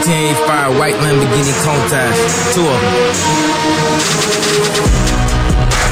1985 0.00 0.78
white 0.80 0.96
Lamborghini 1.04 1.52
Countach, 1.60 2.16
two 2.56 2.64
of 2.64 2.80
them. 2.80 2.96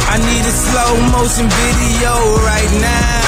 I 0.08 0.16
need 0.24 0.44
a 0.48 0.54
slow 0.64 0.96
motion 1.12 1.44
video 1.44 2.16
right 2.40 2.72
now. 2.80 3.20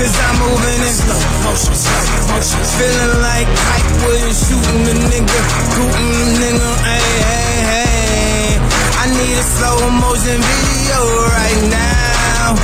Cause 0.00 0.16
I'm 0.16 0.32
moving 0.40 0.80
in 0.80 0.94
slow 0.96 1.20
motion, 1.44 1.76
slow 1.76 2.08
motion. 2.32 2.56
Feeling 2.80 3.20
like 3.20 3.48
Hype 3.68 3.92
Williams 4.08 4.40
shooting 4.48 4.80
the 4.88 4.96
nigga, 4.96 5.40
shooting 5.76 6.08
the 6.08 6.24
nigga, 6.40 6.70
hey, 6.88 7.04
hey, 7.28 7.60
hey. 7.68 8.56
I 8.96 9.12
need 9.12 9.36
a 9.36 9.44
slow 9.44 9.76
motion 9.92 10.40
video 10.40 11.00
right 11.36 11.62
now. 11.68 12.56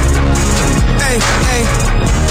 Hey, 0.97 1.21
hey. 1.45 2.24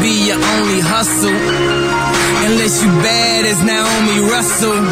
Be 0.00 0.26
your 0.28 0.40
only 0.54 0.80
hustle. 0.80 1.38
Unless 2.46 2.82
you 2.82 2.90
bad 3.02 3.44
as 3.46 3.62
Naomi 3.62 4.18
Russell. 4.32 4.82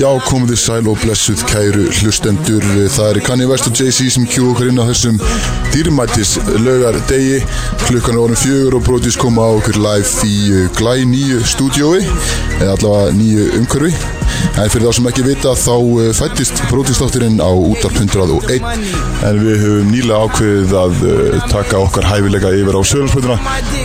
Já, 0.00 0.08
komið 0.26 0.54
þið 0.54 0.58
sæl 0.58 0.86
og 0.90 0.96
blessuð 1.02 1.42
kæru 1.46 1.84
hlustendur 2.00 2.64
Það 2.90 3.10
er 3.10 3.20
Kanye 3.26 3.48
West 3.50 3.68
og 3.68 3.76
Jay-Z 3.76 4.08
sem 4.14 4.24
kjú 4.26 4.48
okkur 4.54 4.70
inn 4.70 4.80
á 4.80 4.88
þessum 4.88 5.20
dýrmættis 5.74 6.34
laugar 6.64 6.96
degi 7.10 7.42
Klukkan 7.84 8.16
er 8.16 8.24
orðin 8.24 8.40
fjögur 8.40 8.78
og 8.80 8.86
Brodís 8.88 9.20
koma 9.20 9.44
á 9.44 9.50
okkur 9.52 9.78
live 9.84 10.26
í 10.26 10.40
uh, 10.56 10.66
glæ 10.80 10.96
nýju 11.12 11.44
stúdiói 11.52 12.00
eða 12.00 12.74
allavega 12.78 13.14
nýju 13.20 13.48
umhverfi 13.60 14.21
En 14.60 14.70
fyrir 14.72 14.86
þá 14.88 14.96
sem 14.98 15.08
ekki 15.10 15.24
vita 15.26 15.54
þá 15.58 15.74
uh, 15.76 16.08
fættist 16.16 16.62
Brodís-dátturinn 16.70 17.38
á 17.40 17.50
útarp 17.50 17.96
101 17.98 18.66
En 19.28 19.40
við 19.42 19.62
höfum 19.64 19.92
nýlega 19.92 20.20
ákveðið 20.26 20.74
að 20.82 21.04
uh, 21.08 21.38
taka 21.52 21.80
okkar 21.82 22.08
hæfilega 22.10 22.52
yfir 22.58 22.78
á 22.78 22.82
sögurspötuna 22.92 23.38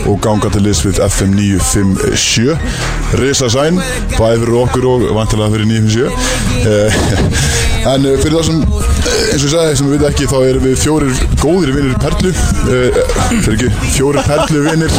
og 0.08 0.20
ganga 0.24 0.52
til 0.54 0.64
liðs 0.66 0.84
við 0.86 1.02
FM 1.08 1.36
957 1.38 3.18
Risa 3.22 3.48
sæn, 3.52 3.80
bæði 4.18 4.42
fyrir 4.44 4.58
okkur 4.64 4.90
og 4.92 5.08
vantilega 5.16 5.54
fyrir 5.56 5.72
957 5.72 6.38
Eh, 6.66 6.92
En 7.86 8.04
uh, 8.04 8.16
fyrir 8.18 8.34
þá 8.34 8.46
sem, 8.48 8.62
eh, 8.62 9.18
eins 9.32 9.42
og 9.42 9.46
ég 9.46 9.52
sagði, 9.52 9.76
sem 9.78 9.88
við 9.88 9.94
veit 9.94 10.06
ekki 10.08 10.28
þá 10.30 10.36
erum 10.48 10.64
við 10.66 10.76
fjórir 10.82 11.20
góðir 11.38 11.72
vinnir 11.76 11.98
Perlu. 12.02 12.32
Uh, 12.66 12.98
Fyrir 13.30 13.54
ekki, 13.54 13.70
fjórir 13.94 14.26
Perlu 14.26 14.62
vinnir 14.66 14.96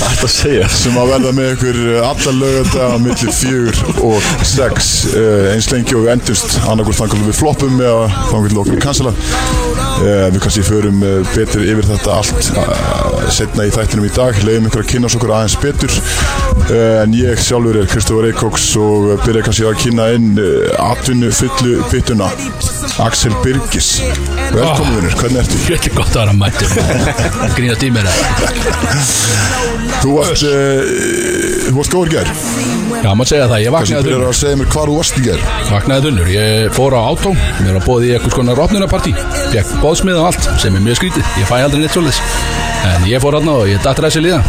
að 0.00 0.70
sem 0.72 0.96
að 0.96 1.12
verða 1.12 1.32
með 1.36 1.50
ykkur 1.54 1.80
alla 2.00 2.34
lögata 2.38 2.88
á 2.88 2.96
milli 3.02 3.34
fjögur 3.36 3.80
og 4.06 4.30
sex. 4.48 4.90
Eins 5.52 5.68
lengi 5.72 5.96
og 5.98 6.06
við 6.06 6.14
endumst. 6.14 6.56
Annarkvort 6.64 7.00
þannig 7.02 7.28
við 7.28 7.38
floppum 7.40 7.80
eða 7.84 8.06
þannig 8.30 8.46
við 8.48 8.62
okkur 8.64 8.82
kansala 8.86 9.14
við 10.00 10.38
kannski 10.40 10.64
förum 10.64 11.02
betur 11.34 11.66
yfir 11.66 11.88
þetta 11.90 12.16
allt 12.16 12.52
setna 13.36 13.68
í 13.68 13.74
þættinum 13.74 14.08
í 14.08 14.14
dag. 14.16 14.40
Leiðum 14.46 14.70
ykkur 14.70 14.86
að 14.86 14.92
kynna 14.94 15.12
okkur 15.12 15.34
aðeins 15.36 15.58
betur 15.60 16.00
en 16.74 17.14
ég 17.16 17.38
sjálfur 17.40 17.76
er 17.80 17.86
Kristófur 17.90 18.26
Eikóks 18.28 18.64
og 18.80 19.08
byrja 19.24 19.42
kannski 19.46 19.66
að 19.68 19.78
kynna 19.80 20.08
inn 20.16 20.38
uh, 20.40 20.68
atvinnu 20.82 21.30
fullu 21.34 21.78
byttuna. 21.90 22.28
Axel 23.00 23.34
Birgis. 23.44 23.88
Velkomin 24.52 24.98
vinnur, 24.98 25.16
hvernig 25.20 25.40
ertu? 25.42 25.60
Er 25.76 25.94
gott 25.96 26.14
að 26.14 26.22
vera 26.22 26.34
mættur. 26.36 26.74
Grínast 27.56 27.86
í 27.86 27.90
mér 27.94 28.10
Þú 30.00 30.14
varst, 30.16 30.44
uh, 30.48 30.84
þú 31.68 31.74
varst 31.78 31.96
góður 31.96 32.14
gær. 32.16 32.32
Já, 33.00 33.10
maður 33.14 33.30
segja 33.32 33.50
það, 33.50 33.58
ég 33.64 33.74
vaknaði 33.76 34.04
byrjar 34.04 34.16
þunnur 34.18 34.32
að 34.32 34.38
segja 34.40 34.60
mér 34.60 34.72
hvar 34.74 34.90
þú 34.92 34.96
varst 35.00 35.20
í 35.20 35.26
gær. 35.28 35.44
Vaknaði 35.70 36.08
þunnur, 36.08 36.32
ég 36.36 36.72
fór 36.76 36.96
á 36.96 37.00
átó. 37.04 37.36
Mér 37.60 37.78
var 37.78 37.86
bóðið 37.86 38.08
í 38.08 38.16
eitthvað 38.16 38.36
skona 38.36 38.56
rofnunarpartí 38.58 39.14
Fekk 39.50 39.76
bóðsmið 39.84 40.22
og 40.22 40.32
allt, 40.32 40.50
sem 40.62 40.76
er 40.76 40.84
mjög 40.88 41.00
skrítið. 41.02 41.36
Ég 41.40 41.48
fæ 41.48 41.60
aldrei 41.62 41.84
neitt 41.84 41.96
svolítið 41.96 42.59
En 42.88 43.04
ég 43.08 43.20
fór 43.22 43.36
hann 43.38 43.50
og 43.52 43.66
ég 43.68 43.82
datt 43.84 44.00
ræsi 44.00 44.22
líða 44.24 44.40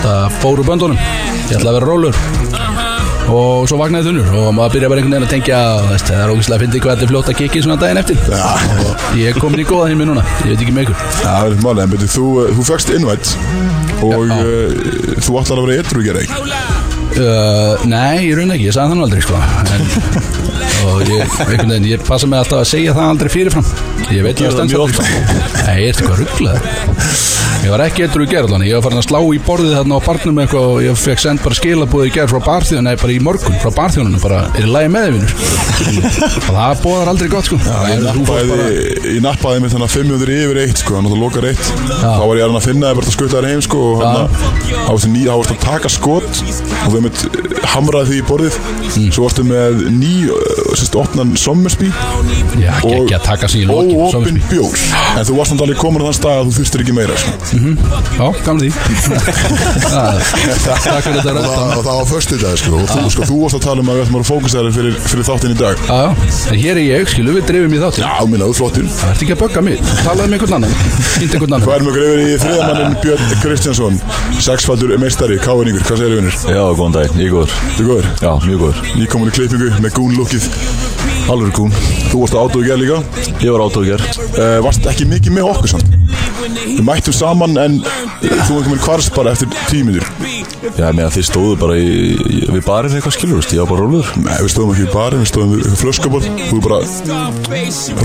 Það 0.00 0.36
fór 0.40 0.62
úr 0.62 0.68
böndunum. 0.68 1.00
Ég 1.50 1.56
ætla 1.58 1.72
að 1.72 1.80
vera 1.80 1.88
rólur 1.90 2.20
Og 3.30 3.66
svo 3.70 3.78
vaknaði 3.78 4.08
þunnur. 4.08 4.30
Og 4.40 4.48
maður 4.56 4.76
byrja 4.76 4.90
bara 4.90 5.02
einhvern 5.02 5.14
veginn 5.14 5.26
að 5.28 5.34
tengja 5.34 5.58
veist, 5.90 6.08
Það 6.10 6.22
er 6.24 6.32
ógæslega 6.34 6.56
að 6.56 6.64
finna 6.64 6.82
hvað 6.84 6.94
þetta 6.94 7.06
er 7.06 7.12
fljótt 7.12 7.30
að 7.30 7.38
kikki 7.40 7.62
svona 7.64 7.78
daginn 7.80 8.00
eftir. 8.00 8.18
Og 8.86 9.18
ég 9.20 9.30
er 9.30 9.40
komin 9.42 9.62
í 9.62 9.66
góða 9.68 9.90
hinn 9.92 10.02
núna. 10.08 10.24
Ég 10.42 10.54
veit 10.54 10.64
ekki 10.64 10.74
með 10.74 10.88
ykkur. 10.88 11.04
Já, 11.20 11.28
það 11.28 11.46
er 11.46 11.62
málega, 11.66 11.86
en 11.86 11.94
betur, 11.94 12.12
þú, 12.16 12.26
uh, 12.40 12.52
þú 12.56 12.66
fegst 12.70 12.92
innvætt 12.96 13.32
og 14.00 14.30
Já. 14.30 14.36
uh, 14.40 15.20
þú 15.20 15.40
ætlar 15.42 15.62
að 15.62 15.70
vera 15.70 15.96
að 16.00 16.06
gera 16.08 16.24
ekki? 16.24 16.78
Uh, 17.20 17.86
nei, 17.90 18.30
ég 18.30 18.38
raun 18.38 18.54
ekki, 18.54 18.68
ég 18.70 18.74
sagði 18.74 18.94
það 18.94 18.98
nú 18.98 19.06
aldrei 19.06 19.24
sko. 19.26 19.40
en, 19.74 19.82
og 20.88 21.02
ég, 21.04 21.34
einhvern 21.44 21.74
veginn, 21.74 21.90
ég 21.90 22.06
passa 22.06 22.30
mig 22.30 22.40
alltaf 22.40 22.62
að 22.62 22.70
segja 22.72 22.94
það 22.96 23.10
aldrei 23.14 23.32
fyrirfram. 23.34 23.68
Ég 24.08 24.24
veit 24.26 24.40
ég 24.40 24.48
að 24.48 24.56
stendst 24.56 24.80
aldrei 24.80 25.10
sko. 25.10 25.36
nei, 25.66 25.76
ég 25.82 25.90
er 25.90 26.00
eitthvað 26.00 26.24
rugglaður 26.24 27.29
ég 27.60 27.72
var 27.74 27.82
ekki 27.84 28.04
eitthvað 28.06 28.24
í 28.24 28.30
gerð 28.30 28.54
ég 28.64 28.76
var 28.78 28.84
farin 28.86 29.00
að 29.02 29.08
slá 29.08 29.18
í 29.20 29.40
borðið 29.46 29.74
þarna 29.78 29.98
á 30.00 30.06
barnum 30.06 30.40
eitthvað 30.42 30.68
og 30.70 30.78
ég 30.84 31.00
fekk 31.00 31.24
send 31.24 31.42
bara 31.44 31.58
skilabúið 31.58 32.08
í 32.08 32.14
gerð 32.14 32.32
frá 32.34 32.46
barþjóðun 32.48 32.88
nei, 32.88 32.94
bara 33.00 33.12
í 33.12 33.20
morgun, 33.24 33.58
frá 33.60 33.74
barþjóðunum 33.76 34.22
bara, 34.24 34.40
er 34.56 34.68
í 34.68 34.70
lagi 34.70 34.92
með 34.94 35.06
þið 35.06 35.18
vinnur 35.18 35.68
og 36.50 36.54
það 36.54 36.80
bóðar 36.84 37.10
aldrei 37.10 37.28
gott 37.32 37.48
sko. 37.48 37.58
Ég 37.60 38.02
þú 38.04 38.24
fórst 38.28 38.30
nappaði, 38.30 38.48
bara, 38.50 38.66
ég 39.10 39.22
nappaði 39.24 39.62
mig 39.62 39.72
þannig 39.72 39.86
að 39.86 39.94
500 39.96 40.34
yfir 40.36 40.60
eitt 40.64 40.82
sko, 40.82 40.96
þannig 40.96 41.10
að 41.10 41.14
það 41.14 41.22
lokar 41.24 41.46
eitt. 41.50 41.70
Þá 42.00 42.24
var 42.24 42.40
ég 42.40 42.44
að 42.44 42.58
að 42.60 42.66
finna 42.66 42.90
það 42.90 42.98
bara 42.98 43.10
að 43.10 43.16
skutta 43.16 43.36
þér 43.36 43.48
heim 43.50 43.62
sko, 43.64 43.80
og 43.90 44.02
hann 44.04 45.14
ný- 45.14 45.24
þá 45.24 45.34
varstu 45.40 45.56
að 45.56 45.62
taka 45.64 45.92
skot 45.92 46.42
og 46.80 46.94
þau 46.94 47.00
mitt 47.06 47.24
hamraði 47.70 48.10
því 48.10 48.20
í 48.20 48.26
borðið. 48.28 48.58
Mm. 48.90 49.08
svo 49.14 49.24
varstu 49.26 49.44
með 49.46 49.82
ný 49.94 50.12
uh, 50.34 50.72
sérst, 50.74 50.96
opnan 50.98 51.32
sommersby 51.38 51.90
já, 52.60 52.72
ekki 52.80 53.14
að 53.16 53.24
taka 53.24 53.50
sig 53.50 53.64
í 53.64 53.68
lokin 53.70 54.00
óopin 54.00 54.40
bjór. 54.50 54.74
En 55.16 55.26
þú 55.28 55.38
varst 55.38 55.54
náttúrulega 55.54 55.80
komin 55.80 56.02
á 56.02 56.06
þann 56.10 56.18
stað 56.18 56.40
að 56.40 56.50
þú 56.50 56.56
þurftir 56.58 56.84
ekki 56.84 56.96
meira 56.96 57.18
sko. 57.20 57.36
Já, 57.50 58.26
gamla 58.44 58.62
því. 58.64 58.70
Takk 60.70 61.02
fyrir 61.04 61.16
þetta 61.18 61.32
rætt 61.34 61.46
það, 61.46 61.72
og 61.74 61.84
það 61.84 61.96
var 61.98 62.06
förstu 62.10 62.38
dag 62.40 62.56
sko, 62.60 62.72
og 62.78 62.86
þú, 62.90 63.04
sko, 63.14 63.26
þú 63.30 63.38
varst 63.42 63.58
að 63.58 63.64
tala 63.66 63.82
um 63.84 63.90
að 63.90 63.98
við 63.98 64.04
ættum 64.04 64.18
að 64.20 64.26
fókusa 64.30 64.62
þér 64.64 64.74
fyrir, 64.76 64.98
fyrir 65.10 65.26
þáttinn 65.28 65.54
í 65.54 65.58
dag. 65.60 65.82
Já, 65.88 65.98
já, 66.00 66.10
en 66.52 66.60
hér 66.62 66.80
er 66.80 66.84
ég, 66.84 67.10
skilu, 67.10 67.34
við 67.36 67.44
dreifum 67.50 67.74
í 67.74 67.80
þáttin 67.82 68.06
Já, 68.06 68.12
minna, 68.30 68.44
þú 68.46 68.54
er 68.54 68.58
flottur. 68.60 68.86
Það 69.00 69.14
ert 69.14 69.24
ekki 69.26 69.36
að 69.36 69.42
bögga 69.42 69.64
mig, 69.66 69.76
talaðu 70.04 70.26
með 70.26 70.36
einhvern 70.38 70.56
annan. 70.60 70.74
Fýnt 71.16 71.36
einhvern 71.36 71.56
annan. 71.56 71.66
Hvað 71.66 71.76
erum 71.78 71.90
við 71.90 71.94
yfir 72.06 72.20
í 72.22 72.38
þriðamannin 72.44 72.98
Björn 73.04 73.24
Kristjánsson 73.44 74.00
Sexfaldur 74.40 74.94
meistari, 75.00 75.40
káinningur, 75.42 75.84
hvað 75.88 76.02
segir 76.04 76.20
vinnur? 76.20 76.38
Já, 76.46 76.62
góðan 76.78 76.96
dag, 76.96 77.18
ég 77.20 77.34
góður. 77.34 77.56
Þú 77.76 77.88
góður? 77.90 78.10
Já, 78.20 78.32
mjög 78.46 78.64
góður. 78.64 78.84
Nýkomin 79.00 79.32
í 79.32 79.36
klippingu 79.36 79.72
með 79.80 79.96
gúnlukkið 79.98 80.48
Alveg 81.30 81.52
gún. 81.54 81.74
Þú 82.10 82.24
varst 82.24 82.34
á 82.34 82.40
átóðu 82.40 82.66
gerð 82.66 82.84
líka? 82.84 83.00
Ég 83.44 83.54
var 83.54 83.66
átóðger 83.66 84.02
uh, 84.02 84.58
Varst 84.64 84.88
ekki 84.90 85.06
mikið 85.10 85.36
með 85.36 85.50
okkur 85.52 85.74
samt 85.76 85.99
Við 86.40 86.82
mættum 86.86 87.14
saman 87.14 87.56
en 87.60 87.78
þú 88.46 88.56
var 88.56 88.64
komin 88.66 88.82
hvars 88.84 89.10
bara 89.14 89.34
eftir 89.34 89.50
tímiður 89.68 90.06
Já, 90.76 90.90
með 90.94 91.04
að 91.06 91.14
þið 91.16 91.24
stóðu 91.26 91.56
bara 91.60 91.76
í, 91.80 91.88
í, 92.16 92.38
við 92.52 92.62
barinn 92.66 92.94
eitthvað 92.96 93.14
skilur, 93.16 93.38
veist, 93.40 93.52
ég 93.56 93.62
var 93.64 93.70
bara 93.72 93.84
rólur 93.86 94.10
Nei, 94.20 94.34
við 94.44 94.50
stóðum 94.52 94.72
ekki 94.74 94.84
í 94.86 94.90
barinn, 94.92 95.22
við 95.24 95.30
stóðum 95.30 95.50
við 95.52 95.62
eitthvað 95.64 95.82
flöskaborð 95.82 96.28
Þú 96.50 96.60
bara 96.64 96.78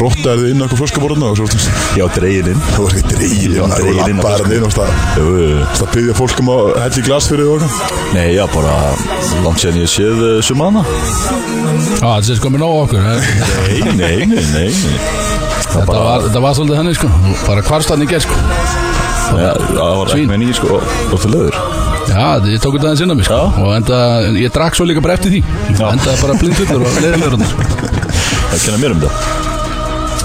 rottaði 0.02 0.42
þið 0.42 0.50
inn 0.52 0.60
á 0.60 0.64
eitthvað 0.66 0.82
flöskaborðna 0.82 1.30
og 1.32 1.40
svo 1.40 1.48
varstu 1.48 2.00
Já, 2.00 2.06
dregin 2.16 2.50
inn. 2.54 2.64
Þú 2.76 2.88
var 2.88 2.98
ekki 3.00 3.30
Ég 3.46 3.60
var 3.62 3.76
dregin 3.76 4.12
inn 4.16 4.20
á 4.20 4.26
Bara 4.26 4.50
þinn 4.50 4.68
og 4.68 4.74
stað. 4.76 4.92
Jú, 5.20 5.26
jú, 5.26 5.46
jú. 5.52 5.60
Það 5.80 5.94
byggði 5.96 6.18
fólk 6.20 6.42
um 6.44 6.52
að 6.56 6.64
hella 6.82 7.02
í 7.02 7.06
glas 7.10 7.30
fyrir 7.32 7.46
þig 7.46 7.52
og 7.52 7.66
eitthvað? 7.68 8.04
Nei, 8.16 8.28
já, 8.36 8.44
bara 8.56 8.76
langt 9.46 9.64
séðan 9.64 9.82
ég 9.84 9.92
séð 9.96 10.26
uh, 10.26 10.36
sumana 10.46 10.86
Já, 10.86 12.08
þetta 12.08 12.28
sé 12.30 12.40
sko 12.40 12.52
með 12.54 12.66
nóg 12.66 12.76
okkur 12.86 13.02
eh. 13.12 13.32
Nei, 13.66 13.96
nei, 14.00 14.18
nei, 14.32 14.44
nei, 14.54 14.70
nei. 14.70 14.96
Það 15.26 15.35
Þetta 15.76 15.88
bara, 15.92 16.04
var, 16.08 16.26
þetta 16.26 16.42
var 16.46 16.58
svolítið 16.58 16.78
henni 16.80 16.94
sko. 16.96 17.10
Bara 17.46 17.64
hvarstann 17.68 18.04
í 18.06 18.08
gerð 18.10 18.28
sko. 18.28 18.38
Ja, 19.36 19.54
það 19.58 19.96
var 20.00 20.14
ekki 20.14 20.30
menningi 20.30 20.56
sko. 20.56 20.80
Og 21.12 21.18
til 21.24 21.32
löður 21.34 21.58
Já, 22.06 22.28
ég 22.46 22.62
tók 22.62 22.76
þetta 22.78 22.92
aðeins 22.92 23.02
inn 23.04 23.12
á 23.12 23.18
mig 23.18 23.28
sko. 23.28 23.40
Já. 23.42 23.64
Og 23.66 23.72
enda, 23.76 24.02
ég 24.40 24.54
drakk 24.56 24.78
svo 24.78 24.86
líka 24.88 25.04
bara 25.04 25.18
eftir 25.18 25.34
því. 25.34 25.42
Enda 25.76 26.16
bara 26.22 26.38
blindfullur 26.40 26.86
og 26.86 27.00
leiðilegur 27.02 27.40
Það 27.42 28.62
kenna 28.62 28.78
mér 28.84 28.96
um 28.96 29.02
það. 29.04 29.26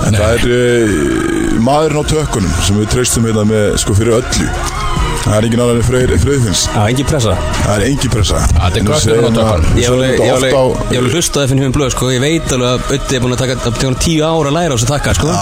En 0.06 0.16
það 0.16 0.36
er 0.36 0.52
uh, 0.54 1.56
maðurinn 1.64 2.04
á 2.04 2.10
tökkunum 2.14 2.60
sem 2.64 2.78
við 2.80 2.92
treystum 2.94 3.26
hérna 3.28 3.48
með 3.48 3.74
sko 3.82 3.96
fyrir 3.98 4.20
öllu 4.20 4.79
Það 5.20 5.34
er 5.36 5.46
engin 5.46 5.60
annar 5.60 5.78
en 5.78 5.84
Freyr 5.84 6.12
Freyðfinns 6.22 6.62
Já, 6.70 6.80
engin 6.88 7.06
pressa. 7.08 7.32
Það 7.60 7.72
er 7.74 7.82
engin 7.90 8.12
pressa. 8.12 8.38
Þetta 8.50 8.78
er 8.78 8.84
Nú 8.84 8.90
gott 8.90 9.02
segir 9.04 9.16
fyrir 9.20 9.28
á 9.28 9.52
við 9.60 9.80
Ég 9.80 9.86
alveg, 9.92 10.52
ég 10.90 10.96
hef 10.96 11.04
hlustaði 11.14 11.46
fyrir 11.50 11.60
hugum 11.60 11.74
blöð 11.76 11.90
sko. 11.94 12.04
Ég 12.14 12.20
veit 12.24 12.48
alveg 12.56 12.70
að 12.70 12.80
Ötti 12.96 13.12
er 13.18 13.22
búin 13.24 13.34
að 13.36 13.42
taka 13.44 13.54
tíu 14.00 14.22
ára 14.24 14.48
að 14.48 14.56
læra 14.56 14.72
á 14.72 14.76
þessu 14.78 14.88
takka 14.88 15.10
sko. 15.18 15.28
Já, 15.28 15.36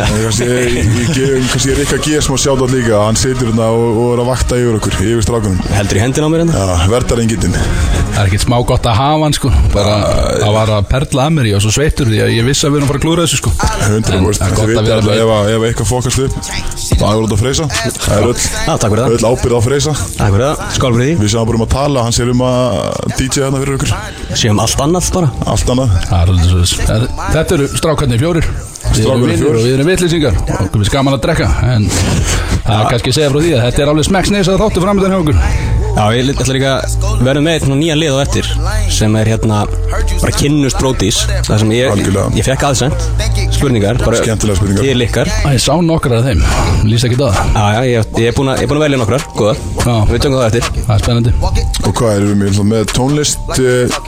en 0.00 0.16
kannski 0.24 0.44
ég, 0.50 0.54
ég, 0.80 0.80
ég, 1.12 1.48
kannski 1.52 1.68
ég 1.70 1.76
Rikka 1.80 1.98
G. 2.00 2.06
sem 2.24 2.34
að 2.36 2.42
sjá 2.46 2.52
það 2.54 2.70
líka. 2.76 2.94
Hann 3.04 3.18
situr 3.20 3.46
hérna 3.50 3.66
og, 3.76 3.88
og 3.90 4.08
er 4.14 4.18
að 4.24 4.28
vakta 4.32 4.54
yfir 4.60 4.74
okkur 4.80 4.94
Yfir 5.00 5.24
strákunum. 5.26 5.60
Heldur 5.76 5.96
í 6.00 6.02
hendina 6.04 6.24
á 6.24 6.30
mér 6.32 6.40
hérna? 6.44 6.54
Já, 6.56 6.64
verðar 6.94 7.18
enginn 7.24 7.54
Það 8.10 8.22
er 8.24 8.26
ekkert 8.26 8.44
smá 8.46 8.56
gott 8.66 8.84
að 8.90 8.96
hafa 8.98 9.22
hann 9.22 9.36
sko. 9.36 9.48
Bara 9.74 9.94
að 10.40 10.52
var 10.56 10.68
að 10.74 10.88
perla 10.90 11.20
að 11.28 11.32
mér 11.36 11.46
Ég 11.50 11.54
var 11.56 11.62
svo 11.64 11.72
sveittur 11.76 12.08
því 12.10 12.18
að 12.24 12.30
ég 12.34 12.42
vissi 12.48 12.64
að 12.66 12.72
við 12.74 12.78
erum 12.80 12.90
að 18.69 18.69
fara 18.70 18.86
að 18.86 18.94
klúra 18.94 19.08
þessu 19.10 19.26
100 19.26 19.28
En 19.30 19.30
vorst 19.30 19.30
það 19.30 19.30
Þið 19.30 19.38
gott 19.40 19.48
að 19.50 19.70
viti 19.70 19.80
vera 19.80 20.20
alltaf 20.20 20.30
með 20.30 20.30
ef, 20.30 20.30
að- 20.30 20.30
ef 20.30 20.30
eitthvað 20.30 20.30
fokast 20.30 20.30
upp 20.30 20.30
Það 20.30 20.30
út 20.30 20.30
að 20.30 20.30
freysa 20.30 20.30
Það 20.30 20.30
öll, 20.30 20.30
Já, 20.30 20.30
takk 20.30 20.30
fyrir 20.30 20.30
það. 20.30 20.30
Öll 20.30 20.30
ábyrð 20.30 20.30
á 20.30 20.30
freysa. 20.30 20.30
Takk 20.30 20.30
fyrir 20.30 20.46
það. 20.46 20.64
Skál 20.70 20.92
fyrir 20.94 21.18
Við 21.20 21.28
séum 21.30 21.46
bara 21.46 21.56
um 21.56 21.66
að 21.66 21.72
tala 21.74 22.02
Hann 22.06 22.12
sér 22.12 22.30
um 22.30 22.42
að 22.46 22.56
DJ 23.18 23.36
hérna 23.44 23.60
fyrir 23.60 23.74
okkur 23.76 23.90
því 23.90 24.40
Séum 24.40 24.60
allt 24.60 24.80
annað 24.86 25.10
bara. 25.14 25.28
Allt 25.46 25.68
annað. 25.74 25.90
Er 26.10 27.08
Þetta 27.34 27.54
eru 27.58 27.66
strákarnir 27.74 28.20
fjórir 28.20 28.46
Við 28.90 29.06
erum 29.06 29.26
fjórir. 29.30 29.56
og 29.56 29.64
við 29.64 29.74
erum 29.76 29.90
vitlýsingar 29.90 30.38
og 30.40 30.54
okkur 30.66 30.80
finnst 30.82 30.94
gaman 30.94 31.16
að 31.16 31.22
drekka 31.26 31.48
en 31.74 31.84
það 31.90 32.78
er 32.80 32.88
kannski 32.90 33.12
að 33.12 33.18
segja 33.18 33.30
frá 33.32 33.40
því 33.44 33.52
að 33.56 33.62
þetta 33.66 33.82
er 33.84 33.92
alveg 33.92 34.08
smekksneis 34.10 34.50
að 34.50 34.58
þáttu 34.64 34.82
framöndan 34.84 35.14
hjá 35.14 35.20
okkur. 35.22 35.38
Já, 35.90 36.04
ég 36.14 36.28
ætla 36.30 36.54
líka 36.54 36.72
að 36.80 37.22
verða 37.26 37.40
með 37.44 37.56
eitthvað 37.58 37.78
nýjan 37.80 37.98
lið 38.00 38.14
á 38.14 38.18
eftir 38.22 38.50
sem 38.94 39.16
er 39.18 39.30
hérna 39.32 39.56
bara 40.20 40.32
kynnust 40.38 40.78
brótis 40.78 41.18
það 41.46 41.58
sem 41.64 41.72
ég, 41.74 42.04
ég 42.38 42.46
fekk 42.46 42.66
aðsend. 42.68 43.08
Spurningar, 43.50 43.98
bara 44.00 44.20
Skemmtilegar 44.20 44.56
spurningar. 44.60 44.86
til 44.86 45.02
ykkar. 45.04 45.30
Æ, 45.44 45.48
Ég 45.56 45.60
sá 45.60 45.74
nokkrar 45.84 46.20
af 46.22 46.28
þeim, 46.30 46.44
líst 46.88 47.04
ekki 47.08 47.18
það. 47.20 47.40
Já, 47.56 47.64
já, 47.74 47.80
ég, 47.90 48.14
ég 48.22 48.30
er 48.30 48.36
búin 48.38 48.52
að, 48.52 48.62
ég 48.62 48.64
er 48.64 48.70
búin 48.70 48.78
að 48.80 48.84
velja 48.86 49.00
nokkrar, 49.02 49.26
góða. 49.36 49.54
Já. 49.82 49.96
Við 50.12 50.22
tökum 50.24 50.38
það 50.38 50.46
eftir. 50.46 50.70
Það 50.86 50.94
er 50.94 51.02
spennandi. 51.04 51.34
Og 51.90 51.92
hvað 51.98 52.14
erum 52.14 52.44
við 52.46 52.62
með? 52.70 52.94
Tónlist 52.96 53.52
uh, 53.58 53.98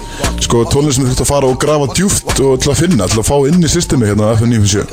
Sko 0.43 0.65
tónlist 0.71 0.99
sem 0.99 1.06
þurft 1.06 1.23
að 1.25 1.29
fara 1.31 1.50
og 1.50 1.59
grafa 1.62 1.89
djúft 1.97 2.41
Og 2.43 2.61
til 2.62 2.73
að 2.73 2.81
finna, 2.83 3.09
til 3.11 3.21
að 3.23 3.29
fá 3.29 3.37
inn 3.50 3.62
í 3.62 3.71
systemi 3.71 4.09
hérna 4.09 4.33
á 4.33 4.35
FN97 4.37 4.87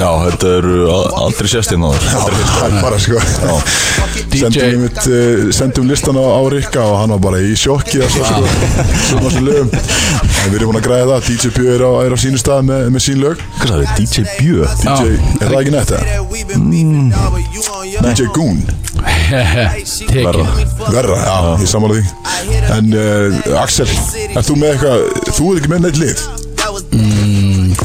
Já, 0.00 0.10
þetta 0.26 0.52
eru 0.60 0.76
aldrei 0.92 1.50
sést 1.50 1.74
inn 1.76 1.84
á 1.84 1.90
þér 1.92 2.04
Það 2.10 2.66
er 2.68 2.76
bara 2.80 3.00
sko. 3.02 3.20
Sendum, 4.30 4.84
við, 4.86 5.00
uh, 5.10 5.50
sendum 5.54 5.90
listan 5.90 6.18
á, 6.18 6.24
á 6.24 6.40
Rikka 6.52 6.84
Og 6.86 6.96
hann 7.02 7.14
var 7.16 7.22
bara 7.30 7.42
í 7.42 7.52
sjokki 7.58 8.02
að 8.04 8.14
svo 8.14 8.28
sko 8.28 8.44
Svona 9.10 9.26
þessu 9.26 9.42
lögum. 9.44 9.70
En 10.40 10.52
við 10.52 10.56
erum 10.60 10.70
búin 10.70 10.80
að 10.80 10.86
græða 10.86 11.16
það 11.18 11.26
DJ 11.28 11.50
Bjö 11.56 11.72
er 11.74 11.82
á, 11.84 11.90
er 12.06 12.14
á 12.14 12.18
sínu 12.20 12.38
stað 12.40 12.62
með, 12.68 12.86
með 12.94 13.02
sín 13.04 13.18
lög. 13.20 13.42
Hvað 13.58 13.72
sagði, 13.72 13.86
DJ 13.98 14.14
Bjö 14.38 14.68
DJ, 14.80 15.04
er 15.36 15.46
það 15.46 15.58
ekki 15.60 15.74
netta? 15.74 15.98
DJ 18.06 18.28
Goon. 18.36 18.60
Tekin 20.10 20.48
Verra, 20.90 21.18
já, 21.20 21.36
ég 21.60 21.68
samála 21.70 21.98
því. 21.98 22.04
En 22.76 22.86
uh, 22.96 23.60
Axel, 23.60 23.90
er 24.28 24.44
þú 24.46 24.56
með 24.60 24.72
eitthvað 24.74 25.04
Þú 25.36 25.50
er 25.50 25.60
ekki 25.60 25.72
með 25.72 25.84
neitt 25.86 26.00
lið? 26.00 26.24
Mm, 26.90 27.39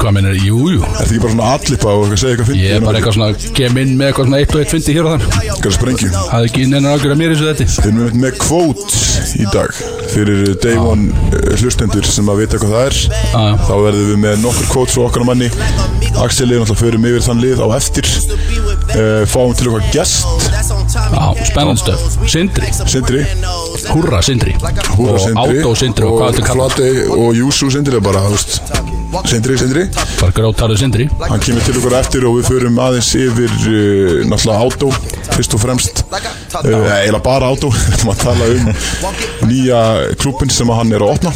Hvað 0.06 0.14
mennir, 0.14 0.36
jú, 0.38 0.58
jú. 0.70 0.82
Er 0.86 1.00
það 1.00 1.08
ekki 1.08 1.20
bara 1.24 1.32
svona 1.32 1.46
allipa 1.56 1.92
og 1.98 2.12
segja 2.12 2.28
eitthvað 2.36 2.46
fyndið? 2.46 2.60
Ég 2.62 2.76
er 2.76 2.84
bara 2.84 2.98
eitthvað 3.00 3.14
svona, 3.16 3.48
kem 3.56 3.78
inn 3.82 3.94
með 3.98 4.10
eitthvað 4.12 4.28
svona 4.28 4.38
eitt 4.38 4.52
og 4.54 4.60
eitt 4.60 4.70
fyndi 4.70 4.92
hér 4.94 5.08
og 5.08 5.16
þar. 5.16 5.40
Eitthvað 5.42 5.72
sprengju? 5.74 6.10
Það 6.14 6.36
er 6.36 6.46
ekki 6.46 6.66
neina 6.70 6.92
ágjör 6.92 7.14
að 7.14 7.18
mér 7.18 7.34
eins 7.34 7.42
og 7.42 7.48
þetta 7.50 7.66
Þeir 7.74 7.98
erum 8.04 8.20
með 8.22 8.36
kvót 8.44 8.94
í 9.26 9.48
dag 9.50 9.80
Fyrir 10.12 10.52
Day 10.62 10.78
One 10.78 11.10
uh, 11.10 11.48
hlustendur 11.58 12.06
sem 12.06 12.30
að 12.30 12.44
vita 12.44 12.60
hvað 12.62 12.76
það 12.76 12.84
er. 12.84 13.00
Já. 13.16 13.42
Þá 13.66 13.74
verðum 13.82 14.12
við 14.12 14.20
með 14.22 14.38
nokkur 14.44 14.70
kvót 14.76 14.94
frá 14.94 15.02
okkar 15.08 15.26
manni. 15.26 15.50
Axel 16.22 16.46
er 16.54 16.62
náttúrulega 16.62 16.78
förum 16.84 17.08
yfir 17.10 17.26
þann 17.26 17.42
lið 17.42 17.64
á 17.66 17.68
eftir. 17.80 18.12
Uh, 18.94 19.26
Fáum 19.26 19.58
til 19.58 19.72
okkar 19.72 19.90
gest. 19.90 20.22
Já, 20.86 21.26
spennandi 21.50 21.82
stöf 21.82 22.30
Sindri, 22.30 22.70
Sindri. 22.86 23.26
Húrra 23.90 24.22
Sindri. 24.22 24.54
Og 25.02 25.18
Sindri. 25.18 25.58
Átó 25.58 25.74
Sindri 25.74 26.06
og 26.06 26.20
hvað 26.22 26.38
þetta 26.38 26.46
kalla 26.52 26.70
Flati 26.70 26.92
og 27.10 27.34
Júsú 27.36 27.74
Sindri 27.74 27.98
er 27.98 28.06
bara, 28.06 28.22
þú 28.30 28.38
veist 28.38 29.05
Sindri, 29.24 29.56
Sindri. 29.58 29.84
Bara 30.20 30.32
grótarðu 30.36 30.76
Sindri. 30.80 31.06
Hann 31.22 31.40
kemur 31.42 31.64
til 31.64 31.76
okkur 31.80 31.96
eftir 31.98 32.26
og 32.28 32.36
við 32.38 32.50
förum 32.50 32.80
aðeins 32.82 33.08
yfir 33.16 33.52
uh, 33.52 34.26
náttúrulega 34.28 34.66
átó 34.66 34.90
fyrst 35.32 35.56
og 35.56 35.62
fremst. 35.62 36.02
Uh, 36.60 36.90
eða 37.06 37.22
bara 37.24 37.48
átó 37.52 37.70
að 38.12 38.20
tala 38.22 38.50
um 38.52 38.70
nýja 39.48 39.80
klúbin 40.20 40.52
sem 40.52 40.70
hann 40.72 40.92
er 40.92 41.06
að 41.06 41.16
opna. 41.16 41.34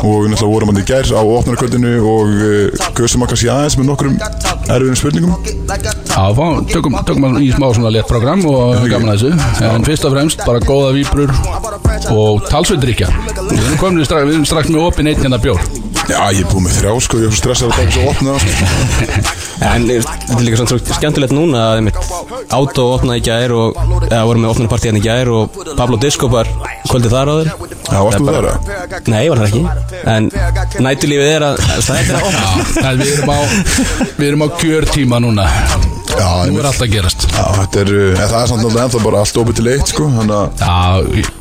Og 0.00 0.24
við 0.24 0.32
náttúrulega 0.32 0.54
vorum 0.54 0.72
hann 0.72 0.80
í 0.80 0.86
gær 0.88 1.12
á 1.12 1.20
opnarkvöldinu 1.20 1.94
og 2.00 2.34
uh, 2.40 2.88
gösum 2.96 3.26
að 3.26 3.34
kannski 3.34 3.52
aðeins 3.52 3.78
með 3.80 3.90
nokkrum 3.92 4.16
erfiðum 4.70 5.00
spurningum. 5.02 5.50
Já, 6.10 6.24
fá, 6.36 6.46
tökum, 6.72 6.96
tökum 7.04 7.28
að 7.30 7.42
í 7.44 7.50
smá 7.52 7.68
svona 7.74 7.92
létt 7.94 8.08
program 8.10 8.46
og 8.48 8.80
gaman 8.88 9.12
að 9.12 9.26
þessu. 9.26 9.66
En 9.70 9.86
fyrst 9.86 10.08
og 10.08 10.16
fremst 10.16 10.46
bara 10.46 10.62
góða 10.64 10.94
víbrur 10.96 11.34
og 12.08 12.46
talsveitdrykja 12.48 13.08
Við 13.50 13.60
erum 13.60 13.78
komin 13.80 14.06
strax, 14.06 14.36
strax 14.48 14.72
með 14.72 14.86
opinn 14.86 15.10
einn 15.10 15.20
hérna 15.20 15.40
bjór 15.42 15.60
Já, 16.10 16.22
ég 16.34 16.40
er 16.42 16.48
búið 16.50 16.64
með 16.64 16.76
þrjá 16.80 16.92
sko, 17.06 17.18
ég 17.20 17.28
er 17.28 17.34
svo 17.34 17.38
stressað 17.40 17.70
að 17.70 17.76
taka 17.78 17.92
svo 17.94 18.08
opna 18.10 18.32
það, 18.34 18.40
sko. 18.42 19.36
En 19.60 19.84
eh, 19.92 20.00
þetta 20.00 20.36
er 20.38 20.44
líka 20.46 20.58
svona 20.58 20.70
svo 20.72 20.94
skemmtilegt 20.96 21.34
núna 21.36 21.60
að 21.68 21.80
einmitt 21.80 21.98
Átó 22.50 22.86
opnaði 22.94 23.20
í 23.20 23.24
gær 23.26 23.52
og 23.54 23.80
eða 24.08 24.22
vorum 24.26 24.44
með 24.44 24.52
opnaði 24.54 24.70
partíðan 24.72 24.98
í 24.98 25.02
gær 25.04 25.30
og 25.34 25.58
Pablo 25.76 25.98
Disco 26.00 26.30
var 26.32 26.48
kvöldið 26.88 27.14
þar 27.14 27.30
áður. 27.34 27.50
Já, 27.50 27.98
varstu 28.06 28.24
Það 28.24 28.30
er 28.30 28.38
þar 28.38 28.48
að? 28.50 29.10
Nei, 29.12 29.20
var 29.30 29.42
það 29.42 29.48
ekki. 29.50 29.62
En 30.14 30.30
nætulífið 30.86 31.30
er 31.36 31.46
að 31.50 31.60
það 31.86 32.00
er 32.00 32.18
að 32.18 32.28
opna 32.30 32.40
Já, 32.40 32.86
en 32.90 33.02
við 33.04 33.12
erum 33.12 33.30
á, 33.30 33.38
við 34.16 34.26
erum 34.30 34.46
á 34.46 34.48
kjörtíma 34.62 35.20
núna. 35.26 35.46
Já, 36.10 36.30
Nú 36.50 36.58
er 36.62 36.70
allt 36.72 36.82
að 36.86 36.94
gerast. 36.96 37.28
Já, 37.30 37.44
þetta 37.60 37.84
er, 37.84 37.92
uh, 37.94 38.24
það 38.24 38.40
er 38.40 38.50
samt 38.50 38.64
náttúrulega 38.64 38.88
ennþá 38.88 39.04
bara 39.04 39.22
allt 39.22 39.42
opið 39.44 39.60
til 39.60 39.68
eitt 39.74 39.92
sko, 39.94 40.08
þannig 40.16 40.40
að 40.40 41.14
Já, 41.20 41.38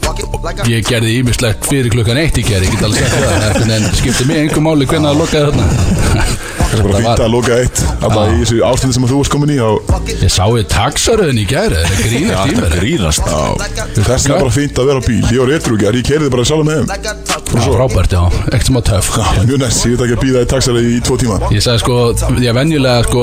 ég, 0.70 0.84
gerði 0.88 1.16
ímislegt 1.20 1.70
fyrir 1.70 1.94
klukkan 1.94 2.20
eitt 2.22 2.38
í 2.40 2.46
gerði, 2.48 2.70
ég 2.70 2.78
get 2.78 2.86
alveg 2.90 3.08
sagt 3.08 3.58
það. 3.58 3.74
En 3.78 3.90
skipti 3.98 4.30
mig 4.30 4.44
einhver 4.44 4.66
máli 4.66 4.90
hvernig 4.90 5.12
það 5.12 5.24
lokaði 5.24 5.50
þarna 5.50 6.39
það 6.70 6.80
er 6.80 6.84
bara 6.86 7.00
Það 7.00 7.04
var- 7.10 7.20
að 7.20 7.32
loka 7.34 7.54
eitt. 7.60 7.78
Alltaf 8.00 8.30
í 8.30 8.38
þessu 8.44 8.58
ástændi 8.70 8.94
sem 8.94 9.04
að 9.06 9.10
þú 9.10 9.18
varst 9.20 9.34
komin 9.34 9.50
í 9.50 9.58
Ég 10.20 10.32
sá 10.34 10.46
við 10.50 10.66
taxaröðin 10.70 11.40
í 11.40 11.46
gerði, 11.50 11.82
það 11.86 11.94
er 11.96 12.02
grínast 12.10 12.50
í 12.50 12.52
mér 12.60 12.70
grínast 12.80 13.24
þess 14.10 14.26
er 14.26 14.32
bara 14.40 14.54
fínt 14.54 14.76
að 14.80 14.86
vera 14.90 15.00
á 15.00 15.04
bíl. 15.06 15.24
Ég 15.30 15.40
var 15.40 15.50
ekki, 15.56 15.72
ég 16.00 16.06
keiriði 16.10 16.32
bara 16.34 16.46
sjálf 16.50 16.64
með 16.66 16.76
þeim 16.80 16.88
frábært, 17.50 18.12
já, 18.14 18.22
ekkert 18.50 18.66
sem 18.70 18.78
á 18.78 18.82
töff. 18.90 19.08
Mjög 19.46 19.60
næst, 19.64 19.86
ég 19.86 19.92
veit 19.98 20.04
ekki 20.06 20.16
að 20.18 20.24
býða 20.24 20.40
í 20.40 20.48
taxari 20.50 20.82
í 20.86 21.00
tvo 21.06 21.16
tíma. 21.20 21.36
Ég 21.54 21.62
sagði 21.64 21.80
sko, 21.84 21.96
ég 22.44 22.54
venjulega 22.56 23.02
sko 23.08 23.22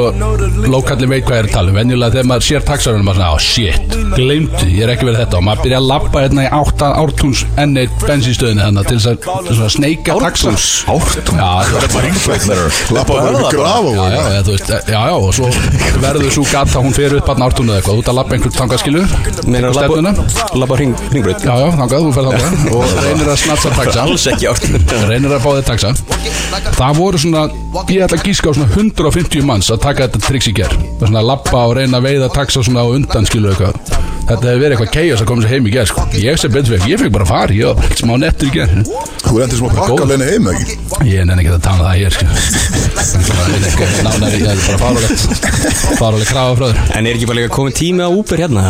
Lókallin 0.67 1.11
veit 1.13 1.25
hvað 1.27 1.37
ég 1.37 1.43
er 1.43 1.47
að 1.47 1.55
tala 1.55 1.69
um. 1.71 1.77
Venjulega 1.77 2.13
þegar 2.17 2.29
maður 2.31 2.45
sér 2.47 2.63
taxaröðin 2.67 3.07
maður 3.07 3.21
svona, 13.17 13.36
taxan 13.43 13.67
Ártún 13.67 13.97
Já, 13.97 14.03
lappa 14.07 14.33
Já, 14.37 14.43
veist, 14.47 14.71
já, 14.71 15.01
já, 15.07 15.15
og 15.17 15.35
svo 15.37 15.51
verður 16.03 16.33
svo 16.37 16.45
gata, 16.51 16.83
hún 16.85 16.95
fer 16.97 17.15
upp 17.19 17.31
að 17.33 17.41
nártúnu 17.43 17.73
eða 17.73 17.79
eitthvað, 17.81 17.97
þú 17.97 18.03
ert 18.03 18.11
að 18.13 18.19
labba 18.19 18.37
einhvern 18.37 18.57
tangaskilu 18.57 19.03
Meina 19.47 19.71
að 19.71 19.79
stefnuna, 19.81 20.13
labba- 20.17 20.61
labba 20.63 20.79
hring, 20.81 20.95
hringbraut. 21.13 21.45
Já, 21.47 21.55
já, 21.63 21.69
þangað, 21.81 22.07
þú 22.07 22.13
fer 22.17 22.29
þangað. 22.29 22.67
Og 22.77 22.97
reynir 23.07 23.31
að 23.33 23.39
snatsa 23.45 23.73
taxa. 23.79 24.05
Alls 24.07 24.27
ekki 24.33 24.49
áttum 24.51 25.07
reynir 25.11 25.37
að 25.37 25.45
fá 25.45 25.51
þér 25.57 25.67
taxa. 25.71 25.93
Það 26.77 26.99
voru 27.01 27.21
svona, 27.23 27.45
ég 27.93 28.05
ætla 28.07 28.19
að 28.21 28.27
gíska 28.31 28.51
á 28.51 28.57
svona 28.57 28.71
150 28.75 29.47
manns 29.47 29.71
að 29.73 29.83
taka 29.87 30.07
þetta 30.09 30.25
triks 30.27 30.51
í 30.51 30.55
ger 30.57 30.73
svona 31.01 31.23
að 31.23 31.31
labba 31.31 31.65
og 31.71 31.77
reyna 31.79 32.01
að 32.01 32.09
veiða 32.11 32.31
taxa 32.35 32.63
svona 32.67 32.85
á 32.85 32.89
undan 32.97 33.29
skilu 33.29 33.53
eitthvað 33.53 33.77
þetta 34.27 34.49
hefur 34.51 34.63
verið 34.63 34.75
eitthvað 34.75 34.93
keias 34.97 35.23
að 35.23 35.29
koma 35.31 35.45
sér 35.45 35.53
heim 35.55 35.69
í 35.69 35.75
ger 35.75 35.87
sko. 35.91 36.07
ég 36.19 36.41
sem 36.41 36.53
betur 36.53 36.75
fyrir, 36.75 36.89
ég 36.93 37.03
fekk 37.03 37.15
bara 37.15 37.29
far 37.29 37.55
ég 37.55 37.71
var 37.71 37.95
smá 38.01 38.15
nettur 38.21 38.51
í 38.51 38.55
ger 38.57 38.75
þú 39.23 39.41
endur 39.45 39.61
sem 39.61 39.69
að 39.69 39.79
pakka 39.79 40.09
leina 40.11 40.27
heim 40.33 40.51
ekki 40.53 40.75
ég 41.13 41.29
nenni 41.29 41.45
ekki 41.45 41.55
að 41.55 41.65
tala 41.69 41.83
það 41.87 41.97
hér 42.03 42.13
sko. 42.17 42.27
Svona, 43.07 44.27
ég 44.35 44.43
er 44.43 44.51
er 44.51 44.61
bara 44.67 44.79
fárulegt 44.83 45.19
fárulegt 46.01 46.31
krafa 46.33 46.59
frá 46.59 46.67
þér 46.67 46.79
En 46.99 47.07
er 47.07 47.15
ekki 47.15 47.29
bara 47.31 47.41
líka 47.43 47.55
komið 47.55 47.81
tími 47.83 48.03
á 48.03 48.11
Uber 48.11 48.43
hérna? 48.43 48.63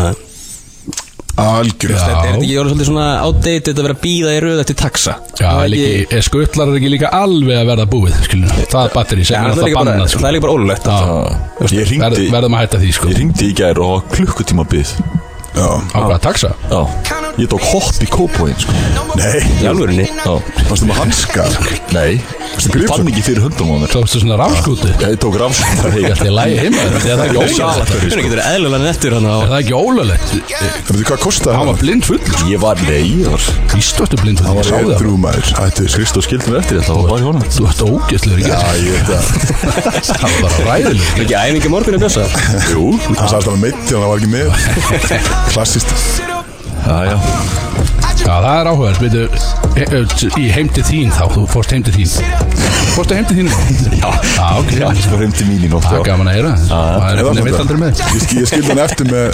algjörð 1.36 1.92
Já. 1.92 2.00
Er 2.00 2.06
þetta 2.06 2.30
ekki 2.32 2.54
orðið 2.56 2.70
svolítið 2.72 2.88
svona 2.88 3.06
outdated 3.26 3.76
að 3.76 3.84
vera 3.86 3.96
að 3.96 4.02
býða 4.06 4.30
í 4.32 4.38
röð 4.40 4.60
eftir 4.62 4.76
taxa? 4.80 5.12
Já, 5.36 5.50
er, 5.52 5.74
ekki, 5.76 6.06
er 6.16 6.22
skuttlar 6.24 6.66
er 6.70 6.78
ekki 6.78 6.92
líka 6.94 7.10
alveg 7.12 7.56
að 7.60 7.68
verða 7.72 7.86
búið 7.92 8.12
það 8.72 8.80
er 8.80 8.94
batteri 8.94 9.20
er 9.20 9.28
það 9.28 9.36
er 9.52 9.68
líka 9.68 9.76
bara, 9.82 10.08
sko. 10.08 10.20
það 10.22 10.28
er 10.30 10.34
líka 10.36 10.44
bara 10.46 10.56
ólulegt 10.56 10.86
verðum 12.32 12.56
að 12.56 12.60
hætta 12.64 12.78
því 12.80 12.90
sko. 15.56 15.64
Ég 15.64 15.88
ringdi 15.88 15.94
í 15.96 15.96
gær 15.96 16.04
og 16.04 16.10
var 16.10 16.20
klukkutíma 16.20 16.36
byggð 16.36 16.52
já, 16.70 16.80
á 17.36 17.40
Ég 17.40 17.48
tók 17.52 17.60
hopp 17.68 17.98
í 18.00 18.06
kópóin 18.08 18.54
sko. 18.56 18.72
Nei, 19.16 19.40
Í 19.60 19.66
alvörinni 19.68 20.06
Já. 20.08 20.32
Varstu 20.70 20.86
með 20.88 20.96
hanska 21.02 21.44
Nei. 21.92 22.16
Varstu 22.56 22.70
Ég 22.70 22.72
gripur? 22.72 22.88
fann 22.96 23.10
ekki 23.12 23.24
fyrir 23.26 23.42
höndum 23.44 23.72
á 23.72 23.76
mér. 23.82 23.90
Tókstu 23.92 24.20
svona 24.22 24.38
rafskútu? 24.40 24.88
Já, 24.96 25.10
Ég 25.12 25.18
tók 25.20 25.36
rafsum 25.40 25.68
Ég 26.00 26.06
ætti 26.14 26.28
að 26.30 26.36
lægi 26.38 26.56
heima 26.62 26.80
þér, 26.80 26.96
er 26.96 27.02
það 27.04 27.24
ekki 27.26 27.36
ólöglegt. 27.36 27.90
Það 27.92 28.06
er 28.08 28.22
ekki 28.22 28.32
verið 28.32 28.48
eðlulega 28.52 28.82
nettur 28.86 29.16
hann 29.18 29.28
á 29.28 29.36
Er 29.36 29.50
það 29.52 29.60
ekki 29.60 29.74
ólöglegt? 29.76 30.28
það 30.56 30.92
veitir 30.96 31.08
hvað 31.10 31.20
kostaði 31.26 31.56
Hann 31.60 31.70
var 31.70 31.78
blind 31.82 32.08
full 32.08 32.20
Ég 32.48 32.62
var, 32.64 32.80
var 33.28 33.46
Ístöttu 33.76 34.20
blind 34.22 34.40
full, 34.40 34.56
ég 34.56 34.64
sá 34.64 34.72
það. 34.80 34.96
það. 39.10 39.24
Það 39.96 40.16
Er 41.20 41.28
Hann 43.20 43.28
hann 43.52 43.60
hann 44.00 44.10
var 44.14 44.22
ekki 44.22 44.32
með. 44.32 44.48
Klassist 45.52 46.34
Já, 46.86 46.98
já. 47.10 47.16
Já, 48.26 48.34
það 48.42 48.56
er 48.58 48.68
áhugað 48.70 49.00
Veitu, 49.02 50.28
í 50.40 50.46
heim 50.50 50.68
til 50.74 50.82
þín 50.86 51.12
þá 51.14 51.24
Þú 51.34 51.42
fórst 51.52 51.74
heim 51.74 51.84
til 51.86 51.94
þín. 51.94 52.12
Fórstu 52.96 53.18
heim 53.18 53.26
til 53.28 53.36
þín? 53.40 53.50
Já. 54.00 54.08
Já, 54.36 54.46
ok. 54.60 54.70
Já, 54.80 54.86
ég 54.96 55.10
var 55.12 55.24
heim 55.24 55.34
til 55.36 55.48
mín 55.50 55.66
í 55.66 55.70
nótt 55.72 55.86
Það 55.86 55.98
er 56.00 56.06
gaman 56.10 56.30
að 56.32 56.38
heyra. 56.38 56.54
Það 56.70 57.06
er 57.10 57.20
veit 57.26 57.42
svona. 57.42 57.58
aldrei 57.66 57.82
með. 57.82 58.04
Ég, 58.06 58.22
skil, 58.24 58.40
ég 58.40 58.50
skildi 58.52 58.72
hann 58.72 58.84
eftir 58.86 59.10
með 59.12 59.26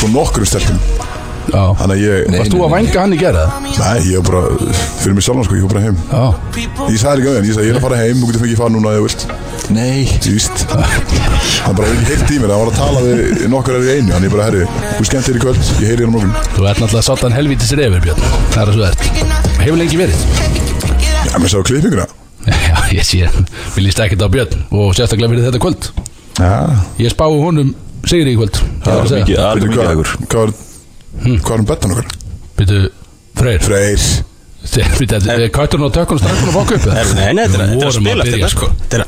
Svo 0.00 0.12
nokkrum 0.14 0.50
stelpum. 0.50 0.82
Já 1.00 1.09
Þannig 1.50 1.94
að 1.94 2.00
ég 2.04 2.14
Varst 2.36 2.52
þú 2.54 2.60
að 2.66 2.72
vænga 2.74 2.98
hann 3.00 3.14
í 3.14 3.18
gera 3.20 3.42
það? 3.44 3.50
Nei, 3.80 3.98
ég 4.10 4.16
var 4.20 4.26
bara 4.30 4.42
Fyrir 5.00 5.14
mig 5.16 5.24
sjálfan 5.26 5.46
sko, 5.48 5.54
ég 5.56 5.64
var 5.64 5.72
bara 5.74 5.84
heim. 5.86 5.96
Já. 6.10 6.24
Ég 6.90 6.98
sagði 7.00 7.16
líka 7.20 7.30
við 7.30 7.36
hann, 7.40 7.48
ég 7.48 7.54
sagði 7.56 7.66
ég 7.66 7.72
er 7.72 7.78
að 7.80 7.84
fara 7.86 7.98
heim 8.00 8.16
Þú 8.20 8.24
getur 8.30 8.42
fengið 8.44 8.60
fara 8.60 8.72
núna 8.74 8.88
ef 8.90 8.96
þú 8.96 9.04
vilt. 9.08 9.22
Nei. 9.70 10.00
Ég 10.20 10.32
víst. 10.36 10.56
Hann 11.64 11.74
bara 11.78 11.86
ekki 11.90 12.06
heilt 12.10 12.30
í 12.30 12.38
mér 12.42 12.50
Hann 12.54 12.62
var 12.64 12.70
að 12.70 12.78
tala 12.80 12.98
við 13.06 13.18
nokkur 13.50 13.74
er 13.78 13.84
í 13.86 13.90
einu 13.98 14.10
Hann 14.14 14.24
er 14.26 14.32
bara, 14.34 14.44
herri, 14.50 14.62
þú 14.98 15.02
skemmt 15.08 15.26
þér 15.28 15.36
í 15.36 15.42
kvöld 15.44 15.60
Ég 15.60 15.86
heyri 15.88 16.02
hérna 16.04 16.14
morgun. 16.16 16.34
Þú 16.56 16.62
ert 16.70 16.80
náttúrulega 16.84 17.06
sáttan 17.08 17.36
helvítis 17.36 17.72
reyfur, 17.78 18.02
Björn. 18.04 18.22
Það 18.54 18.60
er 18.62 18.68
að 18.68 18.74
svo 18.76 18.84
ert. 18.90 19.00
Hefur 19.60 19.78
lengi 19.80 19.98
verið 20.00 20.20
Er 31.20 31.26
er 31.26 31.32
mikið 31.34 31.42
hvað 31.44 31.50
var 31.50 31.58
um 31.62 31.68
bettan 31.68 31.92
okkar? 31.94 32.06
Býtu, 32.56 32.78
Freyr. 33.36 33.60
Freyr. 33.60 34.00
Kvætturinn 35.54 35.86
og 35.86 35.92
tökkunum 35.96 36.20
strækkunum 36.20 36.52
fokk 36.54 36.72
upp 36.76 36.86
Nei, 36.90 37.04
nei, 37.16 37.32
nei, 37.32 37.46
þetta 37.48 37.62
er- 37.62 37.70
þetta 37.70 37.80
er 37.80 37.86
að 37.86 37.90
að 37.90 37.96
spila 38.00 38.24
þetta 38.24 38.48
sko. 38.48 38.66
sko. 38.66 38.72
Þetta 38.88 39.00
er- 39.00 39.06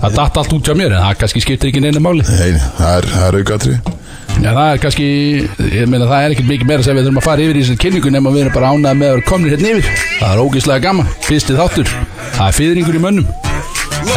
Það 0.00 0.14
datt 0.16 0.36
allt 0.40 0.52
út 0.56 0.64
hjá 0.64 0.74
mér 0.76 0.92
en 0.96 1.02
það 1.04 1.16
kannski 1.20 1.40
skiptir 1.44 1.68
ekki 1.70 1.80
neina 1.84 2.00
máli. 2.00 2.22
Nei, 2.24 2.52
það 2.78 2.94
er, 2.96 3.08
það 3.12 3.26
er 3.28 3.38
aukaðri 3.40 3.80
Já, 4.40 4.50
það 4.56 4.72
er 4.72 4.78
kannski, 4.80 5.06
ég 5.74 5.88
meina 5.90 6.06
það 6.06 6.24
er 6.24 6.30
ekkert 6.34 6.48
mikið 6.48 6.66
meira 6.70 6.82
sem 6.82 6.96
við 6.96 7.04
þurfum 7.04 7.18
að 7.20 7.26
fara 7.28 7.42
yfir 7.44 7.56
í 7.56 7.62
þessari 7.64 7.80
kynningu 7.82 8.10
nema 8.14 8.30
við 8.32 8.40
erum 8.46 8.52
bara 8.54 8.70
ánað 8.72 8.96
með 8.96 9.08
að 9.10 9.14
vera 9.16 9.26
komnir 9.28 9.50
hérna 9.56 9.68
yfir. 9.74 9.84
Það 10.20 10.32
er 10.32 10.42
ógeðslega 10.44 10.80
gaman, 10.86 11.06
fyrsti 11.28 11.56
þáttur. 11.58 11.88
Það 12.38 12.46
er 12.48 12.52
fyrringur 12.60 12.96
í 12.96 13.02
mönnum 13.04 13.26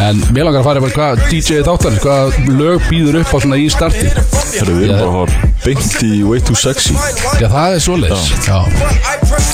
En 0.04 0.20
mér 0.34 0.46
langar 0.48 0.60
að 0.62 0.66
fara 0.68 0.80
yfir 0.82 0.94
hvað 0.96 1.22
DJ 1.30 1.58
þáttarins 1.66 2.02
Hvað 2.04 2.38
lög 2.58 2.86
býður 2.90 3.18
upp 3.20 3.32
á 3.34 3.38
svona 3.42 3.58
í 3.60 3.66
starti. 3.72 4.06
Herru, 4.54 4.76
við 4.78 4.88
erum 4.88 5.00
bara 5.00 5.26
fara 5.26 5.50
beint 5.64 5.94
í 6.04 6.12
Way 6.26 6.42
Too 6.44 6.56
Sexy. 6.58 6.94
Já, 7.40 7.46
það 7.52 7.76
er 7.78 7.84
svoleiðis. 7.84 8.24
Já, 8.44 8.58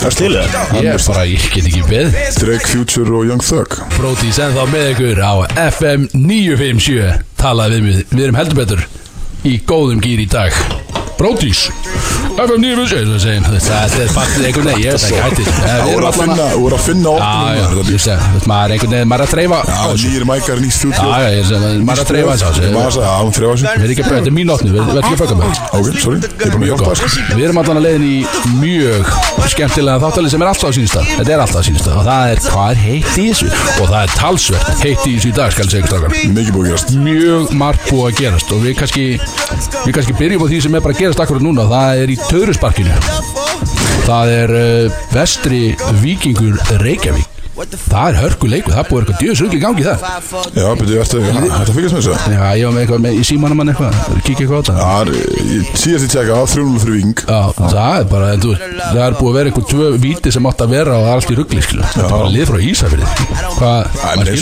Er 0.07 0.17
til 0.17 0.31
það? 0.35 0.55
ég 0.81 0.89
er 0.95 1.03
bara, 1.07 1.25
ég 1.29 1.45
get 1.55 1.69
ekki 1.71 1.83
beð 1.89 2.17
Drake, 2.41 2.69
Future 2.71 3.17
og 3.21 3.27
Young 3.29 3.43
Thug. 3.45 3.77
Bróti, 3.99 4.33
send 4.35 4.57
þá 4.59 4.65
með 4.73 4.89
ykkur 4.95 5.21
á 5.25 5.35
FM 5.71 6.09
957 6.15 7.21
Talaði 7.41 7.81
við 7.81 7.87
mig, 7.91 8.01
við 8.15 8.25
erum 8.29 8.41
heldur 8.41 8.61
betur 8.63 8.87
Í 9.49 9.55
góðum 9.69 10.03
gýr 10.05 10.25
í 10.25 10.29
dag 10.29 10.57
Brótis 11.21 11.67
FM 12.41 12.63
957 12.63 13.61
það 13.61 13.95
er 14.01 14.13
partið 14.15 14.45
einhvern 14.49 14.69
veginn 14.71 14.85
Ég 14.87 14.95
veit 14.95 15.05
ekki 15.05 15.21
hættir. 15.21 15.49
Það 15.61 15.81
voru 15.91 16.07
að 16.09 16.15
finna, 16.17 16.45
allan 16.49 16.61
voru 16.63 16.77
að 16.77 16.85
finna 16.87 17.11
Já, 17.21 17.25
já, 17.59 17.65
opnum 17.75 17.91
ég 17.91 18.01
segi, 18.01 18.17
þú 18.21 18.31
veist, 18.37 18.47
maður 18.49 18.65
er 18.65 18.73
einhvern 18.77 18.95
veginn, 18.95 19.11
er 19.21 19.25
að 19.27 19.33
þessu. 19.35 19.59
nýjir 20.01 20.25
mækar, 20.31 20.57
nýjir 20.65 20.77
stúdíu 20.79 21.05
Já, 21.05 21.19
já, 21.21 21.29
ég 21.37 21.45
segi, 21.51 21.67
maður 21.85 22.01
er 22.01 22.05
að 22.05 22.09
bauða, 22.17 22.35
þetta 24.01 24.31
er 24.31 24.35
mín 24.39 24.49
opni, 24.55 24.69
við 24.73 24.81
er 24.81 25.05
erum 27.45 27.61
allan 27.61 27.81
að 27.81 27.85
leiðin 27.85 28.07
í 28.07 28.17
mjög 28.61 29.05
skemmtilega 29.51 29.99
þáttalið 30.05 30.31
sem 30.33 30.41
er 30.45 30.49
alltaf 30.51 30.71
á 30.71 30.73
sínstað 30.77 31.05
Þetta 31.11 31.31
er 31.35 31.41
alltaf 31.45 31.61
á 31.61 31.65
sínstað 31.67 31.95
og 32.01 32.05
það 32.07 32.23
er, 32.31 32.39
hvað 32.47 32.69
er 32.71 32.79
heitt 32.85 33.13
í 33.21 33.27
þessu? 33.29 33.49
Og 33.81 33.87
það 33.91 34.01
er 34.01 34.11
talsvert 34.17 34.69
heitt 34.85 35.03
í 35.05 35.15
þessu 35.17 35.29
í 35.31 35.35
dag, 35.37 35.51
Mjög 37.01 37.43
margt 37.61 37.83
búið 37.91 38.07
að 38.07 38.15
gerast 38.21 38.49
og 38.55 38.59
við 38.65 38.75
kannski 39.97 40.15
byrjum 40.21 40.45
á 40.45 40.47
því 40.51 40.59
sem 40.67 40.79
er 40.79 40.85
bara 40.85 40.95
að 40.95 41.01
gerast 41.11 41.25
akkurat 41.25 41.43
núna 41.43 41.67
Það 41.67 42.03
er 42.05 42.13
í 42.13 42.17
Töðrusparkinu 42.29 42.99
Það 44.07 44.33
er 44.37 44.55
uh, 44.55 45.03
vestri 45.11 45.63
vikingur 46.05 46.61
Reykjavík 46.85 47.40
Það 47.61 48.07
er 48.09 48.17
hörkuleiku, 48.21 48.71
það 48.73 48.81
er 48.81 48.89
búið 48.89 49.01
eitthvað 49.03 49.19
djöðsugli 49.21 49.59
gangi 49.61 49.85
það 49.85 49.99
Já, 50.57 50.69
betur, 50.81 50.97
að 51.01 51.73
fylgjast 51.75 51.95
með 51.95 52.01
þessu? 52.01 52.15
Já, 52.33 52.45
ég 52.57 52.65
var 52.65 52.73
með 52.73 52.81
eitthvað 52.85 53.03
með, 53.05 53.13
í 53.21 53.25
símanum 53.29 53.61
hann 53.61 53.71
eitthvað. 53.73 53.93
Kikið 54.25 54.43
eitthvað 54.45 54.57
á 54.57 54.61
þetta. 54.61 54.75
Það 54.81 55.01
er, 55.01 55.15
síðast 55.83 56.05
ég 56.07 56.11
tjekka 56.15 56.35
3-0 56.55 56.81
fyrir 56.81 56.95
Ving. 56.97 57.19
Já, 57.21 57.41
það 57.61 57.93
er 58.01 58.05
bara, 58.11 58.27
en 58.35 58.41
þú 58.45 58.49
veist, 58.55 58.65
það 58.81 59.03
er 59.05 59.15
búið 59.21 59.31
að 59.31 59.37
vera 59.39 59.47
eitthvað 59.51 59.67
tvö 59.75 59.87
víti 60.05 60.29
sem 60.37 60.49
átt 60.51 60.65
að 60.65 60.73
vera 60.77 60.93
og 60.97 61.05
er 61.05 61.15
allt 61.19 61.31
í 61.31 61.39
ruggli, 61.41 61.61
skilu 61.67 61.85
Það 61.91 62.01
er 62.01 62.11
bara 62.15 62.33
lið 62.35 62.45
frá 62.51 62.59
Ísafirði. 62.71 63.07
Hvað, 63.59 63.81
Það 64.01 64.15
er 64.31 64.37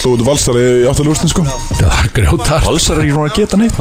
slóðu 0.00 0.24
valsari 0.26 0.64
í 0.66 0.86
áttalústin 0.90 1.30
sko. 1.32 1.42
Já, 1.46 1.86
það 1.86 2.00
er 2.00 2.10
grjótar 2.16 2.60
Valsar 2.66 2.96
er 2.98 3.04
ekki 3.06 3.14
að 3.26 3.36
geta 3.36 3.56
neitt 3.60 3.76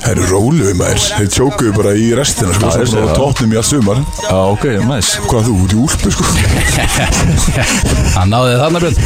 Það 0.00 0.10
eru 0.14 0.24
róluðu 0.30 0.74
maður. 0.78 1.02
Þeir 1.18 1.30
tjókuðu 1.34 1.72
bara 1.76 1.92
í 1.98 2.06
restina 2.16 2.54
sko 2.56 2.70
það. 2.70 3.10
á 3.10 3.18
tóknum 3.18 3.52
í 3.52 3.58
allt 3.60 3.68
sumar. 3.68 3.98
Já, 4.22 4.38
ok, 4.54 4.64
næs 4.88 5.08
Hvað 5.26 5.50
þú, 5.50 5.52
út 5.66 5.72
í 5.74 5.80
úlpu 5.84 6.08
sko 6.14 6.24
Hann 8.10 8.30
náði 8.32 8.54
þarna 8.58 8.80
björn 8.82 8.96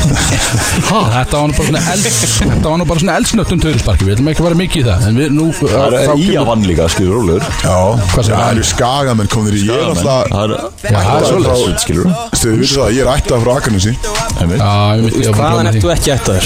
Þetta 1.15 1.37
var 1.37 1.49
nú 1.49 1.55
bara 1.55 1.67
svona 1.69 1.83
elds 1.93 2.19
Þetta 2.41 2.67
var 2.71 2.79
nú 2.81 2.85
bara 2.89 3.01
svona 3.03 3.17
eldsnöttum 3.21 3.61
töðursparki 3.63 4.03
Við 4.09 4.15
ætlum 4.15 4.29
ekki 4.33 4.41
að 4.41 4.47
vera 4.49 4.59
mikið 4.61 4.79
í 4.81 4.83
það 4.89 4.99
En 5.09 5.15
við 5.21 5.29
nú 5.35 5.47
Það 5.61 5.97
er 5.99 6.09
í 6.17 6.27
að 6.41 6.47
vann 6.49 6.63
líka, 6.69 6.85
skilur 6.95 7.15
rólegur 7.19 7.43
Já, 7.45 7.79
Hvað 8.15 8.23
segir 8.25 8.39
það 8.39 8.51
eru 8.55 8.65
skagamenn 8.71 9.31
komnir 9.35 9.55
í 9.55 9.61
Ég 9.65 9.77
er 9.77 9.89
alltaf 9.93 10.05
Það 10.31 10.43
er 10.45 10.51
er 10.95 11.25
svoleiðis. 11.29 11.81
skilur 11.85 12.07
Stuðu, 12.35 12.57
við 12.61 12.69
það, 12.75 12.89
ég 12.95 13.03
er 13.05 13.09
ættað 13.15 13.39
frá 13.45 13.53
Akarnasi 13.59 13.93
Hvaðan 14.35 15.09
bara 15.39 15.69
ert 15.71 15.79
þú 15.85 15.89
ekki 15.95 16.11
ættaður? 16.15 16.45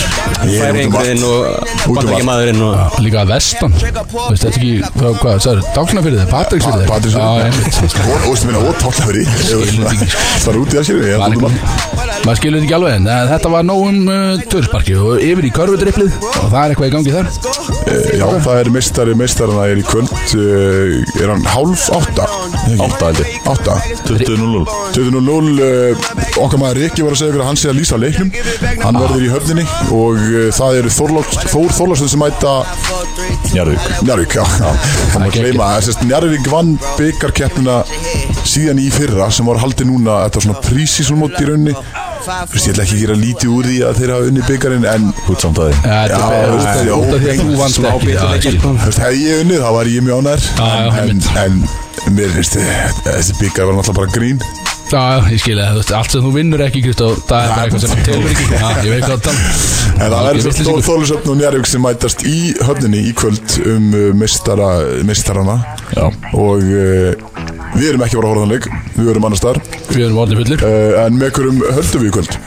Ég 0.49 0.59
er 0.59 0.69
út 0.69 0.83
um 0.83 0.93
Færingurinn 0.99 1.23
allt. 1.23 1.28
og 1.28 1.35
um 1.88 1.95
bandaríkjamaðurinn 1.99 2.62
Líka 3.05 3.19
að 3.23 3.28
vestan 3.33 3.73
Veist 3.78 4.43
þetta 4.45 4.50
ekki, 4.52 4.73
hvað, 4.99 5.12
hvað, 5.23 5.35
það 5.45 5.52
er 5.52 5.59
dákna 5.78 6.00
fyrir 6.05 6.19
þið, 6.19 6.28
Patricksfyrir 6.35 6.83
þið 6.83 6.88
Patrísson 6.93 7.23
Já, 7.23 7.31
einmitt 7.38 7.75
Og 12.28 12.38
Það 12.38 12.45
er 12.47 12.52
skilur 12.52 12.59
er 12.59 12.62
er 12.62 12.66
ekki 12.68 12.75
alveg 12.76 12.92
en 12.95 13.07
eh, 13.11 13.21
þetta 13.33 13.50
var 13.50 13.64
nóg 13.66 13.80
um 13.83 13.97
uh, 14.12 14.42
töðursparki 14.47 14.92
og 14.95 15.23
yfir 15.26 15.47
í 15.49 15.50
körfudriplið 15.57 16.12
og 16.23 16.45
það 16.52 16.59
er 16.61 16.75
eitthvað 16.75 16.87
í 16.87 16.92
gangi 16.92 17.14
þar. 17.16 17.30
Eh, 17.90 18.12
Já, 18.21 18.26
það 18.45 18.61
er 18.61 18.71
meistari, 18.76 19.14
meistarana 19.18 19.64
er 19.66 19.80
í 19.80 19.87
kvöld 19.88 20.12
uh, 20.38 21.18
Er 21.18 21.33
hann 21.33 21.42
hálf 21.50 21.88
átta? 21.97 22.28
Átta 22.78 23.09
held 23.09 23.23
ég. 23.25 23.33
Átta. 23.50 23.75
20-0 24.07 24.62
20.00 24.95 25.64
uh, 25.66 26.07
Okkar 26.45 26.62
maður 26.62 26.80
Rikki 26.85 27.07
var 27.09 27.16
að 27.16 27.23
segja 27.25 27.33
ykkur 27.33 27.42
að 27.42 27.50
hann 27.50 27.59
sé 27.59 27.73
að 27.73 27.78
lýsa 27.80 27.99
leiknum. 27.99 28.30
Hann 28.85 29.00
verður 29.02 29.26
í 29.26 29.33
höfninni 29.33 29.66
Og 29.90 30.23
uh, 30.23 30.47
það 30.54 30.80
eru 30.85 30.95
Þorláks, 30.95 31.40
Þór 31.50 31.75
Þorláksson 31.75 32.12
sem 32.14 32.23
mæta 32.23 32.54
Njarðvík. 33.50 33.88
Njarvík, 34.07 34.38
já, 34.38 34.45
já. 34.62 34.71
Það 35.16 35.26
má 35.59 35.66
að 35.73 36.07
Njarvík 36.07 36.52
vann 36.52 36.76
byggarkeppnina 37.00 37.80
síðan 38.47 38.85
í 38.85 38.92
fyrra 38.95 39.26
sem 39.35 39.49
var 39.49 39.59
haldið 39.64 39.90
núna 39.90 40.23
Þetta 40.28 40.38
var 40.38 40.47
svona 40.47 40.66
prísísumót 40.68 41.42
í 41.42 41.49
raunni 41.50 41.75
Þú 42.18 42.54
veist, 42.54 42.66
ég 42.66 42.72
ætla 42.75 42.84
ekki 42.84 42.96
að 42.96 43.02
gera 43.04 43.16
lítið 43.22 43.52
úr 43.54 43.68
því 43.68 43.76
að 43.88 43.98
þeir 44.00 44.12
hafa 44.14 44.28
unni 44.30 44.42
byggarinn 44.48 44.87
En 44.92 45.04
Hút 45.28 45.44
samt 45.44 45.58
að 45.62 45.68
Þetta 45.78 46.08
Já, 46.08 46.30
er 46.38 46.48
þú 46.48 46.56
veist, 46.58 46.68
það 46.68 46.80
er 46.80 46.88
af 46.88 46.98
út 46.98 47.12
af 47.14 47.20
því 47.22 47.28
að 47.32 47.42
þú 47.42 47.58
vannst 47.62 47.78
ekki. 48.38 48.54
Þú 48.64 48.72
veist, 48.84 49.02
hefði 49.04 49.22
ég 49.28 49.42
unnið 49.44 49.62
þá 49.64 49.70
var 49.78 49.92
ég 49.94 50.06
mjög 50.08 50.18
já, 50.58 50.68
en, 50.68 50.98
einmitt. 50.98 51.30
en, 51.44 51.60
en 52.08 52.18
mér 52.18 52.34
finnst 52.38 52.58
þið- 52.58 53.02
þessi 53.08 53.38
byggar 53.42 53.68
var 53.70 53.78
náttúrulega 53.78 54.00
bara 54.02 54.16
grín 54.18 54.42
Já, 54.88 55.00
ég 55.28 55.40
skil 55.42 55.59
það, 55.59 55.68
þú 55.75 55.80
veist, 55.83 55.90
allt 55.99 56.14
sem 56.14 56.23
þú 56.25 56.30
vinnur 56.33 56.62
ekki, 56.64 56.80
Kristó, 56.87 57.09
það 57.28 57.42
er 57.45 57.50
bara 57.52 57.64
eitthvað 57.66 57.83
sem 57.85 58.04
telur 58.07 58.30
ekki. 58.33 58.47
Já, 58.54 58.68
ég 58.87 58.95
veit 58.95 59.04
hvað 59.04 59.12
það 59.12 59.25
tala 59.26 59.78
En 59.99 60.12
það 60.14 60.28
er 60.30 60.38
svo 60.38 60.52
vitleysingur. 60.52 60.85
Þólusöfn 60.87 61.33
og 61.33 61.38
Njarvík 61.40 61.68
sem 61.68 61.83
mætast 61.85 62.25
í 62.28 62.37
höfninni 62.64 63.00
í 63.11 63.14
kvöld 63.18 63.57
um 63.68 63.88
uh, 63.92 64.04
meistara, 64.16 64.68
meistarana. 65.09 65.57
Já. 65.97 66.04
Og 66.38 66.62
uh, 66.62 67.11
við 67.75 67.88
erum 67.90 68.04
ekki 68.07 68.16
að 68.16 68.23
fara 68.23 68.28
að 68.28 68.30
horfa 68.30 68.38
á 68.38 68.42
þann 68.45 68.54
leik. 68.54 68.68
Við 68.99 69.11
erum 69.12 69.26
annars 69.28 69.42
þar 69.45 69.61
Við 69.90 70.04
erum 70.07 70.23
orðin 70.25 70.40
fullir. 70.45 70.64
Uh, 70.64 71.00
En 71.04 71.18
með 71.18 71.35
hverjum 71.37 71.61
höldum 71.66 72.04
við 72.04 72.09
í 72.09 72.14
kvöld? 72.16 72.38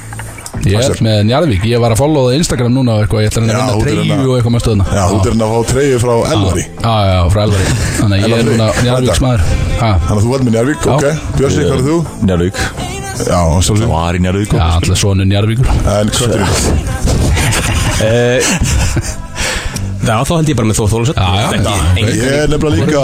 Ég 0.62 0.77
er 0.77 1.00
með 1.01 1.21
Njarðvík, 1.25 1.63
ég 1.71 1.81
var 1.81 1.95
að 1.95 2.01
followa 2.03 2.29
það 2.29 2.39
Instagram 2.41 2.75
núna 2.75 2.98
og 3.00 3.05
eitthvað, 3.05 3.24
ég 3.24 3.31
ætla 3.31 3.41
að 3.41 3.48
reyna 3.50 3.63
að 3.63 3.79
vinna 3.81 4.01
að 4.01 4.10
treyju 4.12 4.29
og 4.29 4.36
eitthvað 4.38 4.55
með 4.55 4.63
stöðuna. 4.65 4.88
Já, 4.93 5.03
þú 5.10 5.21
erum 5.31 5.43
að 5.48 5.53
fá 5.55 5.71
treyju 5.71 6.01
frá 6.03 6.13
Elvari. 6.36 6.65
Já, 6.69 6.95
já, 7.10 7.19
frá 7.33 7.43
Elvari. 7.48 7.75
Þannig 7.98 8.17
að 8.17 8.33
ég 8.36 8.38
er 8.38 8.50
núna 8.51 8.71
hvað 8.71 8.81
er 8.83 8.89
Njarðvíks 8.91 9.24
maður 9.25 9.70
Þannig 9.81 10.11
að 10.13 10.21
þú 10.25 10.29
vald 10.31 10.43
með 10.45 10.53
Njarvík, 10.55 10.83
Já. 10.85 10.93
ok 10.93 11.05
Björsi, 11.39 11.61
hvað 11.65 11.77
er 11.79 11.85
þú? 11.88 11.97
Njarðvík. 12.29 12.57
Já, 13.21 13.39
sjálfsög 13.65 13.89
Var 13.91 14.13
í 14.17 14.21
Njarðvík 14.21 14.51
Já, 14.53 14.65
alltaf 14.77 14.97
sonu 15.01 15.25
Njarðvíkur. 15.25 15.67
En 15.89 16.07
hvað 16.15 16.29
er 16.38 16.41
þú? 16.45 16.51
Já, 20.01 20.15
þá 20.25 20.31
held 20.33 20.50
ég 20.50 20.57
bara 20.57 20.65
með 20.71 20.77
Þór 20.79 20.89
Þólusson 20.91 21.17
Já, 21.17 21.25
já, 21.38 21.47
já. 21.61 21.73
Ég 22.01 22.31
er 22.41 22.47
nefnilega 22.50 22.77
líka 22.81 23.03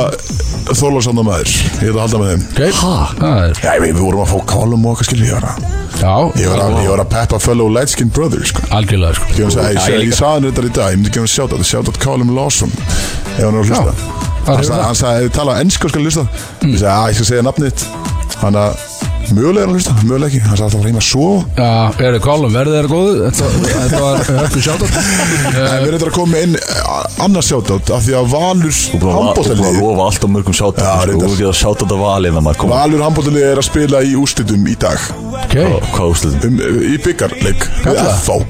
Þólasanda 0.78 1.24
maður 1.28 1.52
Ég 1.54 1.62
ætla 1.78 1.94
að 1.94 2.00
halda 2.02 2.22
með 2.22 2.30
þeim. 2.32 2.42
Það 2.58 3.28
er 3.28 3.62
Já, 3.62 3.70
ég 3.70 3.82
veit, 3.84 3.92
við 3.94 4.02
vorum 4.02 4.24
að 4.24 4.32
fá 4.34 4.38
kálum 4.50 4.88
og 4.90 4.96
okkar 4.96 5.10
skilja 5.12 5.38
var 5.38 5.46
að 5.52 5.56
Já, 6.02 6.16
Ég 6.42 6.50
var 6.52 6.64
að, 6.66 6.78
ég 6.82 6.90
var 6.94 7.04
að 7.06 7.12
peppa 7.14 7.40
fellow 7.42 7.70
light 7.74 7.94
skin 7.94 8.10
brother 8.14 8.44
sko. 8.50 8.66
algjörlega, 8.74 9.14
sko. 9.18 9.26
Ég, 9.38 9.42
ég, 9.78 10.10
ég 10.10 10.18
sagði 10.18 10.34
hann 10.34 10.50
þetta 10.50 10.66
í 10.66 10.76
dag 10.78 10.94
Ég 10.94 10.98
myndi 11.02 11.14
ekki 11.14 11.22
hann 11.24 11.34
sjátt 11.38 11.54
að 11.58 11.66
sjátt 11.70 11.94
að 11.94 12.02
Callum 12.04 12.34
Lawson 12.38 12.74
Ef 12.74 13.44
hann 13.46 13.54
er 13.54 13.62
að 13.62 13.70
hlusta. 13.70 13.94
Það 13.94 14.17
Hann 14.48 14.62
er 14.62 14.68
sagði, 15.02 15.26
þið 15.28 15.34
tala 15.38 15.58
ennsku 15.64 15.90
skal 15.92 16.06
hlusta 16.08 16.28
Ég 16.64 16.78
sagði 16.80 16.94
að 16.94 17.10
ég 17.12 17.20
skal 17.20 17.28
segja 17.32 17.48
nafnið 17.48 17.74
þitt. 17.74 18.16
Hann 18.38 18.58
að 18.62 18.86
mögulega 19.34 19.64
er 19.64 19.68
hann 19.68 19.74
að 19.74 19.78
hlusta 19.78 19.94
Mögulega 20.08 20.28
ekki, 20.30 20.40
hann 20.46 20.58
sagði 20.60 20.66
alltaf 20.68 20.80
að 20.80 20.86
reyna 20.88 21.02
að 21.02 21.08
sofa? 21.08 21.40
Já, 21.58 21.70
er 22.08 22.16
það 22.16 22.22
kálum, 22.28 22.54
verðið 22.56 22.78
er 22.78 22.88
góðu? 22.92 23.14
Þetta, 23.26 23.48
þetta 23.82 24.02
var 24.04 24.22
höfðu 24.28 24.62
sjátt 24.68 24.84
En 24.88 25.58
við 25.58 25.88
erum 25.88 25.98
þetta 25.98 26.08
að 26.08 26.14
koma 26.18 26.44
inn 26.46 26.56
eh, 26.60 27.24
annars 27.26 27.50
sjátt 27.52 27.72
af 27.98 28.06
því 28.06 28.16
að 28.22 28.30
Valur 28.36 28.78
Þú 28.78 29.02
að 29.02 29.18
handbóltalið 29.18 29.80
lofa 29.82 30.06
alltaf 30.08 30.32
mörgum 30.36 30.58
sjátt 30.62 30.80
Já, 30.84 30.92
Þú 30.94 31.10
reyndar. 31.10 31.26
búin 31.26 31.36
ekki 31.36 31.50
að 31.50 31.58
valið 32.06 32.38
Valur 32.72 33.04
handbóltalið 33.08 33.48
er 33.50 33.62
að 33.64 33.68
spila 33.68 34.04
í 34.06 34.14
úrslitum 34.22 34.70
í 34.70 34.78
dag. 34.86 35.08
Ok, 35.34 35.58
Hvað 35.98 36.14
úrslutum? 36.14 36.62
um, 36.62 36.86
í 36.88 37.00
byggarleik 37.04 37.68
við 37.84 38.46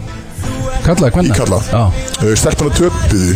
kallaði 0.85 1.09
í 1.09 1.15
hvernig 1.17 1.39
Kalla 1.39 1.61
Já, 1.71 1.81
Stelpana 2.43 2.75
töpuðu 2.77 3.33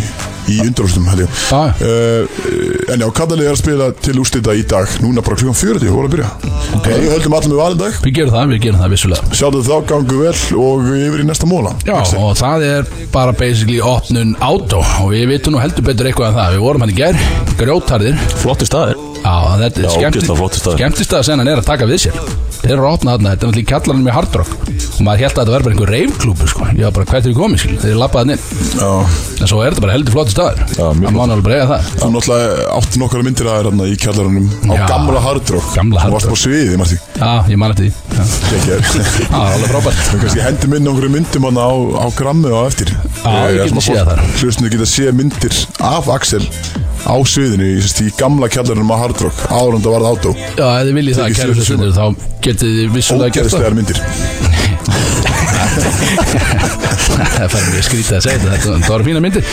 í 0.50 0.57
undarústum 0.65 1.05
held 1.12 1.25
ég. 1.25 1.41
Já. 1.51 1.62
uh, 1.81 2.91
En 2.91 3.00
já, 3.03 3.07
Kallalið 3.15 3.48
er 3.48 3.53
að 3.55 3.60
spila 3.62 3.89
til 4.03 4.15
úrslita 4.19 4.55
í 4.57 4.63
dag 4.67 4.89
Núna 5.03 5.24
bara 5.24 5.38
klukkan 5.39 5.55
40, 5.57 5.91
voru 5.93 6.10
að 6.10 6.15
byrja. 6.15 6.31
Okay. 6.79 6.98
Við 7.03 7.13
höldum 7.15 7.36
allir 7.38 7.51
með 7.53 7.62
valindag 7.62 8.00
við 8.05 8.15
gerum 8.17 8.33
það, 8.36 8.50
við 8.55 8.63
gerum 8.65 8.81
það 8.81 8.95
vissulega. 8.95 9.36
Sjáttu 9.38 9.62
þá 9.67 9.75
gangu 9.91 10.19
vel 10.24 10.33
og 10.65 10.89
yfir 10.98 11.24
í 11.24 11.27
næsta 11.29 11.50
móla 11.50 11.75
Já, 11.88 11.95
og 12.19 12.33
það 12.39 12.67
er 12.71 12.91
bara 13.13 13.36
basically 13.38 13.79
opnun 13.83 14.36
átó 14.41 14.81
og 14.81 15.13
við 15.13 15.27
vitum 15.36 15.55
nú 15.57 15.63
heldur 15.63 15.88
betur 15.91 16.12
eitthvað 16.12 16.33
en 16.33 16.39
það. 16.41 16.57
Við 16.57 16.65
vorum 16.67 16.86
hann 16.86 16.95
í 16.95 17.00
gær, 17.01 17.24
grjótarðir 17.62 18.19
Flottu 18.41 18.69
staður 18.69 19.11
Já, 19.22 19.36
þetta 19.62 19.82
er 19.82 19.90
staður. 19.92 20.78
skemmtist 20.78 21.13
að 21.13 21.28
sennan 21.28 21.50
er 21.51 21.60
að 21.62 21.68
taka 21.70 21.88
við 21.90 22.00
sér. 22.08 22.16
Þeir 22.62 22.75
eru 22.75 22.86
að 22.86 22.96
opna 22.98 23.13
þarna, 23.16 23.32
þetta 23.34 23.48
er 23.48 23.58
í 23.58 23.63
kjallarinn 23.72 24.04
með 24.06 24.13
hardrock 24.13 24.51
og 24.51 25.06
maður 25.06 25.22
held 25.24 25.32
að 25.32 25.40
þetta 25.42 25.54
verður 25.56 25.66
bara 25.66 25.74
einhver 25.74 25.92
reifklúbu 25.96 26.48
sko. 26.51 26.66
ég 26.78 26.84
var 26.86 26.94
bara, 26.94 27.06
hvað 27.10 27.18
er 27.18 27.24
þið 27.25 27.38
komið, 27.40 27.62
skil, 27.63 27.78
þeir 27.82 27.96
lappaði 27.98 28.36
inn. 28.36 28.44
Já, 28.78 28.90
en 29.42 29.50
svo 29.50 29.62
er 29.66 29.72
þetta 29.74 29.84
bara 29.86 29.96
heldur 29.96 30.13
flotti 30.16 30.36
staður. 30.36 30.62
Það 30.75 31.00
má 31.01 31.08
náttúrulega 31.10 31.46
bara 31.48 31.56
eiga 31.58 31.70
það. 31.72 31.88
Þú 32.01 32.10
náttúrulega 32.16 32.68
átti 32.78 33.01
nokkara 33.01 33.25
myndir 33.25 33.50
að 33.50 33.58
þér 33.58 33.70
hérna 33.72 33.88
í 33.90 33.96
kjallarunum 34.04 34.51
á 34.62 34.74
gamla 34.92 35.24
hardrock 35.25 35.72
Gamla 35.78 36.06
Þú 36.06 36.13
varst 36.13 36.30
Hard 36.30 36.38
á 36.38 36.44
sviði, 36.44 36.78
Marti. 36.82 37.00
Já, 37.18 37.32
ég 37.50 37.62
man 37.62 37.74
eftir 37.74 37.90
því. 37.90 37.94
Já, 38.12 38.24
það 38.51 38.75
er 38.75 39.50
alveg 39.56 39.74
frábært. 39.74 40.06
Þú 40.12 40.22
kannski 40.22 40.46
hendi 40.46 40.72
minna 40.75 40.94
einhverju 40.94 41.13
myndum 41.18 41.50
hann 41.50 41.62
á, 41.62 41.70
á 41.98 42.06
grammi 42.18 42.54
og 42.54 42.70
eftir. 42.70 42.94
Já, 43.25 43.42
ég 43.58 43.82
séð 43.82 44.06
þar. 44.12 44.24
Hlustunni 44.38 44.74
geta 44.75 44.90
séð 44.90 45.18
myndir 45.18 45.58
af 45.82 46.13
Axel 46.13 46.46
á 47.05 47.15
sviðinu 47.27 47.65
í, 47.72 47.74
í 47.81 47.84
gamla 48.20 48.48
kjallarunum 48.51 48.93
á 48.93 48.98
hardrock 49.01 49.38
áranda 49.50 49.89
varð 49.96 50.08
átó 50.12 50.29
Já, 50.36 50.67
ef 50.67 50.84
þið 50.88 50.96
viljið 51.00 51.15
það, 51.22 51.27
kæru 51.39 51.53
hlustundur 51.58 51.91
þá 51.98 52.05
getið 52.41 52.70
þið 52.79 52.88
vissulega 52.96 53.31
gert 53.36 53.48
það. 53.51 53.58
Ógeðslegar 53.62 53.75
myndir. 53.77 53.98
Það 57.12 57.48
fær 57.51 57.65
mjög 57.72 57.84
skrítið 57.86 58.15
að 58.17 58.24
segja 58.25 58.39
þetta 58.41 58.58
það 58.72 58.88
var 58.91 59.03
fína 59.05 59.22
myndir. 59.24 59.46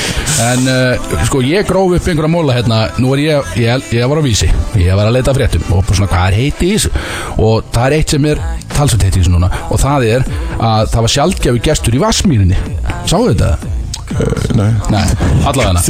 En 0.44 0.60
uh, 0.72 1.14
sko 1.28 1.38
ég 1.44 1.62
gróf 1.68 1.94
upp 1.96 2.06
einhverja 2.10 2.32
móla 2.32 2.56
hérna. 2.56 2.78
Nú 3.02 3.08
er 3.16 3.20
ég, 3.22 3.36
ég, 3.60 3.68
ég 3.98 4.02
var 4.10 4.18
á 4.20 4.22
vísi. 4.24 4.48
Ég 4.78 4.90
var 4.98 5.06
að 5.08 5.16
leita 5.18 5.30
að 5.32 5.38
fréttum 5.40 5.64
og 5.70 5.78
bara 5.86 5.96
svona 5.98 6.12
hvað 6.12 6.24
er 6.28 6.34
heiti 6.42 6.64
í 6.68 6.70
þessu? 6.76 6.90
Og 7.44 7.54
það 7.74 7.84
er 7.86 7.92
eitt 7.98 8.10
sem 8.14 8.24
er 8.32 8.38
talsveit 8.74 9.04
heiti 9.08 9.16
í 9.16 9.18
þessu 9.22 9.34
núna. 9.34 9.48
Og 9.68 9.76
það 9.82 10.00
er 10.12 10.22
að 10.58 10.82
það 10.94 11.02
var 11.06 11.12
sjaldgjafi 11.16 11.60
gestur 11.70 11.98
í 11.98 12.04
Vassmýrinni 12.04 12.58
sáu 13.08 13.22
þetta? 13.30 13.50
Uh, 14.16 14.56
Nei. 14.58 14.72
Nei, 14.92 15.04
allavega. 15.48 15.82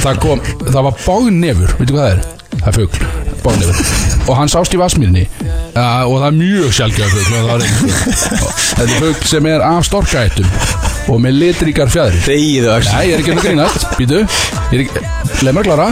Það 0.00 0.20
kom, 0.24 0.44
það 0.66 0.82
var 0.88 1.00
bágnefur 1.06 1.74
veitu 1.78 1.96
hvað 1.96 2.04
það 2.04 2.12
er? 2.12 2.22
Það 2.60 2.68
er 2.70 2.76
fugl, 2.76 3.10
bágnefur. 3.44 3.90
Og 4.26 4.36
hann 4.36 4.50
sást 4.52 4.74
í 4.76 4.80
Vassmýrinni 4.80 5.24
uh, 5.30 6.02
og 6.06 6.16
það 6.20 6.26
er 6.28 6.36
mjög 6.40 6.74
sjálfgjöf 6.76 7.14
fugl 7.16 7.38
er 7.40 7.64
þetta 7.64 8.84
er 8.84 8.94
fugl 8.98 9.30
sem 9.32 9.50
er 9.50 9.64
af 9.64 9.86
storkaættum 9.88 10.50
og 11.10 11.22
með 11.24 11.38
litríkar 11.40 11.90
fjæðri 11.90 12.20
Þegiðu 12.26 12.72
Axel. 12.74 12.92
Nei, 12.94 13.06
ég 13.08 13.16
er 13.16 13.22
ekki 13.24 13.34
að 13.34 13.44
grínast, 13.46 13.88
býtu 13.98 14.20
er 14.20 14.84
leið 15.40 15.56
mér 15.56 15.62
að 15.62 15.70
klára. 15.70 15.88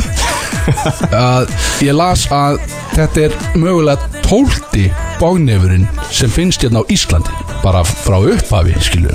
Að 1.16 1.54
Ég 1.78 1.94
las 1.94 2.26
að 2.34 2.58
þetta 2.96 3.28
er 3.28 3.36
mögulega 3.54 4.22
tólti 4.26 4.88
bágnefurinn 5.20 5.86
sem 6.10 6.30
finnst 6.32 6.64
hérna 6.66 6.82
á 6.82 6.90
Íslandi. 6.92 7.34
Bara 7.62 7.84
frá 7.86 8.18
upphafi, 8.18 8.74
skilur 8.82 9.14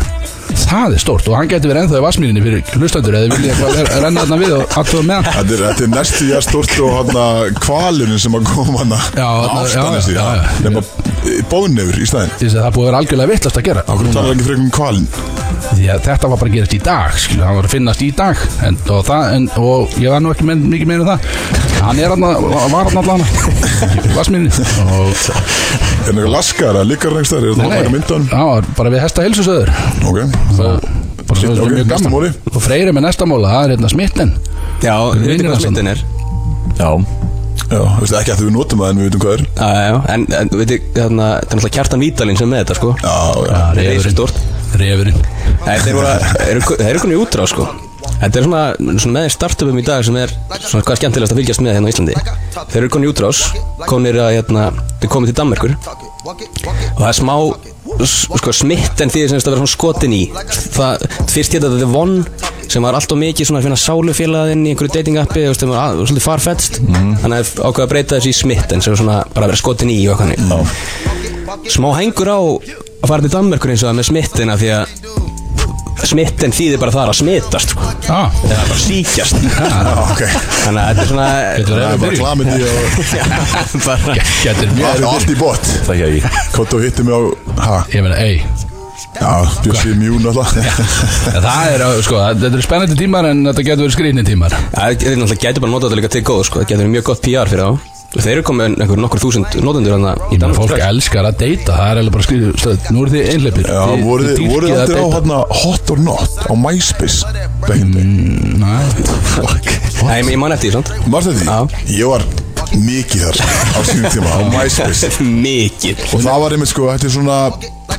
Það 0.64 0.96
er 0.98 1.02
stórt 1.02 1.28
og 1.30 1.36
hann 1.38 1.50
getur 1.52 1.72
verið 1.74 1.86
ennþá 1.88 2.00
í 2.00 2.04
Vassmýrinni 2.06 2.44
fyrir 2.46 2.76
hlustandur 2.78 3.18
eða 3.20 3.38
eitthvað 3.38 3.76
ver- 3.78 3.92
renna 4.04 4.24
þarna 4.24 4.38
við 4.44 4.54
og 4.58 4.78
aðtöfa 4.82 5.04
með 5.08 5.16
hann 5.18 5.38
Þetta 5.38 5.56
er, 5.58 5.64
þetta 5.70 5.86
er 5.88 5.92
næstu 5.94 6.30
ég 6.30 6.46
stort 6.46 6.76
og 6.84 6.94
hann 7.00 7.58
kvalurinn 7.64 8.22
sem 8.22 8.38
að 8.40 8.48
koma 8.54 8.84
hann 8.84 8.96
já, 9.18 9.30
já, 9.74 9.90
já. 10.14 10.28
Nefna 10.68 11.13
bóðnefur 11.52 12.00
í 12.04 12.08
staðinn? 12.10 12.34
Því 12.40 12.48
að 12.50 12.56
það 12.58 12.68
er 12.68 12.74
búið 12.76 12.84
að 12.84 12.90
vera 12.90 13.00
algjörlega 13.04 13.32
vittlast 13.34 13.60
að 13.60 13.66
gera. 13.68 13.84
Akkur 13.94 14.10
talar 14.14 14.34
ekki 14.34 14.48
frekar 14.48 14.64
um 14.64 14.72
kvalin 14.78 15.08
Því 15.74 15.86
að 15.94 16.02
þetta 16.08 16.30
var 16.30 16.40
bara 16.42 16.50
að 16.52 16.56
gerast 16.58 16.74
í 16.76 16.80
dag 16.84 17.14
skilur, 17.24 17.44
hann 17.48 17.58
var 17.58 17.68
að 17.68 17.74
finnast 17.74 18.02
í 18.04 18.10
dag. 18.18 18.42
En, 18.68 18.78
og, 18.92 19.04
það, 19.08 19.28
en, 19.38 19.46
og 19.64 19.94
ég 20.04 20.12
var 20.14 20.24
nú 20.24 20.34
ekki 20.34 20.48
með, 20.50 20.66
mikið 20.74 20.90
meira 20.92 21.08
það. 21.08 21.30
Hann 21.84 22.02
er 22.04 22.12
hann 22.14 22.26
var 22.74 22.90
hann 22.90 23.00
allan. 23.04 23.24
Vassmýrinni 24.18 24.52
og 24.52 25.14
Er 26.04 26.10
hann 26.10 26.20
eitthvað 26.20 26.34
laskar 26.36 26.82
að 26.82 26.90
líkar 26.92 27.16
hann 27.16 27.24
eitthvað 27.24 27.48
Er 27.48 27.58
það 27.62 27.78
að 27.80 27.94
mynda 27.96 28.18
hann? 28.18 28.28
hann 28.34 28.50
var 28.52 28.70
bara 28.78 28.94
við 28.94 29.04
hesta 29.06 29.26
heilsusöður. 29.26 29.74
Ok. 30.10 30.20
Svo 30.58 30.74
Ok, 31.34 31.40
mjög 31.72 31.88
gaman. 31.90 32.34
og 32.54 32.62
freyri 32.62 32.92
með 32.94 33.06
næsta 33.08 33.26
móla, 33.26 33.50
það 33.56 33.64
er 33.66 33.72
hérna 33.74 33.90
smitten 33.90 34.34
Já, 34.84 34.96
við 35.16 35.30
veitum 35.32 35.48
hvað 35.48 35.54
hans 35.56 35.64
smittin 35.64 35.90
er. 35.94 36.02
Já, 36.78 36.90
Já, 37.70 37.80
þú 37.80 38.04
veist 38.04 38.18
ekki 38.20 38.34
að 38.34 38.44
við 38.44 38.52
notum 38.58 38.84
það 38.84 38.92
en 38.92 39.00
við 39.00 39.08
veitum 39.08 39.24
hvað 39.24 39.34
er. 39.36 39.46
Já, 39.54 39.70
já, 39.84 39.96
en, 40.14 40.26
en 40.40 40.52
veitir, 40.54 40.82
þarna, 40.98 41.30
þetta 41.40 41.56
er 41.56 41.60
náttúrulega 41.60 41.78
kjartan 41.78 42.04
Vítalín 42.04 42.40
sem 42.40 42.48
er 42.48 42.52
með 42.54 42.62
þetta, 42.64 42.78
sko. 42.80 42.92
Já, 43.00 43.16
já. 43.48 43.54
Það 43.54 43.82
er 43.84 43.90
refurinn. 43.90 44.16
stórt 44.18 44.38
refurinn. 44.84 45.26
Nei, 45.64 45.76
þeir 45.86 45.98
voru 45.98 46.10
að, 46.12 46.28
eru, 46.50 46.64
þeir 46.74 46.90
eru 46.92 47.04
konið 47.04 47.24
útrá, 47.24 47.48
sko. 47.50 47.68
Þetta 48.24 48.40
er 48.40 48.46
svona, 48.48 48.64
svona 49.00 49.14
með 49.16 49.26
þeim 49.26 49.34
startupum 49.36 49.80
í 49.80 49.86
dag 49.88 50.04
sem 50.08 50.18
er 50.20 50.34
svona 50.64 50.84
hvað 50.86 51.00
skemmtilegast 51.00 51.34
að 51.34 51.40
fylgjast 51.40 51.64
með 51.64 51.78
hérna 51.78 51.90
á 51.90 51.94
Íslandi. 51.94 52.16
Þeir 52.74 52.80
eru 52.82 52.92
konið 52.94 53.14
útrás, 53.14 53.44
konir 53.88 54.20
að, 54.24 54.34
hérna, 54.38 54.66
þeir 55.02 55.12
komið 55.14 55.32
til 55.32 55.38
Danmerkur. 55.40 55.76
Og 56.24 57.00
það 57.00 57.10
er 57.10 57.18
smá, 57.20 57.36
sko, 58.08 58.54
smitt 58.56 59.04
en 59.04 59.12
því 59.14 59.26
sem 59.28 59.40
þetta 59.40 59.54
vera 59.54 59.62
svona 59.62 59.74
skotin 59.74 60.16
í. 60.16 60.24
Það, 60.74 61.06
fyrst 61.32 61.58
hérna 61.58 61.72
þetta 61.74 61.88
er 61.88 61.94
von 61.94 62.16
sem 62.74 62.86
var 62.86 62.98
allt 62.98 63.12
og 63.14 63.20
mikið 63.22 63.50
svona 63.50 63.60
að 63.62 63.68
finna 63.68 63.80
sálufélaginn 63.80 64.64
í 64.66 64.74
einhverju 64.74 64.94
dating 64.96 65.20
appi, 65.22 65.44
þú 65.44 65.52
veist, 65.52 65.66
það 65.66 65.74
var 65.74 65.98
svolítið 66.00 66.26
farfetst 66.26 66.80
Þannig 66.80 67.36
að 67.38 67.52
ákveða 67.60 67.86
að 67.86 67.92
breyta 67.92 68.18
þessu 68.18 68.32
í 68.32 68.38
smitt 68.40 68.74
en 68.74 68.84
sem 68.86 68.96
svona 68.98 69.20
bara 69.34 69.48
að 69.48 69.54
vera 69.54 69.62
skotin 69.62 69.94
í 69.94 70.00
og 70.08 70.24
eitthvað 70.24 71.14
smá 71.70 71.90
hengur 72.00 72.32
á 72.34 72.40
að 72.40 73.10
fara 73.12 73.24
til 73.26 73.34
Danmerkur 73.34 73.74
eins 73.74 73.84
og 73.84 73.92
það 73.92 74.00
með 74.00 74.10
smittina 74.10 74.58
því 74.60 74.72
að 74.78 74.98
smitten 76.10 76.54
þýðir 76.56 76.80
bara 76.82 76.94
það 76.96 77.12
að 77.14 77.18
smittast 77.20 77.74
sko. 77.74 77.88
ah, 78.14 78.28
eða 78.50 78.66
bara 78.70 78.80
síkjast 78.84 79.40
Já, 79.44 79.70
ok. 80.12 80.22
Þannig 80.64 80.82
að 80.82 80.90
þetta 80.90 81.04
er 81.04 81.10
svona 81.14 81.30
Getur 81.58 81.74
Það 81.74 81.88
er 81.88 82.04
bara 82.04 82.20
klamindi 82.20 82.58
og 82.68 82.84
getur 84.44 84.68
allt- 85.14 85.32
í 85.34 85.38
bot 85.40 85.72
það 85.88 85.96
ekki 85.96 86.06
ekki 86.10 86.46
Kotto 86.58 86.82
hitti 86.84 87.08
mig 87.08 87.14
á 87.16 87.22
Ha, 87.64 87.80
ég 87.94 88.06
meina, 88.06 88.20
ei 88.20 88.42
já, 89.14 89.32
Bjössi 89.64 89.94
mjún 90.00 90.26
alltaf 90.30 90.54
það 90.54 91.72
er, 91.74 91.86
uh, 91.86 91.98
sko, 92.06 92.20
þetta 92.34 92.50
eru 92.50 92.66
spennandi 92.66 92.98
tímar 93.00 93.28
en 93.30 93.44
þetta 93.50 93.66
getur 93.70 93.86
verið 93.86 93.96
skrýtni 93.98 94.24
tímar. 94.28 94.56
Það 94.74 95.06
er 95.06 95.36
gæti 95.38 95.62
bara 95.64 95.72
notað 95.74 95.92
þetta 95.92 96.00
líka 96.02 96.14
til 96.16 96.24
góð 96.28 96.46
sko. 96.50 96.62
það 96.64 96.70
getur 96.72 96.84
verið 96.84 96.96
mjög 96.98 97.06
gott 97.12 97.22
PR 97.28 97.52
fyrir 97.52 97.68
þá 97.68 97.93
þeir 98.14 98.34
eru 98.36 98.44
komið 98.46 98.76
einhver 98.84 99.00
nokkur 99.02 99.22
þúsund 99.24 99.56
notendur 99.66 99.96
hann 99.96 100.04
í 100.06 100.12
Þannig 100.14 100.34
að 100.34 100.42
Danmerkur 100.44 100.60
fólk 100.62 100.74
strax. 100.74 100.86
elskar 100.92 101.28
að 101.30 101.38
deyta 101.42 101.78
Það 101.80 101.90
er 101.90 102.02
alveg 102.04 102.14
bara 102.14 102.26
skriðu 102.28 102.52
stöð 102.62 102.78
Nú 102.94 102.98
eru 103.04 103.14
þið 103.14 103.24
einhleipir 103.34 103.66
Já, 103.74 103.84
voruð 104.04 104.30
þið 104.30 104.52
voruð 104.54 104.70
þið 104.70 104.82
aldrei 104.84 105.02
á 105.02 105.08
hérna 105.16 105.40
Hot 105.64 105.94
or 105.96 106.00
Not 106.04 106.32
á 106.46 106.54
MySpace 106.54 107.20
in 107.74 107.90
the 107.96 108.04
day 108.04 109.84
Nei, 110.04 110.18
ég 110.30 110.40
man 110.42 110.54
eftir 110.54 110.70
því 110.70 110.76
sant 110.78 110.90
Marstu 111.10 111.34
því? 111.40 111.46
Já. 111.48 111.58
Ég 111.98 112.12
var 112.12 112.26
mikið 112.74 113.22
þar 113.28 113.38
á 113.38 113.80
sínum 113.86 114.10
tíma 114.14 114.30
á 114.34 114.40
MySpace. 114.50 115.10
Mikið. 115.46 116.00
Og 116.16 116.24
það 116.26 116.40
var 116.44 116.56
einmitt 116.56 116.72
sko, 116.72 116.88
þetta 116.90 117.06
er 117.10 117.14
svona 117.14 117.38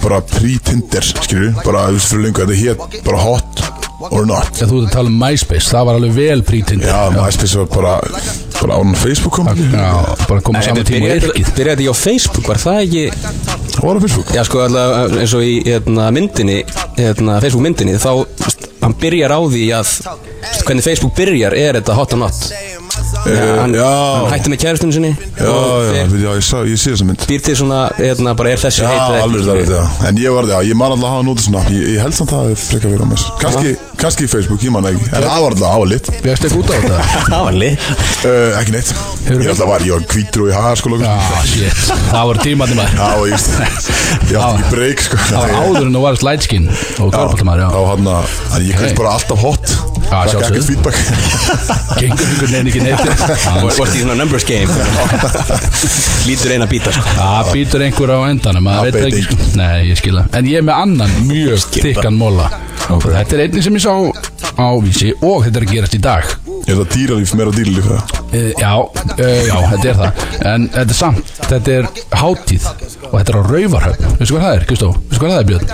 bara 0.03 0.19
pre-Tinder, 0.35 1.07
skilju 1.23 1.53
bara, 1.63 1.85
þú 1.93 1.99
veist, 2.01 2.11
fyrir 2.11 2.25
lengu, 2.27 2.43
þetta 2.43 2.57
hétt 2.59 3.05
bara 3.07 3.21
Hot 3.23 3.63
or 4.11 4.27
Not. 4.29 4.51
Þú 4.59 4.81
ert 4.83 4.89
að 4.89 4.93
tala 4.95 5.11
um 5.13 5.19
MySpace 5.21 5.71
Það 5.71 5.87
var 5.89 5.99
alveg 6.01 6.15
vel 6.19 6.43
prítind 6.47 6.85
Já, 6.85 6.99
MySpace 7.15 7.61
var 7.63 7.69
bara 7.75 7.95
bara 8.61 8.79
án 8.81 8.95
Facebook 8.97 9.35
kom. 9.39 9.49
Ekki 9.53 9.67
Já, 9.73 9.89
bara 10.29 10.41
koma 10.45 10.59
Nei, 10.61 10.67
saman 10.69 10.81
þetta 10.83 10.91
tíma 10.93 11.09
og 11.09 11.17
yrkið. 11.17 11.33
byrjaði 11.35 11.55
þetta 11.55 11.75
ekki 11.75 11.89
á 11.91 11.97
Facebook 12.05 12.49
var 12.49 12.63
það 12.63 12.83
ekki 12.85 13.05
Það 13.75 13.83
var 13.89 13.97
á 13.97 14.01
Facebook. 14.05 14.35
Já 14.37 14.43
sko 14.49 14.63
alltaf 14.65 15.17
eins 15.21 15.35
og 15.35 15.43
í 15.45 15.55
hérna, 15.67 16.11
myndinni 16.15 16.59
hérna, 16.99 17.41
Facebook 17.43 17.65
myndinni 17.67 17.97
þá 17.99 18.13
hann 18.85 18.95
byrjar 19.01 19.33
á 19.33 19.41
því 19.49 19.65
að 19.81 19.93
hvernig 20.65 20.85
Facebook 20.85 21.15
byrjar 21.17 21.57
er 21.57 21.79
þetta 21.81 21.97
hot 21.97 22.13
or 22.15 22.21
not? 22.21 22.41
Eh, 23.25 23.41
hann, 23.59 23.73
já. 23.75 23.87
hann 23.89 24.31
hætti 24.35 24.51
með 24.53 24.61
kærustunum 24.61 24.93
sinni. 24.95 25.11
Já, 25.39 25.49
já, 25.49 26.03
já, 26.21 26.33
ég, 26.37 26.77
sé 26.79 26.93
þessa 26.93 27.07
mynd. 27.09 27.25
býr 27.31 27.41
til 27.47 27.57
svona 27.59 27.81
hérna, 27.97 28.35
bara 28.37 28.53
er 28.53 28.61
þessu 28.61 28.85
Já, 28.85 28.91
heit 28.91 29.01
ekki. 29.01 29.23
alveg 29.25 29.47
það 29.47 29.57
er 29.57 29.65
þetta 29.71 30.09
En 30.11 30.21
ég 30.21 30.35
var, 30.37 30.49
já, 30.53 30.59
ég 30.69 30.79
man 30.79 30.93
alltaf 30.95 31.09
að 31.09 31.15
hafa 31.17 31.27
nótið 31.31 31.47
svona. 31.49 31.63
Ég, 31.73 31.89
ég 31.95 32.03
held 32.05 32.17
samt 32.19 32.35
að 32.35 32.43
það 32.45 32.53
er 32.55 32.61
frekar 32.65 32.93
verið 32.95 33.05
á 33.05 33.09
mér. 33.11 33.25
Kanski, 33.41 33.73
kannski 34.01 34.27
í 34.27 34.31
Facebook, 34.31 34.63
ég 34.65 34.73
man 34.75 34.85
það 34.87 34.97
ekki. 34.99 35.09
En 35.15 35.25
það 35.25 35.41
var 35.45 35.55
alltaf 35.55 35.75
álit 35.79 36.09
uh, 36.11 36.19
Bjöst 36.25 36.47
ekki 36.49 36.59
út 36.61 36.69
á 36.69 36.75
þetta. 36.75 36.99
Það 37.35 37.45
var 37.49 37.57
lið 37.63 37.87
Ekki 38.61 38.75
neitt. 38.75 38.91
Ég 39.25 39.49
alltaf 39.53 39.69
var, 39.71 39.85
ég 39.85 39.93
var 39.95 40.05
hvítur 40.15 40.45
og 40.45 40.51
í 40.51 40.55
haga 40.57 40.75
sko 40.81 40.93
Já, 40.95 41.05
Já, 41.05 41.41
shit. 41.49 41.81
Það 42.11 42.29
var 42.31 42.41
tímandi 42.45 42.77
maður. 42.79 43.03
Og 43.19 43.27
ég 43.29 43.35
veist. 43.35 43.51
Ég 44.31 44.37
átti 44.39 44.61
ekki 44.61 44.71
breyk 44.75 45.03
sko. 45.05 45.19
Það 45.29 45.41
var 45.45 45.55
áður 45.65 45.89
en 45.89 45.97
þú 45.99 46.03
varst 46.05 46.25
lightskin 46.29 46.69
og 46.71 47.11
korfaldamaður, 47.15 47.65
Þá 47.65 47.81
já. 47.81 47.89
hann 47.91 48.11
að 48.15 48.35
En 48.59 48.67
ég 48.69 48.79
kveist 48.81 48.99
bara 49.01 49.15
alltaf 49.19 49.45
hot. 49.45 49.75
Já, 50.05 50.19
Fekk 50.21 50.31
sjálfsögðu. 50.35 50.49
ekkert 50.53 50.67
feedback. 50.69 50.99
Gengur 52.01 52.27
einhvern 52.29 52.53
veginn 52.53 52.71
ekki 52.71 52.83
neitt. 52.85 53.01
Og 53.65 53.71
varst 53.79 53.97
í 53.97 54.03
svona 54.05 54.17
numbers 54.21 54.45
game. 54.49 54.69
Lítur 56.29 56.55
eina 56.55 56.69
bíta 56.71 56.93
sko. 56.95 57.05
Það 57.17 57.51
býtur 57.57 57.85
einhver 57.87 58.13
á 58.15 58.19
endanum 58.29 58.65
maður 58.69 58.79
Það 58.79 58.85
veit 58.85 58.99
beit 59.01 59.09
ekki. 59.09 59.25
sko. 59.25 59.51
Nei, 59.59 59.81
ég 59.91 59.99
skilða 60.01 60.27
En 60.39 60.49
ég 60.51 60.61
er 60.61 60.67
með 60.69 60.81
annan 60.85 61.17
mjög 61.29 61.67
þykkan 61.79 62.17
móla 62.21 62.49
Þetta 62.85 63.37
er 63.39 63.43
einnig 63.47 63.65
sem 63.65 63.77
ég 63.79 63.84
sá 63.85 63.95
á 64.55 64.69
vísi 64.81 65.11
og 65.21 65.45
þetta 65.45 65.61
er 65.61 65.67
að 65.67 65.73
gerast 65.75 65.97
í 65.97 66.01
dag 66.03 66.29
Er 66.65 66.79
það 66.79 66.93
dýralíf, 66.95 67.33
meira 67.37 67.53
dýralíf 67.53 67.89
það? 67.91 68.13
Uh, 68.33 68.51
já, 68.57 68.73
uh, 68.81 69.41
já, 69.45 69.57
þetta 69.73 69.89
er 69.91 69.99
það 70.01 70.13
En 70.53 70.69
þetta 70.73 70.95
er 70.95 70.99
samt, 71.01 71.33
þetta 71.51 71.75
er 71.79 71.89
hátíð 72.23 72.69
Og 73.11 73.17
þetta 73.19 73.35
er 73.35 73.41
á 73.41 73.43
Rauvarhöfn 73.51 74.15
Veistu 74.21 74.37
hvað 74.37 74.47
það 74.47 74.55
er, 74.55 74.69
Kristó? 74.71 74.93
Veistu 75.11 75.25
hvað 75.25 75.35
það 75.35 75.43
er, 75.43 75.49
Björn? 75.51 75.67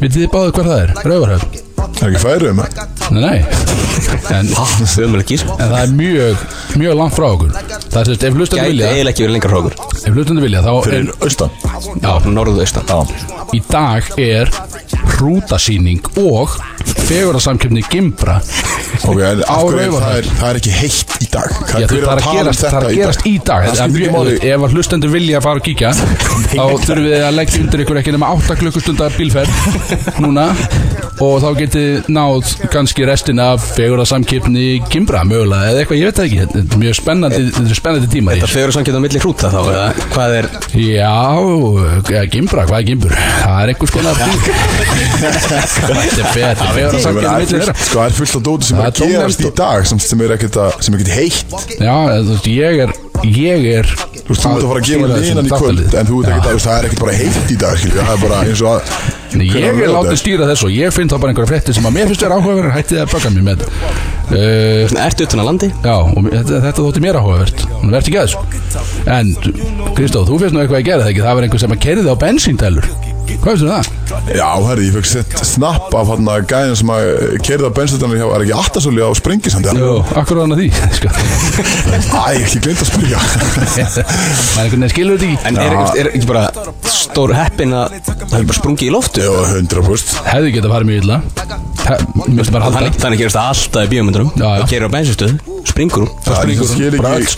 Vitið 0.00 0.18
þið 0.18 0.32
báðu 0.32 0.56
hvað 0.56 0.72
það 0.72 0.82
er? 0.82 0.94
Rauvarhöfn? 1.12 1.60
Er 1.82 2.08
ekki 2.08 2.22
færið 2.22 2.50
um 2.50 2.62
það? 2.62 2.70
Nei, 3.12 3.20
nei 3.22 3.72
En, 4.32 4.48
en 4.48 4.86
það 4.88 5.78
er 5.78 5.92
mjög, 5.94 6.44
mjög 6.80 6.98
langt 6.98 7.14
frá 7.14 7.26
okkur 7.28 7.52
Það 7.52 7.98
er 8.00 8.08
sérst, 8.08 8.26
ef 8.26 8.38
hlustandi 8.38 8.62
Gæti 8.62 8.72
vilja 8.72 8.90
eiginlega 8.90 9.12
ekki 9.12 9.26
verið 9.26 9.36
lengra 9.36 9.52
hrókur 9.52 9.76
Ef 10.00 10.16
hlustandi 10.16 10.44
vilja, 10.46 10.62
þá 10.64 10.72
er 10.72 10.88
Fyrir 10.88 11.12
austan 11.26 11.50
Já, 12.02 12.12
norðu 12.32 12.64
austan 12.64 13.12
Í 13.52 13.62
dag 13.68 14.10
er 14.22 14.50
hrútasýning 15.22 16.12
og 16.26 16.58
fegurðarsamkjöfni 17.06 17.84
Gimbra 17.92 18.40
Ok, 19.08 19.18
en 19.24 19.40
Á 19.48 19.56
Raufarhöfn. 19.56 20.02
það 20.02 20.16
er, 20.18 20.26
það 20.38 20.48
er 20.52 20.58
ekki 20.60 20.72
heitt 20.76 21.14
í 21.24 21.26
dag? 21.32 21.52
Já, 21.72 21.86
þú, 21.88 21.96
er 21.96 22.04
það 22.04 22.12
er 22.12 22.12
að 22.12 22.22
tala 22.22 22.32
um 22.32 22.36
gerast, 22.36 22.60
það 22.60 22.66
er 22.68 22.72
þetta 22.72 22.90
að 22.92 22.98
gerast 22.98 23.22
í 23.26 23.32
dag. 23.32 23.62
Það 23.62 23.72
Það 23.72 23.78
skiptir 23.78 23.88
ekki 23.88 24.02
mjög- 24.02 24.12
máli. 24.12 24.34
Ef 24.52 24.66
að 24.66 24.74
hlustendur 24.76 25.12
vilja 25.14 25.38
að 25.38 25.46
fara 25.46 25.62
að 25.62 25.64
kíkja 25.68 25.90
þá 26.52 26.64
þurfum 26.84 27.06
við 27.08 27.24
að 27.26 27.36
leggja 27.38 27.62
undir 27.64 27.82
ykkur 27.86 28.00
ekki 28.02 28.12
nema 28.14 28.28
8 28.36 28.56
klukkustundar 28.60 29.16
bílferð 29.16 30.20
núna. 30.22 30.44
Og 31.22 31.34
þá 31.42 31.48
getið 31.58 32.08
náð 32.12 32.52
kannski 32.72 33.04
restina 33.06 33.48
af 33.54 33.64
fegurðarsamkjöfni 33.76 34.66
Gimbra 34.92 35.22
mögulega 35.28 35.70
eða 35.72 35.82
eitthvað, 35.84 36.00
ég 36.02 36.08
veit 36.08 36.18
það 36.20 36.28
ekki. 36.28 36.38
Þetta 36.42 36.76
er 36.76 36.80
mjög 36.82 36.96
spennandi, 37.00 37.42
þetta 37.52 37.72
er 37.72 37.78
spennandi 37.80 38.08
tíma 38.12 38.36
Það 38.42 38.54
fegur 38.56 38.74
samkjönd 38.76 38.98
á 38.98 39.02
milli 39.06 39.22
hrúta 39.22 39.50
þá 39.52 39.60
eða 39.72 39.86
hvað 40.14 40.36
er 40.40 40.48
Já, 40.82 42.26
Gimbra, 42.32 42.64
hvað 42.66 42.78
er 42.80 42.86
Gimbur? 42.90 43.14
Það 43.42 43.60
er 43.62 43.72
einhvers 43.74 43.94
konar 43.94 44.18
Þetta 44.22 45.11
er 45.20 46.96
Það 47.02 47.40
er 47.42 47.74
sko, 47.76 47.98
það 47.98 48.04
er 48.06 48.16
fullt 48.18 48.36
af 48.38 48.44
dóti 48.48 48.68
sem 48.68 48.78
Það 48.78 48.86
er 48.86 48.92
er 48.92 48.92
að 48.92 49.12
gerast 49.12 49.42
í 49.42 49.52
dag 49.62 49.88
sem, 49.90 50.02
sem 50.02 50.24
er 50.24 50.36
ekkert 50.36 50.56
að- 50.62 50.92
er 50.92 51.14
heitt. 51.16 51.56
Já, 51.78 51.96
þú 52.12 52.30
veist, 52.32 52.46
ég 52.52 52.84
er 52.86 52.94
Ég 53.22 53.66
er 53.78 53.86
Þú 53.86 54.28
veist, 54.28 54.42
þú 54.42 54.50
ert 54.52 54.62
að 54.62 54.68
fara 54.68 54.80
að 54.80 54.86
gefa 54.88 55.06
línan 55.22 55.46
í 55.46 55.52
kvöld 55.52 55.94
En 55.94 56.06
þú 56.06 56.22
að, 56.22 56.46
veist, 56.52 56.66
það 56.66 56.78
er 56.78 56.88
ekkert 56.88 57.02
bara 57.04 57.18
heitt 57.18 57.50
í 57.50 57.58
dag 57.60 57.76
Það 57.82 58.14
er 58.14 58.22
bara 58.22 58.40
eins 58.46 58.62
og 58.62 58.72
að 58.72 58.82
ég 59.40 59.64
er 59.64 59.88
látið 59.92 60.18
stýra 60.20 60.48
þessu 60.50 60.66
og 60.68 60.74
ég 60.74 60.92
finn 60.92 61.08
þá 61.08 61.16
bara 61.16 61.32
einhverja 61.32 61.50
fréttir 61.52 61.76
sem 61.76 61.86
að 61.88 61.94
mér 61.96 62.10
finnst 62.10 62.24
vera 62.26 62.36
áhugaverð 62.36 62.74
hættið 62.76 63.00
að 63.00 63.14
bögga 63.14 63.30
mér 63.32 63.46
með. 63.46 63.64
Uh, 64.32 64.98
Ertu 65.06 65.26
utan 65.26 65.42
að 65.42 65.48
landi? 65.48 65.70
Já, 65.72 65.94
og 66.02 66.28
þetta, 66.28 66.60
þetta 66.66 66.84
þótti 66.84 67.04
mér 67.04 67.20
áhugavert. 67.20 67.64
Hún 67.78 67.94
verði 67.96 68.12
ekki 68.12 68.20
að 68.20 68.28
þessu. 68.28 69.08
En, 69.16 69.32
Kristó, 69.96 70.26
þú 70.28 70.42
finnst 70.42 70.56
nú 70.56 70.62
eitthvað 70.64 70.82
að 70.82 70.86
gera 70.90 71.06
það 71.06 71.14
ekki? 71.14 71.24
Það 71.24 71.38
var 71.38 71.48
einhver 71.48 71.64
sem 71.64 71.76
að 71.76 71.82
kerði 71.86 72.12
á 72.12 72.16
bensíndelur 72.26 72.92
Hvað 73.40 73.48
finnst 73.48 73.62
þú 73.62 73.68
um 73.68 73.72
það? 73.72 74.02
Já, 74.36 74.48
herri, 74.68 74.86
ég 74.86 74.94
fekk 74.96 75.08
sett 75.08 75.34
snapp 75.46 75.94
af 75.96 76.10
hann 76.12 76.28
að 76.30 76.44
gæðin 76.50 76.76
sem 76.78 76.90
að 76.92 77.08
kerði 77.46 77.68
á 77.68 77.72
bensinstanir 77.78 78.20
hjá, 78.20 78.26
er 78.36 78.44
ekki 78.44 78.54
aftasóli 78.58 79.02
á 79.02 79.10
sprengisandi 79.18 79.72
Jú, 79.78 79.94
akkur 80.20 80.38
var 80.38 80.44
hann 80.44 80.54
að 80.56 80.62
því 80.62 80.68
sko. 80.98 81.12
Æ, 82.12 82.26
ekki 82.42 82.62
glemt 82.66 82.84
að 82.84 82.90
spyrja 82.92 83.22
Það 83.72 83.98
er 83.98 84.62
einhvern 84.62 84.84
veginn 84.84 84.94
skilur 84.94 85.18
þetta 85.18 85.32
ekki 85.32 85.50
En 85.50 85.60
er, 85.64 85.76
er 86.04 86.12
ekki 86.12 86.30
bara 86.30 86.44
stór 86.92 87.34
heppin 87.36 87.76
að 87.76 87.98
það 88.04 88.38
er 88.38 88.48
bara 88.52 88.58
sprungið 88.60 88.88
í 88.88 88.94
loftu? 88.94 89.26
Já, 89.26 89.32
100% 89.56 90.16
Hefði 90.28 90.54
getað 90.58 90.76
farið 90.76 90.92
mjög 90.92 91.04
illa 91.06 91.20
Þannig, 91.82 92.98
þannig 93.02 93.22
gerast 93.24 93.38
það 93.38 93.48
alltaf 93.50 93.82
í 93.82 94.00
já. 94.38 94.46
Það 94.62 94.66
gerir 94.70 94.86
á 94.86 94.94
bensinstöð, 94.94 95.36
springur 95.72 96.06
hún 96.06 96.12
Það 96.22 96.40
Springur 96.44 96.74
hún, 96.78 96.98
bara 97.02 97.14
öll 97.18 97.30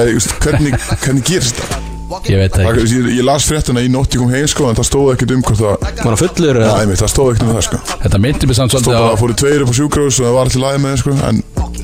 er 0.00 0.30
hvernig, 0.46 0.78
hvernig 1.04 1.26
gerist 1.28 1.60
það? 1.60 1.91
Ég 2.28 2.42
veit 2.42 2.56
það 2.56 2.68
ekki. 2.72 2.86
Ég, 2.92 3.10
ég 3.18 3.26
las 3.26 3.46
fréttina 3.48 3.82
í 3.84 3.88
nótt 3.92 4.14
ég 4.16 4.22
kom 4.22 4.32
heim 4.34 4.48
sko 4.50 4.68
En 4.70 4.78
það 4.78 4.88
stóð 4.90 5.12
ekkert 5.14 5.34
um 5.36 5.42
hvort 5.46 5.60
það 5.62 5.76
Var 5.82 6.10
hann 6.10 6.20
fullur 6.22 6.60
Já, 6.60 6.66
eða? 6.66 6.80
einmitt, 6.82 7.00
það 7.02 7.12
stóð 7.14 7.32
ekkert 7.32 7.46
um 7.48 7.54
það 7.56 7.66
sko. 7.68 7.82
Þetta 8.04 8.22
myndi 8.26 8.50
mig 8.50 8.58
samt 8.60 8.74
Stóð 8.74 8.84
svolítið 8.84 9.00
bara 9.02 9.10
á 9.10 9.14
að 9.16 9.22
fóru 9.22 9.38
tveir 9.42 9.64
upp 9.66 9.72
á 9.72 9.74
sjúkrós 9.80 10.20
Og 10.20 10.26
það 10.28 10.36
var 10.38 10.48
alltaf 10.50 10.62
lægi 10.66 10.82
með 10.86 10.96
sko 11.02 11.16
En 11.30 11.42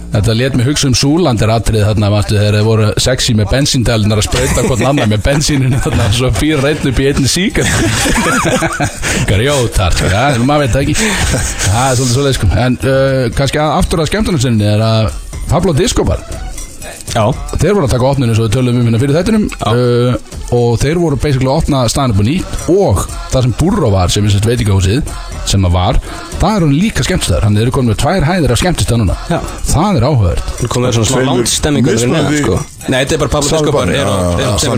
Þetta 0.09 0.35
let 0.39 0.55
mig 0.57 0.65
hugsa 0.65 0.87
um 0.89 0.95
súlandir 0.97 1.51
atrið 1.53 1.83
þarna 1.85 2.09
manstu, 2.09 2.37
þegar 2.39 2.55
þeir 2.57 2.65
voru 2.65 2.87
sexy 3.05 3.35
með 3.37 3.51
bensíndælunar 3.53 4.23
að 4.23 4.25
sprauta 4.25 4.63
hvort 4.65 4.85
annar 4.89 5.11
með 5.11 5.21
bensíninu 5.27 5.81
þarna 5.85 6.07
svo 6.17 6.31
fyrir 6.39 6.63
reynd 6.65 6.87
upp 6.89 7.03
í 7.05 7.09
einni 7.11 7.29
síkar 7.29 7.69
Grjótar 9.29 9.93
sko, 9.99 10.09
ja, 10.09 10.23
maður 10.41 10.65
veit 10.65 10.75
það 10.75 10.85
ekki. 10.87 10.97
Það 11.69 11.85
er 11.85 11.99
svolítið 12.01 12.15
svolítið 12.15 12.39
sko 12.39 12.51
en 12.65 12.79
uh, 12.81 13.25
kannski 13.37 13.61
aftur 13.65 14.03
að 14.05 14.11
skemmtunum 14.15 14.43
sinni 14.43 14.69
er 14.73 14.85
að 14.89 15.11
Pablo 15.53 15.77
Discobar 15.77 16.25
Já. 17.15 17.25
Þeir 17.57 17.75
voru 17.77 17.87
að 17.89 17.95
taka 17.95 18.11
opninu 18.13 18.37
svo 18.37 18.47
við 18.49 18.55
tölum 18.59 18.79
um 18.81 18.89
hérna 18.89 19.01
fyrir 19.03 19.17
þettinum 19.17 19.47
uh, 19.49 20.13
og 20.59 20.77
þeir 20.83 21.01
voru 21.01 21.19
basically 21.21 21.49
að 21.49 21.63
opna 21.63 21.83
staðan 21.91 22.15
upp 22.15 22.23
á 22.23 22.25
nýtt 22.29 22.69
og 22.75 23.03
það 23.33 23.47
sem 23.47 23.57
Burro 23.63 23.91
var 23.95 24.13
sem 24.13 24.29
er 24.29 24.35
sérst 24.35 24.49
veitingahúsið 24.49 25.13
sem 25.49 25.65
það 25.65 25.73
var, 25.73 25.99
það 26.39 26.55
er 26.55 26.65
hann 26.67 26.75
líka 26.77 27.05
skemmtistæður 27.07 27.47
hann 27.47 27.57
er 27.57 27.71
komin 27.73 27.93
með 27.95 28.01
tvær 28.03 28.27
hæðir 28.29 28.53
af 28.53 28.61
skemmtistæð 28.61 29.01
núna. 29.01 29.15
Já. 29.33 29.39
það 29.71 29.99
er 29.99 30.07
áhugavert. 30.09 30.51
Þú 30.59 30.69
komið 30.75 30.97
svona 30.99 31.09
svona 31.09 31.23
Tveimur 31.23 31.39
landstemmingu 31.39 31.95
fyrir 31.95 32.11
neðan 32.13 32.29
mismunandi- 32.29 32.43
sko. 32.45 32.89
Nei, 32.89 32.99
þetta 32.99 33.15
er 33.17 33.23
bara 33.23 33.33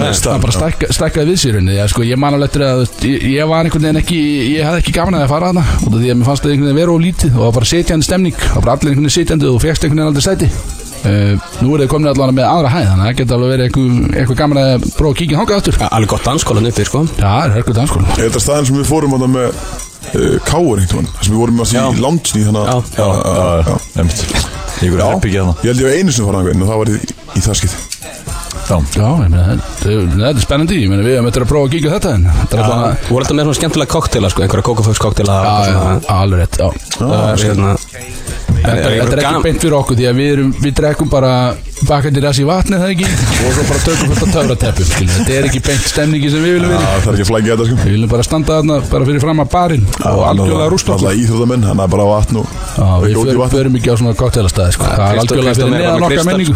hæðum. 0.05 0.15
stað. 0.21 0.31
það 0.31 0.45
bara 0.45 0.57
stækka, 0.59 0.91
stækkaði 0.99 1.31
við 1.31 1.41
sér 1.43 1.59
henni 1.59 1.75
já, 1.75 1.85
sko, 1.91 2.07
ég 2.07 2.21
man 2.23 2.35
alveg 2.39 2.51
eftir 2.51 2.67
að 2.67 2.85
ég, 3.11 3.27
ég 3.35 3.51
var 3.51 3.65
einhvern 3.67 3.87
veginn 3.89 4.03
ekki 4.03 4.21
ég 4.55 4.67
hafði 4.67 4.83
ekki 4.85 4.95
gaman 4.95 5.19
að 5.19 5.25
það 5.27 5.35
fara 5.35 5.51
að 5.51 5.61
það 5.61 5.99
því 6.01 6.11
að 6.11 6.21
mér 6.21 6.31
fannst 6.31 6.47
það 6.47 6.55
einhvern 6.55 6.71
veginn 6.71 6.81
vera 6.81 6.95
of 6.95 7.03
lítið 7.07 7.31
og 7.31 7.41
það 7.41 7.49
var 7.51 7.57
bara 7.59 7.71
setjandi 7.75 8.07
stemning. 8.11 8.39
Það 8.41 8.55
var 8.55 8.65
bara 8.69 8.77
allir 8.79 8.91
einhvern 8.95 9.07
veginn 9.11 9.19
setjandi 9.19 9.51
og 9.51 9.59
þú 9.59 9.65
fegst 9.67 9.85
einhvern 9.85 10.01
veginn 10.01 10.11
aldrei 10.11 10.27
sæti 10.31 10.90
uh, 11.09 11.51
nú 11.65 11.75
er 11.77 11.85
þið 11.85 11.91
komin 11.93 12.11
allavega 12.13 12.37
með 12.39 12.49
aðra 12.51 12.73
hæð 12.75 12.89
þannig 12.91 13.05
að 13.05 13.11
það 13.11 13.19
geta 13.21 13.37
alveg 13.37 13.53
verið 13.55 13.69
eitthvað, 13.69 14.17
eitthvað 14.21 14.41
gaman 14.41 14.63
að 14.63 14.89
prófa 14.97 15.13
að 15.15 15.21
kíkja 15.21 15.41
hangað 15.41 15.61
aftur. 15.61 15.79
Ja, 15.81 15.91
Alveg 15.99 16.13
gott 16.15 16.27
danskólan 16.29 16.71
uppi 16.71 16.87
sko. 16.89 17.05
Já, 17.17 17.29
það 17.29 17.45
er 17.47 17.55
hörkuð 17.59 17.79
danskóla 17.81 18.17
er 18.17 18.25
þetta 18.27 18.43
staðin 18.45 18.69
sem 18.71 18.81
við 18.81 18.89
fórum 18.91 19.17
það 19.17 19.33
með 19.35 19.49
uh, 19.51 20.37
Káur 20.49 20.81
einhvern 20.81 21.07
veginn 21.07 21.13
Sem 21.21 21.35
við 21.35 21.41
vorum 21.41 21.61
með 21.61 21.77
í 21.77 22.03
lounge 22.03 22.35
Þannig 22.35 22.67
Já. 22.67 22.75
að 22.75 22.83
já, 22.97 23.07
já, 23.21 23.63
já. 23.67 23.79
Nefnt 24.01 24.59
Ég 24.81 24.95
er 24.97 25.03
herbyggja 25.05 25.43
þarna. 25.45 25.55
Ég 25.61 25.71
held 25.71 25.81
ég 25.83 25.89
var 25.89 25.97
einu 26.01 26.15
sem 26.17 26.29
fara 26.29 26.41
einhvern 26.41 26.65
Og 26.65 26.71
það 26.71 26.81
var 26.81 26.93
í, 26.93 27.01
í 27.37 27.43
það 27.45 27.59
skið 27.61 27.79
Já. 28.71 28.77
Já, 28.95 29.03
ég 29.03 29.33
meina, 29.33 29.57
þetta 29.83 30.29
er 30.31 30.45
spennandi. 30.45 30.77
Ég 30.79 30.91
meina, 30.93 31.03
við 31.03 31.17
hefum 31.17 31.31
eftir 31.31 31.43
að 31.43 31.51
prófa 31.51 31.67
að 31.67 31.73
kíkja 31.75 31.95
þetta 31.97 32.13
en 32.15 32.29
er 32.31 32.45
Þú 33.09 33.17
voru 33.17 33.25
alltaf 33.25 33.35
með 33.35 33.49
svona 33.49 33.59
skemmtilega 33.59 33.95
koktela 33.97 34.31
sko 34.31 34.45
Einhverja 34.47 34.69
kókaföks 34.71 35.03
koktela 35.03 35.41
Já, 35.43 35.75
já, 35.75 35.83
alveg 36.21 36.45
rétt, 36.45 36.61
já. 36.63 36.71
Það 37.01 37.51
er 37.51 38.50
Þetta, 38.61 38.91
Er- 38.91 39.01
er 39.01 39.21
gaman- 39.21 39.25
ekki 39.41 39.43
beint 39.47 39.61
fyrir 39.65 39.77
okkur 39.81 39.97
því 39.97 40.07
að 40.11 40.15
við, 40.21 40.29
erum, 40.35 40.51
við 40.61 40.73
drekkum 40.81 41.09
bara 41.11 41.33
bakandi 41.89 42.21
ræs 42.21 42.39
í 42.43 42.45
vatni 42.45 42.77
það 42.77 42.91
ekki? 42.93 43.07
Og 43.09 43.55
svo 43.57 43.63
bara 43.71 43.81
tökum 43.87 44.11
fullt 44.11 44.23
af 44.27 44.33
töfrateppum 44.37 44.89
skilur. 44.91 45.15
þetta 45.17 45.37
er 45.39 45.49
ekki 45.49 45.63
beint 45.69 45.87
stemningi 45.89 46.31
sem 46.35 46.45
við 46.45 46.53
viljum 46.59 46.75
Já, 46.75 46.77
vera 46.77 47.01
það 47.01 47.09
er 47.09 47.17
ekki 47.17 47.25
að 47.25 47.31
flækja 47.31 47.55
þetta 47.57 47.67
sko. 47.71 47.79
Við 47.87 47.95
viljum 47.97 48.11
bara 48.13 48.27
standa 48.29 48.59
þarna 48.61 48.77
bara 48.91 49.05
fyrir 49.09 49.25
fram 49.25 49.41
að 49.41 49.51
barinn 49.55 49.87
og 50.11 50.23
algjörlega 50.31 50.69
rústa 50.75 50.93
okkur 50.93 51.09
Alltaf 51.09 51.23
íþróttamenn, 51.25 51.65
hann 51.71 51.81
er 51.81 51.89
bara 51.97 52.05
á 52.05 52.09
vatn 52.13 52.37
og 52.43 52.47
Já, 52.51 52.89
við 53.01 53.09
ekki 53.09 53.17
út 53.17 53.25
í 53.25 53.31
förum, 53.31 53.41
vatn 53.41 53.57
förum 53.57 53.81
ekki 53.81 53.89
á 53.91 53.95
svona 53.97 54.15
koktelastæði 54.21 54.73
sko. 54.77 54.85
það 54.85 55.09
er 55.09 55.23
algjörlega 55.25 55.57
fyrir 55.57 55.75
neðan 55.79 56.01
með 56.01 56.07
okkar 56.11 56.29
menningu 56.29 56.55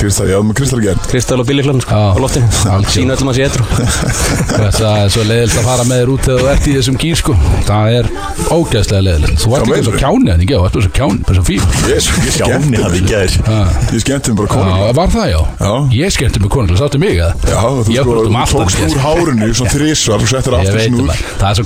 Kristal, 0.00 0.28
já, 0.30 0.38
með 0.40 0.56
Kristal 0.56 0.80
gerð 0.80 1.06
Kristall 1.10 1.42
og 1.42 1.46
bíliklun 1.48 1.80
sko. 1.84 1.92
Á 1.92 2.16
loftinu. 2.20 2.48
Sína 2.88 3.16
öllum 3.18 3.30
að 3.32 3.36
sé 3.36 3.46
etru 3.50 3.66
þetta 4.50 4.92
er 5.02 5.12
svo 5.12 5.24
leiðilegt 5.28 5.58
að 5.60 5.66
fara 5.68 5.84
með 5.88 6.00
þér 6.00 6.12
út 6.14 6.28
þegar 6.28 6.40
þú 6.40 6.48
ert 6.54 6.68
í 6.70 6.76
þessum 6.78 6.96
gýr 7.02 7.20
sko. 7.20 7.34
það 7.68 7.96
er 7.98 8.08
ógeðslega 8.56 9.02
leiðilegt. 9.06 9.42
Þú 9.42 9.52
ert 9.52 9.66
ekki 9.66 9.76
eins 9.76 9.90
og 9.90 9.98
kjáni 10.00 10.32
en 10.32 10.44
ekki, 10.44 10.54
þú 10.56 10.64
ert 10.64 10.78
bara 10.78 10.86
svo 10.86 10.92
kjáni 10.96 11.20
bara 11.28 11.36
svo 11.36 11.44
fín. 11.50 11.64
Ég, 11.90 11.98
ég 12.00 12.32
Sjáni 12.36 12.70
skemmti 12.70 12.80
hann 12.80 12.96
í 12.96 13.02
mér 13.02 13.10
gær 13.10 13.30
Ég 13.90 14.04
skemmti 14.04 14.32
mér 14.32 14.38
bara 14.40 14.52
konur 14.54 14.70
Já, 14.70 14.92
var 14.96 15.12
það 15.12 15.28
já? 15.30 15.40
Ég 15.96 16.14
skemmti 16.16 16.42
mig 16.44 16.52
konunglega, 16.54 16.80
sáttu 16.80 17.00
mig 17.02 17.20
að 17.20 17.32
Já, 17.50 17.60
þú 17.60 17.94
Ég 17.94 18.08
sko, 18.08 18.16
um 18.24 18.38
tókst 18.54 18.84
úr 18.86 19.02
hárinu 19.04 19.50
svona 19.56 19.74
þrísvar 19.74 20.20
og 20.20 20.28
það, 20.30 21.60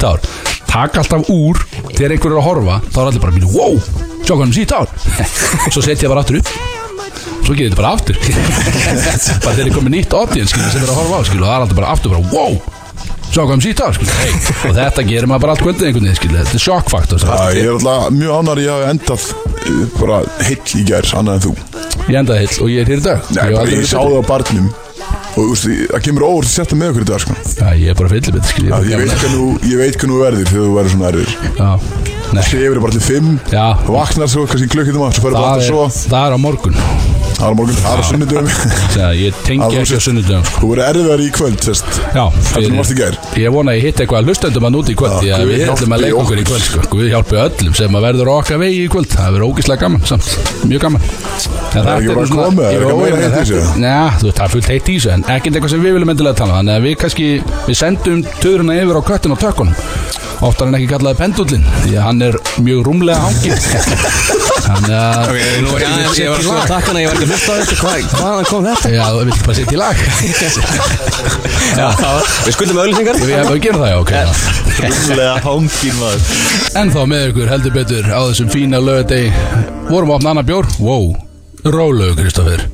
það 0.00 0.30
Takk 0.66 0.98
alltaf 1.00 1.28
úr, 1.32 1.60
þegar 1.94 2.16
einhver 2.16 2.34
er 2.34 2.40
að 2.40 2.48
horfa 2.50 2.80
Þá 2.90 2.98
er 3.00 3.10
allir 3.10 3.22
bara, 3.22 3.44
wow, 3.54 3.78
sjá 4.20 4.34
hvað 4.34 4.42
hann 4.44 4.56
sítt 4.56 4.76
ár 4.76 4.90
Svo 5.70 5.80
setja 5.80 6.04
ég 6.04 6.12
bara 6.12 6.26
aftur 6.26 6.42
upp 6.42 6.75
Svo 7.46 7.54
gerir 7.54 7.70
þetta 7.70 7.78
bara 7.78 7.92
aftur. 7.94 8.16
Bara 9.44 9.52
þegar 9.54 9.68
er 9.68 9.74
komið 9.76 9.92
nýtt 9.94 10.14
audience, 10.18 10.50
skilur, 10.50 10.72
sem 10.74 10.82
er 10.82 10.90
að 10.90 10.96
horfa 10.98 11.20
á 11.22 11.26
skilur, 11.28 11.44
Og 11.44 11.46
það 11.46 11.54
er 11.54 11.66
allir 11.66 11.78
bara 11.78 11.90
aftur, 11.94 12.14
bara, 12.16 12.22
wow! 12.32 12.56
Sjá 13.26 13.42
hvað 13.42 13.52
hann 13.52 13.62
sítt 13.62 13.82
ár, 13.84 13.94
skilur 13.94 14.16
hey. 14.18 14.32
Og 14.66 14.74
þetta 14.74 15.04
gerir 15.06 15.30
maður 15.30 15.44
bara 15.44 15.54
allt 15.54 15.62
kvöldið 15.62 15.86
einhvern 15.90 16.08
veginn, 16.08 16.18
skilur 16.18 16.40
Þetta 16.40 16.58
er 16.58 16.64
sjokkfaktor, 16.64 17.22
skilur. 17.22 17.52
Ég 17.54 17.68
er 17.68 17.76
alltaf 17.76 18.16
mjög 18.16 18.40
ánæður 18.40 18.62
ég 18.64 18.72
hafi 18.72 18.88
endað 18.94 19.28
eh, 19.60 19.84
bara 20.00 20.18
heill 20.48 20.74
í 20.80 20.82
gær, 20.88 21.10
annað 21.20 21.38
en 21.38 21.44
þú. 21.46 21.52
Ég 22.06 22.18
endaði 22.22 22.42
heill 22.42 22.58
og 22.64 22.72
ég 22.72 22.82
er 22.82 22.90
hér 22.90 22.98
í 23.02 23.06
dag. 23.06 23.30
Nei, 23.36 23.46
Ég 23.46 23.60
hef 23.60 23.74
ég 23.76 23.88
sá 23.92 23.98
það 24.00 24.18
á 24.18 24.24
barnum. 24.30 24.68
Og 25.36 25.52
þú 25.60 25.74
það 25.92 26.04
kemur 26.06 26.24
óvart 26.26 26.48
að 26.48 26.54
setja 26.54 26.78
með 26.80 26.92
okkur 26.94 27.04
í 27.04 27.08
dag 27.10 27.22
sko. 27.22 27.36
Já, 27.60 27.66
ég 27.76 27.92
er 27.92 27.98
bara 27.98 28.10
skilur 28.16 28.70
Já, 28.70 28.72
bara 28.72 28.88
ég, 28.88 29.02
veit 29.04 29.20
hvernig, 29.20 29.66
ég 29.68 29.82
veit 29.82 29.98
hvernig 30.00 30.16
þú 30.16 30.22
verður 30.22 30.48
þegar 30.48 30.64
þú 30.64 30.72
verður 30.78 30.94
svona 30.94 31.10
erður 31.12 31.34
nei. 32.32 32.46
Sefur 32.48 32.80
bara 32.86 32.96
til 32.96 33.04
fimm 33.04 33.36
Já. 33.52 33.66
Vaknar 33.84 34.32
svo 34.32 34.46
kannski 34.48 34.70
klukkutum 34.72 35.04
að 35.06 35.20
Það 35.20 35.38
alltaf 35.44 36.00
það 36.08 36.24
er 36.24 36.34
á 36.34 36.38
morgun 36.40 37.15
Það 37.36 37.44
er 37.44 37.52
á 37.52 37.54
morgun, 37.58 37.76
það 37.76 37.92
er 37.96 38.00
sunnudum 38.08 38.46
Þegar 38.94 39.14
ég 39.20 39.32
tengi 39.44 39.76
ekki 39.76 39.92
á 39.92 40.00
sunnudöfum 40.06 40.44
sko. 40.46 40.56
Þú 40.56 40.66
verður 40.70 40.86
erfiðar 40.86 41.20
í 41.20 41.22
kvöld? 41.36 41.60
Ég 43.36 43.52
vona 43.52 43.70
að 43.72 43.76
ég 43.76 43.82
hitt 43.84 44.00
eitthvað 44.00 44.24
hlustendum 44.30 44.64
að 44.64 44.72
núti 44.76 44.90
í 44.94 44.96
kvöld 44.96 45.20
Guð 45.20 45.44
við 45.50 45.60
ætlum 45.68 45.92
að 45.92 46.00
leika 46.06 46.16
okkur 46.22 46.38
í 46.40 46.44
kvöld 46.48 46.64
sko. 46.64 46.80
Guð 46.94 47.06
hjálpi 47.12 47.36
öllum 47.42 47.74
sem 47.76 47.92
að 47.92 48.02
verður 48.06 48.28
okkar 48.32 48.56
vegi 48.62 48.80
í 48.80 48.88
kvöld. 48.92 49.10
Það 49.12 49.30
verður 49.36 49.48
ógislega 49.50 49.80
gaman 49.84 50.00
samt. 50.08 50.26
Mjög 50.64 50.80
gaman. 50.86 51.02
En 51.76 51.84
er 51.84 51.88
ekki 51.92 52.08
bara 52.16 52.32
komið, 52.32 52.64
er 52.64 52.72
Jú, 52.72 52.76
eitthvað 52.80 53.00
meira 53.04 53.16
jú, 53.16 53.20
heitt 53.26 53.36
í 53.36 53.38
veist, 54.24 54.36
það 54.38 54.46
er 54.46 54.52
fullt 54.54 54.70
heitt 54.72 54.88
í 54.88 54.96
þessu 54.96 55.10
En 55.12 55.20
ekkert 55.36 55.52
eitthvað 55.52 55.72
sem 55.74 55.82
við 55.84 55.92
viljum 55.98 56.12
endilega 56.14 56.36
tala 56.40 56.52
um. 56.52 56.56
Þannig 56.62 56.74
að 56.76 56.84
við 56.86 56.94
Við 60.36 60.44
Oftar 60.46 60.68
en 60.68 60.74
ekki 60.76 60.88
kallaði 60.90 61.16
pendullin 61.20 61.62
Því 61.82 61.92
að 61.96 62.02
hann 62.06 62.18
er 62.26 62.34
mjög 62.60 62.80
rúmlega 62.86 63.20
hangið 63.24 63.56
Þannig 64.66 64.94
að 64.96 65.30
Nú, 65.64 65.70
já, 65.80 65.88
ég 65.88 66.18
ég 66.20 66.28
var 66.28 66.36
að 66.36 66.44
skoða 66.44 66.66
takkana, 66.68 67.00
ég 67.00 67.08
var 67.08 67.16
ekki 67.16 67.26
að 67.26 67.32
hlusta 67.32 67.48
á 67.48 67.56
þetta 67.56 67.76
Hvað- 67.80 68.08
Hvaðan 68.16 68.48
kom 68.50 68.66
þetta? 68.66 68.90
Já, 68.92 69.04
þú 69.06 69.22
vilt 69.28 69.42
bara 69.46 69.56
setja 69.56 69.72
í 69.72 69.80
lag. 69.80 69.96
Já, 71.76 71.86
við 72.46 72.54
skuldum 72.56 72.80
auðlýsingar 72.82 73.18
Við 73.20 73.32
hefum 73.36 73.52
að 73.54 73.60
gera 73.66 73.80
það, 73.80 73.90
já, 73.90 73.98
ok. 74.02 74.12
Rúmlega 74.86 75.34
hangin 75.46 75.96
maður. 76.00 76.20
En 76.82 76.92
þá 76.94 77.00
með 77.12 77.24
ykkur 77.30 77.52
heldur 77.54 77.74
betur 77.76 78.04
á 78.12 78.20
þessum 78.28 78.50
fína 78.52 78.80
lögadegi 78.82 79.28
Vorum 79.88 80.12
að 80.12 80.16
opna 80.18 80.34
annar 80.34 80.46
bjór. 80.50 80.68
Wow, 80.82 81.06
rólegu 81.64 82.18
Kristoffer 82.20 82.66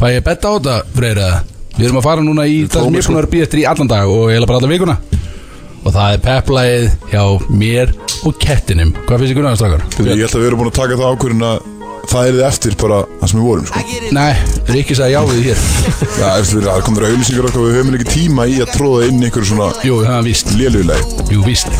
Fæ 0.00 0.06
ég 0.14 0.22
betta 0.26 0.52
á 0.52 0.56
þetta, 0.58 0.76
Freyra? 0.96 1.30
Við 1.76 1.88
erum 1.88 2.00
að 2.02 2.06
fara 2.10 2.24
núna 2.24 2.44
í 2.50 2.62
það 2.68 2.86
sem 2.86 2.94
ég 2.94 3.00
er 3.00 3.08
búin 3.08 3.16
að 3.16 3.20
vera 3.20 3.28
að 3.30 3.34
býða 3.34 3.46
eftir 3.48 3.60
í 3.62 3.66
allan 3.70 3.90
dag 3.90 4.10
og 4.12 4.22
eiginlega 4.28 4.50
bara 4.50 4.60
alla 4.60 4.70
vikuna 4.74 4.96
og 5.80 5.92
það 5.94 6.14
er 6.14 6.22
peplæðið 6.26 6.88
hjá 7.12 7.22
mér 7.62 7.92
og 8.28 8.40
kettinum 8.42 8.94
Hvað 9.06 9.22
finnst 9.24 9.34
náttúrulega 9.34 9.60
strákar? 9.60 9.84
Ég 10.04 10.24
held 10.24 10.34
að 10.34 10.42
við 10.42 10.48
erum 10.50 10.62
búin 10.62 10.72
að 10.72 10.80
taka 10.80 10.98
það 11.00 11.14
ákvörðin 11.14 11.46
að 11.50 11.68
það 12.10 12.26
er 12.30 12.34
þið 12.36 12.44
eftir 12.50 12.74
bara 12.80 12.98
það 13.20 13.30
sem 13.30 13.38
við 13.40 13.46
vorum 13.46 13.66
sko. 13.70 13.82
Nei, 14.16 14.32
Rikki 14.70 14.96
sagði 14.98 15.12
já 15.14 15.20
við 15.30 15.40
hér. 15.46 15.60
Já, 16.20 16.26
eftir 16.40 16.64
það 16.66 16.80
komður 16.86 17.06
að 17.06 17.12
auðlýsingar 17.14 17.48
okkar 17.50 17.64
við 17.66 17.76
höfum 17.78 17.96
ekki 17.98 18.08
tíma 18.14 18.46
í 18.50 18.56
að 18.64 18.72
tróða 18.74 19.06
inn 19.10 19.20
einhverju 19.26 19.48
svona 19.50 19.68
Jú, 19.86 19.98
það 20.04 20.16
er 20.18 20.24
víst. 20.26 20.50
léluguleg 20.58 21.00
Jú, 21.30 21.40
víst. 21.46 21.70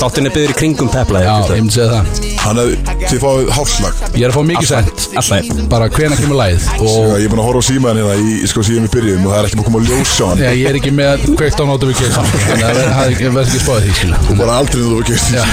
Þáttin 0.00 0.26
er 0.30 0.34
byggður 0.34 0.54
í 0.54 0.58
kringum 0.60 0.90
pepla 0.92 1.22
Já, 1.22 1.34
ég 1.46 1.62
myndi 1.62 1.76
segja 1.76 1.90
það. 1.94 2.04
Þannig 2.40 2.62
að 2.64 3.04
þið 3.10 3.20
fáið 3.24 3.50
hálfslag 3.56 3.94
Ég 4.16 4.24
er 4.24 4.30
að 4.30 4.36
fá 4.38 4.42
mikið 4.50 4.68
sent. 4.70 5.06
Alltaf 5.20 5.64
Bara 5.70 5.88
hvena 5.92 6.16
kemur 6.18 6.38
læð 6.40 6.68
Og 6.80 7.10
Ég 7.20 7.26
er 7.26 7.32
búin 7.34 7.42
að 7.42 7.48
horfa 7.50 7.60
á 7.60 7.68
símaðan 7.68 8.00
hérna 8.00 8.16
í, 8.16 8.38
sko, 8.50 8.64
síðan 8.66 8.86
við 8.88 8.94
byrjum 8.96 9.26
og 9.28 9.34
það 9.34 9.40
er 9.42 9.48
ekki 9.50 9.58
búin 9.60 9.66
að 9.66 9.70
koma 9.70 9.82
að 9.82 9.90
ljósa 9.90 10.20
á 10.20 10.28
hann. 10.30 10.40
Já, 10.40 10.50
ég 10.56 10.70
er 10.72 10.80
ekki 10.80 10.92
með 10.96 11.26
kveikt 11.36 11.60
á 11.60 11.64
notification 11.68 12.30
Þannig 12.48 12.64
að 12.64 12.80
það 12.80 13.02
er 13.04 13.12
ekki 13.14 13.28
verið 13.28 13.42
ekki 13.44 13.62
spáðið 13.66 13.84
því 13.90 13.98
skilja 14.00 14.22
og 14.24 14.40
bara 14.40 14.58
aldrei 14.60 14.80
þú 14.80 15.02
ekki 15.04 15.14
Já. 15.36 15.44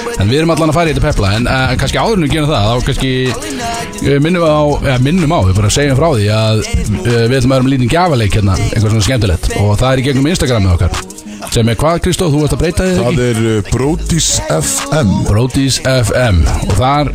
En 0.20 0.28
við 0.28 0.42
erum 0.42 0.52
allan 0.54 0.72
að 0.72 0.76
fara 0.76 0.90
í 0.90 0.94
þetta 0.94 1.06
pepla 1.08 1.32
En 1.38 1.48
uh, 1.48 1.70
kannski 1.80 2.00
áður 2.00 2.18
en 2.18 2.26
við 2.26 2.34
gerum 2.34 2.50
það 2.50 2.66
Þá 2.68 2.88
kannski 2.88 3.12
uh, 3.32 4.18
minnum 4.24 4.44
á 4.44 4.60
eða, 4.82 4.98
Minnum 5.06 5.32
á, 5.32 5.38
við 5.48 5.56
bara 5.60 5.72
segjum 5.72 6.00
frá 6.00 6.08
því 6.12 6.28
að 6.36 6.60
Við 7.00 7.38
ætlum 7.38 7.54
að 7.54 7.56
vera 7.56 7.64
með 7.64 7.72
lítinn 7.74 7.94
gjafaleik 7.94 8.36
hérna 8.40 8.58
Eitthvað 8.68 8.90
svona 8.90 9.08
skemmtilegt. 9.08 9.50
Og 9.62 9.72
það 9.80 9.90
er 9.92 10.02
í 10.02 10.06
gegnum 10.10 10.30
Instagramið 10.30 10.76
okkar. 10.76 11.00
Sem 11.50 11.70
er 11.72 11.78
hvað, 11.80 11.96
Kristóð, 12.04 12.34
þú 12.34 12.40
ert 12.44 12.54
að 12.54 12.60
breyta 12.60 12.86
þig 12.86 12.98
Það 13.00 13.20
er 13.24 13.70
Brodís 13.70 14.28
FM 14.54 15.14
Brodís 15.26 15.78
FM 15.88 16.42
og 16.68 16.74
þar 16.76 17.10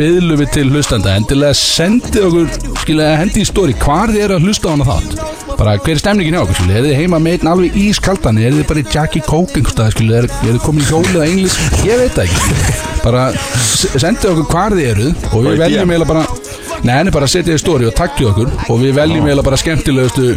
byðlum 0.00 0.42
við 0.42 0.50
til 0.56 0.66
hlustanda 0.72 1.14
endilega 1.16 1.56
sendið 1.56 2.26
okkur 2.28 2.76
skilja 2.82 3.12
hendi 3.22 3.44
í 3.44 3.48
stóri 3.48 3.76
hvar 3.80 4.12
þið 4.12 4.26
eru 4.26 4.38
að 4.40 4.48
hlusta 4.48 4.68
á 4.68 4.72
hana 4.74 4.88
þátt 4.90 5.41
bara 5.62 5.78
hver 5.78 5.94
er 5.94 6.00
stemningin 6.00 6.34
hjá 6.34 6.42
okkur? 6.42 6.58
Skilja 6.58 6.78
er 6.80 6.86
þið 6.88 6.96
heima 6.98 7.18
með 7.22 7.36
einn 7.36 7.50
alveg 7.52 7.76
ískaldan? 7.78 8.40
Er 8.42 8.56
þið 8.56 8.68
bara 8.70 8.82
í 8.82 8.86
Jackie 8.90 9.22
Coke 9.26 9.60
einhverstað 9.60 9.92
skilja 9.94 10.22
er, 10.22 10.30
er 10.40 10.56
þið 10.56 10.62
komin 10.66 10.82
í 10.82 10.88
hjólið 10.88 11.18
að 11.20 11.26
englis 11.28 11.58
ég 11.86 12.00
veit 12.02 12.16
það 12.16 12.24
ekki 12.24 12.40
skilja. 12.46 12.78
bara 13.04 13.26
sendið 14.02 14.30
okkur 14.32 14.48
hvar 14.50 14.78
þið 14.78 14.88
eru 14.90 15.12
og 15.30 15.46
við 15.46 15.62
veljum 15.62 15.94
eiginlega 15.94 16.10
bara 16.14 16.26
Nei, 16.82 16.96
henni 16.96 17.12
bara 17.14 17.28
setja 17.30 17.54
í 17.54 17.60
stóri 17.62 17.86
og 17.86 17.92
takkið 17.94 18.28
okkur 18.32 18.48
og 18.72 18.80
við 18.80 18.96
veljum 18.96 19.26
eiginlega 19.28 19.46
bara 19.46 19.58
skemmtilegustu 19.60 20.32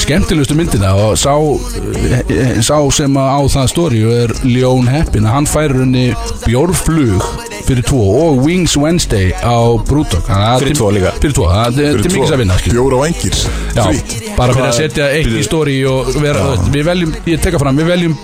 skemmtilegustu 0.00 0.56
myndina 0.56 0.94
og 0.96 1.18
sá, 1.20 1.34
eh, 2.32 2.56
sá 2.64 2.78
sem 2.92 3.12
á 3.20 3.40
það 3.52 3.68
stóri 3.68 4.00
er 4.00 4.32
Ljón 4.48 4.88
Heppin. 4.88 5.28
Hann 5.28 5.44
færir 5.44 5.82
henni 5.82 6.14
bjórflug 6.46 7.20
fyrir 7.68 7.84
tvo 7.84 8.00
og 8.00 8.44
Wings 8.46 8.76
Wednesday 8.80 9.32
á 9.32 9.76
Brúdok 9.84 10.24
Fyrir 10.24 10.76
tvo 10.76 10.90
líka. 10.92 11.12
Fyrir 11.20 11.36
tvo, 11.36 11.48
það 11.52 11.80
er 11.84 12.00
mikils 12.00 12.32
að 12.32 12.42
vinna 12.44 12.58
skilur. 12.60 12.80
Bjóra 12.80 13.00
og 13.02 13.06
engir 13.10 13.36
Frýtt 13.74 14.23
bara 14.38 14.54
fyrir 14.56 14.70
að 14.70 14.78
setja 14.78 15.10
eitt 15.14 15.34
í 15.34 15.44
stóri 15.46 15.76
og 15.88 16.14
vera, 16.22 16.54
við 16.70 16.88
veljum, 16.88 17.14
ég 17.30 17.44
teka 17.44 17.60
fram, 17.62 17.78
við 17.78 17.92
veljum 17.92 18.16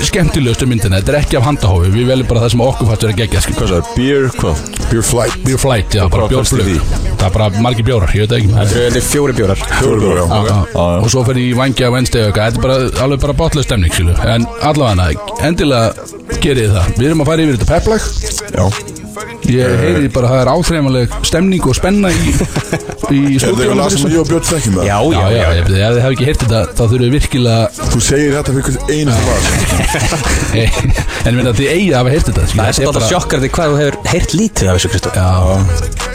skemmtilegustu 0.00 0.66
myndina, 0.68 1.00
þetta 1.00 1.12
er 1.12 1.18
ekki 1.20 1.38
af 1.38 1.46
handahófi 1.46 1.90
við 1.92 2.08
veljum 2.10 2.28
bara 2.30 2.44
það 2.44 2.52
sem 2.54 2.62
okkur 2.64 2.88
fættur 2.90 3.12
að 3.12 3.18
gegja. 3.20 3.42
Hvað 3.56 3.72
sagði, 3.72 3.94
beer, 3.96 4.28
hvað? 4.38 4.62
Beer 4.90 5.04
flight. 5.06 5.40
Beer 5.44 5.60
flight, 5.60 5.96
já, 5.96 6.04
bara 6.12 6.28
bjórflug? 6.30 6.70
Það 7.10 7.26
er 7.26 7.34
bara 7.36 7.64
margir 7.64 7.86
bjórar, 7.88 8.14
ég 8.16 8.24
veit 8.24 8.32
það 8.32 8.38
ekki. 8.40 8.70
Þetta 8.74 9.00
er 9.02 9.06
fjóri 9.10 9.36
bjórar. 9.36 9.64
Fjóri 9.80 10.00
bjóra, 10.04 10.24
já. 10.30 10.60
Já, 10.72 10.86
og 10.86 11.10
svo 11.12 11.24
fyrir 11.28 11.50
í 11.50 11.58
vangja 11.58 11.92
Wednesday 11.92 12.24
og 12.24 12.30
eitthvað, 12.30 12.46
þetta 12.46 12.62
er 12.62 12.66
bara, 12.68 13.04
alveg 13.04 13.26
bara 13.26 13.36
botlega 13.42 13.68
stemning 13.68 14.00
en 14.30 14.48
allavega, 14.70 15.28
endilega 15.50 16.40
gerið 16.40 16.70
þið 16.70 16.78
það, 16.78 16.96
við 16.96 17.10
erum 17.10 17.26
að 17.26 17.32
fara 17.32 17.46
yfir 17.46 17.60
þetta 17.60 17.70
peplag 17.74 18.02
Já 18.56 18.99
ég 19.56 19.82
heyri 19.84 20.08
bara 20.14 20.26
að 20.28 20.32
það 20.34 20.40
er 20.44 20.50
áþreifanleg 20.54 21.08
stemning 21.30 21.64
og 21.70 21.74
spenna 21.78 22.08
í, 22.10 22.34
í 23.10 23.20
Er 23.40 23.54
það 23.58 23.90
sem 23.96 24.10
ég 24.12 24.20
og 24.22 24.28
Björn 24.30 24.46
þekkjum 24.50 24.74
það? 24.78 24.84
Já, 24.86 24.98
já, 25.00 25.02
já, 25.10 25.18
já, 25.20 25.24
já. 25.30 25.48
ég, 25.50 25.60
ef 25.60 25.66
þið 25.70 25.78
hefði 25.80 26.00
ekki 26.10 26.26
heyrt 26.28 26.40
þetta 26.44 26.60
þá 26.70 26.82
þurfum 26.84 27.04
við 27.04 27.12
virkilega 27.16 27.62
Þú 27.90 27.98
segir 28.06 28.30
þetta 28.36 28.50
fyrir 28.56 28.64
hvern 28.70 28.82
einasta 28.94 29.22
lag 29.26 29.42
en 31.30 31.34
minna 31.36 31.52
þið 31.56 31.68
eigið 31.70 31.92
að 31.92 31.98
hafa 32.00 32.10
heyrt 32.14 32.26
þetta. 32.30 32.42
Það 32.50 32.66
er 32.70 32.74
svolítið 32.78 33.04
sjokkandi 33.10 33.48
hvað 33.54 33.66
þú 33.70 33.76
hefur 33.80 33.96
heyrt 34.10 34.30
lítið 34.38 34.66
af 34.70 34.74
þessu 34.78 34.88
Kristó. 34.92 35.10
Já, 35.16 35.28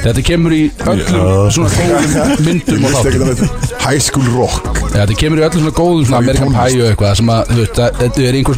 þetta 0.05 0.21
kemur 0.29 0.51
í 0.55 0.61
öllum 0.85 1.51
svona 1.55 1.69
góðum 1.75 2.11
myndum 2.47 2.81
og 2.85 2.91
þáttum. 2.95 3.49
High 3.85 4.01
School 4.01 4.27
Rock. 4.33 4.63
Já, 4.95 5.01
þetta 5.03 5.15
kemur 5.21 5.37
í 5.41 5.45
öllum 5.45 5.61
svona 5.65 5.75
góðum 5.77 6.15
Amerikan. 6.21 6.49
Pie 6.55 6.79
og 6.81 6.87
eitthvað 6.89 7.13
sem 7.21 7.29
að, 7.35 7.41
þú 7.51 7.57
veist, 7.61 7.77
að- 7.85 7.93
þetta 8.01 8.19
er 8.25 8.33
einhver 8.39 8.55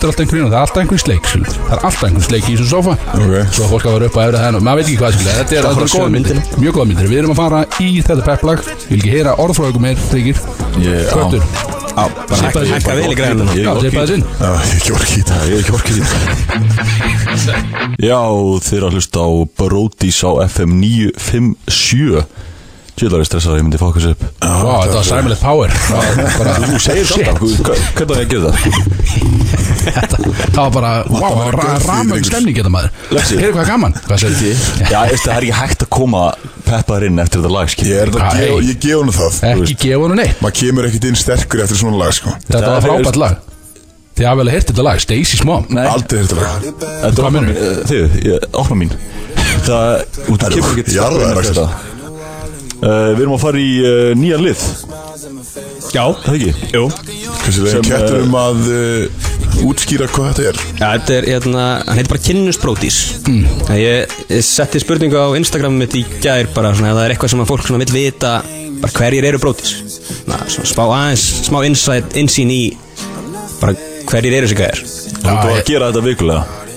það 0.00 0.08
er 0.08 0.16
það 0.50 0.56
er 0.56 0.64
alltaf 0.64 0.80
einhver 0.80 1.00
sófi 1.00 1.10
í 1.10 1.20
miðjun 1.20 1.20
á 1.20 1.20
húsinu 1.20 1.20
sem 1.20 1.20
er 1.20 1.20
mjög 1.20 1.28
skrítið, 1.30 1.60
það 1.60 1.70
það 1.70 1.76
er 1.76 1.80
alltaf 1.80 1.80
einhver 1.80 1.80
sleik, 1.80 1.80
það 1.80 1.80
er 1.80 1.84
alltaf 1.86 2.04
einhver 2.08 2.26
sleik 2.28 2.44
í 2.44 2.56
þessum 2.56 2.70
sófa 2.70 2.92
Ok. 3.20 3.34
svo 3.56 3.64
fólk 3.70 3.84
að 3.86 3.94
vera 3.96 4.06
upp 4.10 4.16
á 4.16 4.22
henn 4.44 4.56
og 4.56 4.62
maður 4.66 4.78
veit 4.80 4.88
ekki 4.90 5.00
hvað, 5.00 5.12
skilur, 5.16 5.34
þetta 5.40 5.52
er 5.60 5.64
alltaf 5.70 5.90
góða 5.94 6.10
myndir, 6.14 6.38
mjög 6.60 6.72
góða 6.78 6.88
myndir. 6.90 7.06
Við 7.10 7.18
erum 7.20 7.34
að 7.34 7.40
fara 7.40 7.60
í 7.80 7.90
þetta 8.00 8.24
pepplag, 8.30 8.58
vil 8.90 8.98
ekki 9.00 9.12
heyra 9.14 9.32
orðfröðum 9.44 9.84
meir, 9.84 9.98
Tryggir, 10.10 10.36
Sippaði 12.30 12.70
hækka- 12.70 12.94
vel 12.96 13.10
í 13.10 13.16
græðinu 13.18 13.44
Ég 13.50 13.66
þetta 13.66 13.80
er 13.80 13.88
ekki 14.78 14.92
orkið 14.94 15.14
þetta 15.18 15.34
Já, 18.10 18.20
eru 18.78 18.86
að 18.88 18.94
hlusta 18.96 19.18
á 19.26 19.28
Brodís 19.58 20.20
á 20.24 20.30
FM 20.46 20.70
957 20.80 22.22
Tjóðlar 23.00 23.22
er 23.22 23.28
stressað 23.30 23.54
að 23.54 23.58
ég 23.60 23.64
myndi 23.64 23.78
fókus 23.80 24.06
upp. 24.10 24.24
Vá, 24.44 24.72
þetta 24.84 24.96
var 24.98 25.06
sæmilegt 25.08 25.40
power. 25.40 25.70
Það 25.86 26.08
var 26.18 26.34
bara, 26.36 26.56
Þú 26.60 26.80
segir 26.84 27.06
þetta, 27.08 27.32
hvernig 27.96 28.10
á 28.12 28.20
ég 28.20 28.26
að 28.26 28.32
gera 28.34 28.50
það? 28.50 28.58
Þetta 29.80 30.18
það 30.20 30.58
var 30.60 30.74
bara, 30.74 30.90
fyrir 31.08 31.86
ramögg 31.88 32.28
stemning 32.28 32.58
þetta 32.58 32.72
maður. 32.74 32.90
Lexi. 33.16 33.38
Heyrðu 33.40 33.56
hvað 33.56 33.70
gaman, 33.70 33.96
hvað 34.04 34.20
segir 34.24 34.36
þið? 34.42 34.66
Já, 34.84 34.98
veist, 35.08 35.24
það 35.24 35.32
er 35.38 35.46
ekki 35.46 35.56
hægt 35.62 35.84
að 35.86 35.90
koma 35.96 36.24
peppaður 36.68 37.06
inn 37.08 37.22
eftir 37.24 37.40
þetta 37.40 37.54
lag. 37.54 37.72
Ég 37.80 38.02
þetta 38.10 38.20
að 38.20 38.36
gefa, 38.36 38.58
hey. 38.60 38.66
ég 38.68 38.82
gef 38.84 39.00
hann 39.00 39.14
það 39.16 39.46
Ekki 39.54 39.78
gefa 39.86 40.02
honum 40.04 40.20
neitt. 40.20 40.42
Maður 40.44 40.58
kemur 40.60 40.88
ekkert 40.90 41.08
inn 41.08 41.18
sterkur 41.22 41.64
eftir 41.64 41.80
svona 41.80 42.02
lag 42.02 42.12
sko. 42.20 42.34
Þetta 42.50 42.74
var 42.74 42.84
frábært 42.84 43.20
lag. 43.24 43.46
Þið 44.20 44.26
hafa 44.28 44.42
vel 44.42 44.50
heyrt 44.52 44.68
þetta 44.68 44.84
lag, 44.84 44.98
Stacey's 45.00 45.44
Mom 45.48 45.62
Nei, 45.72 45.84
Aldrei 45.88 46.26
þetta 46.26 46.36
lag. 46.36 46.64
Þetta 46.66 47.22
er 47.24 47.32
meinarðu? 47.32 47.54
mín 47.54 47.86
Þið, 47.88 48.18
ég- 48.26 48.48
opna 48.60 48.76
mín. 48.76 48.90
Það, 49.64 50.02
Það 50.26 50.44
er 50.44 50.56
kemur 50.58 50.82
ekki 50.82 50.96
jarðaður, 50.98 51.40
Axel. 51.40 51.68
Uh, 52.80 53.10
við 53.12 53.26
erum 53.26 53.36
að 53.36 53.42
fara 53.42 53.60
í 53.60 53.72
uh, 53.84 54.12
nýja 54.16 54.38
lið. 54.40 54.62
Já. 55.92 56.04
Það 56.24 56.36
ekki? 56.36 56.70
Jú. 56.72 56.86
Hversu 57.40 57.64
leginn 57.64 57.84
Sem, 57.84 57.88
kettur 57.90 58.22
um 58.24 58.36
að 58.40 58.60
uh, 58.72 59.28
útskýra 59.68 60.08
hvað 60.10 60.30
þetta 60.30 60.46
er. 60.50 60.60
Já, 60.78 60.84
þetta 60.84 61.16
er, 61.16 61.28
hérna, 61.34 61.64
hann 61.86 61.98
heitir 61.98 62.12
bara 62.12 62.22
Kynnus 62.24 62.60
Brótis 62.60 62.98
mm. 63.24 63.42
ég, 63.76 64.14
ég 64.30 64.46
setti 64.46 64.80
spurningu 64.82 65.20
á 65.20 65.28
Instagram 65.38 65.76
mitt 65.80 65.96
í 65.98 66.04
gær 66.22 66.48
bara 66.54 66.72
svona, 66.76 66.92
ef 66.92 66.98
það 66.98 67.04
er 67.04 67.14
eitthvað 67.14 67.34
sem 67.34 67.44
að 67.44 67.50
fólk 67.50 67.66
svona 67.66 67.82
vill 67.84 67.96
vita 67.96 68.32
bara 68.80 68.94
hverjir 68.96 69.28
eru 69.30 69.42
Brótis 69.42 69.74
svona, 69.74 70.40
svona 70.46 70.70
spá 70.72 70.82
aðeins, 70.86 71.26
smá 71.48 71.60
insight, 71.68 72.16
insýn 72.20 72.54
í 72.54 72.62
bara 73.60 73.76
hverjir 74.10 74.38
eru 74.40 74.48
þessi 74.48 74.60
gæðir 74.60 74.84
Þú 75.20 75.34
ert 75.34 75.50
að 75.50 75.62
gera 75.68 75.90
þetta 75.90 76.06
vikulega 76.06 76.69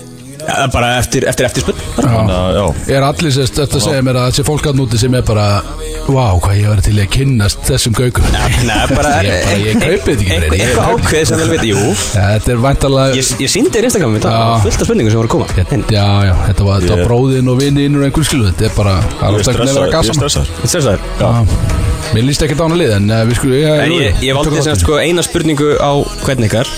ja, 0.48 0.66
bara 0.72 0.90
eftir, 1.00 1.24
eftir 1.28 1.46
Þannig 1.96 2.34
að, 2.34 2.58
já. 2.58 2.94
Er 2.96 3.06
allir 3.06 3.32
sérst 3.34 3.58
þetta 3.60 3.80
segja 3.82 4.02
mér 4.06 4.18
að 4.20 4.28
þessi 4.30 4.44
fólk 4.48 4.68
að 4.70 4.78
núti 4.80 5.00
sem 5.00 5.14
er 5.18 5.24
bara 5.26 5.46
Vá, 6.04 6.24
hvað 6.44 6.58
ég 6.60 6.68
var 6.68 6.82
til 6.84 6.94
að 7.00 7.08
kynnast 7.14 7.62
þessum 7.68 7.94
gaugum 7.96 8.26
Nei, 8.34 8.74
bara 8.92 9.12
Ég 9.24 9.30
bara- 9.46 9.58
ég 9.64 9.78
kaupi 9.80 10.14
þetta 10.14 10.24
ekki, 10.24 10.32
Eitthvað. 10.34 10.58
Ég 10.60 10.80
ákveð 10.84 11.24
sem 11.30 11.40
vil 11.40 11.50
vita, 11.54 11.68
jú. 11.70 11.84
Þetta 12.14 12.52
er 12.54 12.62
væntalega 12.66 13.18
Ég, 13.18 13.30
ég 13.44 13.52
síndi 13.54 13.72
þér 13.78 13.88
Instagram 13.88 14.18
var 14.54 14.64
fullt 14.66 14.80
af 14.84 14.88
spurningum 14.90 15.14
sem 15.14 15.20
voru 15.22 15.30
að 15.30 15.34
koma. 15.34 15.46
Já, 15.94 16.08
já, 16.28 16.34
þetta 16.48 16.68
var, 16.68 16.80
þetta 16.84 16.94
var 16.94 17.00
Ég- 17.00 17.08
bróðin 17.08 17.50
og 17.54 17.60
vinnin 17.62 17.96
og 17.98 18.04
einhvern 18.08 18.28
skilu 18.28 18.50
Þetta 18.50 18.68
er 18.68 18.74
bara, 18.76 18.94
Ég 19.00 19.24
að 19.24 19.32
Ég 19.32 20.74
Þetta 20.74 20.98
Já, 21.20 21.30
Mér 22.14 22.26
líst 22.28 22.44
ekki 22.44 22.54
dána 22.58 22.76
lið 22.78 22.92
en 22.98 23.08
við 23.30 23.38
skulum 23.38 23.56
ég, 23.58 23.94
ég, 23.96 24.20
ég 24.28 24.36
valdi 24.36 24.76
sko 24.78 24.98
eina 25.00 25.24
spurningu 25.24 25.72
á 25.80 25.90
hvern 26.26 26.44
ykkar 26.46 26.68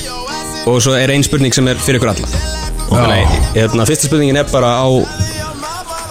og 0.66 0.80
svo 0.82 0.94
er 0.98 1.12
ein 1.14 1.22
spurning 1.26 1.54
sem 1.54 1.66
er 1.70 1.78
fyrir 1.82 2.00
ykkur 2.00 2.10
alla. 2.14 2.26
að, 2.30 2.65
hérna, 3.54 3.86
fyrsta 3.88 4.06
spurningin 4.08 4.38
er 4.40 4.46
bara 4.52 4.70
á 4.82 4.86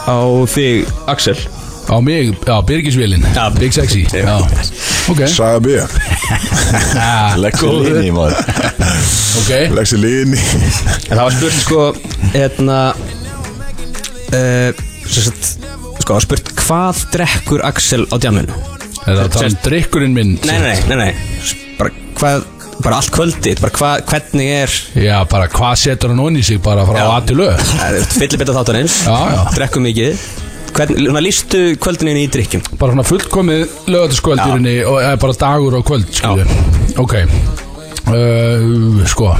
á 0.05 0.17
þig, 0.49 0.85
Axel. 1.09 1.37
Á 1.85 2.01
mig, 2.01 2.33
já, 2.45 2.55
Birgisvélin 2.65 3.21
Já. 3.35 3.49
Big 3.53 3.73
Sexy. 3.73 4.07
Já, 4.09 4.39
ok. 5.09 5.19
Saga 5.29 5.59
B. 5.61 5.67
Legg 7.43 7.57
sér 7.59 7.69
Góður. 7.69 7.99
inn 7.99 8.07
í 8.07 8.13
maður. 8.13 8.39
Ok, 9.41 9.51
Legg 9.77 9.89
sér 9.91 10.01
liðinni 10.01 10.39
En 11.11 11.19
það 11.19 11.21
var 11.21 11.35
spurt 11.37 11.59
sko 11.61 11.81
hérna 12.33 12.79
uh, 14.33 14.81
sagt, 15.05 15.51
sko, 16.01 16.07
það 16.09 16.15
var 16.15 16.25
spurt 16.25 16.49
hvað 16.65 17.03
drekkur 17.13 17.65
Axel 17.69 18.07
á 18.09 18.15
djaminu 18.17 18.57
er 19.05 19.19
það 19.19 19.21
að 19.21 19.33
tala 19.35 19.51
um 19.51 19.57
drikkurinn 19.67 20.15
minn? 20.17 20.33
Nei, 20.49 20.57
nei, 20.63 20.75
nei, 20.89 20.97
nei. 20.97 21.11
Bara, 21.77 21.91
hvað, 22.17 22.45
bara 22.83 22.99
allt 22.99 23.11
kvöldið 23.15 23.61
bara 23.63 23.75
hvað, 23.79 24.03
hvernig 24.11 24.49
er 24.55 24.73
Já, 25.05 25.15
bara 25.31 25.47
hvað 25.51 25.75
setur 25.83 26.11
hann 26.13 26.23
onni 26.25 26.43
sig 26.45 26.59
bara 26.63 26.85
frá 26.87 26.99
Já. 26.99 27.05
að 27.15 27.29
til 27.31 27.37
lög 27.39 27.63
fyllibita 28.19 28.55
þáttanins 28.57 28.97
Já, 29.07 29.15
já. 29.35 29.41
drekkum 29.55 29.85
mikið. 29.87 30.25
Hvern, 30.75 31.19
lístu 31.23 31.59
kvöldinu 31.79 32.17
í 32.19 32.25
drikkjum 32.27 32.65
Bara 32.75 32.91
svona 32.91 33.05
fullkomið 33.07 33.61
lögataskvöldurinni 33.87 34.73
og 34.83 34.97
eða 34.99 35.21
bara 35.23 35.37
dagur 35.45 35.77
og 35.79 35.85
kvöld 35.87 36.19
Ok. 36.99 37.15
Uh, 38.05 38.99
Sko 39.09 39.31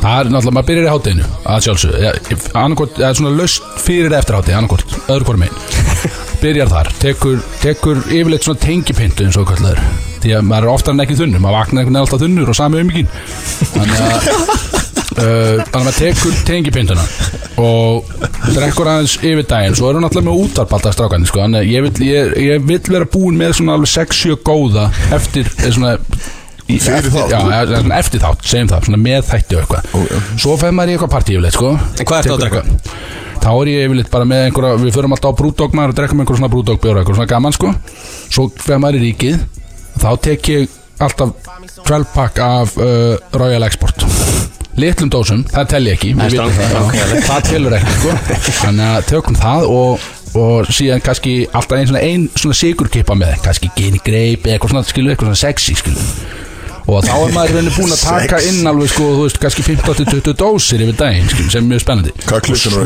Það 0.00 0.16
er 0.16 0.30
náttúrulega, 0.32 0.54
maður 0.56 0.68
byrjar 0.70 0.86
í 0.86 0.90
hátteginu 0.94 1.26
að 1.44 1.64
sjálfsögðu. 1.66 1.98
Ja, 2.00 2.12
annarkort, 2.56 3.00
eða 3.02 3.16
svona 3.18 3.32
löst 3.36 3.66
fyrir 3.84 4.14
eftir 4.16 4.38
hátteginu, 4.38 4.62
annarkort, 4.62 4.94
öðru 5.12 5.26
hvort 5.28 5.42
megin. 5.42 5.58
Byrjar 6.42 6.72
þar, 6.72 6.88
tekur, 7.02 7.42
tekur 7.60 8.00
yfirleitt 8.08 8.48
svona 8.48 8.62
tengipintu 8.64 9.26
eins 9.28 9.36
og 9.36 9.50
kallaður 9.52 9.84
Því 10.20 10.36
að 10.36 10.48
maður 10.50 10.68
er 10.68 10.72
oftar 10.74 10.96
en 10.96 11.04
ekki 11.06 11.18
þunnur 11.20 11.44
Maður 11.44 11.58
vaknar 11.58 11.82
einhvern 11.82 11.96
veginn 11.96 12.04
alltaf 12.04 12.24
þunnur 12.24 12.52
og 12.52 12.58
sami 12.58 12.82
um 12.84 12.90
Þannig 13.74 14.00
að 14.00 14.14
uh, 14.20 15.62
Þannig 15.64 15.76
að 15.76 15.86
maður 15.86 16.00
tekur 16.00 16.42
tengipinduna 16.48 17.06
Og 17.60 18.10
drekkur 18.54 18.88
aðeins 18.88 19.16
yfir 19.20 19.46
daginn. 19.48 19.76
Svo 19.76 19.90
erum 19.90 20.00
við 20.00 20.06
náttúrulega 20.06 20.30
með 20.30 20.42
útvarp 20.44 20.74
alltaf 20.76 20.96
strákandi 20.96 21.30
sko. 21.30 21.42
Þannig 21.44 21.60
að 21.60 21.70
ég 21.70 21.86
vill, 21.86 22.06
ég, 22.06 22.34
ég 22.46 22.66
vill 22.68 22.82
vera 22.94 23.08
búin 23.10 23.38
með 23.40 23.56
svona 23.58 23.76
alveg 23.76 23.92
6-7 23.92 24.36
góða 24.46 24.86
Eftir 25.16 25.48
eh, 25.50 25.72
svona 25.74 25.94
eftir, 26.70 27.10
þátt? 27.10 27.34
Já, 27.34 27.40
eftir 27.98 28.22
þátt, 28.22 28.44
segjum 28.46 28.70
það, 28.70 28.88
svona 28.88 29.00
með 29.02 29.24
þætti 29.30 29.58
og 29.58 29.64
eitthvað. 29.64 30.20
Svo 30.44 30.56
fer 30.60 30.76
maður 30.76 30.92
í 30.92 30.96
eitthvað 30.96 31.14
partí 31.16 31.36
yfirleitt, 31.36 31.58
sko. 31.58 31.72
En 31.74 32.10
hvað 32.10 32.22
ertu 32.22 32.36
að 32.36 32.44
Tekur 32.44 32.44
drekka? 32.46 32.98
Þá 33.40 33.50
er 33.54 33.70
ég 33.72 33.86
yfirleitt 33.88 34.10
bara 34.12 34.28
með 34.28 34.42
einhverja 34.46 34.78
Við 34.82 34.92
förum 34.92 35.14
alltaf 35.16 35.32
á 35.32 35.38
brúdók 35.38 35.76
maður 35.76 35.94
og 35.94 35.96
drekkum 35.96 36.20
einhverja 36.20 36.40
svona 36.42 36.52
brúdók 36.52 36.82
bjóra 36.82 37.00
Eitthvað 37.00 37.16
svona 37.16 37.30
gaman, 37.30 37.56
sko. 37.56 37.70
Svo 38.28 38.50
fer 38.60 38.82
maður 38.82 39.00
í 39.00 39.06
ríkið 39.06 39.38
Þá 40.00 40.10
tek 40.24 40.48
ég 40.52 40.76
alltaf 41.00 41.34
12 41.88 42.14
pack 42.14 42.38
af 42.44 42.76
uh, 42.80 43.16
Royal 43.40 43.64
Export. 43.66 44.04
Litlum 44.80 45.10
dósum, 45.12 45.42
það 45.50 45.66
tel 45.74 45.82
ég 45.90 45.98
ekki 45.98 46.12
Það 46.16 46.30
strang- 46.36 46.56
það, 46.56 46.94
já. 46.96 47.22
það 47.26 47.48
telur 47.50 47.74
ekki, 47.76 47.94
sko. 47.98 48.14
Þannig 48.62 48.86
að 48.94 49.06
tökum 49.10 49.38
það 49.40 49.68
og 49.76 50.08
og 50.30 50.68
síðan 50.70 51.00
kannski 51.02 51.32
alltaf 51.50 51.74
einn 51.80 51.88
svona, 51.90 52.00
ein 52.06 52.28
svona 52.38 52.54
sigurkipa 52.54 53.16
með 53.18 53.32
kannski 53.42 53.66
geni 53.74 53.98
greip 54.06 54.44
eitthvað 54.46 54.70
svona, 54.76 54.86
skilu, 54.86 55.10
eitthvað 55.10 55.32
svona 55.32 55.40
sexy 55.40 55.74
skilu 55.74 56.04
og 56.90 57.06
þá 57.06 57.14
er 57.16 57.34
maður 57.36 57.56
rauninni 57.56 57.74
búin 57.76 57.94
að 57.94 58.04
taka 58.04 58.40
inn 58.48 58.70
alveg 58.70 58.92
sko, 58.92 59.08
þú 59.16 59.24
veist, 59.26 59.40
kannski 59.42 59.64
15-20 59.66 60.36
dósir 60.40 60.84
yfir 60.84 60.98
daginn, 60.98 61.30
skilu, 61.30 61.52
sem 61.52 61.64
er 61.64 61.68
mjög 61.70 61.84
spennandi. 61.84 62.14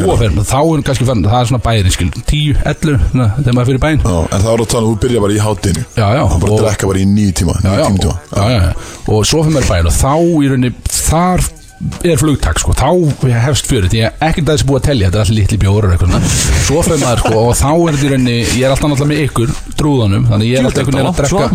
Og 0.04 0.20
fer, 0.20 0.36
þá 0.40 0.58
er 0.60 0.84
kannski 0.88 1.08
fann, 1.08 1.24
það 1.24 1.40
er 1.40 1.50
svona 1.50 1.64
bæri, 1.64 1.94
skilu 1.94 2.24
10, 2.24 2.62
11, 2.74 3.08
svona, 3.10 3.28
þegar 3.40 3.58
maður 3.58 3.72
fyrir 3.72 3.82
Já, 4.04 4.16
en 4.28 4.44
það 4.44 4.50
er 4.52 4.62
að 4.64 4.70
tala 4.74 4.84
um 4.84 4.88
að 4.88 4.94
þú 4.94 5.00
byrja 5.04 5.24
bara 5.24 5.34
í 5.34 5.42
hátinu 5.44 5.84
Já, 5.94 6.06
já, 6.14 6.22
Og 6.24 6.40
bara 6.42 6.60
drekka 6.62 6.88
bara 6.90 7.00
í 7.00 7.06
nýju 7.08 7.34
tíma 7.40 7.54
og, 7.54 7.64
já, 7.64 7.74
já, 7.78 8.48
já. 8.54 8.72
og 9.08 9.28
svo 9.28 9.44
fyrir 9.44 9.54
maður 9.56 9.68
í 9.68 9.72
bæinn 9.72 9.90
og 9.90 9.96
þá 9.98 10.12
í 10.14 10.50
rauninni, 10.52 10.72
þar 10.90 11.46
er 12.04 12.18
flugtak 12.20 12.60
sko, 12.60 12.74
þá 12.76 12.88
hefst 13.44 13.68
fyrir 13.68 13.88
því 13.92 14.00
að 14.06 14.12
ekkert 14.28 14.48
að 14.48 14.54
þessi 14.54 14.66
búið 14.68 14.80
að 14.80 14.86
telja, 14.88 15.06
þetta 15.08 15.18
er 15.18 15.24
allir 15.24 15.38
litli 15.40 15.58
bjóður 15.62 15.84
og 15.84 15.90
eitthvað 15.94 16.10
svona. 16.10 16.28
svo 16.64 16.78
fyrir 16.84 17.00
maður 17.02 17.20
sko 17.24 17.34
og 17.40 17.52
þá 17.58 17.70
er 17.74 17.92
þetta 17.94 18.04
í 18.04 18.10
rauninni, 18.12 18.36
ég 18.44 18.64
er 18.64 18.70
alltaf 18.74 18.88
náttúrulega 18.92 19.10
með 19.10 19.20
ykkur 19.24 19.48
trúðanum, 19.78 20.24
þannig 20.30 20.46
ég 20.48 20.54
er 20.58 20.64
alltaf 20.68 20.80
einhvern 20.80 20.96
veginn 20.98 21.10
að 21.10 21.16
þetta 21.18 21.28
drekka 21.34 21.48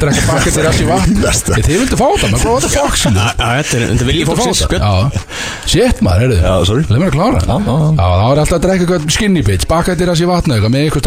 drekka 0.00 0.22
bakketir 0.30 0.64
alls 0.70 0.80
í 0.80 0.86
vatn. 0.90 1.14
Þið 1.66 1.76
vildu 1.82 1.96
fá 2.00 2.08
það, 2.16 2.28
maður, 2.32 2.42
hvað 2.42 2.54
þetta 2.56 2.72
þetta. 3.06 3.46
Er, 3.46 3.64
þetta 3.66 4.02
er 4.02 4.08
viljið 4.10 4.26
fólksins 4.30 4.60
Björn. 4.70 4.84
Já, 4.86 4.92
shit 5.66 5.98
maður, 6.04 6.20
heyrðu. 6.26 6.38
Já, 6.42 6.54
sorry. 6.70 6.82
Leð 6.90 6.98
mér 7.02 7.10
að 7.10 7.16
klára? 7.16 7.38
Já, 7.42 7.56
já, 7.56 7.74
já. 7.76 7.90
þá 7.96 8.26
er 8.26 8.38
alltaf 8.44 8.56
að 8.56 8.64
drekka 8.66 8.82
eitthvað 8.86 9.02
skinny 9.16 9.42
bitch 9.46 9.66
Bakketir 9.70 10.08
alls 10.12 10.22
í 10.22 10.30
vatn 10.30 10.50
með 10.66 10.88
ykkur 10.90 11.04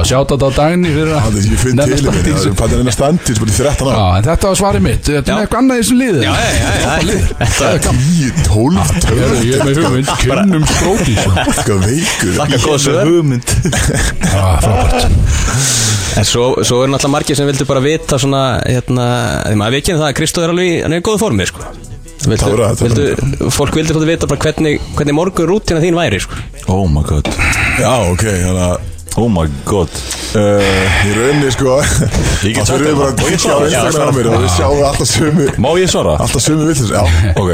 Sjátt 0.10 0.32
á 0.32 0.36
þetta 0.36 0.48
á 0.48 0.52
dagni 0.56 0.89
fyrir 0.93 1.13
Það 1.19 1.38
er 1.39 1.43
ég 1.50 1.60
finn 1.63 1.76
til 1.80 1.86
í 1.89 2.04
mér 2.06 2.24
Það 2.30 2.48
er 2.50 2.56
fattin 2.60 2.80
eina 2.84 2.93
standins 2.95 3.39
bara 3.41 3.52
í 3.52 3.58
13 3.60 3.89
Já, 3.89 3.93
ára 4.00 4.08
en 4.19 4.26
þetta 4.30 4.45
var 4.50 4.58
svarið 4.60 4.82
mitt. 4.86 5.04
Þetta 5.10 5.30
er 5.34 5.38
eitthvað 5.43 5.60
annað 5.60 5.76
í 5.76 5.84
þessum 5.84 6.00
liði. 6.00 6.22
Já, 6.24 6.34
já, 6.39 6.39
já, 6.50 6.63
já, 6.80 6.91
Það 7.60 7.69
er 7.69 7.80
gaman. 7.86 8.02
10-12 8.10 8.93
töfra 9.06 9.26
Ég 9.39 9.54
er 9.54 9.62
með 9.65 9.74
hugmynd, 9.84 10.10
kynnum 10.24 10.63
stróki 10.69 11.15
Hvað 11.19 11.80
veikur. 11.86 12.34
Þakka 12.39 12.58
góða 12.65 12.80
svör. 12.86 13.04
hugmynd. 13.10 13.48
En 16.19 16.26
svo, 16.28 16.45
svo 16.65 16.82
er 16.84 16.89
náttúrulega 16.91 17.13
margir 17.13 17.38
sem 17.38 17.48
vildu 17.50 17.67
bara 17.69 17.84
vita 17.84 18.19
svona, 18.19 18.43
hérna, 18.65 19.06
því 19.45 19.60
maður 19.62 19.78
vikinu 19.80 20.02
það 20.02 20.10
að 20.10 20.17
Kristó 20.19 20.43
er 20.43 20.56
alveg, 20.56 20.82
hann 20.84 20.98
er 20.98 21.04
í 21.04 21.06
góðu 21.06 21.22
formi, 21.22 21.48
sko 21.50 21.88
vildu, 22.25 22.38
Tára, 22.43 22.69
það 22.75 22.86
er 22.86 22.93
vildu, 22.99 23.49
Fólk 23.55 23.75
vildi 23.77 23.93
svolítið 23.93 24.12
vita 24.13 24.27
bara 24.29 24.41
hvernig, 24.45 24.79
hvernig 24.97 25.15
morgun 25.17 25.47
rútina 25.49 25.79
þín 25.84 25.95
væri, 25.99 26.19
sko. 26.23 26.39
Oh 26.73 26.86
my 26.91 27.03
god. 27.08 27.29
Já, 27.79 27.93
ok, 28.12 28.23
þannig 28.27 28.63
að 28.69 28.88
Oh 29.19 29.25
my 29.34 29.47
god. 29.65 29.89
Uh, 30.38 30.62
Í 31.10 31.13
rauninni 31.15 31.49
sko 31.51 31.79
Ég 32.45 32.53
get 32.60 32.67
sagt 32.69 32.84
það. 32.86 32.99
að 33.01 33.32
ég 33.34 34.27
og 34.29 34.43
við 34.43 34.51
sjáum 34.53 34.84
alltaf 34.86 35.10
sömu 35.10 35.47
Má 35.58 35.69
ég 35.82 35.89
svara? 35.89 36.13
Alltaf 36.21 36.43
sömu 36.45 36.67
villis 36.69 36.91
Já, 36.93 37.01
Ok. 37.34 37.49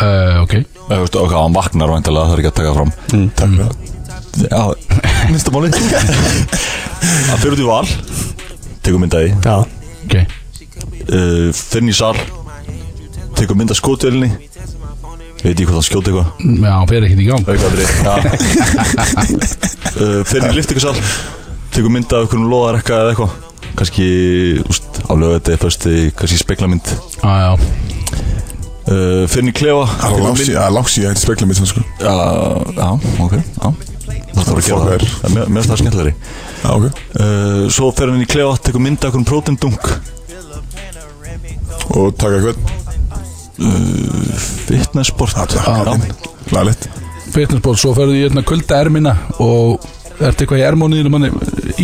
Uh, 0.00 0.40
Ok. 0.46 0.54
Veist, 0.88 1.18
Ok, 1.20 1.34
hann 1.36 1.54
vaknar 1.54 1.92
væntalega, 1.92 2.30
það 2.30 2.34
er 2.38 2.42
ekki 2.42 2.50
að 2.50 2.56
taka 2.62 2.72
fram. 2.78 2.94
Takk 3.36 3.52
fyrir. 3.52 3.68
Það 3.68 4.48
Já, 4.48 4.62
minnsta 5.30 5.52
máli 5.54 5.70
Hann 7.28 7.40
fyrir 7.44 7.54
út 7.58 7.62
í 7.62 7.68
val 7.68 7.86
Tekur 8.84 9.00
myndaði 9.04 9.30
Já 9.36 9.56
Ok. 9.60 10.18
Uh, 11.06 11.52
Finn 11.56 11.92
í 11.92 11.94
sal 11.96 12.16
Tekur 13.36 13.56
mynda 13.58 13.74
skotvelinni 13.76 14.30
Veit 15.44 15.60
ég 15.60 15.66
hvað 15.68 15.76
það 15.76 15.84
skjóti 15.86 16.10
eitthvað. 16.10 16.28
Já, 16.64 16.70
hann 16.72 16.88
fer 16.90 17.04
ekkert 17.06 17.20
í 17.22 17.26
gang. 17.28 17.42
Uh, 19.96 20.22
Finn 20.30 20.46
í 20.48 20.54
liftingasal 20.56 20.96
Tekur 21.74 21.92
mynda 21.92 22.18
af 22.18 22.24
einhvern 22.26 22.48
loðarekka 22.50 22.96
eða 23.02 23.10
eitthvað. 23.12 23.32
Kannski, 23.76 24.06
úst, 24.64 24.86
á 25.04 25.12
lögði 25.20 25.58
Fösti, 25.60 25.92
kannski 26.16 26.38
speklamynd 26.40 26.86
já 27.20 27.52
uh, 27.52 29.26
Finn 29.28 29.50
í 29.50 29.54
klefa. 29.56 29.84
Það 30.00 30.16
er 30.16 30.24
langt 30.24 30.40
síðan- 30.40 30.56
það 30.56 30.66
er 30.70 30.74
langt 30.78 30.92
síðan 30.94 31.12
að 31.12 31.22
spekla 31.26 31.46
mitt 31.50 31.60
sko. 31.60 31.84
Já, 32.00 32.14
já, 32.80 32.88
ok 33.26 33.34
Já. 33.36 33.68
Það 34.32 34.42
þarf 34.46 34.56
að 34.56 34.66
gera 34.66 34.80
Fuck 34.80 34.88
það. 34.88 34.92
Er. 34.96 35.02
Já, 35.04 35.28
Mér 35.36 35.44
finnst 35.60 35.70
það 35.70 35.80
skemmtilegri. 35.82 36.14
Já, 36.64 36.70
ok. 36.72 36.84
Uh, 37.20 37.62
Svo 37.76 37.86
fer 37.96 38.08
hann 38.12 38.24
í 38.24 38.28
klefa 38.32 38.56
Tekur 38.64 38.82
mynda 38.84 39.04
af 39.04 39.12
einhvern 39.12 39.28
prótendung 39.28 39.76
Og 41.96 42.06
taka 42.18 42.40
hvern 42.42 42.60
Fitnessport 44.66 45.36
Það 45.56 45.92
er 45.96 46.06
Lælegt 46.54 46.88
Fitnessból, 47.32 47.76
svo 47.76 47.92
ferðu 47.96 48.16
í 48.16 48.24
hérna 48.24 48.42
kulda 48.46 48.78
ermina 48.84 49.12
og 49.42 49.82
ert 50.16 50.40
eitthvað 50.40 50.60
í 50.62 50.64
ermóniðinu 50.64 51.10
manni 51.12 51.28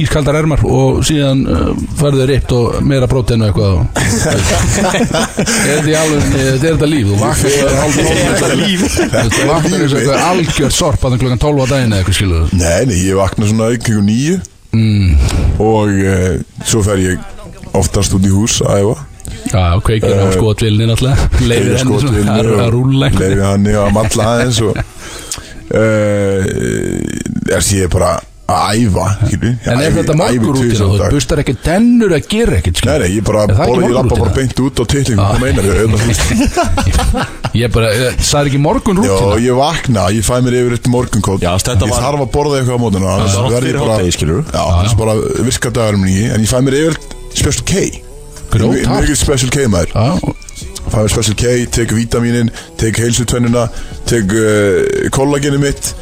ískaldar 0.00 0.38
ermar 0.38 0.62
og 0.64 1.02
síðan 1.04 1.42
uh, 1.44 1.72
ferðu 1.98 2.24
ript 2.30 2.54
og 2.56 2.78
meira 2.88 3.08
próteinu 3.11 3.48
eitthvað 3.48 3.74
og 3.76 3.82
er 3.98 5.82
þetta 5.82 5.90
í 5.90 5.96
alveg 5.98 6.24
þetta 6.30 6.54
er 6.54 6.62
þetta 6.70 6.88
líf, 6.88 7.11
þú 7.11 7.18
vaknar 7.20 7.52
það 7.52 7.66
er 7.66 7.76
hálf 7.82 7.98
þetta 7.98 8.56
líf. 8.62 8.87
Þú 9.37 9.50
vaknar 9.50 9.85
eins 9.85 9.92
og 9.92 10.00
eitthvað 10.00 10.26
algjört 10.30 10.78
sorp 10.78 11.06
að 11.08 11.18
klokkan 11.20 11.44
12 11.44 11.61
á 11.61 11.66
daginn 11.74 11.92
eða 11.92 12.00
eitthvað 12.00 12.18
skilur 12.22 12.56
Nei, 12.56 12.80
nei, 12.88 12.98
ég 13.02 13.20
vakna 13.20 13.50
svona 13.50 13.70
ykkur 13.76 14.02
nýju 14.06 14.40
mm, 14.78 15.08
Og 15.68 15.92
uh, 15.92 16.35
svo 16.64 16.85
fer 16.87 17.04
ég 17.04 17.16
oftast 17.76 18.16
út 18.16 18.24
í 18.24 18.32
hús 18.32 18.62
að 18.64 18.87
æfa 18.87 18.96
já, 19.53 19.81
kveikir 19.87 20.12
á 20.12 20.25
Eh, 20.27 20.33
skotvilni 20.38 20.88
náttúrulega. 20.88 21.29
leifir 21.49 21.79
henni 21.79 22.01
svona 22.03 22.37
að 22.38 22.53
að 22.67 22.71
rúlla 22.77 23.09
eitthvað 23.09 23.29
Leifi 23.29 23.47
hann 23.51 23.67
að 23.85 23.95
matla 24.01 24.29
aðeins 24.35 24.61
og 24.67 24.73
uh, 25.73 26.43
er 27.57 27.62
ég 27.77 27.91
bara 27.93 28.12
að 28.53 28.83
æfa. 28.83 29.05
Ég 29.33 29.45
en 29.71 29.81
er 29.81 29.93
þetta 29.95 30.12
æfi 30.12 30.41
morgur 30.43 30.57
út 30.59 30.65
í 30.67 30.69
tvisvar 30.73 30.83
á 30.85 30.91
það, 30.91 30.99
dag. 30.99 31.07
þú 31.12 31.17
bustar 31.17 31.41
ekki 31.41 31.55
tennur 31.65 32.12
að 32.12 32.27
gera 32.29 32.57
ekkert 32.59 32.81
Nei, 32.85 33.07
ég 33.15 33.23
bara 33.25 33.45
Er 33.47 33.55
það 33.57 33.71
ég 33.87 33.95
lappa 33.97 34.19
bara 34.19 34.33
beint 34.37 34.61
út 34.67 34.83
á 34.83 34.85
titlingum 34.93 35.23
Hvað 35.23 35.41
meinar 35.41 35.65
ég? 35.65 35.73
Auðvitað, 35.79 37.23
ég 37.62 37.73
bara, 37.73 37.93
það 38.19 38.41
er 38.43 38.51
ekki 38.51 38.61
morgun 38.67 39.01
Já, 39.07 39.17
ég 39.47 39.57
vakna, 39.57 40.05
ég 40.12 40.27
fæ 40.27 40.35
mér 40.45 40.59
yfir 40.61 40.77
eitt 40.77 40.91
morgunkótt 40.93 41.47
Ég 41.47 41.65
þarf 41.65 42.27
að 42.27 42.31
borða 42.35 42.61
eitthvað 42.61 42.77
á 42.77 42.83
mótuna 42.83 43.17
ég 43.23 43.57
fyrir 43.57 43.81
bara- 43.81 43.97
hádegi, 44.03 44.17
skilurðu? 44.19 44.45
Já, 44.53 44.65
þess 44.83 44.99
bara 45.01 45.17
virka 45.49 45.73
dagurum 45.79 46.05
í 46.12 46.19
En 46.35 46.45
ég 46.45 46.51
fæ 46.53 46.59
mér 46.67 46.79
yfir 46.83 46.95
Special 47.33 47.65
K 47.65 48.12
Mjög 48.53 49.17
Special 49.17 49.51
K 49.53 49.67
maður. 49.73 49.93
Já, 49.95 50.35
Fæ 50.93 50.99
mér 50.99 51.12
Special 51.15 51.37
K, 51.38 51.45
tek 51.73 51.95
vítaminin 51.97 52.51
Tek 52.81 52.99
heilsutönnuna 53.01 53.69
Tek 54.11 54.33
uh, 54.37 55.11
kollagenu 55.15 55.61
mitt. 55.63 55.94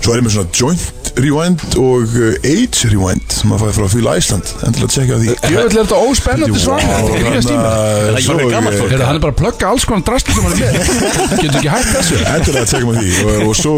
Svo 0.00 0.12
er 0.12 0.20
ég 0.20 0.26
með 0.26 0.36
svona 0.36 0.52
joint 0.54 1.04
rewind 1.14 1.62
og 1.78 2.10
uh, 2.18 2.34
age 2.42 2.88
rewind 2.90 3.22
sem 3.30 3.50
maður 3.50 3.70
fæði 3.70 3.76
frá 3.76 3.90
Fíla 3.92 4.14
Æsland 4.18 4.50
endilega 4.66 4.88
að 4.88 4.94
tjekka 4.96 5.18
því. 5.20 5.28
Ég 5.52 5.58
vil 5.60 5.76
þetta 5.78 6.00
óspennandi 6.08 6.62
svar. 6.62 6.82
Þetta 6.82 7.12
er 7.12 7.20
ekki 7.20 7.38
að 7.38 7.46
stíma. 7.46 7.68
Þannig 7.68 8.10
að 8.10 8.18
ekki 8.18 8.34
bara 8.34 8.48
gamalt 8.54 8.78
fólk? 8.80 8.90
Heyrðu, 8.90 9.06
hann 9.08 9.20
er 9.20 9.22
bara 9.24 9.34
að 9.34 9.40
plugga 9.42 9.70
alls 9.70 9.86
konar 9.88 10.04
drastli 10.08 10.34
sem 10.34 10.48
hann 10.48 10.56
er 10.56 10.60
með. 10.64 10.90
Getur 11.38 11.60
ekki 11.60 11.72
hægt 11.74 11.92
þessu? 11.94 12.18
Endilega 12.34 12.64
að 12.64 12.72
tjekka 12.72 12.90
með 12.90 13.00
því. 13.00 13.14
Og, 13.22 13.46
og 13.46 13.56
svo 13.60 13.76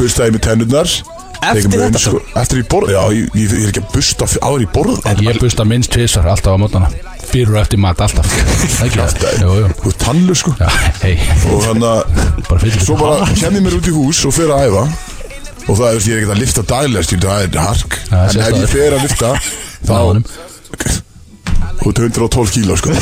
bustaði 0.00 0.32
ég 0.32 0.36
með 0.36 0.44
tennurnar. 0.48 0.96
Eftir 1.40 1.86
þetta? 1.86 2.18
Eftir 2.42 2.60
ég 2.60 2.68
borða, 2.74 2.96
já, 2.98 3.22
ég, 3.38 3.54
er 3.54 3.70
ekki 3.70 3.84
að 3.84 3.94
busta 3.94 4.28
áður 4.44 4.66
í 4.66 4.68
borða 4.74 5.14
Ég 5.24 5.40
busta 5.40 5.64
minnst 5.64 5.94
tvisar 5.94 6.28
alltaf 6.28 6.52
á 6.52 6.60
mótana 6.60 6.90
Fyrir 7.30 7.52
og 7.54 7.60
eftir 7.60 7.78
mat 7.78 8.00
alltaf. 8.02 8.26
Þú 8.80 9.90
er 9.92 9.96
tannlu 10.00 10.34
sko. 10.34 10.50
Já, 10.58 10.66
hei. 11.04 11.14
Og 11.50 11.62
hann 11.68 11.84
að 11.86 12.00
fyrir 12.58 12.82
Svo 12.82 12.96
bara 12.98 13.28
kem 13.38 13.58
ég 13.60 13.62
mér 13.62 13.76
út 13.78 13.86
í 13.86 13.94
hús 13.94 14.24
og 14.26 14.34
fer 14.34 14.50
að 14.50 14.66
æfa. 14.66 14.84
Og 15.70 15.76
það 15.78 15.86
er, 15.86 15.98
veist, 15.98 16.08
ég 16.08 16.16
er 16.16 16.22
ekki 16.24 16.34
að 16.34 16.40
lifta 16.40 16.64
skilur, 17.04 17.28
Það 17.28 17.44
er 17.44 17.60
hark. 17.62 17.98
Er 18.10 18.16
En 18.18 18.40
ef 18.48 18.62
ég 18.64 18.72
fer 18.72 18.96
að 18.96 19.04
lifta 19.06 19.34
Þá 19.86 19.94
ert 20.00 21.04
112 21.80 22.50
kíló 22.52 22.76
sko. 22.76 22.94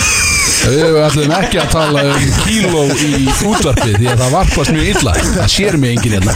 Við 0.68 0.98
ætlum 1.00 1.32
ekki 1.38 1.60
að 1.62 1.70
tala 1.72 2.02
um 2.12 2.26
kíló 2.44 2.82
í 2.92 3.24
útvarpi 3.48 3.94
því 3.94 4.10
að 4.12 4.22
það 4.22 4.34
varpast 4.34 4.74
mjög 4.74 4.90
illa. 4.92 5.14
Það 5.38 5.52
sér 5.54 5.78
mig 5.80 5.96
enginn 5.96 6.18
hérna. 6.18 6.34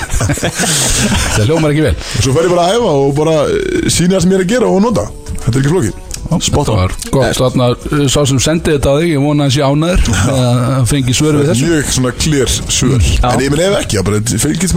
Það 1.36 1.44
hljómar 1.50 1.74
ekki 1.74 1.84
vel. 1.90 1.94
Svo 2.16 2.34
fer 2.34 2.48
ég 2.48 2.54
bara 2.54 2.68
að 2.70 2.78
æfa 2.78 2.94
og 3.02 3.12
bara 3.18 3.36
eh, 3.50 3.90
sýna 3.92 4.16
það 4.16 4.24
sem 4.24 4.34
ég 4.34 4.40
er 4.40 4.46
að 4.46 4.54
gera 4.56 4.72
og 4.72 4.82
nota. 4.86 5.06
Þetta 5.42 5.52
er 5.52 5.60
ekki 5.62 5.74
flókið 5.74 6.11
Spot 6.42 6.68
on 6.72 6.78
Gott, 7.12 7.36
þarna, 7.36 7.66
uh, 7.76 8.04
sá 8.10 8.22
sem 8.28 8.38
sendi 8.42 8.72
þetta 8.74 8.88
á 8.88 8.94
þig, 9.02 9.10
ég 9.12 9.20
vona 9.22 9.44
að 9.44 9.50
hans 9.50 9.56
sé 9.56 9.62
ánæður 9.66 10.00
að 10.32 10.86
fengi 10.88 11.14
svör 11.16 11.38
við 11.40 11.50
þessu. 11.50 11.68
Mjög 11.68 11.90
svona 11.96 12.12
clear 12.16 12.52
svör. 12.72 13.06
En 13.28 13.42
ég 13.44 13.52
minn 13.52 13.62
ef 13.66 13.76
ekki, 13.82 13.98
það 14.00 14.08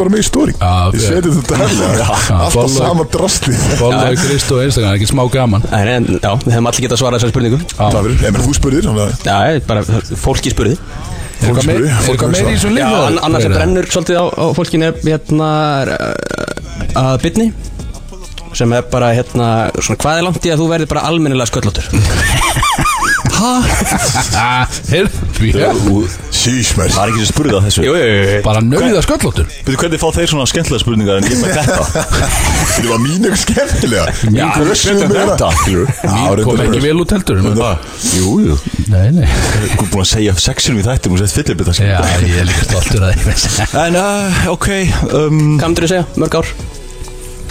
bara 0.01 0.13
með 0.13 0.21
í 0.21 0.27
stóri 0.27 0.55
Ég 0.55 1.05
seti 1.05 1.33
þetta 1.37 1.59
herlega 1.61 2.07
Alltaf 2.35 2.71
sama 2.75 3.07
drastli 3.15 3.55
Follow 3.79 4.15
Krist 4.25 4.51
og 4.55 4.63
Instagram, 4.65 4.95
ekki 4.99 5.09
smá 5.13 5.23
gaman. 5.31 5.65
En, 5.71 5.91
en, 5.95 6.09
já, 6.19 6.31
við 6.43 6.55
hefum 6.57 6.69
allir 6.71 6.87
getað 6.87 7.01
svarað 7.01 7.21
þessari 7.21 7.35
spurningu. 7.35 7.61
Það 7.75 7.99
verður, 7.99 8.23
menn 8.35 8.45
þú 8.49 8.55
spurðir 8.59 8.89
að 8.91 8.99
Já, 9.25 9.37
bara 9.69 9.85
fólki 10.25 10.53
spurði. 10.53 10.79
Er 11.35 11.49
eitthvað 11.51 11.67
meir- 11.67 11.85
er 11.85 12.03
Fólk 12.05 12.15
eitthvað 12.15 12.35
spurði, 12.35 12.43
meir 12.45 12.55
í 12.55 12.75
líka? 12.75 12.89
an- 13.05 13.21
annars 13.27 13.43
sem 13.45 13.51
brennur 13.55 13.87
svolítið 13.91 14.19
á, 14.19 14.25
á 14.39 14.45
fólkinu 14.55 14.87
er 14.87 14.99
hérna 15.03 15.49
er, 15.83 15.91
að 16.95 17.17
bytni 17.25 17.47
sem 18.55 18.73
er 18.77 18.85
bara 18.91 19.11
hérna 19.15 19.49
svona, 19.79 19.99
hvað 20.03 20.19
er 20.21 20.27
langt 20.29 20.47
í 20.47 20.53
að 20.53 20.61
þú 20.63 20.69
verður 20.71 20.91
bara 20.93 21.05
almennilega 21.09 21.51
sköllóttur? 21.51 21.85
Já, 25.35 25.69
Sísmær 26.35 26.91
Það 26.93 27.01
er 27.01 27.11
ekki 27.11 27.21
sem 27.23 27.29
spurði 27.31 27.55
að 27.57 27.65
þessu? 27.67 27.83
Jú, 27.85 27.93
jú, 27.97 28.05
jú 28.15 28.39
bara 28.45 28.61
nöðið 28.63 28.97
að 28.99 29.05
sköllóttur. 29.07 29.47
Veitu 29.65 29.79
hvernig 29.81 30.01
fá 30.01 30.07
þeir 30.15 30.29
svona 30.31 30.45
skemmtilega 30.49 30.83
spurningar 30.83 31.19
en 31.19 31.27
ég 31.29 31.41
með 31.41 31.49
þetta? 31.57 31.81
Það 32.75 32.89
var 32.91 33.01
mín 33.03 33.25
eitthvað 33.25 33.41
skemmtilega 33.41 34.05
þetta? 34.11 34.29
þetta, 35.15 35.49
Mín 36.13 36.43
kom 36.47 36.63
ekki 36.65 36.83
vel 36.85 36.95
út 37.03 37.15
heldur 37.15 37.41
en- 37.41 37.59
Jú, 38.15 38.35
jú. 38.45 38.59
Nei, 38.93 39.07
nei. 39.15 39.25
Þú 39.25 39.87
er 39.87 39.91
búin 39.95 40.05
að 40.05 40.09
segja 40.13 40.37
sexinu 40.45 40.81
í 40.83 40.85
þættum 40.87 41.17
og 41.17 41.23
sett 41.23 41.35
fyllibita 41.39 41.75
Já, 41.79 41.99
ég 42.23 42.39
er 42.43 42.49
líka 42.51 42.67
stoltur 42.69 43.07
að 43.09 43.19
því. 43.19 43.69
En, 43.85 43.99
uh, 43.99 44.47
ok 44.53 44.69
um, 45.11 45.43
Hvað 45.59 45.69
myndir 45.69 45.87
þú 45.87 45.93
segja? 45.95 46.07
Mörg 46.21 46.41
ár? 46.41 46.55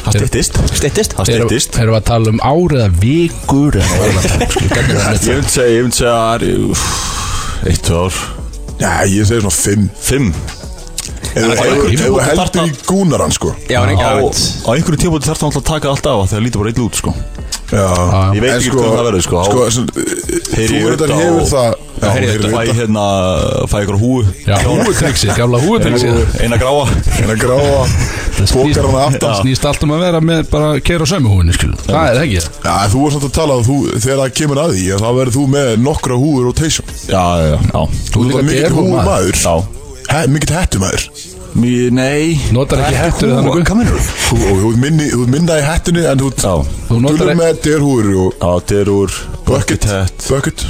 Það 0.05 0.19
styttist 0.19 0.59
Styttist? 0.79 1.15
Það 1.19 1.31
Erum 1.35 1.49
styttist. 1.51 1.79
erum 1.81 1.95
við 1.95 2.01
að 2.01 2.07
tala 2.11 2.33
um 2.35 2.41
ár 2.45 2.75
eða 2.79 2.89
vikur 3.05 3.79
eða 3.81 4.09
að 4.09 5.25
Ég 5.29 5.39
myndi 5.39 5.55
segja, 5.55 5.71
ég 5.75 5.87
myndi 5.87 5.99
segja 6.01 6.15
að 6.15 6.25
það 6.25 6.35
er, 6.35 6.45
Eitt, 7.65 7.89
ár. 7.97 8.19
Já, 8.83 8.91
ég 9.09 9.29
segi 9.31 9.41
svona 9.41 9.55
fimm. 9.57 9.87
Fimm? 10.05 10.35
Þú 11.35 12.19
heldur 12.23 12.69
í 12.69 12.75
gúnaran 12.87 13.33
sko. 13.35 13.55
Já, 13.71 13.81
Á, 13.83 14.71
einhverju 14.75 15.01
tímabóti 15.01 15.31
þarf 15.31 15.41
það 15.41 15.49
alltaf 15.49 15.63
að 15.63 15.69
taka 15.73 15.91
allt 15.95 16.07
af 16.11 16.21
Þegar 16.21 16.35
það 16.35 16.45
lítur 16.47 16.63
bara 16.63 16.71
eitthvað 16.75 16.87
út 16.91 17.01
sko 17.01 17.15
Ég 17.75 18.41
veit 18.45 18.53
ekki 18.55 18.71
hvernig 18.75 18.95
það 18.95 19.07
verður, 19.09 19.25
sko. 19.25 19.37
Á- 19.41 19.47
Sko, 19.49 19.59
Heyri 20.55 20.69
þú 20.71 20.79
ég 20.79 20.85
veit 20.85 20.95
að 20.95 21.05
þetta 21.05 21.19
hefur 21.21 21.41
og- 21.41 21.51
það 21.55 21.75
Já, 22.05 22.09
Heyri 22.15 22.27
heyrir 22.29 22.43
þetta 22.45 22.55
Fæ 22.55 22.75
hérna, 22.79 23.05
ykkur 23.85 23.99
húu 24.03 24.25
húutriksi, 24.65 25.29
gamla 25.39 25.59
húutriksi 25.63 26.09
Eina 26.43 26.57
gráa. 26.59 26.85
Bókar 28.35 28.89
Það 28.91 29.05
aftan. 29.07 29.35
snýst 29.43 29.65
allt 29.65 29.83
um 29.87 29.91
að 29.95 30.01
vera 30.05 30.21
með 30.21 30.51
bara 30.51 30.73
að 30.75 30.83
keira 30.85 31.07
á 31.07 31.09
sömu 31.09 31.31
húinu, 31.31 31.55
Það 31.87 32.09
er 32.11 32.21
ekki 32.25 32.41
það. 32.43 32.51
Já, 32.65 32.75
þú 32.93 33.03
var 33.05 33.11
samt 33.15 33.27
að 33.29 33.35
tala 33.39 33.55
þegar 34.03 34.19
það 34.25 34.35
kemur 34.41 34.59
að 34.65 34.75
því 34.75 34.85
þá 35.05 35.09
verður 35.19 35.35
þú 35.39 35.45
með 35.55 35.71
nokkra 35.85 36.19
húur 36.19 36.51
já, 37.09 37.25
já 37.47 37.87
Þú 38.11 38.19
er 38.39 38.43
mikill 38.43 38.65
derhúð 38.65 38.91
húur 38.91 39.05
maður. 39.07 39.35
Mikill 40.29 40.55
hættu 40.55 40.79
maður 40.83 41.34
Mér, 41.55 41.91
nei. 41.95 42.35
Notar 42.55 42.81
ekki 42.83 42.97
hettur 42.99 43.31
eða 43.31 43.43
þannig 43.45 43.69
Hvað 43.69 43.79
mennur 43.79 44.01
Þú? 44.25 44.39
Og 44.51 44.57
þú 44.63 44.71
ert 44.73 44.81
minni- 44.83 45.11
þú 45.13 45.21
ert 45.23 45.33
minna 45.37 45.59
í 45.61 45.65
hættunni 45.69 46.03
en 46.11 46.19
þú 46.25 46.31
Já. 46.35 46.55
Þú 46.89 46.99
ekki 47.13 47.37
með 47.39 47.61
derhúur 47.69 48.09
og 48.25 48.35
Já, 48.41 48.51
derur 48.73 49.15
bucket. 49.47 49.87
Bucket. 50.29 50.67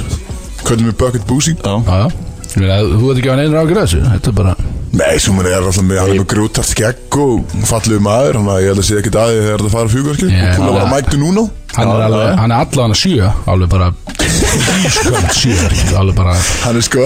Hvernig 0.65 0.85
með 0.91 0.97
bucket 1.01 1.25
boozy 1.27 1.55
Já. 1.57 1.75
Já, 1.89 2.77
Þú 2.85 3.01
veit 3.09 3.17
ekki 3.19 3.31
að 3.33 3.41
neina 3.41 3.63
ágjör 3.65 3.81
þessu. 3.81 4.03
Þetta 4.13 4.31
er 4.31 4.37
bara 4.43 4.55
Nei, 4.95 5.17
svo 5.19 5.33
mér 5.35 5.49
er 5.49 5.55
alltaf 5.59 5.83
með, 5.83 5.97
hann 5.99 6.11
er 6.13 6.19
með 6.21 6.27
grútart 6.31 6.69
skegg 6.69 7.17
og 7.19 7.55
falluð 7.67 7.99
maður, 8.05 8.37
hann 8.39 8.47
að 8.53 8.61
ég 8.63 8.69
held 8.71 8.79
að 8.79 8.85
sé 8.87 8.99
ekkert 9.01 9.17
aðið 9.25 9.41
þegar 9.43 9.63
það 9.65 9.73
fara 9.73 9.89
og 9.89 10.53
þú 10.55 10.69
var 10.69 10.85
að 10.85 10.93
mæktu 10.93 11.19
núna 11.19 11.43
Hann 11.75 11.89
er 11.91 12.03
alveg, 12.05 12.35
hann 12.39 12.51
er 12.51 12.61
allavega 12.63 12.83
hann 12.85 12.95
sjö 12.95 13.29
Alveg 13.51 13.69
bara 13.71 13.87
Ísköld 14.85 15.31
sjö 15.35 15.55
Alveg 15.99 16.15
bara 16.17 16.35
Hann 16.63 16.79
er 16.79 16.85
sko 16.85 17.03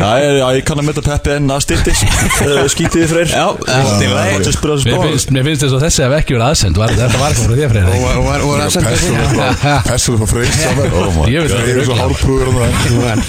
Já, 0.00 0.08
ég, 0.20 0.38
já, 0.40 0.46
ég 0.56 0.64
kann 0.64 0.80
að 0.80 0.86
metta 0.88 1.02
peppi 1.04 1.32
en 1.34 1.50
að 1.52 1.60
styttist. 1.66 2.04
Uh, 2.40 2.62
Skítið 2.72 3.10
freyr. 3.10 3.28
Já, 3.28 3.48
Mér 3.60 5.02
finnst, 5.04 5.32
mér 5.34 5.44
finnst 5.44 5.64
þess 5.66 5.74
að 5.76 5.82
þessi 5.84 6.04
hef 6.06 6.14
ekki 6.16 6.36
verið 6.36 6.46
aðsend. 6.46 6.80
Var, 6.80 6.94
Þetta 6.96 7.20
var 7.20 7.34
ekki 7.34 7.44
frá 7.44 7.54
þér 7.58 7.74
freyri 7.74 7.88
Og 7.90 8.24
var- 8.24 8.44
að 8.64 8.70
þér 8.78 9.84
Pessuð 9.90 10.24
frá 10.30 10.40
saman 10.56 10.88
Ég 11.34 11.44
veit 11.44 11.52
Það 11.52 11.60
það 11.60 11.74
er 11.74 11.84
svo 11.90 11.98
hárprúður 12.00 12.48
og 12.48 12.54
það. 12.56 13.20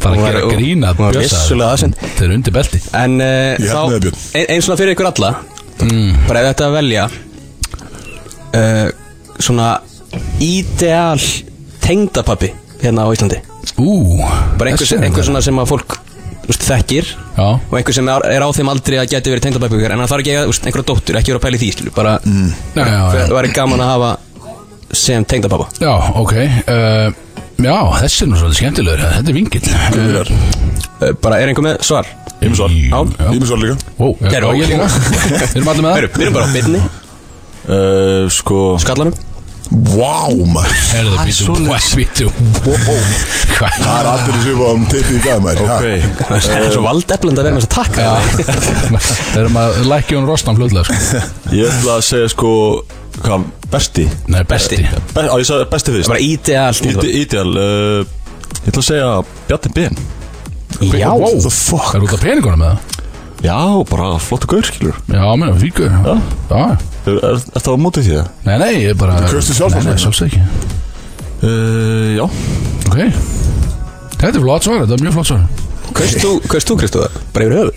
Bara 0.00 0.10
að 0.10 0.24
gera 0.26 0.42
grína 0.50 0.92
aðsend. 1.70 2.02
Þeir 2.16 2.26
eru 2.26 2.38
undir 2.40 2.56
belti. 2.58 2.82
En 2.98 3.18
Ég 3.20 3.70
þá, 3.70 3.82
eins 4.42 4.66
svona 4.66 4.80
fyrir 4.80 4.96
ykkur 4.96 5.10
alla 5.12 5.32
Bara 6.26 6.42
ef 6.42 6.50
þetta 6.50 6.66
að 6.66 6.76
velja 6.80 7.06
uh, 8.58 8.88
Svona 9.40 9.70
Ídeal 10.40 11.20
Tengdapappi 11.80 12.52
Hérna 12.80 13.04
á 13.04 13.12
Íslandi. 13.12 13.40
Ú 13.80 14.16
Bara 14.58 14.70
einhver, 14.72 14.86
er 14.88 15.04
einhver 15.04 15.20
það. 15.20 15.28
svona 15.28 15.42
sem 15.44 15.58
að 15.60 15.68
fólk 15.74 15.96
þú 16.40 16.48
veist, 16.50 16.64
Þekkir 16.64 17.10
Já. 17.36 17.46
Og 17.70 17.74
einhver 17.78 17.94
sem 17.96 18.08
er 18.08 18.24
er 18.34 18.44
á 18.44 18.48
þeim 18.56 18.70
aldrei 18.72 18.96
að 19.02 19.10
geti 19.12 19.30
verið 19.34 19.44
tengdapappi 19.46 19.76
ykkur 19.78 19.92
En 19.94 20.00
það 20.04 20.12
þarf 20.14 20.24
ekki 20.24 20.34
að, 20.36 20.44
þú 20.48 20.52
veist, 20.54 20.66
einhverja 20.70 20.88
dóttur 20.90 21.18
Ekki 21.20 21.32
vera 21.34 21.40
að 21.40 21.44
pæla 21.46 21.58
í 21.58 21.62
því, 21.62 21.70
skilur 21.76 21.94
Bara 21.96 22.14
Já, 22.24 22.84
já, 22.84 22.86
já. 22.90 23.24
Það 23.28 23.36
væri 23.38 23.52
gaman 23.60 23.84
að 23.84 23.92
hafa 23.94 24.10
Sem 25.00 25.24
tengdapappa 25.30 25.68
Já, 25.84 25.92
ok 26.24 26.32
uh, 26.40 27.10
Já, 27.60 27.76
þessi 28.00 28.24
er 28.24 28.30
nú 28.32 28.40
svolítið 28.40 28.58
skemmtilegur 28.62 29.02
Þetta 29.04 29.30
er 29.30 29.36
vingill. 29.36 29.66
Uh, 29.68 30.32
uh, 31.04 31.12
Bara 31.20 31.40
er 31.44 31.52
einhver 31.52 31.66
með 31.68 31.82
svar? 31.84 32.08
Ég 32.40 32.48
með 32.48 32.56
svar. 32.62 32.72
Já. 32.72 33.00
Ég 33.34 33.36
með 33.36 33.50
svo 33.50 33.58
líka. 33.60 33.74
Ó, 34.00 34.06
Gerðu, 34.32 34.52
já, 34.56 34.62
ég 34.62 34.70
líka. 34.72 34.86
Við 35.52 35.58
erum 35.60 35.68
allir 35.74 35.84
með 35.84 35.92
Við 35.92 36.00
erum- 36.00 36.14
við 36.16 36.24
erum 36.24 36.36
bara 36.38 36.48
á 36.48 36.54
byrni 36.56 36.80
uh, 36.80 38.24
Sko 38.32 38.62
Skallanum 38.80 39.12
Vá 39.70 40.26
maður. 40.50 40.72
Herðu, 40.90 41.18
býtu, 41.22 41.44
býtu 41.94 42.26
Hvað? 43.54 43.76
Það 43.78 43.92
er 44.00 44.08
allir 44.10 44.38
svipað 44.42 44.70
um 44.74 44.86
tippið 44.90 45.14
í 45.14 45.20
gæð 45.22 45.42
maður. 45.44 45.60
Ok. 45.62 45.84
Ha. 46.18 46.38
Það 46.46 46.64
er 46.64 46.72
svo 46.74 46.82
valdeflend 46.86 47.38
að 47.38 47.46
vera 47.46 47.54
með 47.54 47.62
þess 47.62 47.70
að 47.70 47.76
taka 47.78 48.02
Við 49.30 49.38
erum 49.44 49.58
að 49.62 49.78
lækja 49.92 50.18
hún 50.18 50.26
rostan 50.30 50.58
flutlega 50.58 50.84
sko. 50.88 51.22
Ég 51.54 51.70
ætla 51.70 51.98
að 52.00 52.06
segja 52.08 52.32
sko 52.34 52.52
Hvað, 53.20 53.46
besti? 53.70 54.06
Nei, 54.32 54.40
besti. 54.48 54.78
Be 55.14 55.26
Á, 55.28 55.34
ég 55.38 55.46
sagði 55.46 55.66
besti 55.70 55.94
fyrst. 55.94 56.10
Bara 56.10 56.22
ídeal 56.24 56.82
Íde- 56.90 57.14
Ídeal 57.20 57.50
uh, 57.54 58.00
Ég 58.64 58.70
ætla 58.72 58.80
að 58.82 58.88
segja 58.90 59.10
Bjarni 59.50 59.74
Ben. 59.76 60.00
Já. 60.96 61.10
Wow. 61.14 61.36
The 61.44 61.50
fuck? 61.52 61.90
Það 61.92 62.00
er 62.00 62.06
út 62.08 62.16
af 62.18 62.22
peningunum 62.26 62.62
með 62.64 62.74
það 62.74 62.98
Já, 63.40 63.56
bara 63.88 64.18
flottu 64.20 64.46
gaur, 64.50 64.64
skilur 64.68 64.96
Já, 65.08 65.24
menn, 65.40 65.54
fíkur 65.60 65.88
Já, 65.88 66.14
já. 66.50 66.64
Er, 67.08 67.16
er, 67.16 67.38
er 67.40 67.62
það 67.64 67.72
á 67.72 67.78
mótið 67.80 68.04
því 68.06 68.14
það? 68.18 68.28
Nei, 68.44 68.56
nei, 68.60 68.72
ég 68.82 68.90
er 68.92 68.98
bara 69.00 69.14
Kaustu 69.30 69.54
sjálf 69.56 69.72
Nei, 69.78 69.84
nei, 69.86 69.94
það? 69.94 70.02
sjálfs 70.04 70.22
ekki. 70.26 70.40
Uh, 71.40 72.08
já. 72.18 72.24
Ok. 72.90 72.98
Þetta 74.20 74.34
er 74.36 74.42
flott 74.44 74.66
svar, 74.66 74.82
þetta 74.84 74.98
er 74.98 75.04
mjög 75.06 75.14
flott 75.16 75.30
svar. 75.30 75.42
Kaust 75.96 76.20
þú, 76.20 76.32
kaust 76.52 76.68
þú 76.68 76.74
Kristu 76.82 77.00
það? 77.00 77.12
Bara 77.32 77.46
yfir 77.48 77.56
höfuð? 77.56 77.76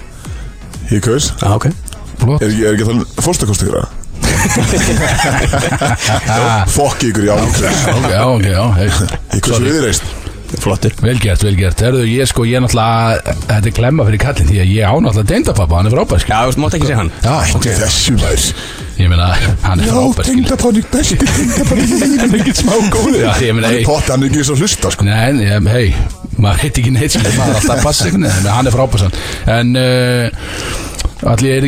Ég 0.91 0.99
kaus 1.07 1.25
Já, 1.39 1.47
ok. 1.55 1.65
Flott. 2.19 2.43
Er 2.43 2.47
ekki, 2.51 2.63
er 2.67 2.75
ekki 2.75 2.87
þannig 2.89 3.05
fórstakost 3.23 3.63
ykkur 3.63 3.79
að 3.79 3.87
Fokk 6.73 6.99
ykkur, 7.07 7.23
já 7.29 7.35
ég 7.39 7.55
kaus 7.55 7.79
Ok, 7.93 8.09
já, 8.11 8.21
ok, 8.27 8.45
já 8.51 8.63
hey. 8.81 8.89
Ég 9.37 9.41
kaus 9.47 9.63
viðreist 9.63 10.03
Flottur 10.03 10.11
Vel 10.11 10.22
gert, 11.23 11.43
vel 11.43 11.55
gert. 11.57 11.81
Herðu, 11.83 12.03
ég 12.07 12.27
sko, 12.29 12.45
ég 12.47 12.59
er 12.59 12.63
náttúrulega 12.63 13.33
Þetta 13.47 13.69
er 13.69 13.75
klemma 13.77 14.05
fyrir 14.07 14.21
kallin 14.21 14.47
Því 14.49 14.59
að 14.63 14.71
ég 14.73 14.83
á 14.85 14.93
náttúrulega 14.93 15.29
tengdapappa 15.31 15.79
Hann 15.79 15.89
er 15.89 15.95
frábær, 15.95 16.21
skil 16.23 16.33
Já, 16.33 16.39
þú 16.43 16.49
veist, 16.49 16.61
mátt 16.63 16.77
ekki 16.77 16.89
segja 16.89 16.99
hann. 16.99 17.11
Já, 17.23 17.33
ok. 17.33 17.55
Ekki 17.57 17.73
þessu 17.81 18.15
maður. 18.19 18.45
Ég 18.99 19.11
meina, 19.11 19.29
hann 19.63 19.81
er 19.81 19.89
Já, 19.89 19.93
frábær, 19.93 20.27
skil 20.27 20.29
tengdapánik, 20.29 20.89
besti 20.93 21.17
tengdapánik 21.23 21.89
Hann 22.03 22.25
er 22.27 22.37
ekki 22.39 22.55
smá 22.59 22.73
góð 22.93 23.17
Já, 23.17 23.31
ég 23.41 23.57
meina, 23.57 23.67
Hann 23.67 23.73
hey 23.73 23.81
er 23.81 23.89
pott, 23.89 24.11
hann 24.13 24.21
er 24.23 24.31
ekki 24.31 24.45
svo 24.47 24.59
hlusta 24.59 24.93
sko. 24.93 25.07
Nei, 25.09 25.33
ég, 25.41 25.69
hei, 25.73 25.87
maður 26.37 26.63
heit 26.67 26.81
ekki 26.83 26.93
neitt 26.93 27.17
maður 27.39 27.49
er 27.49 27.59
alltaf 27.61 27.83
en 28.29 28.49
hann 28.53 28.69
er 28.69 28.75
frábærsan 28.77 29.17
En 29.57 29.75
uh, 29.79 30.25
allir 31.33 31.59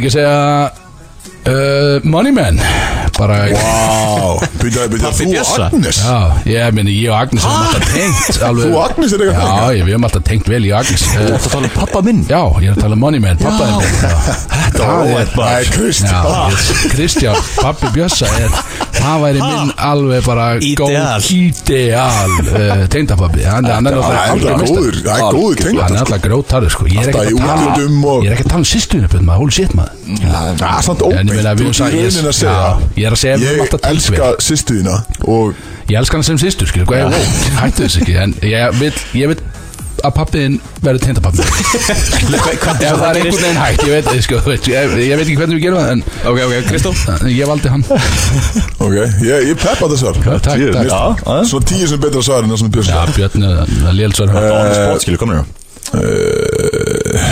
er 3.16 3.54
Vá, 3.56 4.48
byrjaði, 4.60 4.90
byrjaði 4.92 5.16
þú 5.16 5.26
og 5.26 5.32
Bjössa? 5.36 5.66
Agnes? 5.70 6.00
Já, 6.04 6.18
ég 6.52 6.74
meni, 6.76 6.96
ég 7.00 7.10
og 7.14 7.18
Agnes 7.22 7.46
erum 7.46 7.62
alltaf 7.62 7.84
tengt 7.94 8.42
alveg, 8.50 8.66
Þú 8.66 8.76
og 8.76 8.84
Agnes 8.90 9.14
er 9.16 9.24
eitthvað 9.26 9.46
Já, 9.46 9.68
ég, 9.78 9.84
við 9.88 9.94
erum 9.96 10.08
alltaf 10.10 10.24
tengt 10.30 10.50
vel 10.52 10.64
í 10.66 10.72
Agnes. 10.76 11.06
Þú 11.06 11.22
ætla 11.26 11.38
að 11.38 11.48
tala 11.56 11.70
um 11.70 11.76
pappa 11.78 12.02
minn? 12.08 12.22
Já, 12.30 12.42
ég 12.60 12.68
er 12.68 12.76
að 12.76 12.82
tala 12.86 12.98
um 13.00 13.06
minn 13.06 13.38
já. 13.40 13.50
Þetta 14.76 14.86
Það 14.86 15.14
er- 15.16 15.34
Nei, 15.36 15.64
Krist 15.76 16.06
Já, 16.06 16.20
ég- 16.52 16.92
Kristján, 16.96 17.40
pappi 17.62 17.92
Bjössa 17.96 18.30
er, 18.42 18.52
það 18.96 19.24
væri 19.26 19.40
minn 19.46 19.72
alveg 19.90 20.26
bara 20.26 20.46
góð 20.60 21.30
Ídeal 21.36 22.36
uh, 22.52 22.86
tengdapappi 22.92 23.46
er 23.46 24.02
Það 24.06 24.16
er 24.16 24.36
alltaf 24.36 24.66
góður, 24.66 25.00
það 25.06 25.16
er 25.16 25.26
er 25.96 26.02
alltaf 26.04 26.22
grótarður 26.26 26.74
sko. 26.76 26.88
Ég 26.90 27.00
er 27.00 27.06
Alltaf 27.06 27.22
ekki 27.22 27.36
í 27.36 27.40
að 27.40 27.46
tala 27.46 27.70
útlöndum 27.72 28.06
og- 28.12 28.24
Ég 28.26 28.32
er 28.32 28.36
ekki 28.36 28.46
að 28.46 28.52
tala 28.56 28.64
um 28.64 28.68
maður. 29.80 29.94
Það 30.26 30.66
er 30.66 30.86
samt 30.90 31.02
En 31.06 31.32
ég 31.32 31.36
meina, 31.36 33.05
ég 33.06 33.12
er 33.12 33.16
að 33.18 33.22
segja 33.22 33.38
Ég 33.46 33.60
tengt 33.70 33.90
elska 33.94 34.32
sýstu 34.44 34.80
þína 34.82 34.96
Og 35.30 35.54
Ég 35.86 36.00
elska 36.00 36.18
hana 36.18 36.26
sem 36.26 36.40
sýstur, 36.42 36.70
skilur, 36.72 36.88
hvað 36.90 37.04
ég 37.04 37.14
veit 37.14 37.60
Hættu 37.60 37.86
þess 37.86 38.00
ekki, 38.02 38.16
en 38.18 38.34
ég 38.42 38.80
vil, 38.82 38.96
ég 39.22 39.30
vil 39.36 39.44
að 40.06 40.12
pappiðin 40.18 40.56
verður 40.84 41.02
tindapappi 41.06 41.42
Ef 41.42 41.52
það 42.76 43.06
er 43.08 43.20
einhvern 43.20 43.38
veginn 43.40 43.60
hægt, 43.62 43.84
ég 43.88 43.94
veit, 43.96 44.10
sko, 44.26 44.40
þú 44.44 44.52
veist, 44.52 44.68
ég, 44.70 44.96
ég 45.02 45.18
veit 45.18 45.26
ekki 45.26 45.38
hvernig 45.40 45.58
við 45.58 45.64
gerum 45.66 45.80
það 45.80 45.92
En 45.94 46.02
Ok, 46.32 46.40
ok, 46.46 46.56
Kristó? 46.70 46.92
En 47.16 47.30
ég 47.32 47.50
valdi 47.50 47.72
hann. 47.74 47.86
Ok, 48.86 48.96
ég, 49.26 49.46
ég 49.50 49.62
peppa 49.62 49.90
þessar 49.94 50.20
Takk, 50.20 50.42
takk. 50.46 50.62
Já, 50.62 50.70
Já, 50.90 51.00
aðeins 51.26 51.54
Svona 51.54 51.70
tíu 51.72 51.90
sem 51.90 52.02
betra 52.06 52.26
svar 52.28 52.46
en 52.46 52.54
það 52.54 52.62
sem 52.62 52.70
er 52.70 52.76
björsar 52.76 53.14
Björn, 53.16 53.46
það 53.46 53.90
er 53.92 53.98
lél 54.02 54.14
svar. 54.18 54.28
Komnir 55.22 55.42
uh, 55.96 57.30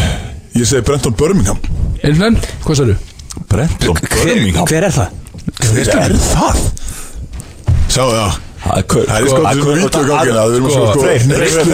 Ég 0.53 0.69
segi 0.69 0.85
Brenton 0.85 1.17
Birmingham. 1.17 1.59
Einhvern, 2.05 2.37
hvað 2.63 2.79
sagðu? 2.79 2.95
Brenton 3.49 4.01
Birmingham 4.07 4.69
Hver 4.69 4.87
er 4.89 4.93
það? 4.93 5.19
Hver 5.59 5.93
er 5.99 6.17
það? 6.31 6.63
Sjáu 7.93 8.09
það. 8.13 8.41
Það 8.63 8.77
er 8.79 8.83
Það 9.03 9.17
er 9.17 9.25
sko 9.27 9.39
það 9.43 9.49
er 9.51 9.57
í 9.59 9.87
gangi 10.07 10.31
Við 10.33 10.53
erum 10.55 10.67
að 10.67 10.71
Sko, 10.71 10.83
sko 10.87 11.01
Freyr, 11.03 11.19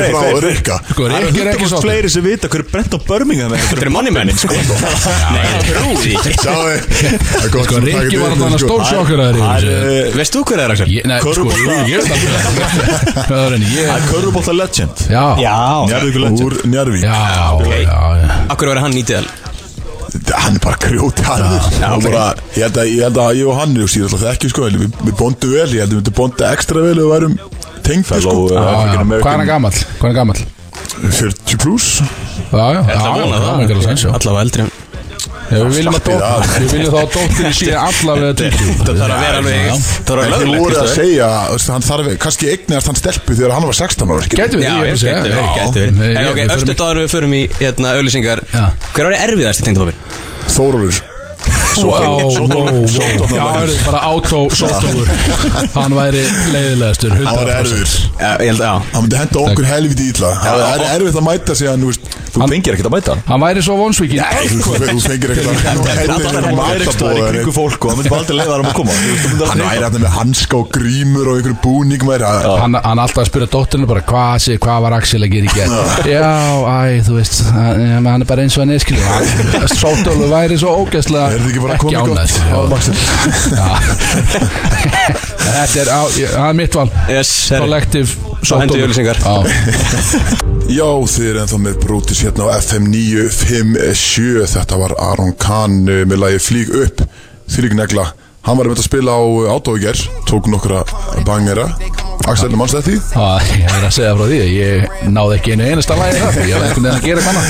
frá 0.10 0.78
Sko, 0.90 1.04
Það 1.06 1.50
er 1.52 1.60
svo 1.70 1.82
fleiri 1.84 2.10
sem 2.10 2.24
vita 2.26 2.50
hver 2.50 2.64
er 2.64 2.68
Brenton 2.72 3.04
Birmingham 3.06 3.54
er 3.54 3.62
Þetta 3.70 3.86
er 3.86 3.92
money 3.94 4.14
man 4.16 4.32
sko. 4.34 4.58
Sjáu 6.40 6.66
Sko, 7.46 7.82
Rikki 7.86 8.18
var 8.24 8.34
alltaf 8.34 8.58
stór 8.64 8.82
sjokkar 8.90 9.22
að 9.28 9.38
Það 9.38 9.44
það 9.44 9.58
er 9.60 9.86
er 10.00 10.18
Veist 10.18 10.34
þú 10.34 10.42
hver 10.50 10.64
er 10.66 10.74
Axel? 10.74 10.90
Ég- 10.96 11.06
Nei, 11.10 11.20
sko, 11.22 11.46
veit 11.46 11.62
það 11.62 12.18
Það 13.30 13.30
er 13.30 13.30
Það 13.30 13.46
er 13.46 13.54
ég 13.76 14.10
Körubólta 14.10 14.56
Legend. 14.58 15.06
Já, 15.14 15.26
já. 15.46 15.58
Akkur 18.50 18.74
verður 18.74 18.84
hann 18.88 18.98
nýtið 18.98 19.30
Hann 20.10 20.58
er 20.58 20.64
bara 20.64 20.80
grjóti 20.82 21.26
harður 21.26 21.68
ég, 22.58 22.64
held 22.64 22.78
að, 22.80 22.88
ég 22.90 23.04
held 23.06 23.20
að 23.22 23.40
ég 23.40 23.50
og 23.50 23.58
hann 23.60 23.76
Ég 23.78 23.90
er 23.90 24.08
alltaf 24.08 24.26
þekki 24.26 24.52
sko 24.54 24.68
en 24.68 24.80
Við, 24.84 25.00
við 25.06 25.18
bóndum 25.20 25.54
vel 25.54 25.68
Ég 25.70 25.84
held 25.84 25.90
að 25.90 25.96
við 25.96 26.00
myndum 26.00 26.18
bónda 26.20 26.54
ekstra 26.56 26.86
vel 26.86 26.96
Ef 26.96 27.02
við 27.04 27.12
værum 27.14 27.36
tengdi 27.86 28.06
sko. 28.08 28.16
Fellow, 28.16 28.46
uh, 28.50 28.58
Hvað 28.60 29.30
er 29.30 29.44
hann 30.02 30.12
er 30.12 30.18
gamall? 30.18 30.44
40 31.00 31.60
pluss 31.62 32.02
það. 34.10 34.20
Allavega 34.20 34.46
eldri 34.46 34.68
Við 35.50 35.64
viljum 35.76 35.96
að 35.98 36.04
dóttir 36.08 36.64
Við 36.64 36.74
viljum 36.76 36.94
þá 36.94 37.00
að 37.00 37.12
dóttir 37.16 37.56
sé 37.60 37.70
allavega 37.80 38.34
20 38.40 38.80
Það 38.80 39.02
þarf 39.02 39.14
að 39.16 39.24
vera 39.26 39.42
alveg 39.42 39.60
Það 39.70 40.10
þarf 40.10 40.20
að 40.20 40.24
En 40.24 40.30
vera 40.30 40.40
þið 40.40 40.50
löglegt 40.50 40.64
voru 40.64 40.80
að 40.80 40.92
segja 40.96 41.30
veist, 41.50 41.72
Hann 41.74 41.88
þarf 41.90 42.10
kannski 42.26 42.52
eignast 42.54 42.92
hann 42.92 43.00
stelpu 43.02 43.38
Þegar 43.40 43.56
hann 43.58 43.68
var 43.70 43.80
16 43.82 44.14
ára. 44.16 44.30
Gætu 44.30 44.62
verið, 44.62 44.70
Nei, 44.70 44.80
verið 44.80 45.04
ég- 45.04 45.16
ok, 46.30 46.40
við 47.04 47.14
förum 47.18 47.34
í 47.40 47.44
hérna 47.60 47.96
auðlýsingar 47.98 48.44
Já. 48.54 48.66
Hver 48.94 49.10
var 49.10 49.18
erfiðast 49.26 49.64
í 49.64 49.70
tengdapapir? 49.70 50.20
Þórólfur 50.50 51.09
bara 53.88 54.00
átó 54.12 54.40
sóttófur 54.54 55.08
Hann 55.76 55.98
væri 55.98 56.24
leiðilegastur 56.54 57.18
Hann 57.18 57.26
var 57.42 57.50
erfur 57.58 57.90
Hann 58.94 59.04
myndi 59.04 59.18
henda 59.20 59.44
okkur 59.48 59.66
helviti 59.74 60.04
ítla 60.14 60.30
Það 60.46 60.66
er 60.78 60.86
erfitt 60.94 61.18
að 61.20 61.26
mæta 61.30 61.58
sig 61.58 61.68
hann, 61.72 61.84
þú 62.30 62.40
fengir 62.46 62.76
ekkert 62.76 62.90
að 62.90 62.94
mæta. 62.94 63.14
Hann 63.26 63.40
Hann 63.40 63.46
væri 63.48 63.62
svo 63.66 63.76
vonsvíkin 63.80 64.20
Þú 64.20 65.00
fengir 65.06 65.32
ekkert 65.34 65.48
að 65.48 65.56
alltaf 65.70 65.96
hendur 66.00 66.34
hann 69.50 69.62
væri 69.64 69.80
hérna 69.80 70.00
með 70.04 70.12
hanska 70.18 70.58
og 70.60 70.70
grímur 70.74 71.30
og 71.32 71.40
einhverjum 71.40 71.60
búning 71.64 72.04
hann, 72.04 72.76
hann 72.84 73.02
alltaf 73.02 73.24
að 73.24 73.30
spyrja 73.30 73.50
dótturinu 73.54 73.88
bara 73.90 74.04
hvað 74.10 74.36
sé, 74.44 74.58
hvað 74.62 74.84
var 74.86 74.96
Axel 75.00 75.24
að 75.26 75.34
gera 75.36 75.48
í 75.48 75.54
gerð 75.56 75.74
já, 76.10 76.32
æ, 76.60 77.02
þú 77.08 77.18
veist 77.18 77.36
hann, 77.56 78.10
er 78.12 78.28
bara 78.30 78.46
eins 78.46 78.58
og 78.58 78.64
hann 78.66 78.74
er 78.76 78.84
skilur 78.84 79.04
Sóttólu 79.80 80.30
væri 80.32 80.60
svo 80.60 80.70
ógæslega 80.84 81.28
bara 81.70 81.80
komið 81.84 82.10
gott 82.10 82.20
á. 82.20 82.60
Maxi? 82.74 82.92
þetta 85.50 85.82
er, 85.84 85.92
á, 85.94 86.02
er 86.50 86.58
mitt 86.58 86.76
val. 86.78 86.90
Yes, 87.12 87.32
kollektiv 87.54 88.18
Þá 88.40 88.54
hendi 88.62 88.80
í 88.80 88.84
auglýsingar. 88.86 89.20
Já, 90.70 90.90
þið 91.14 91.26
er 91.28 91.40
ennþá 91.42 91.60
með 91.66 91.80
Brótis 91.84 92.22
hérna 92.24 92.48
á 92.48 92.56
FM 92.62 92.88
957 92.94 94.48
Þetta 94.54 94.80
var 94.80 94.96
Aron 95.10 95.34
Kahn 95.40 95.82
eh, 95.92 96.06
með 96.08 96.24
lagi 96.24 96.42
Flíg 96.44 96.72
upp. 96.86 97.04
Þvílík 97.50 97.76
negla 97.76 98.10
Hann 98.48 98.58
var 98.58 98.66
einmitt 98.66 98.80
að 98.82 98.88
spila 98.88 99.16
á 99.20 99.22
átóiger 99.56 100.00
Tók 100.30 100.48
nokkra 100.50 100.84
bangera. 101.28 101.66
Axel, 102.30 102.52
mannst 102.56 102.76
þetta 102.78 102.86
því? 102.86 102.96
Já, 103.14 103.58
ég 103.60 103.74
er 103.74 103.86
að 103.88 103.94
segja 103.96 104.14
frá 104.16 104.26
því 104.30 104.40
að 104.44 104.54
ég 104.54 105.10
náði 105.16 105.38
ekki 105.40 105.54
einu 105.56 105.68
einasta 105.70 105.98
lagi 106.00 106.22
það 106.22 106.40
ég 106.46 106.56
var 106.56 106.66
einhvern 106.68 106.88
veginn 106.88 107.00
að 107.00 107.08
gera 107.08 107.26
kannan 107.26 107.46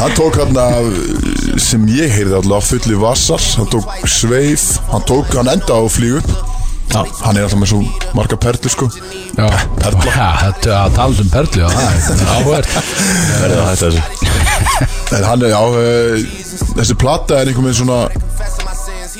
Hann 0.00 0.14
tók 0.18 0.38
hann 0.40 0.60
af 0.60 1.60
sem 1.66 1.84
ég 1.94 2.14
heyrði 2.14 2.38
alltaf 2.40 2.70
fulli 2.70 2.98
vassar. 3.00 3.44
Hann 3.58 3.70
tók 3.72 3.90
sveif 4.10 4.66
Hann 4.92 5.06
tók, 5.08 5.30
hann 5.38 5.50
enda 5.54 5.78
á 5.78 5.82
Flíg 5.90 6.18
upp. 6.20 6.30
Já. 6.90 7.04
Hann 7.22 7.38
er 7.38 7.46
alltaf 7.46 7.60
með 7.62 7.70
svo 7.70 7.80
marga 8.18 8.36
perlur 8.42 8.72
sko. 8.74 8.88
Já, 9.38 9.46
Perla. 9.78 10.06
Já, 10.10 10.28
þetta 10.42 10.78
að 10.80 10.96
tala 10.96 11.22
um 11.22 11.28
perlu 11.30 11.60
já, 11.62 11.68
það 11.70 12.10
er 12.16 12.32
áhverð 12.34 12.72
það 12.74 13.60
þetta 13.70 13.84
þessu. 13.84 14.02
En 15.16 15.26
hann 15.28 15.44
er, 15.46 15.52
já, 15.54 15.60
uh, 15.70 16.16
þessi 16.80 16.96
plata 16.98 17.38
er 17.38 17.50
einhvern 17.52 17.70
veginn 17.70 17.80
svona 17.84 18.00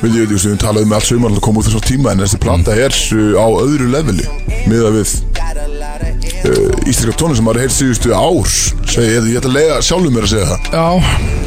Við 0.01 0.15
ég, 0.17 0.31
við 0.33 0.55
talaðum 0.61 0.89
með 0.89 0.97
allt 0.97 1.09
sumar 1.11 1.35
að 1.35 1.43
koma 1.45 1.61
út 1.61 1.67
þessum 1.69 1.83
tíma 1.85 2.15
En 2.15 2.23
þessi 2.23 2.39
plata 2.41 2.73
er 2.73 2.95
uh, 3.17 3.35
á 3.37 3.47
öðru 3.61 3.89
leveli 3.93 4.25
Miða 4.71 4.93
við 4.95 5.11
uh, 5.21 6.89
Íslenska 6.89 7.17
tónum 7.21 7.37
sem 7.37 7.45
maður 7.45 7.67
heilt 7.67 7.75
síðustu 7.77 8.15
ár 8.17 8.49
Segi, 8.49 9.11
ég, 9.11 9.27
ég 9.29 9.41
ætla 9.43 9.51
að 9.51 9.57
lega 9.59 9.77
sjálfum 9.85 10.17
mér 10.17 10.25
að 10.25 10.33
segja 10.33 10.47
það 10.49 10.61
Já, 10.73 10.87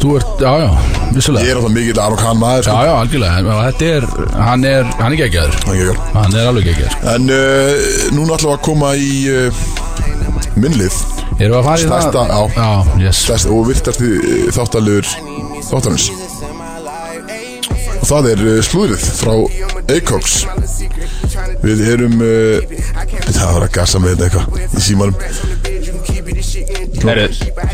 þú 0.03 0.11
ert, 0.19 0.43
já, 0.43 0.51
já, 0.61 0.67
Ég 0.93 1.17
vissulega 1.17 1.49
er 1.49 1.59
alltaf 1.59 1.73
mikill 1.77 2.01
Aron 2.03 2.21
Kahn 2.21 2.41
maður 2.43 2.61
Já, 2.61 2.67
sko. 2.69 2.83
já, 2.85 2.93
algjörlega, 2.99 3.39
en 3.41 3.49
þetta 3.63 3.89
er, 3.95 4.07
hann 4.49 4.67
er, 4.69 4.91
hann 5.01 5.17
er 5.17 5.23
vel. 5.33 5.97
Hann 6.13 6.37
er 6.37 6.51
alveg 6.51 6.69
geggjaður 6.69 7.09
En 7.15 7.33
uh, 7.33 7.89
núna 8.13 8.37
ætlum 8.37 8.53
við 8.53 8.55
að 8.59 8.63
koma 8.69 8.93
í 8.93 9.11
uh, 9.33 9.65
minnlið 10.61 11.01
Erum 11.41 11.55
við 11.55 11.57
að 11.57 11.65
fara 11.65 11.81
í 11.81 11.87
Stærsta, 11.87 12.27
það? 12.29 12.29
já. 12.29 12.61
Já, 12.61 13.01
yes 13.07 13.25
Þess, 13.31 13.49
og 13.49 13.65
virtasti 13.71 14.13
þáttalegur 14.53 15.09
þáttanins 15.71 16.11
og 18.03 18.09
það 18.09 18.25
er 18.33 18.41
uh, 18.43 18.57
slúðrið 18.67 19.03
frá 19.15 19.33
Acox. 19.93 20.41
Við 21.63 21.83
erum 21.93 22.17
uh, 22.19 22.73
það 23.31 23.53
var 23.55 23.63
að 23.63 23.71
gasa 23.77 24.01
með 24.03 24.17
þetta 24.19 24.25
eitthvað 24.27 24.79
í 24.81 24.83
símanum. 24.83 25.15
Herru, 27.03 27.25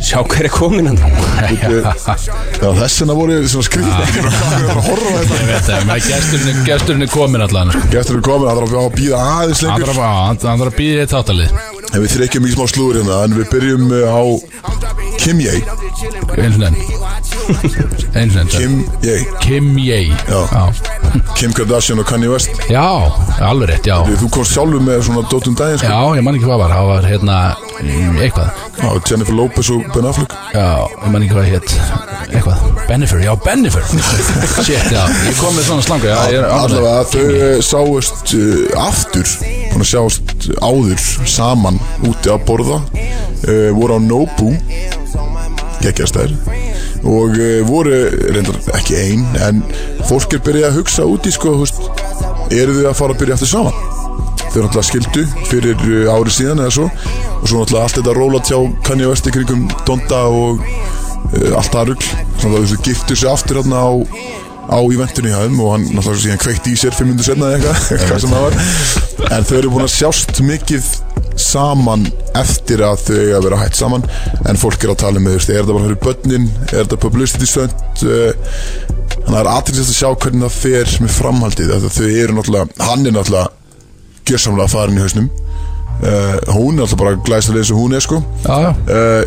sjá 0.02 0.22
hver 0.26 0.48
er 0.48 0.54
komin 0.54 0.88
hann. 0.90 1.00
Uh, 1.00 1.90
já, 2.62 2.70
þessina 2.80 3.14
voru 3.18 3.36
svona 3.50 3.66
skrýt 3.68 3.90
ekki 4.06 4.24
bara 4.26 4.40
að 4.74 4.80
horfa 4.88 5.10
á 5.10 5.20
Ég 5.20 5.26
þetta 5.30 5.50
veit 5.50 5.68
það, 5.68 5.84
menn 5.90 6.06
gesturinn, 6.08 6.50
er- 6.54 6.64
gesturinn 6.70 7.12
komin 7.14 7.46
allan. 7.46 7.74
Sko. 7.74 7.84
gestur 7.94 8.22
er 8.22 8.26
komin, 8.30 8.48
það 8.50 8.62
þarf 8.62 8.78
að 8.84 8.90
býða 9.00 9.22
aðeins 9.34 9.66
Hann 9.66 9.70
lengur 9.74 9.94
hann 10.00 10.42
hann 10.46 10.64
þarf 10.64 10.72
að 10.72 10.80
býða 10.80 11.06
eitt 11.06 11.14
þáttalið. 11.18 11.60
En 11.90 12.04
við 12.06 12.16
þreykjum 12.16 12.46
í 12.50 12.54
smá 12.54 12.66
slúður 12.70 13.02
hérna 13.02 13.22
en 13.26 13.38
við 13.38 13.48
byrjum 13.54 13.86
uh, 13.90 14.06
á 14.14 14.22
Kim 15.20 15.42
Ye 15.42 15.58
Eins 17.50 17.76
og 17.76 17.84
enn 17.84 18.20
Eins 18.20 18.36
og 18.36 18.42
enn 18.44 18.52
Kim 18.54 18.76
Ye. 19.04 19.18
Kim 19.42 19.70
Ye 19.82 20.00
Kim 21.40 21.54
Kardashian 21.56 22.00
og 22.00 22.06
Kanye 22.06 22.30
West. 22.30 22.50
Já, 22.70 22.86
alveg 23.42 23.72
rétt, 23.72 23.88
já. 23.88 23.98
Þú 24.20 24.30
komst 24.34 24.54
sjálfur 24.54 24.84
með 24.84 25.02
svona 25.08 25.24
dótum 25.32 25.56
daginn 25.58 25.80
sko. 25.82 25.90
Já, 25.90 26.18
ég 26.20 26.26
man 26.26 26.38
ekki 26.38 26.50
hvað 26.50 26.62
var, 26.62 26.74
það 26.76 26.90
var 26.90 27.08
hérna 27.10 27.38
eitthvað. 28.20 28.62
Já, 28.80 28.90
Jennifer 29.10 29.38
Lopez 29.40 29.72
og 29.74 29.88
Ben 29.96 30.10
Affleck. 30.10 30.36
Já, 30.54 30.68
ég 30.86 31.10
man 31.14 31.26
ekki 31.26 31.38
hvað 31.38 31.50
hétt 31.54 31.76
Eitthvað, 32.30 32.66
Bennifer, 32.86 33.24
já, 33.24 33.32
Bennifer. 33.42 33.86
Shit, 34.66 34.92
já, 34.94 35.02
ég 35.26 35.40
kom 35.40 35.56
með 35.58 35.70
svona 35.70 35.98
ánægður. 35.98 36.46
Allavega 36.54 37.04
þau 37.10 37.24
uh, 37.26 37.62
sáust 37.66 38.36
uh, 38.38 38.86
aftur 38.86 39.34
Búin 39.72 39.86
að 39.86 39.90
sjást 39.96 40.50
áður 40.62 41.06
saman 41.30 41.82
úti 42.06 42.30
að 42.30 42.46
borða 42.46 42.82
uh, 42.84 43.70
voru 43.78 43.98
á 43.98 44.00
Nobu. 44.04 44.54
Geggjastær 45.80 46.36
og 47.08 47.38
uh, 47.38 47.62
voru 47.68 48.02
reyndar 48.34 48.60
ekki 48.78 48.98
ein 49.00 49.26
en 49.46 49.64
fólk 50.10 50.36
er 50.36 50.44
byrjað 50.46 50.70
að 50.72 50.80
hugsa 50.82 51.08
úti 51.08 51.34
sko, 51.34 51.56
veist, 51.62 51.80
eru 52.52 52.80
þau 52.80 52.90
að 52.92 53.00
fara 53.00 53.16
að 53.16 53.22
byrja 53.24 53.40
aftur 53.40 53.52
saman? 53.54 53.82
Þau 54.50 54.64
náttúrulega 54.64 54.88
skildu 54.90 55.26
fyrir 55.52 55.84
uh, 55.86 56.14
ári 56.16 56.34
síðan 56.34 56.64
eða 56.64 56.76
svo 56.80 56.88
og 56.90 57.46
svo 57.48 57.62
náttúrulega 57.62 57.84
allt 57.86 58.00
þetta 58.00 58.16
róla 58.18 58.44
tjá 58.44 58.58
Kanye 58.88 59.12
West 59.12 59.30
í 59.30 59.36
kringum 59.36 59.68
Donda 59.88 60.24
og 60.28 60.64
uh, 60.64 61.58
allt 61.60 61.74
það 61.76 61.94
rugl. 61.94 62.10
Þannig 62.40 62.58
að 62.60 62.72
þau 62.74 62.88
giftu 62.90 63.20
sig 63.20 63.32
aftur 63.32 63.62
á 63.62 63.64
á 64.70 64.80
íventinu 64.86 65.32
hjá 65.32 65.42
þeim 65.44 65.62
og 65.64 65.72
hann 65.74 65.86
náttúrulega 65.90 66.24
síðan 66.24 66.42
kveikti 66.44 66.74
í 66.74 66.80
sér 66.80 66.96
500 66.96 67.26
senna 67.26 67.52
eða 67.58 67.74
eitthvað, 67.74 68.04
hvað 68.10 68.24
sem 68.24 68.34
það 68.36 68.44
var. 68.46 68.58
En 69.36 69.48
þau 69.50 69.56
eru 69.60 69.72
búin 69.74 69.86
að 69.86 69.96
sjást 69.96 70.42
mikið 70.46 70.90
saman 71.40 72.06
eftir 72.38 72.84
að 72.84 73.06
þau 73.08 73.20
að 73.38 73.46
vera 73.48 73.60
hætt 73.62 73.80
saman 73.80 74.06
en 74.50 74.60
fólk 74.60 74.84
er 74.84 74.94
að 74.94 75.02
tala 75.06 75.24
með 75.24 75.38
þú 75.38 75.40
veist, 75.40 75.52
er 75.54 75.62
þetta 75.62 75.76
bara 75.76 75.86
fyrir 75.88 76.02
börnin, 76.06 76.48
er 76.68 76.82
þetta 76.84 77.00
publicity 77.06 77.48
stunt 77.48 78.04
uh, 78.06 78.32
þannig 79.16 79.30
að 79.30 79.30
það 79.30 79.42
er 79.42 79.52
aðriðsast 79.54 79.94
að 79.94 80.00
sjá 80.00 80.10
hvernig 80.24 80.46
það 80.46 80.58
fer 80.60 80.96
með 81.06 81.16
framhaldið 81.16 81.76
að 81.76 81.90
þau 81.96 82.08
eru 82.10 82.38
náttúrulega, 82.38 82.80
hann 82.90 83.06
er 83.06 83.16
náttúrulega 83.16 83.48
gjörsamlega 84.30 84.74
farin 84.76 85.00
í 85.00 85.04
hausnum. 85.06 85.30
Uh, 86.00 86.36
hún 86.54 86.78
er 86.78 86.84
náttúrulega 86.84 87.02
bara 87.02 87.22
glæslega 87.28 87.64
eins 87.64 87.74
og 87.74 87.82
hún 87.82 87.98
er 87.98 88.06
sko. 88.06 88.22
Uh, 88.46 89.24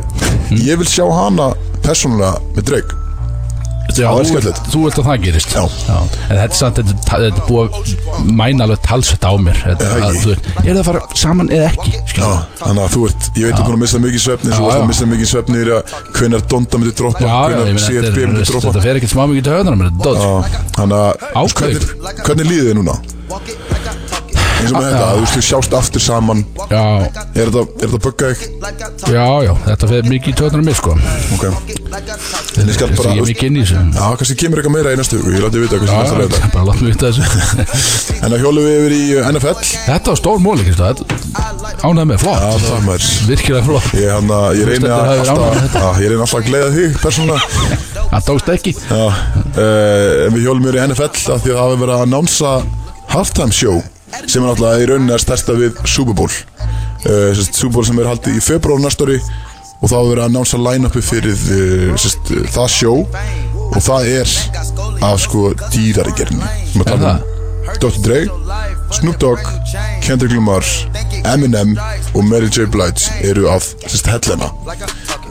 ég 0.63 0.81
vil 0.81 0.89
sjá 0.89 1.07
hana 1.11 1.53
persónulega 1.83 2.37
með 2.53 2.69
Drake 2.71 3.02
Já, 3.99 4.09
þú, 4.29 4.53
þú 4.73 4.83
veist 4.87 5.01
að 5.03 5.09
það 5.09 5.27
gerist. 5.27 5.53
Já. 5.53 5.63
En 5.93 6.37
þetta 6.39 6.47
er 6.47 6.59
samt, 6.59 6.81
þetta, 6.81 7.19
er 7.19 7.27
þetta 7.29 7.47
búið 7.49 7.65
að 7.77 8.33
mæna 8.41 8.67
alveg 8.67 8.83
talsett 8.87 9.27
á 9.29 9.33
mér. 9.37 9.59
Þetta, 9.67 9.91
Já, 9.93 10.07
að, 10.09 10.21
þú 10.23 10.33
Er 10.63 10.71
það 10.71 10.81
að 10.83 10.89
fara 10.89 11.03
saman 11.23 11.53
eða 11.53 11.69
ekki? 11.73 11.93
Já, 12.17 12.31
þannig 12.63 12.83
að 12.85 12.97
þú 12.97 13.05
ert, 13.09 13.29
ég 13.37 13.49
veit 13.49 13.57
þú 13.57 13.63
er 13.63 13.67
búin 13.67 13.77
að 13.77 13.83
missa 13.83 14.03
mikið 14.03 14.25
svefni 14.27 14.53
Þú 14.53 14.63
Já, 14.63 14.69
ert 14.69 14.73
já. 14.73 14.83
að 14.83 14.91
missa 14.93 15.09
mikið 15.13 15.31
svefni 15.33 15.63
að 15.63 15.95
hvenar 16.19 16.47
Donda 16.53 16.81
myndi 16.83 16.95
droppa 17.03 17.23
Já, 17.23 17.29
já, 17.29 17.59
þetta, 17.59 17.85
CRB 17.87 18.07
er, 18.09 18.33
myndi 18.33 18.43
þetta, 18.43 18.53
droppa 18.53 18.85
fer 18.87 19.01
ekkert 19.01 19.15
smá 19.15 19.23
mikið 19.33 19.45
til 19.49 19.55
Þetta 19.59 20.17
Já, 20.23 20.33
Þannig 20.79 20.99
að 21.03 21.55
hvernig, 21.61 21.95
hvernig 22.23 22.53
líður 22.53 22.69
þið 22.71 22.77
núna? 22.83 24.22
Eins 24.63 24.73
og 24.73 24.79
með 24.79 24.89
þetta, 24.89 25.07
þú 25.13 25.23
veist, 25.23 25.35
þið 25.37 25.45
sjást 25.49 25.77
aftur 25.79 26.03
saman. 26.07 26.43
Já, 26.71 26.83
Er 27.33 27.51
þetta, 27.51 27.63
er 27.63 27.93
þetta 27.93 28.01
bugga 28.07 28.31
þig? 28.33 28.41
já, 29.13 29.27
já, 29.47 29.53
þetta 29.67 29.89
fer 29.93 30.09
mikið 30.13 30.33
í 30.33 30.37
töðunum 30.41 30.67
mér 30.71 30.77
sko. 30.79 30.97
Ok. 31.37 31.45
En 31.93 32.69
ég 32.69 32.75
skal 32.77 32.89
Þessi 32.89 32.99
bara, 32.99 33.13
ég 33.13 33.21
er 33.21 33.23
þú 33.23 33.23
veist, 33.23 33.33
mikið 33.33 33.49
inn 33.49 33.57
í 33.57 33.63
þessu. 33.63 33.77
Já, 33.97 34.05
kannski 34.21 34.37
kemur 34.43 34.61
eitthvað 34.61 34.75
meira 34.77 34.93
næstu 34.97 35.19
viku 35.19 35.33
Ég 35.33 35.43
láti 35.45 35.61
vita 35.63 35.77
hvað 35.81 35.89
sem 35.89 35.93
Já, 35.93 36.01
næsta 36.03 36.17
já, 36.23 36.51
bara 36.57 36.65
látum 36.69 36.85
við 36.87 36.93
vita 36.93 37.05
þessu. 37.13 37.23
En 38.23 38.29
það 38.33 38.39
hjólum 38.45 38.67
við 38.67 38.77
yfir 38.79 38.95
í 38.97 39.03
uh, 39.17 39.29
NFL 39.33 39.57
Þetta 39.73 40.13
var 40.13 40.19
stór 40.23 40.39
móli, 40.45 40.67
Kristó 40.67 40.85
Ánægð 41.83 42.07
með, 42.09 42.17
Já, 42.17 42.21
flott 42.23 42.63
það 42.63 42.85
maður. 42.87 43.07
Virkilega 43.27 43.65
flott. 43.67 43.89
Ég, 43.99 44.09
hann, 44.13 44.29
að- 44.37 44.59
ég 44.61 44.69
reyni 44.69 44.79
stendur 44.79 44.93
að 44.93 45.01
hafi 45.03 45.17
verið 45.19 45.31
ánægður 45.33 45.43
alltaf, 45.43 45.63
þetta. 45.63 45.81
að, 45.83 45.97
ég 46.03 46.13
reyni 46.13 46.23
alltaf 46.23 46.39
að 46.39 46.47
gleiða 46.49 46.69
þig 46.77 46.91
persónulega. 47.03 47.43
Það 48.13 48.27
tókst 48.29 48.51
ekki. 48.55 48.73
Já, 48.87 49.01
uh, 49.03 50.27
en 50.27 50.37
við 50.37 50.45
hjólum 50.47 50.69
yfir 50.69 50.79
í 50.79 50.85
NFL 50.87 51.09
af 51.09 51.19
því 51.19 51.33
að 51.33 51.57
það 51.57 51.63
hafi 51.65 51.81
verið 51.83 51.95
að 51.97 52.05
annánsa 52.07 52.53
halftime 53.13 53.57
show 53.57 53.77
sem 54.27 54.43
er 54.43 54.49
náttúrulega 54.49 54.83
í 54.83 54.89
rauninni 54.91 55.15
að 55.15 55.25
stærsta 55.25 55.57
við 55.59 55.81
Super 55.89 56.17
Bowl 56.19 56.31
uh, 56.31 57.33
sest, 57.37 57.57
Super 57.57 57.79
Bowl 57.79 57.89
sem 57.89 58.01
er 58.03 58.11
haldið 58.13 58.39
í 58.39 58.45
februar 58.45 58.83
næsta 58.83 59.09
ári 59.09 59.19
og 59.83 59.91
hafi 59.91 60.13
verið 60.13 60.23
að 60.23 60.29
annánsa 60.29 60.61
line-upi 60.63 61.03
fyrir 61.05 61.47
uh, 61.59 61.93
sest, 62.01 62.33
uh, 62.33 62.47
það 62.55 62.73
show 62.77 63.05
og 63.73 63.81
það 63.83 64.11
er 64.13 64.35
af 65.03 65.21
sko 65.25 65.53
dýrari 65.73 66.15
gerni 66.19 66.53
sem 66.73 66.85
að 66.85 66.93
Er 66.93 66.97
tala 66.97 67.13
um 67.19 67.31
Dr. 67.81 67.99
Dre, 68.05 68.19
Snoop 68.93 69.19
Dogg, 69.23 69.39
Kendrick 70.03 70.35
Lamar, 70.35 70.67
Eminem 71.25 71.77
og 72.15 72.25
Mary 72.25 72.51
J. 72.51 72.67
Blige 72.71 73.11
eru 73.25 73.49
af 73.49 73.63
sest, 73.87 74.07
hellena 74.07 74.51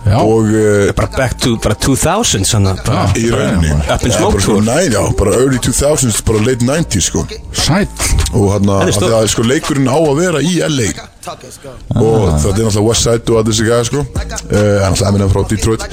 Já, 0.02 0.18
og 0.18 0.49
uh, 0.49 0.89
Bara 0.97 1.10
back 1.18 1.38
to 1.39 1.58
bara 1.62 1.76
2000 1.78 2.45
sann 2.45 2.66
bara 2.86 3.06
í 3.16 3.28
rauninni. 3.30 3.76
Up 3.86 4.06
in 4.06 4.12
smoke 4.12 4.39
bara 4.39 4.45
tour. 4.45 4.64
já, 4.66 5.02
bara 5.18 5.36
early 5.38 5.60
2000s, 5.62 6.24
bara 6.26 6.41
late 6.45 6.66
90s 6.66 7.10
sko. 7.12 7.26
Sæll. 7.54 7.88
Og 8.34 8.47
hann 8.56 8.70
er 8.70 8.89
að 8.89 8.97
það 8.97 9.28
sko 9.34 9.45
leikurinn 9.45 9.89
á 9.91 9.97
að 9.97 10.16
vera 10.24 10.41
í 10.41 10.58
LA 10.66 10.89
og 11.22 12.39
þetta 12.41 12.49
er 12.49 12.66
náttúrulega 12.66 12.86
Westside 12.88 13.30
og 13.30 13.38
allir 13.38 13.54
þessi 13.54 13.68
gæði 13.68 13.89
sko. 13.91 13.99
Uh, 14.02 14.24
en 14.58 14.95
náttúrulega 14.95 15.12
Eminem 15.12 15.34
frá 15.36 15.43
Detroit. 15.52 15.86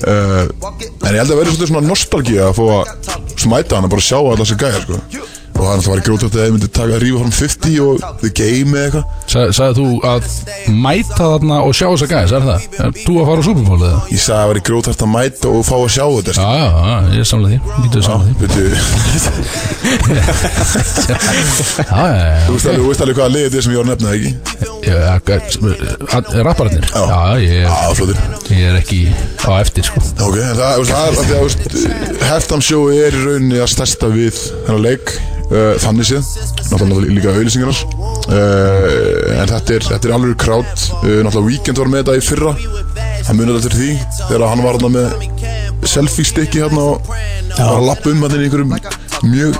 Uh, 0.00 0.46
en 1.04 1.12
ég 1.12 1.20
held 1.20 1.34
að 1.34 1.42
vera 1.42 1.50
svolítið 1.52 1.72
svona 1.74 1.84
nostalgía 1.84 2.48
að 2.48 2.56
fá 2.56 2.64
að 2.78 3.36
smæta 3.44 3.76
hann 3.76 3.90
að 3.90 3.94
bara 3.98 4.08
sjá 4.08 4.16
alla 4.22 4.40
þessi 4.40 4.60
gæði 4.64 4.86
sko 4.86 5.28
og 5.60 5.66
það 5.66 5.72
er 5.72 5.76
náttúrulega 5.76 5.92
var 5.92 6.00
grótast 6.06 6.34
að 6.34 6.40
þið 6.40 6.52
myndi 6.54 6.68
taka 6.72 6.94
að 6.96 7.02
rífa 7.04 7.18
fram 7.20 7.34
50 7.36 7.74
og 7.84 7.94
The 8.22 8.30
Game 8.40 8.72
eða 8.72 8.84
eitthvað. 8.86 9.04
Sa, 9.30 9.40
Sagði 9.60 9.74
þú 9.76 9.88
að 10.08 10.22
mæta 10.80 11.24
þarna 11.34 11.56
og 11.66 11.72
sjá 11.76 11.86
þessa 11.90 12.08
gæs, 12.10 12.30
er 12.38 12.42
það? 12.46 12.60
Er 12.80 12.90
þú 12.96 13.12
að 13.20 13.26
fara 13.28 13.40
á 13.40 13.44
Super 13.50 13.64
Bowl 13.68 13.82
eða? 13.84 14.00
ég 14.10 14.20
sagði 14.24 14.40
að 14.40 14.48
var 14.50 14.58
grótast 14.70 15.04
að 15.04 15.10
mæta 15.12 15.46
og 15.50 15.60
fá 15.68 15.76
að 15.76 15.92
sjá 15.96 16.06
þetta 16.16 16.32
sko. 16.38 16.40
Já, 16.40 16.52
já, 16.60 16.68
já, 16.80 16.96
ég 17.10 17.20
er 17.20 17.28
samlega 17.30 17.50
því. 17.60 17.60
Getur 17.84 18.02
samlega 18.08 18.34
því. 18.40 18.64
Þú 21.90 22.52
veist 22.54 22.66
alveg, 22.70 22.80
þú 22.80 22.88
veist 22.88 23.02
alveg 23.04 23.16
hvaða 23.18 23.32
liðið 23.34 23.56
er 23.58 23.62
sem 23.64 23.72
ég 23.74 23.78
var 23.80 23.84
að 23.84 23.90
nefna 23.90 24.06
það 24.08 24.16
ekki? 24.16 24.32
Já, 24.80 24.94
já, 27.04 27.20
ég, 27.44 27.56
er 28.70 28.74
ekki 28.80 29.00
á 29.44 29.52
eftir, 29.60 29.84
sko. 29.86 29.98
Ok, 30.26 30.36
það, 30.40 30.70
er 30.70 30.78
að 30.80 32.54
að, 32.56 32.64
show 32.64 32.82
er 32.92 33.12
í 33.14 33.24
rauninni 33.24 33.60
að 33.60 33.72
stærsta 33.74 34.06
við 34.12 34.34
þennan 34.66 34.84
leik 34.86 35.06
uh, 35.50 35.74
þannig 35.82 36.08
séð, 36.10 36.30
náttúrulega 36.70 37.14
líka 37.16 37.34
auðlýsingarnar 37.34 37.80
uh, 38.30 39.40
en 39.40 39.52
þetta 39.52 39.76
er, 39.76 39.86
þetta 39.90 40.10
er 40.10 40.16
alveg 40.16 40.36
krát, 40.40 40.86
uh, 41.00 41.20
náttúrulega 41.26 41.46
Weekend 41.50 41.82
var 41.82 41.92
með 41.92 42.04
þetta 42.04 42.18
í 42.18 42.24
fyrra, 42.30 42.54
það 43.26 43.40
munið 43.40 43.58
þetta 43.58 43.68
fyrir 43.68 43.80
því 43.80 43.92
þegar 44.30 44.46
hann 44.52 44.64
var 44.66 44.80
hann 44.80 44.96
með 44.96 45.88
selfie 45.90 46.28
stikki 46.28 46.60
hérna 46.62 46.82
og 46.92 47.14
var 47.56 47.70
að 47.78 47.86
lappa 47.88 48.12
um 48.12 48.26
hann 48.26 48.36
í 48.36 48.42
einhverjum 48.46 48.74
mjög 49.30 49.56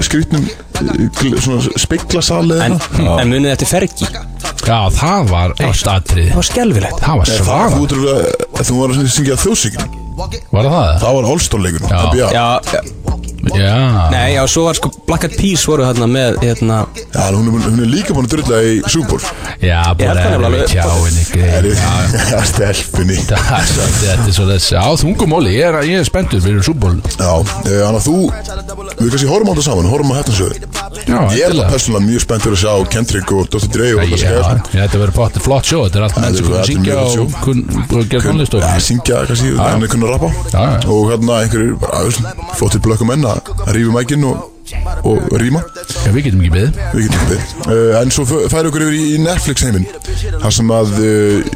svona 1.45 1.80
speiklasali 1.80 2.57
eða 2.57 2.68
En, 2.70 2.76
en 3.20 3.32
munið 3.32 3.55
eftir 3.55 3.70
fergi? 3.70 4.09
Já, 4.61 4.78
það 4.95 5.30
var 5.30 5.55
eitt 5.64 5.88
atrið 5.88 6.30
Það 6.30 6.38
var 6.41 6.49
skelvilegt 6.51 7.03
Það 7.05 7.20
var 7.20 7.32
svara 7.32 7.68
þú 8.68 8.78
var 8.78 8.95
að 8.95 9.11
syngja 9.16 9.38
þjóðsíkinn 9.41 9.99
Var 10.20 10.66
það 10.66 10.74
það? 10.74 10.97
það 11.01 11.16
var 11.16 11.28
Já. 11.88 12.01
Já, 12.12 12.26
já, 12.36 12.51
Já 12.76 12.99
nei, 14.12 14.35
já, 14.35 14.43
svo 14.49 14.64
var 14.66 14.77
sko 14.79 14.91
Black 15.07 15.25
Eyed 15.27 15.37
Peas 15.39 15.62
voru 15.68 15.85
þarna 15.89 16.07
með, 16.11 16.37
hérna. 16.45 16.81
Já, 17.14 17.23
hún 17.35 17.49
er, 17.49 17.64
hún 17.66 17.81
er 17.85 17.89
líka 17.91 18.14
búin 18.16 18.29
að 18.29 18.35
drulla 18.37 18.61
í 18.66 18.75
Super 18.91 19.16
Bowl 19.16 19.25
Já, 19.64 19.81
bara 19.99 20.61
tjáinni 20.68 21.25
Er 21.41 21.68
já, 22.33 22.41
stelpunni. 22.51 23.16
Það 23.31 23.57
er 23.59 23.71
svo- 23.71 23.89
Þetta 24.01 24.29
er 24.29 24.37
svo 24.37 24.47
þess 24.51 24.71
Já, 24.77 24.83
þungumóli, 25.03 25.55
ég 25.57 25.66
er, 25.71 25.81
ég 25.89 26.03
er 26.03 26.09
spenntur 26.09 26.43
fyrir 26.45 26.62
Super 26.66 26.81
Bowl 26.81 27.01
Já, 27.16 27.33
eh, 27.64 27.81
þannig 27.81 28.01
að 28.01 28.07
þú 28.07 28.16
Við 29.01 29.12
kannski 29.14 29.31
horfum 29.31 29.49
á 29.49 29.53
þetta 29.55 29.66
saman, 29.66 29.91
horfum 29.91 30.12
á 30.12 30.16
hættansöðu 30.21 30.55
Já, 31.11 31.21
Ég 31.35 31.45
er 31.47 31.55
það 31.57 31.73
persónulega 31.75 32.07
mjög 32.11 32.25
spenntur 32.27 32.55
að 32.57 32.61
sjá 32.61 32.73
Kendrick 32.93 33.33
og 33.35 33.49
Dr. 33.51 33.68
Dre 33.73 33.91
og 33.97 34.03
ætti 34.11 34.81
að 34.85 34.99
vera 35.01 35.14
potið 35.16 35.45
flott 35.47 35.68
sjó 35.71 35.81
Þetta 35.87 36.01
er 36.01 36.07
allt 36.07 36.18
menn 36.21 36.37
sem 36.37 36.51
Þetta 36.51 36.51
kunna 36.51 36.61
þetta 36.61 36.61
er 36.61 36.71
syngja 36.71 36.97
og, 37.01 38.07
gera 38.11 38.23
tónlist 38.27 38.57
og 38.59 38.64
Já, 38.64 38.71
syngja 38.85 39.21
kannski, 39.31 39.53
hann 39.61 39.85
er 39.87 39.91
kunn 39.93 40.05
að 40.07 40.12
rappa. 40.14 40.31
Já, 40.51 40.61
já. 40.61 40.79
Og 40.91 41.11
hérna 41.11 41.39
einhverjir, 41.45 41.75
flottir 42.59 42.83
blökkum 42.85 43.09
menn 43.11 43.26
að 43.28 43.52
að 43.66 43.70
rífa 43.76 43.94
mækinn 43.98 44.26
og, 44.30 44.48
og 45.11 45.32
rýma 45.42 45.61
Já, 46.00 46.11
við 46.14 46.28
getum 46.28 46.42
ekki 46.44 46.52
beðið. 46.54 46.76
Við 46.94 47.06
getum 47.08 47.30
við 47.30 47.40
uh, 47.66 47.96
En 48.00 48.12
svo 48.14 48.22
f- 48.28 48.44
færi 48.52 48.70
okkur 48.70 48.84
yfir 48.86 48.98
í 49.00 49.16
Netflix 49.24 49.64
heiminn 49.66 49.86
þar 50.40 50.54
sem 50.54 50.70
að 50.76 50.92
uh, 51.02 51.48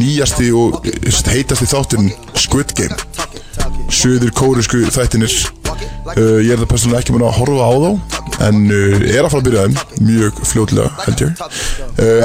nýjasti 0.00 0.48
og 0.56 0.78
uh, 0.88 1.20
heitasti 1.34 1.68
þátturinn 1.68 2.08
Squid 2.40 2.72
Game. 2.78 2.96
Suður 3.92 4.32
kórisku 4.36 4.80
þættinir 4.92 5.32
uh, 5.34 6.38
Ég 6.40 6.54
er 6.54 6.62
það 6.62 6.70
persónulega 6.72 7.02
ekki 7.04 7.16
mun 7.16 7.26
að 7.28 7.36
horfa 7.42 7.68
á 7.68 7.72
þá 7.84 7.90
En 8.48 8.58
er 8.70 9.24
að 9.26 9.32
fara 9.32 9.40
að 9.40 9.46
byrja 9.48 9.62
þeim. 9.66 9.78
Mjög 10.06 10.36
fljótlega 10.46 10.90
held 11.02 11.22
ég. 11.24 11.40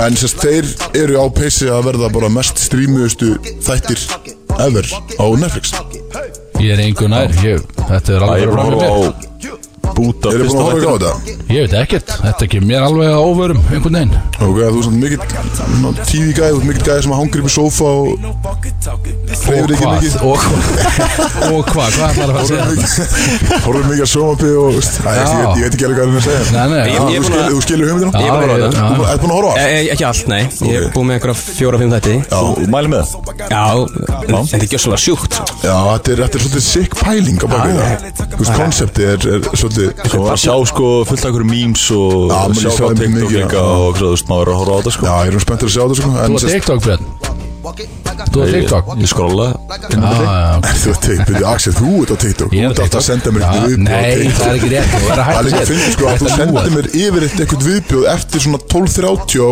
En 0.04 0.18
sérst 0.22 0.44
þeir 0.44 0.68
eru 1.00 1.18
á 1.18 1.26
peysi 1.34 1.72
að 1.74 1.88
verða 1.88 2.12
bara 2.14 2.30
mest 2.30 2.62
strímuðustu 2.62 3.32
þættir 3.66 4.04
ever 4.62 4.86
á 4.94 5.26
Netflix 5.42 5.74
Ég 6.64 6.72
er 6.72 6.80
einhver 6.80 7.10
nær. 7.12 7.34
Ég, 7.44 7.64
Þetta 7.90 8.14
er 8.16 8.24
alveg 8.24 8.44
er 8.46 8.48
að 8.48 8.56
bara 8.56 8.68
horfa 8.70 8.88
á 8.88 8.96
mér 9.04 9.63
búta 9.98 10.28
Eru 10.34 10.44
búin 10.48 10.58
að 10.58 10.68
horfa 10.68 10.78
á 10.78 10.94
þættina. 10.94 11.14
þetta? 11.14 11.54
Ég 11.54 11.60
veit 11.64 11.74
ekkert. 11.84 12.08
Þetta 12.24 12.44
kemur 12.54 12.68
mér 12.70 12.82
alveg 12.88 13.08
að 13.14 13.22
óvörum 13.30 13.60
einhvern 13.74 13.96
veginn. 13.98 14.14
Ok, 14.44 14.58
þú 14.58 14.78
er 14.78 14.84
svona 14.84 15.00
mikill 15.04 15.24
tíði 16.10 16.32
gæði, 16.38 16.52
þú 16.54 16.60
er 16.60 16.68
mikill 16.70 16.86
gæði 16.88 17.02
sem 17.04 17.14
hangir 17.18 17.40
upp 17.44 17.48
í 17.48 17.54
sófa 17.54 17.88
og 17.94 18.08
hreyfir 19.44 19.72
ekki 19.74 19.88
mikið. 19.94 20.14
Og 20.24 20.38
hvað? 20.44 20.62
Og 21.54 21.62
hvað? 21.70 21.90
Hvað 21.94 22.08
ætlar 22.10 22.28
að 22.28 22.34
fara 22.34 22.44
að 22.44 22.48
segja? 22.50 22.66
Horfum 23.64 23.88
mikið 23.90 24.04
að 24.04 24.12
sjómapi 24.14 24.50
og 24.64 24.72
ég, 24.74 24.82
veit 25.64 25.74
ekki 25.74 25.86
alveg 25.88 25.98
hvað 25.98 26.08
það 26.08 26.14
er 26.14 26.18
að 26.18 26.28
segja. 26.28 26.42
Nei, 26.54 26.68
nei 26.70 26.78
Ég- 26.84 26.92
Já, 26.94 27.02
ég 27.04 27.18
er 27.18 27.24
Þú 27.24 27.28
búin 27.30 27.40
að- 27.44 27.64
skilur, 27.64 27.86
hugmyndina? 27.90 28.12
Ég 28.14 28.28
er 28.28 28.32
búin 28.34 28.44
að 28.44 28.52
horfa 28.54 28.68
á 28.74 28.92
Þú 28.94 29.04
ert 29.14 29.22
búin 29.24 29.32
að 29.32 29.38
horfa 29.38 29.52
á? 29.54 29.56
e, 29.58 29.66
e, 29.74 29.92
Ekki 29.94 30.06
allt, 30.10 30.26
nei. 30.28 30.44
Ég 30.44 30.76
er 30.78 30.90
búið 30.94 31.06
með 31.08 31.14
einhverja 31.18 31.38
fjóra-fimm 31.58 31.92
þætti 31.94 32.16
Svo 40.10 40.24
að 40.34 40.40
sjá 40.44 40.56
sko 40.72 40.88
fullt 41.10 41.24
af 41.24 41.30
einhverju 41.32 41.50
memes 41.50 41.86
og 41.96 42.34
sjá 42.60 42.70
hvað 42.78 42.98
TikTok 43.02 43.32
líka 43.34 43.62
og 43.64 43.98
svo, 43.98 44.08
þú 44.08 44.12
veist, 44.14 44.28
maður 44.32 44.48
er 44.48 44.54
að 44.54 44.60
horfa 44.62 44.74
á 44.74 44.78
þetta 44.84 44.94
sko. 44.98 45.06
Já, 45.10 45.16
ég 45.24 45.32
er 45.34 45.38
um 45.40 45.44
spenntur 45.48 45.68
að 45.70 45.74
sjá 45.76 45.84
þetta 45.84 46.00
sko 46.02 46.10
Þú 46.14 46.24
en 46.24 46.34
var 46.38 46.44
sérst- 46.44 46.56
TikTok 46.58 46.84
Björn 46.88 47.06
Þú 47.64 48.42
var 48.42 48.50
TikTok. 48.52 48.90
Ég 49.00 49.08
skrolla 49.08 49.46
Þú 49.64 50.92
ert 50.92 51.02
TikTok, 51.06 51.28
byrju, 51.30 51.46
Axel, 51.48 51.72
þú 51.78 51.92
ert 52.04 52.12
á 52.12 52.18
TikTok. 52.20 52.50
Þú 52.52 52.58
Ég 52.58 52.64
er 52.68 52.72
ert 52.84 52.96
að 53.00 53.04
senda 53.06 53.30
mér 53.32 53.42
Já, 53.44 53.48
eitthvað 53.48 53.68
viðbjóð 53.72 53.88
á 53.88 53.96
Nei, 54.04 54.14
TikTok. 54.20 54.36
það 54.36 54.48
er 54.50 54.56
ekki 54.58 54.70
rétt. 54.74 54.90
Það 54.94 55.08
er 55.14 55.20
að 55.24 55.68
finna 55.70 55.88
sko 55.94 56.04
að 56.04 56.18
þú 56.20 56.28
ljúga. 56.34 56.64
mér 56.74 56.86
yfirleitt 57.04 57.38
eitthvað 57.44 57.64
viðbjóð 57.70 58.04
eftir 58.14 58.40
svona 58.44 58.60
12.30 58.74 59.40
á 59.40 59.52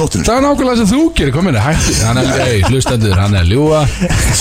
nóttinu 0.00 0.22
Það 0.26 0.34
er 0.34 0.42
nákvæmlega 0.46 0.76
sem 0.82 0.88
þú 0.92 1.00
gerir, 1.18 1.32
kom 1.36 1.46
inn, 1.52 1.58
hætti 1.62 1.92
Hann 2.02 2.18
er, 2.18 2.26
ei, 2.42 2.58
hlustendur, 2.66 3.14
hann 3.22 3.34
er 3.38 3.46
ljúa 3.46 3.80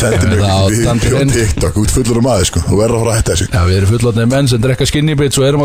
Sendir 0.02 0.28
mér 0.32 0.42
Það 0.42 0.50
á 0.50 0.66
eitthvað 0.66 0.96
viðbjóð 0.98 1.22
á. 1.22 1.30
TikTok. 1.38 1.72
Þú 1.78 1.82
ert 1.86 1.94
fullur 2.00 2.18
um 2.22 2.28
aðeins 2.32 2.50
sko, 2.52 2.60
þú 2.66 2.76
verður 2.82 2.96
að 2.98 3.02
fara 3.02 3.12
að 3.12 3.18
hætta 3.22 3.32
þessu. 3.36 3.46
Já, 3.52 3.62
við 3.70 3.76
erum 3.82 3.90
fullotnið 3.94 4.28
menn 4.34 4.48
sem 4.52 4.60
drekka 4.66 4.86
skinny 4.90 5.14
bits 5.20 5.38
og 5.38 5.46
erum 5.46 5.62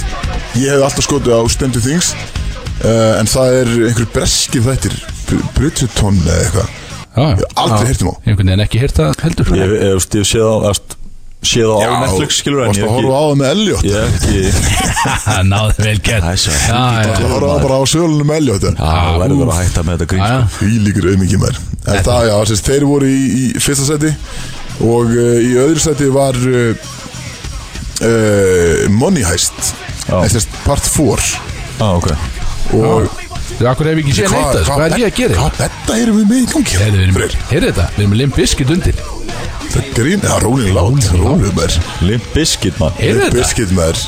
Ég 0.55 0.71
hef 0.71 0.83
alltaf 0.87 1.05
skotið 1.05 1.35
á 1.35 1.43
Stendu 1.51 1.81
Things 1.83 2.15
uh, 2.15 3.21
En 3.21 3.27
það 3.31 3.59
er 3.61 3.73
einhver 3.89 4.11
breskir 4.15 4.63
þættir 4.65 4.95
Br- 5.25 5.47
Bridgerton 5.57 6.19
eða 6.25 6.43
eitthvað. 6.45 6.69
Já, 7.15 7.23
Ég 7.25 7.39
hef 7.39 7.59
aldrei 7.65 7.87
heyrt 7.89 8.03
um 8.03 8.11
á. 8.11 8.15
Einhvern 8.25 8.49
veginn 8.51 8.65
ekki 8.65 8.81
heyrt 8.83 8.99
það 8.99 9.23
heldur. 9.25 9.47
Ég 9.55 9.65
ég- 9.65 9.83
ég- 9.83 10.15
ég 10.19 10.29
sé 10.29 10.39
það, 10.43 10.55
þú 10.55 10.69
veist 10.69 10.97
séð 11.45 11.71
á 11.71 11.79
Netflix 12.01 12.39
skilur 12.41 12.63
en 12.65 12.71
Varst 12.71 12.81
ég 12.81 12.87
að 12.89 12.95
horfa 12.95 13.15
á 13.15 13.25
það 13.25 13.35
með 13.41 13.49
Elliot. 13.55 13.85
Ég 13.85 13.97
hef 14.01 14.13
ekki 14.25 15.45
náði 15.53 15.75
vel 15.85 15.99
gert. 16.07 16.25
Það 16.25 16.33
er 16.33 16.41
svo- 16.45 16.55
Já, 16.55 16.83
Varst 17.05 17.25
að 17.25 17.33
horfa 17.35 17.57
bara 17.65 17.77
á 17.77 17.83
sölunum 17.95 18.29
með 18.31 18.37
Elliot 18.41 18.67
Það 18.81 19.19
verður 19.25 19.53
að 19.53 19.59
hætta 19.61 19.85
með 19.85 19.95
þetta 19.99 20.09
grín 20.15 20.25
já, 20.25 20.39
sko. 20.41 20.59
Því 20.59 20.79
líkur 20.89 21.09
auðmikið 21.13 21.43
mér 21.45 21.59
En 21.85 22.05
það, 22.09 22.29
já, 22.31 22.37
þeir 22.69 22.87
voru 22.89 23.11
í, 23.13 23.23
í 23.43 23.45
fyrsta 23.61 23.89
seti 23.91 24.13
Og 24.85 25.13
uh, 25.15 25.39
í 25.45 25.53
öðru 25.65 25.81
seti 25.85 26.09
var 26.11 26.35
uh, 28.03 28.87
Money 28.95 29.27
Heist 29.27 29.75
sérst, 30.33 30.49
part 30.65 30.89
4 30.95 31.29
ah, 31.81 31.95
ok 31.99 32.11
Og 32.75 33.21
Þú 33.55 33.67
akkur 33.71 33.87
hef 33.87 33.99
ég 33.99 34.07
ekki 34.07 34.15
séð 34.17 34.33
neitt 34.33 34.47
að 34.47 34.55
þessu, 34.57 34.71
hvað 34.73 34.85
er 34.85 34.95
ég 34.99 35.11
að 35.11 35.19
gera? 35.19 35.35
Hvað 35.37 35.59
betta 35.61 35.97
erum 36.01 36.17
við 36.17 36.31
með 36.31 36.39
í 36.39 36.47
gangi? 36.51 36.79
Heyrðu, 36.81 36.97
við 36.97 37.05
erum-? 37.05 37.43
Heyrðu 37.51 37.69
þetta, 37.69 37.85
við 37.93 38.01
erum 38.01 38.15
með 38.15 38.21
Limp 38.23 38.39
Bizkit 38.41 38.73
undir 38.75 39.03
Það 39.75 39.91
grín, 39.99 40.25
já, 40.25 40.35
rólinn 40.43 40.75
látt 40.75 41.11
Rólinn 41.13 41.59
mér 41.59 41.77
Limp 42.09 42.31
Bizkit 42.35 42.81
man 42.81 42.97
Heyrðu 42.99 43.27
þetta? 43.27 43.37
Biscuit 43.37 43.75
mér 43.77 44.01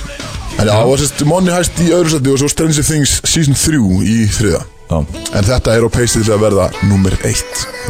En 0.56 0.64
já, 0.64 0.72
það 0.72 0.88
var 0.88 1.02
sérst, 1.02 1.26
Money 1.28 1.52
Heist 1.52 1.84
í 1.84 1.90
öðru 1.92 2.14
seti 2.14 2.32
Og 2.32 2.40
svo 2.40 2.50
Stranger 2.50 2.88
Things 2.88 3.18
Season 3.28 3.58
3 3.60 3.82
í 4.08 4.16
þriða. 4.38 4.62
En 4.86 5.42
þetta 5.42 5.72
er 5.74 5.82
á 5.82 5.90
peysi 5.90 6.20
til 6.22 6.30
að 6.36 6.42
verða 6.44 6.66
Númer 6.86 7.14
1 7.26 7.40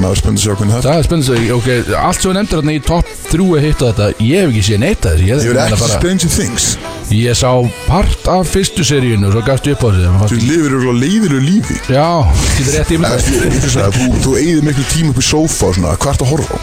Ná, 0.01 0.07
spennandi 0.16 0.40
að 0.40 0.44
sjá 0.47 0.55
hvernig 0.57 0.72
það 0.72 0.86
Það 0.86 1.01
er 1.01 1.07
spennandi 1.07 1.34
að, 1.36 1.51
ok, 1.57 1.68
allt 2.01 2.22
sem 2.22 2.30
við 2.30 2.36
nefndir 2.38 2.57
hérna 2.62 2.72
í 2.72 2.80
topp 2.86 3.11
3 3.32 3.49
að 3.59 3.66
hitta 3.66 3.90
þetta, 3.90 4.07
ég 4.24 4.40
hef 4.40 4.49
ekki 4.55 4.62
séð 4.70 4.80
neitt 4.80 5.05
að 5.05 5.12
þessu 5.12 5.26
Ég, 5.26 5.34
Ég 5.36 5.36
ég, 5.36 5.51
verði 5.53 5.76
ekki 5.76 5.90
Stranger 5.92 6.32
Things. 6.36 6.68
Ég 7.16 7.36
sá 7.38 7.51
part 7.86 8.30
af 8.32 8.49
fyrstu 8.55 8.86
seríunu 8.88 9.28
og 9.28 9.36
svo 9.36 9.42
gafst 9.51 9.68
upp 9.74 9.84
á 9.84 9.88
þessu 9.92 10.07
Þú 10.07 10.22
það 10.22 10.49
lifir 10.49 10.78
og 10.80 10.99
leiðir 11.03 11.36
lífi. 11.44 11.76
Já, 11.92 12.09
getur 12.57 12.72
rétt 12.78 12.90
í 12.97 13.01
mig 13.05 13.28
Þú, 13.28 13.70
það 13.76 14.01
þú, 14.24 14.34
eigðir 14.40 14.66
miklu 14.70 14.88
tíma 14.94 15.12
upp 15.12 15.20
í 15.20 15.28
sófa 15.28 15.68
og 15.70 15.76
svona, 15.76 15.94
hvað 16.01 16.14
ertu 16.16 16.26
að 16.26 16.32
horfa? 16.32 16.62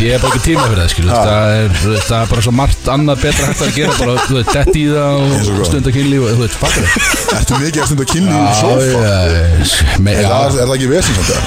ég 0.02 0.12
hef 0.12 0.22
bara 0.22 0.32
ekki 0.34 0.42
tíma 0.44 0.66
fyrir 0.68 0.82
það, 0.82 0.90
skil 0.92 1.08
það, 1.08 1.28
er, 1.56 2.28
bara 2.32 2.42
svo 2.44 2.54
margt 2.56 2.90
annað 2.92 3.18
betra 3.24 3.44
hægt 3.50 3.62
að 3.64 3.72
gera 3.78 3.94
bara, 4.02 4.14
þú 4.28 4.34
veist, 4.38 4.52
dett 4.58 4.74
í 4.76 4.84
það 4.92 5.12
og 5.14 5.22
og 5.24 5.30
hvað? 5.48 5.66
stunda 5.72 5.92
kynlíf 5.96 6.22
og, 6.22 6.30
þú 6.34 6.42
veist, 6.44 6.58
fattur 6.62 6.84
það 6.84 6.92
Ertu 7.38 7.54
mikið 7.64 7.80
að 7.84 7.88
stunda 7.92 8.06
kynlíf 8.12 8.36
í 8.36 8.40
me- 10.04 10.18
Er 10.18 10.26
það, 10.28 10.74
ekki 10.78 10.88
vesins 10.92 11.16
samt 11.18 11.30
það? 11.32 11.42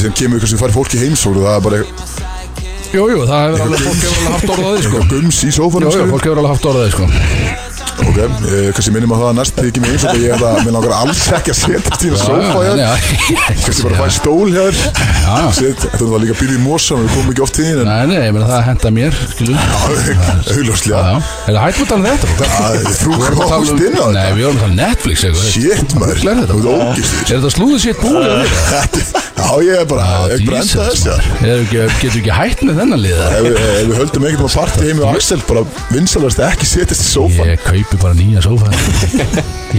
Sem 0.00 0.12
kemur 0.20 0.36
ykkur 0.38 0.50
sem 0.54 0.60
fær 0.60 0.72
fólk 0.76 0.90
í 0.94 1.02
heimsóru 1.02 1.40
Það 1.44 1.54
er 1.56 1.62
bara 1.66 1.78
Jú, 2.90 3.02
jú, 3.06 3.18
það 3.22 3.38
hefur 3.46 3.60
alveg, 3.66 3.80
fólk 3.86 4.02
hefur 4.02 4.18
alveg 4.18 4.32
haft 4.34 4.50
orð 4.50 4.64
á 4.66 4.70
því, 4.74 4.80
sko. 4.88 4.98
Gums 5.12 5.38
í 5.46 5.50
Jú, 5.50 5.54
sófanum 5.60 5.86
jú, 5.86 5.92
skilur. 5.94 6.10
fólk 6.14 6.24
hefur 6.26 6.38
alveg 6.42 6.52
haft 6.56 6.66
orð 6.70 6.78
á 6.78 6.82
því, 6.82 6.90
sko 6.96 7.04
Ok, 8.00 8.16
eh, 8.16 8.70
kannski 8.74 8.92
minnum 8.94 9.12
að 9.14 9.20
það 9.20 9.28
að 9.30 9.36
næst 9.40 9.58
ég 9.60 9.72
kemur 9.76 9.90
eins 9.92 10.04
og 10.08 10.16
ég 10.20 10.30
er 10.34 10.38
það, 10.40 10.54
mér 10.64 10.72
langar 10.76 10.94
alls 10.96 11.20
ekki 11.36 11.50
að 11.52 11.58
setjast 11.60 12.04
í 12.04 12.10
það 12.10 12.20
sófa 12.24 12.60
já, 12.80 12.90
Kannski 13.60 13.82
bara 13.84 13.94
að 13.94 14.00
fæ 14.00 14.08
stól 14.16 14.48
Já. 14.50 14.64
Set- 15.54 15.84
Þetta 15.84 16.00
er 16.00 16.08
það 16.10 16.20
líka 16.24 16.34
byrðið 16.40 16.56
í 16.56 16.62
mosan 16.64 17.02
Við 17.04 17.10
komum 17.14 17.30
ekki 17.34 17.42
oft 17.44 17.54
til 17.58 17.64
þín 17.66 17.80
en 17.82 17.88
Nei, 17.90 18.04
nei, 18.10 18.20
ég 18.26 18.32
meina 18.34 18.48
það 18.50 18.62
henda 18.70 18.88
mér, 18.96 19.12
skilu 19.34 19.52
Já, 19.54 19.60
auðljóslega 20.54 21.00
já 21.00 21.14
Er 21.20 21.52
það 21.54 21.62
hægt 21.66 21.80
að 21.80 21.88
tala 21.92 22.02
þetta? 22.10 22.26
Það 22.40 22.70
er 22.80 22.84
frú 23.00 23.10
Við 23.10 23.20
vorum 23.20 23.30
að 23.30 23.40
tala 23.40 23.52
komast 23.54 23.84
inn 23.86 23.94
á 23.94 24.04
um- 24.04 24.10
Nei, 24.10 24.24
þetta 24.24 24.36
við 24.40 24.44
vorum 24.46 24.56
að 24.56 24.64
tala 24.64 24.70
um 24.70 24.78
Netflix, 24.80 25.16
eitthvað. 25.28 25.46
Shit 25.50 25.90
maður, 26.00 26.16
er 26.16 26.24
þetta? 26.40 26.54
þú 26.54 26.58
ert 26.60 26.66
ógistur 26.90 27.20
Er 27.20 27.36
þetta 27.36 27.52
slúðið 27.56 27.80
sétt 27.84 27.98
búið 28.00 28.24
að 28.26 28.40
ég 29.64 29.74
er 29.80 29.86
bara, 29.88 30.04
ég 30.30 30.36
er 30.36 30.44
bara 30.46 30.60
enda 30.60 30.84
þess 30.90 31.06
já. 31.08 31.14
Getur 31.70 32.18
ekki 32.20 32.34
hægt 32.34 32.60
með 32.66 32.76
þennan 32.80 33.00
liða? 33.02 33.26
Ef 33.34 33.46
við, 33.46 33.56
ef 33.60 33.86
við 33.88 33.96
höldum 34.00 34.26
ekkert 34.28 34.44
að 34.46 34.54
partí 34.60 34.84
heim 34.86 34.98
með 35.00 35.06
Axel 35.10 35.38
bara 35.48 35.62
vinsalast 35.90 36.42
ekki 36.46 36.68
setjast 36.70 37.02
í 37.02 37.08
sófa. 37.08 37.46
Ég 37.48 37.64
kaupi 37.64 38.00
bara 38.02 38.14
nýja 38.18 38.44
sófa. 38.44 38.70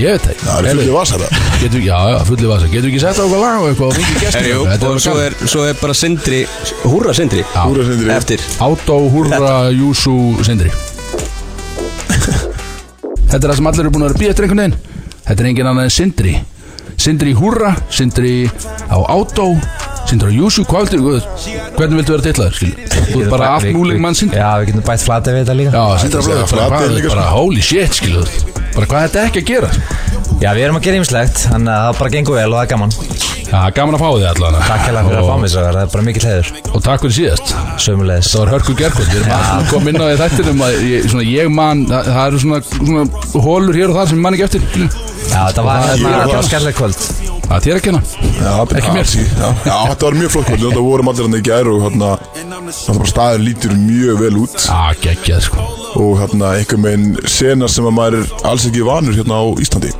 Ég 0.01 0.15
veit 0.15 0.23
það 0.25 0.41
Það 0.41 0.57
er 0.57 0.67
Heyrðu, 0.69 0.81
fyrir 0.81 0.95
vasara 0.95 1.27
Getur, 1.61 1.81
já, 1.83 1.97
já, 2.13 2.17
fulli 2.29 2.47
vasa 2.47 2.67
Getur 2.71 2.87
ekki 2.91 3.01
sett 3.03 3.17
á 3.19 3.23
okkur 3.25 3.41
lag 3.41 3.57
og 3.59 3.65
eitthvað 3.67 3.89
og 3.89 3.97
fengið 3.97 4.21
gestur 4.21 4.39
Herjú, 4.39 4.61
Þetta 4.71 4.87
og 4.87 4.93
var 4.95 5.01
svo 5.03 5.15
gaman. 5.17 5.25
er, 5.25 5.51
svo 5.51 5.65
er 5.67 5.75
bara 5.81 5.95
Sindri 6.01 6.39
Húrra 6.85 7.15
Sindri. 7.17 7.43
Já. 7.43 7.61
Húra 7.67 7.83
sindri. 7.89 8.13
Eftir. 8.15 8.45
Átó, 8.63 8.97
húrra, 9.11 9.51
júsú, 9.75 10.15
sindri. 10.47 10.71
Þetta 13.31 13.39
er 13.45 13.51
það 13.51 13.57
sem 13.59 13.69
allir 13.71 13.85
eru 13.85 13.91
búin 13.95 14.05
að 14.05 14.09
vera 14.11 14.21
býja 14.23 14.33
eftir 14.33 14.47
einhvern 14.47 14.63
veginn. 14.63 14.77
Þetta 15.27 15.43
er 15.43 15.49
engin 15.51 15.69
annað 15.71 15.87
en 15.87 15.93
sindri 15.95 16.33
Sindri 17.01 17.31
í 17.33 17.37
húrra, 17.37 17.71
sindri 17.89 18.45
á 18.93 18.97
átó 19.09 19.47
Sindri 20.05 20.29
á 20.29 20.33
júsú, 20.35 20.61
hvað 20.69 20.91
viltu 20.91 21.15
Hvernig 21.77 21.97
viltu 21.97 22.13
vera 22.13 22.25
tillaður, 22.27 22.57
skil 22.59 22.73
Þú 23.11 23.23
ert 23.23 23.31
bara 23.31 23.47
allt 23.55 23.71
múling 23.73 24.01
mann 24.03 24.17
sindri. 24.17 24.37
Já, 24.37 24.51
við 24.61 24.69
getum 24.69 24.83
bætt 24.85 25.05
flata 25.05 25.33
við 25.33 25.41
þetta 25.41 25.55
líka. 25.57 25.71
Já, 25.73 26.01
sindri 26.03 26.21
á 26.21 26.23
Þetta 26.27 26.35
er 26.37 26.51
blöðu, 26.51 26.67
hvað, 26.75 26.93
líka, 26.97 27.13
bara 27.15 27.25
sko. 27.25 27.39
holy 27.39 27.65
shit, 27.65 27.97
skil 27.97 28.21
Bara 28.75 28.89
hvað 28.91 28.99
er 29.01 29.09
þetta 29.09 29.23
ekki 29.31 29.41
að 29.41 29.49
gera? 29.49 29.71
Já, 30.41 30.49
við 30.53 30.63
erum 30.67 30.77
að 30.77 30.85
gera 30.87 31.01
ýmislegt 31.01 31.41
Þannig 31.47 31.73
að 31.73 31.85
það 31.87 31.99
bara 32.01 32.13
gengur 32.15 32.37
vel 32.37 32.45
og 32.51 32.57
það 32.59 32.65
er 32.65 32.71
gaman. 32.75 32.95
Já, 33.51 33.57
gaman 33.75 33.97
að 33.97 34.01
fá 34.01 34.09
þig 34.15 34.27
allan. 34.29 34.59
Takk 34.63 34.83
hérlega 34.85 35.07
fyrir 35.09 35.19
að 35.21 35.27
fá 35.27 35.39
mig 35.41 35.51
svo 35.51 35.63
Það 35.65 35.79
er 35.81 35.89
bara 35.91 36.05
mikill 36.07 36.27
heiður. 36.29 36.51
Og 36.71 36.83
takk 36.85 37.01
fyrir 37.03 37.15
síðast. 37.17 37.51
Sömulegis 37.83 38.29
Það 38.31 38.43
var 38.45 38.53
hörku 38.55 38.75
gerkvöld, 38.79 39.11
við 39.11 39.25
erum 39.25 39.33
að 39.35 39.65
koma 39.73 39.91
inn 39.91 39.99
á 39.99 40.05
því 40.07 40.19
þættinum 40.21 40.63
að 40.69 40.77
ég, 40.87 41.09
svona, 41.11 41.25
ég 41.27 41.51
man, 41.51 41.83
það, 41.91 42.11
það 42.15 42.29
eru 42.29 42.43
svona, 42.45 42.61
svona 42.71 43.43
hólur 43.49 43.81
hér 43.81 43.91
og 43.91 43.99
þar 43.99 44.07
sem 44.13 44.21
ég 44.21 44.23
man 44.23 44.39
ekki 44.39 44.47
eftir 44.47 45.10
Já, 45.31 45.41
þetta 45.47 45.63
var 45.65 45.81
Það 45.81 46.01
hérna 46.05 46.41
skemmtileg 46.47 46.75
kvöld. 46.77 47.03
Það 47.41 47.55
er 47.57 47.63
þér 47.65 47.77
að 47.77 47.83
kenna 47.85 48.01
Já, 48.41 48.51
Ekki 48.79 48.91
mér. 48.95 49.07
sí, 49.11 49.23
já. 49.27 49.47
já, 49.65 49.77
þetta 49.91 50.05
var 50.07 50.17
mjög 50.19 50.31
flott 50.35 50.47
kvöld. 50.49 50.63
Þetta 50.65 50.83
vorum 50.85 51.11
allir 51.11 51.27
hann 51.27 51.37
í 51.39 51.41
gær 51.47 51.69
og 51.71 51.81
hérna 51.85 52.11
Þetta 52.31 52.95
bara 52.97 53.11
staðir 53.11 53.43
lítur 53.47 53.75
mjög 53.79 54.21
vel 54.21 54.33
út. 54.43 54.57
Já, 54.67 54.79
geggjað 55.03 55.43
sko. 55.47 55.65
Og 56.01 56.13
hérna 56.21 56.53
einhver 56.59 56.79
meginn 56.85 57.17
sena 57.27 57.67
sem 57.71 57.87
að 57.89 57.97
maður 57.97 58.19
er 58.21 58.35
alls 58.51 58.67
ekki 58.69 58.85
vanur 58.87 59.17
hérna 59.19 59.39
á 59.39 59.45
Íslandi 59.63 59.91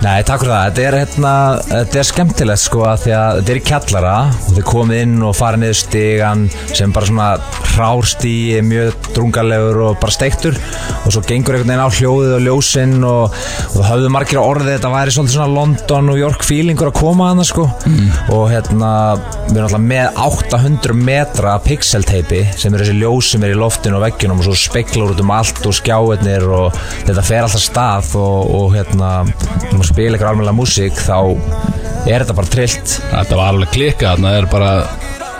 Nei, 0.00 0.22
takk 0.24 0.40
fyrir 0.40 0.54
það. 0.54 0.62
Þetta 0.64 0.84
er, 0.86 0.94
hérna, 0.96 1.30
þetta 1.68 1.98
er 2.00 2.06
skemmtilegt 2.08 2.62
sko 2.62 2.84
að 2.88 3.02
Því 3.02 3.10
að 3.12 3.38
þetta 3.38 3.52
er 3.52 3.58
í 3.58 3.62
kjallara. 3.68 4.12
Og 4.32 4.54
þið 4.56 4.64
komið 4.70 5.00
inn 5.04 5.16
og 5.28 5.34
farið 5.36 5.60
niður 5.60 5.76
stigan 5.76 6.44
Sem 6.72 6.94
bara 6.96 7.08
svona 7.10 7.26
hrárstíi 7.74 8.62
Mjög 8.64 9.10
drungalegur 9.12 9.80
og 9.84 9.98
bara 10.00 10.14
steiktur. 10.14 10.56
Og 11.04 11.12
svo 11.12 11.20
gengur 11.28 11.58
einhvern 11.58 11.68
veginn 11.68 11.84
á 11.84 11.96
hljóðið 11.98 12.32
og 12.38 12.44
ljósinn 12.46 12.96
Og, 13.04 13.36
og 13.66 13.76
það 13.76 13.90
höfðu 13.90 14.12
margir 14.16 14.40
orðið 14.40 14.72
Þetta 14.78 14.92
væri 14.94 15.14
svolítið 15.16 15.36
svona 15.36 15.58
London 15.58 16.10
og 16.14 16.20
York 16.22 16.48
feelingur 16.48 16.92
að 16.92 16.96
koma 17.02 17.28
hana 17.34 17.46
sko. 17.50 17.66
Og 18.32 18.46
hérna 18.54 18.94
Við 19.50 19.60
erum 19.60 19.68
alltaf 19.68 19.84
með 19.84 20.22
800 20.24 20.96
metra 20.96 21.58
pixelteipi 21.66 22.40
Sem 22.56 22.72
eru 22.72 22.86
þessi 22.86 22.96
ljós 23.02 23.34
sem 23.34 23.44
er 23.44 23.52
í 23.52 23.60
loftinu 23.60 24.00
og 24.00 24.06
veggjunum 24.06 24.40
Og 24.40 24.48
svo 24.48 24.56
speklar 24.64 25.12
út 25.12 25.20
um 25.20 25.36
allt 25.36 25.60
og 25.68 25.76
skjáirnir 25.76 26.48
Og 26.48 26.82
þetta 27.04 27.28
fer 27.28 27.44
alltaf 27.44 27.66
stað 27.68 28.16
Og, 28.16 28.52
og 28.56 28.76
hérna 28.78 29.12
Maður 29.90 29.96
spila 29.98 30.16
eitthvað 30.16 30.30
almennilega 30.30 30.58
músík 30.60 30.98
Þá 31.02 31.16
er 32.06 32.22
þetta 32.22 32.34
bara 32.38 32.50
trillt. 32.54 32.92
Þetta 33.10 33.38
var 33.40 33.48
alveg 33.50 33.72
klikkað, 33.74 34.20
það 34.22 34.36
er 34.38 34.46
bara 34.50 34.68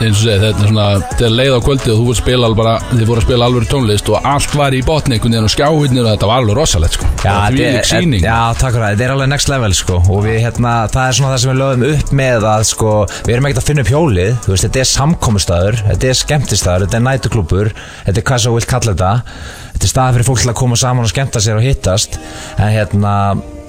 eins 0.01 0.17
og 0.17 0.25
segið, 0.25 0.43
þetta 0.47 0.63
er 0.65 0.69
svona 0.71 0.85
þetta 1.05 1.25
er 1.27 1.33
leið 1.37 1.55
á 1.55 1.61
kvöldi 1.61 1.91
og 1.93 1.97
þú 1.99 2.05
voru 2.07 2.13
að 2.15 2.19
spila 2.23 2.49
alveg 2.49 2.59
bara 2.61 2.73
þið 2.91 3.03
voru 3.11 3.21
að 3.21 3.27
spila 3.27 3.47
alveg 3.51 3.67
tónlist 3.69 4.09
og 4.11 4.29
allt 4.31 4.55
var 4.57 4.77
í 4.77 4.81
botni 4.87 5.17
einhvern 5.17 5.35
veginn 5.37 5.49
og 5.49 5.53
skjáhinnir 5.53 6.07
og 6.07 6.09
þetta 6.15 6.31
var 6.31 6.41
alveg 6.41 6.57
rosalegt 6.57 6.97
sko. 6.97 7.09
Já, 7.21 7.35
þetta 7.37 7.51
lík 7.59 7.77
er- 7.81 7.89
síning 7.91 8.25
já, 8.25 8.39
takk 8.57 8.73
fyrir 8.75 8.85
það, 8.87 8.95
þetta 8.97 9.07
er 9.07 9.15
alveg 9.15 9.31
next 9.35 9.53
level 9.53 9.77
sko. 9.77 9.99
Og 10.09 10.25
við 10.25 10.39
hérna, 10.47 10.73
það 10.97 11.05
er 11.11 11.19
svona 11.21 11.33
það 11.35 11.43
sem 11.45 11.53
við 11.53 11.61
lögum 11.61 11.87
upp 11.91 12.13
með 12.23 12.49
að 12.55 12.65
sko, 12.73 12.95
við 13.29 13.35
erum 13.37 13.51
ekkert 13.51 13.63
að 13.63 13.69
finna 13.71 13.85
upp 13.87 13.93
hjólið. 13.95 14.33
Þú 14.47 14.55
veist, 14.55 14.67
þetta 14.69 14.81
er 14.85 14.91
samkomustæður, 14.95 15.81
þetta 15.91 16.11
er 16.15 16.21
skemmtistæður 16.25 16.87
þetta 16.87 17.01
er 17.01 17.07
nætuklúpur, 17.11 17.73
þetta 18.09 18.19
er 18.25 18.29
hvað 18.33 18.45
svo 18.47 18.57
vilt 18.57 18.71
kalla 18.73 18.97
þetta. 18.97 19.13
Þetta 19.77 19.85
er 19.85 19.93
staði 19.95 20.17
fyrir 20.17 20.29
fólk 20.33 20.41
til 20.47 20.53
að 20.55 20.61
koma 20.65 20.77
saman 20.81 21.05
og 21.05 21.13
skemmta 21.13 21.45
sér 21.45 21.61
og 21.61 21.65
hittast. 21.69 22.17
En 22.57 22.73
hérna, 22.73 23.15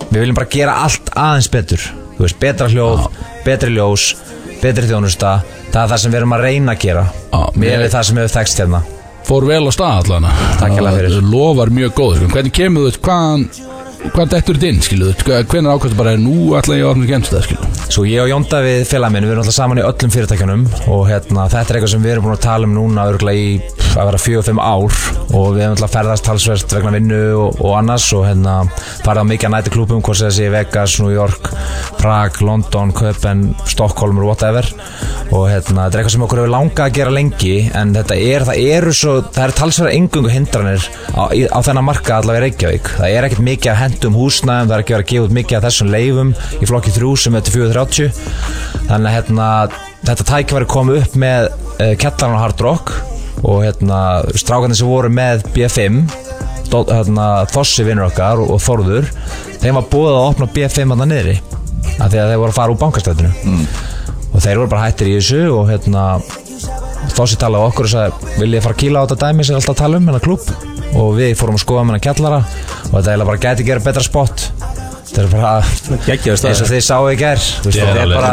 við 0.09 0.23
viljum 0.23 0.39
bara 0.39 0.53
gera 0.55 0.79
allt 0.85 1.11
aðeins 1.13 1.51
betur, 1.51 1.85
þú 2.17 2.25
veist, 2.25 2.39
betra 2.41 2.71
hljóð 2.71 3.05
betri 3.45 3.73
ljós, 3.75 4.15
betri 4.61 4.87
þjónusta. 4.89 5.39
Það 5.71 5.83
er 5.83 5.91
það 5.93 6.01
sem 6.03 6.13
við 6.13 6.19
erum 6.21 6.35
að 6.35 6.43
reyna 6.45 6.75
að 6.75 6.83
gera. 6.85 7.05
Með 7.55 7.77
við 7.85 7.93
það 7.93 8.07
sem 8.07 8.19
hefur 8.21 8.33
þekst 8.35 8.61
hérna. 8.61 8.81
Fór 9.27 9.47
vel 9.47 9.61
á 9.69 9.71
stað 9.71 9.99
allan. 10.01 10.29
Lofar 11.31 11.71
mjög 11.73 11.93
góð, 11.97 12.23
hvernig 12.33 12.55
kemur 12.57 12.89
þú 12.91 13.03
hvaðan 13.07 13.45
hvað 14.09 14.33
dettur 14.33 14.57
þetta 14.57 14.71
inn, 14.71 14.81
skilu 14.85 15.11
hvernig 15.21 15.71
ákvæmstu 15.71 15.99
bara, 15.99 16.15
nú 16.19 16.55
ætla 16.57 16.79
ég 16.79 16.87
að 16.87 16.95
opna 16.95 17.09
kemst 17.11 17.35
það, 17.35 17.45
skilu 17.49 17.71
Svo 17.91 18.05
ég 18.07 18.23
og 18.23 18.29
Jónda 18.31 18.61
við 18.63 18.85
félag 18.87 19.11
minn, 19.11 19.25
við 19.27 19.33
erum 19.33 19.43
alltaf 19.43 19.57
saman 19.57 19.81
í 19.81 19.83
öllum 19.83 20.13
fyrirtækjunum 20.13 20.61
og 20.93 21.01
hérna, 21.09 21.47
þetta 21.51 21.73
er 21.73 21.79
eitthvað 21.79 21.93
sem 21.93 22.05
við 22.05 22.13
erum 22.13 22.27
búin 22.27 22.37
að 22.37 22.45
tala 22.45 22.69
um 22.69 22.75
núna 22.77 23.07
örgulega 23.11 23.41
í 23.41 23.81
að 23.91 24.07
vera 24.07 24.21
fjögur, 24.21 24.45
fimm 24.47 24.61
ár 24.63 24.95
og 25.35 25.47
við 25.55 25.63
erum 25.65 25.75
alltaf 25.75 25.91
ferðast 25.91 26.25
talsvert 26.27 26.75
vegna 26.75 26.93
vinnu 26.95 27.19
og, 27.35 27.59
og 27.59 27.75
annars 27.75 28.07
og 28.15 28.23
hérna 28.29 28.55
farið 29.03 29.25
á 29.27 29.31
mikið 29.31 29.53
næti 29.53 29.73
klúpum, 29.73 30.03
hvort 30.05 30.19
sem 30.19 30.31
þessi 30.31 30.47
Vegas, 30.53 30.95
New 31.03 31.11
York, 31.11 31.51
Prag, 31.99 32.39
London, 32.45 32.93
Köpen, 32.95 33.49
Stockholm 33.67 34.21
og 34.21 34.31
whatever. 34.31 34.67
Og 35.31 35.45
hérna, 35.47 35.85
þetta 35.87 35.97
er 35.97 36.01
eitthvað 36.01 36.15
sem 36.15 36.25
okkur 36.25 36.41
hefur 36.41 36.51
langað 36.51 36.85
að 36.85 36.95
gera 36.97 37.15
lengi 37.15 37.55
en 37.77 37.93
þetta 37.95 38.17
er, 38.19 38.47
það 38.47 38.63
eru 38.77 38.95
svo, 38.95 39.17
það 39.27 39.45
eru 39.45 39.57
talsverða 39.59 39.93
engungu 39.99 40.31
hindranir 40.33 40.87
á, 41.15 41.23
á 41.31 41.59
þennan 41.59 41.87
marka 41.87 42.17
allavega 42.17 42.41
í 42.41 42.47
Reykjavík. 42.47 42.91
Það 42.97 43.15
er 43.15 43.27
ekkert 43.27 43.45
mikið 43.47 43.71
að 43.73 43.81
hendum 43.91 44.15
húsnæðum 44.17 44.69
það 44.69 44.75
er 44.75 44.83
ekki 44.83 44.95
verið 44.95 45.05
að 45.05 45.11
gefa 45.11 45.27
út 45.27 45.35
mikið 45.37 45.57
af 45.57 45.65
þessum 45.67 45.91
leifum 45.91 46.33
í 46.57 46.69
flokki 46.69 46.93
3 46.95 47.13
sem 47.23 47.37
er 47.37 47.45
til 47.45 47.55
430 47.57 48.19
þannig 48.87 49.09
að 49.09 49.15
hérna, 49.17 49.47
þetta 50.07 50.27
tækifæri 50.31 50.69
kom 50.71 50.91
upp 50.95 51.17
með 51.19 51.47
uh, 51.51 51.93
Kettaran 51.99 52.37
og 52.37 52.43
Hard 52.43 52.63
Rock 52.65 52.93
og 53.41 53.63
hérna, 53.65 54.01
strákarnir 54.37 54.77
sem 54.77 54.89
voru 54.89 55.11
með 55.13 55.45
B5 55.55 56.01
Dó- 56.71 56.87
hérna, 56.87 57.29
Þossi 57.51 57.85
vinnur 57.87 58.07
okkar 58.07 58.41
og, 58.41 58.53
og 58.55 58.61
Þorður 58.63 59.09
þeim 59.61 59.79
var 59.79 59.89
búið 59.91 60.13
að 60.15 60.27
opna 60.29 60.51
B5 60.55 60.93
hann 60.95 61.09
niðri 61.11 61.37
af 62.01 62.11
því 62.11 62.21
að 62.21 62.31
þeir 62.31 62.41
voru 62.41 62.53
að 62.53 62.57
fara 62.59 62.73
úr 62.73 62.81
bankastættinu 62.81 63.31
mm. 63.43 63.65
og 64.31 64.43
þeir 64.45 64.61
voru 64.61 64.71
bara 64.71 64.87
hættir 64.87 65.11
í 65.11 65.17
þessu 65.19 65.43
og 65.51 65.71
hérna 65.71 66.05
Þossi 67.11 67.37
talaði 67.41 67.71
okkur 67.71 67.87
og 67.87 67.91
sagði 67.91 68.35
vil 68.39 68.53
ég 68.55 68.63
fara 68.63 68.77
að 68.77 68.83
kýla 68.83 69.01
á 69.01 69.05
þetta 69.09 69.25
dæmi 69.25 69.43
sem 69.43 69.55
ég 69.55 69.57
er 69.57 69.63
alltaf 69.63 69.75
að 69.75 69.81
tala 69.81 69.99
um 69.99 70.07
hennar 70.11 70.23
klúb 70.23 70.70
og 70.97 71.13
við 71.19 71.35
fórum 71.39 71.57
að 71.59 71.63
skoða 71.65 71.83
með 71.87 71.93
hennar 71.95 72.05
kjallara 72.07 72.41
og 72.41 72.93
þetta 72.97 73.11
eiginlega 73.13 73.29
bara 73.31 73.43
gæti 73.47 73.67
gera 73.67 73.83
betra 73.85 74.03
spott 74.05 74.47
þetta 75.11 75.23
er 75.25 75.31
bara 75.31 75.53
eins 75.61 76.61
og 76.63 76.69
þið 76.71 76.83
sáu 76.85 77.07
í 77.11 77.15
ger 77.19 77.41
þetta 77.65 77.87
er 78.03 78.11
bara 78.13 78.29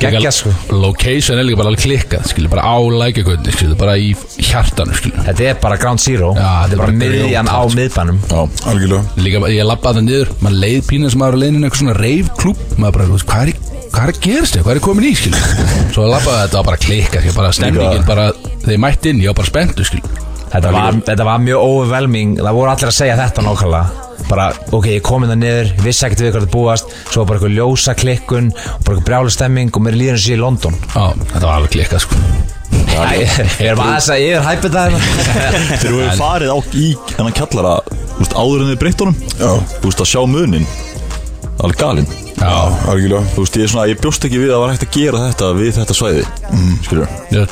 geggja 0.00 0.30
sko. 0.34 0.52
Location 0.70 1.40
er 1.40 1.46
líka 1.48 1.58
bara 1.58 1.72
alveg 1.72 1.82
klikkað 1.82 2.28
skilur, 2.30 2.52
bara 2.52 2.62
á 2.70 2.76
lækjagundi, 2.78 3.54
skilur, 3.56 3.74
bara 3.80 3.96
í 3.98 4.12
hjartanu 4.38 4.94
skilur. 4.96 5.18
Þetta 5.26 5.48
er 5.50 5.58
bara 5.60 5.76
ground 5.82 6.00
zero 6.00 6.30
Já, 6.38 6.46
Þetta 6.68 6.76
er 6.76 6.80
bara 6.84 6.94
miðjan 7.02 7.50
á 7.50 7.58
sko. 7.58 7.74
miðbænum. 7.80 8.20
Já, 8.30 8.40
algjörlega. 8.70 9.02
Líka, 9.26 9.42
ég 9.52 9.68
lappaði 9.68 9.98
það 10.00 10.06
niður, 10.06 10.32
maður 10.46 10.60
leið 10.64 10.80
pínir 10.92 11.12
sem 11.12 11.20
maður 11.24 11.36
var 11.36 11.42
leiðin 11.42 11.66
eitthvað 11.66 11.82
svona 11.82 11.98
reifklúb 11.98 12.64
maður 12.78 12.96
bara, 12.96 13.20
hvað 13.26 13.42
er, 13.42 13.52
í- 13.52 13.90
hvað 13.90 14.02
er 14.06 14.14
að 14.14 14.22
gerast 14.28 14.56
þér, 14.56 14.64
hvað 14.68 14.74
er 14.78 14.82
komin 14.86 15.10
í, 15.10 15.14
skilur? 15.18 15.52
Svo 15.98 16.06
lappaði 16.14 16.46
þetta 16.46 16.62
og 16.62 16.70
bara 16.70 16.82
skilur, 16.86 17.36
bara 17.42 17.52
stemningin 17.58 18.06
bara, 18.08 18.30
þeir 18.64 18.82
mætti 18.86 19.12
inn, 19.12 19.24
ég 19.26 19.34
var 19.34 19.42
bara 19.42 19.50
spenntu, 19.52 19.84
skilur 19.90 20.28
þetta 20.52 20.70
var, 20.74 21.00
þetta 21.08 21.26
var 21.28 21.42
mjög 21.44 21.64
overwhelming. 21.66 22.36
Það 22.40 22.56
voru 22.60 22.72
allir 22.74 22.90
að 22.90 22.96
segja 23.00 23.18
þetta 23.20 23.44
nákvæmlega. 23.46 24.06
Bara, 24.30 24.46
ok, 24.76 24.86
ég 24.92 25.02
kom 25.02 25.24
inn 25.24 25.32
það 25.32 25.38
niður, 25.40 25.68
ég 25.74 25.82
vissi 25.82 26.04
ekkert 26.06 26.20
við 26.22 26.30
hvað 26.34 26.44
þetta 26.44 26.54
búast. 26.54 26.92
Svo 27.10 27.22
var 27.22 27.28
bara 27.30 27.38
eitthvað 27.40 27.54
ljósa 27.56 27.94
klikkun 27.98 28.50
Og 28.52 28.60
bara 28.84 28.94
eitthvað 28.94 29.06
brjálu 29.08 29.32
stemming 29.34 29.72
Og 29.74 29.82
mér 29.82 29.96
líður 29.96 30.18
eins 30.18 30.26
og 30.26 30.30
ég 30.30 30.36
í 30.36 30.42
London. 30.44 30.76
Já, 30.92 31.06
þetta 31.32 31.40
var 31.48 31.54
alveg 31.56 31.72
klikkað, 31.74 32.04
sko. 32.04 32.20
Æ, 32.70 33.02
Ég 33.24 33.70
er 33.72 33.78
bara 33.80 33.96
aðeins 33.96 34.10
að 34.14 34.20
ég 34.22 34.36
er 34.36 34.44
hæpið 34.46 34.76
það 34.76 34.94
Þegar 35.00 35.82
þú 35.82 35.96
hefur 36.04 36.20
farið 36.20 36.52
á 36.54 36.58
í 36.78 36.86
hennan 37.16 37.36
kjallara 37.40 37.74
þú 37.88 38.20
veist, 38.20 38.36
áður 38.38 38.62
en 38.62 38.70
þið 38.70 38.78
breytt 38.84 39.02
honum. 39.06 39.18
Já. 39.40 39.50
Þú 39.80 39.88
veist 39.88 40.04
að 40.04 40.10
sjá 40.12 40.20
munin 40.30 40.68
Alveg 41.64 41.80
galinn 41.80 42.10
Já, 42.40 42.52
Algjörlega. 42.88 43.22
Þú 43.34 43.44
veist, 43.44 43.56
ég, 43.60 43.66
er 43.66 43.72
svona, 43.74 43.86
ég 43.90 44.00
bjóst 44.00 44.24
ekki 44.24 44.40
við 44.40 44.50
að 44.50 44.56
það 44.56 44.62
var 44.64 44.74
hægt 44.74 44.86
að 44.86 44.94
gera 44.96 45.22
þetta 45.26 45.52
við 45.60 45.72
þetta 45.76 45.96
svæði. 45.98 46.26
Mm. 46.50 46.74
Skilur 46.86 47.14
Já, 47.30 47.42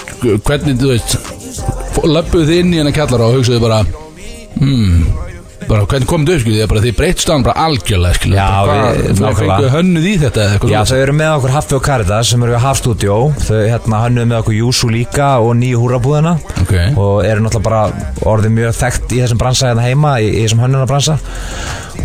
hvernig, 0.49 0.79
þú 0.81 0.93
veist 0.95 1.19
Löppuð 2.09 2.45
þið 2.49 2.61
inn 2.63 2.75
í 2.75 2.83
hennar 2.83 2.95
kjallara 2.97 3.29
og 3.29 3.41
hugsaðu 3.41 3.65
bara 3.65 3.83
Hmm 4.59 5.28
bara 5.69 5.87
hvernig 5.89 6.09
komið 6.11 6.31
þau 6.33 6.41
skilja, 6.45 6.67
bara 6.71 6.83
því 6.85 6.93
breytt 6.99 7.23
staðan 7.25 7.45
bara 7.49 7.65
algjörlega 7.67 8.19
skilja, 8.19 8.37
Já, 8.39 8.61
við- 8.69 8.69
hvað, 8.69 9.01
þau 9.09 9.25
nákvæmlega. 9.25 9.57
fengu 9.59 9.73
hönnuð 9.77 10.07
í 10.09 10.15
þetta 10.23 10.41
eða 10.45 10.53
eitthvað 10.57 10.73
Já, 10.73 10.79
svoleiðis? 10.79 10.93
þau 10.93 11.03
eru 11.07 11.17
með 11.19 11.33
okkur 11.39 11.55
Haffi 11.59 11.75
og 11.79 11.83
Caritas 11.89 12.31
sem 12.33 12.43
eru 12.47 12.55
við 12.57 12.65
Hafstúdjó 12.67 13.19
Þau 13.49 13.59
hérna 13.69 14.03
hönnuðu 14.05 14.29
með 14.33 14.39
okkur 14.43 14.59
Júsú 14.59 14.91
líka 14.93 15.29
og 15.45 15.53
nýju 15.61 15.83
húrabúðina 15.85 16.35
Ok. 16.63 16.75
og 16.97 17.25
eru 17.25 17.45
náttúrulega 17.45 17.69
bara 17.69 17.83
orðið 18.33 18.57
mjög 18.59 18.79
þekkt 18.83 19.13
í 19.13 19.21
þessum 19.25 19.39
bransa 19.45 19.69
hérna 19.73 19.85
heima 19.89 20.17
í, 20.21 20.31
í 20.33 20.47
þessum 20.47 20.65
hönnunarbransa 20.67 21.19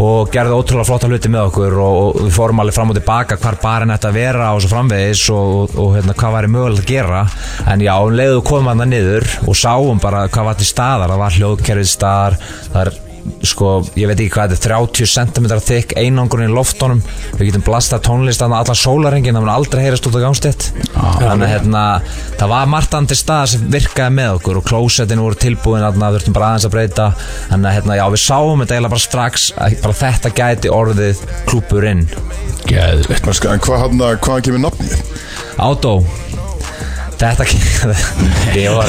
og 0.02 0.32
gerðu 0.34 0.56
ótrúlega 0.58 0.88
flotta 0.90 1.06
hluti 1.08 1.30
með 1.30 1.50
okkur 1.52 1.76
og, 1.78 1.98
og 2.18 2.22
við 2.26 2.32
fórum 2.34 2.62
alveg 2.64 2.74
fram 2.74 2.90
og 2.90 2.98
tilbaka 2.98 3.38
hvar 3.38 3.58
barinn 3.62 3.94
ætti 3.94 4.10
að 4.10 4.16
vera 4.18 4.48
og 4.56 4.64
svo 4.64 4.72
framvegis 4.72 5.22
og, 5.30 5.52
og, 5.54 5.76
og 5.84 5.92
hérna, 6.00 6.16
hvað 6.18 6.34
væri 6.40 6.50
mögulegt 6.56 6.82
að 6.82 6.90
gera 6.90 7.20
en 7.70 7.84
já, 7.86 7.94
um 8.02 8.16
leiðu 8.18 8.42
komum 8.48 8.72
hann 8.74 8.90
niður 8.90 9.28
og 9.46 9.54
sáum 9.60 10.02
bara 10.02 10.26
hvað 10.34 10.50
var 10.50 10.58
til 10.58 10.66
staðar 10.72 11.14
það 11.14 11.22
var 11.22 11.38
hljóðkerfið 11.38 11.92
staðar 11.94 12.40
það 12.74 12.82
er 12.88 12.94
sko, 13.46 13.76
ég 14.00 14.10
veit 14.10 14.18
ekki 14.18 14.34
hvað 14.34 14.54
þetta 14.56 14.70
er 14.70 14.76
30 14.76 15.12
cm 15.14 15.48
þykk 15.68 15.96
einangurinn 16.00 16.52
í 16.52 16.56
loftunum. 16.56 17.02
Við 17.38 17.50
getum 17.50 17.66
blastað 17.68 18.04
tónlist 18.08 18.44
að 18.44 18.56
allan 18.60 18.80
sólarengin 18.80 19.38
það 19.38 19.46
mun 19.46 19.54
aldrei 19.54 19.84
heyrast 19.86 20.08
út 20.10 20.18
á 20.20 20.26
gangstétt. 20.26 20.70
Þannig 20.94 21.46
að 21.48 21.54
hérna, 21.54 21.84
það 22.40 22.54
var 22.54 22.72
margt 22.74 22.98
andir 22.98 23.20
stað 23.20 23.46
sem 23.54 23.68
virkaði 23.74 24.18
með 24.20 24.38
okkur 24.40 24.60
og 24.62 24.68
klósetin 24.70 25.24
voru 25.24 25.40
tilbúin 25.40 25.86
að 25.86 26.02
þurftum 26.04 26.38
bara 26.38 26.52
aðeins 26.52 26.68
að 26.70 26.76
breyta. 26.76 27.10
Þannig 27.52 27.70
að 27.72 27.78
hérna, 27.80 28.00
já, 28.00 28.06
við 28.14 28.24
sáum 28.26 28.64
þetta 28.64 28.78
eiginlega 28.78 28.96
bara 28.96 29.08
strax 29.08 29.50
að 29.58 29.78
bara 29.84 30.00
þetta 30.04 30.34
gæti 30.40 30.74
orðið 30.74 31.24
klúpurinn 31.50 32.08
En 32.64 33.64
hvað 33.64 33.82
hann 33.82 34.00
hvaðan 34.00 34.46
kemur 34.46 34.64
nafnið? 34.64 34.96
Átó 35.60 35.98
Þetta 37.24 37.46
á 38.68 38.84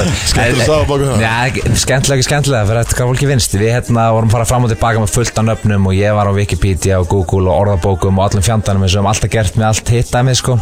skemmtilega 1.78 2.16
ekki 2.18 2.26
skemmtilega 2.26 2.66
fyrir 2.68 2.80
þetta 2.80 2.96
hvað 2.98 3.10
fólki 3.12 3.28
vinst 3.30 3.54
Við 3.54 3.70
hérna 3.76 4.08
vorum 4.16 4.30
að 4.30 4.36
fara 4.36 4.48
fram 4.50 4.66
og 4.66 4.72
tilbaka 4.72 5.02
með 5.04 5.14
fullt 5.14 5.38
af 5.38 5.46
nöfnum 5.48 5.86
og 5.90 5.94
ég 5.98 6.16
var 6.16 6.30
á 6.30 6.32
Wikipedia 6.34 6.98
og 7.02 7.08
Google 7.12 7.46
og 7.52 7.62
orðabókum 7.64 8.18
og 8.18 8.26
allum 8.26 8.42
og 8.42 8.82
við 8.82 8.96
höfum 8.96 9.12
alltaf 9.12 9.32
gert 9.32 9.60
með 9.60 9.70
allt 9.70 9.94
hitt 9.94 10.10
dæmið 10.10 10.40
sko. 10.40 10.58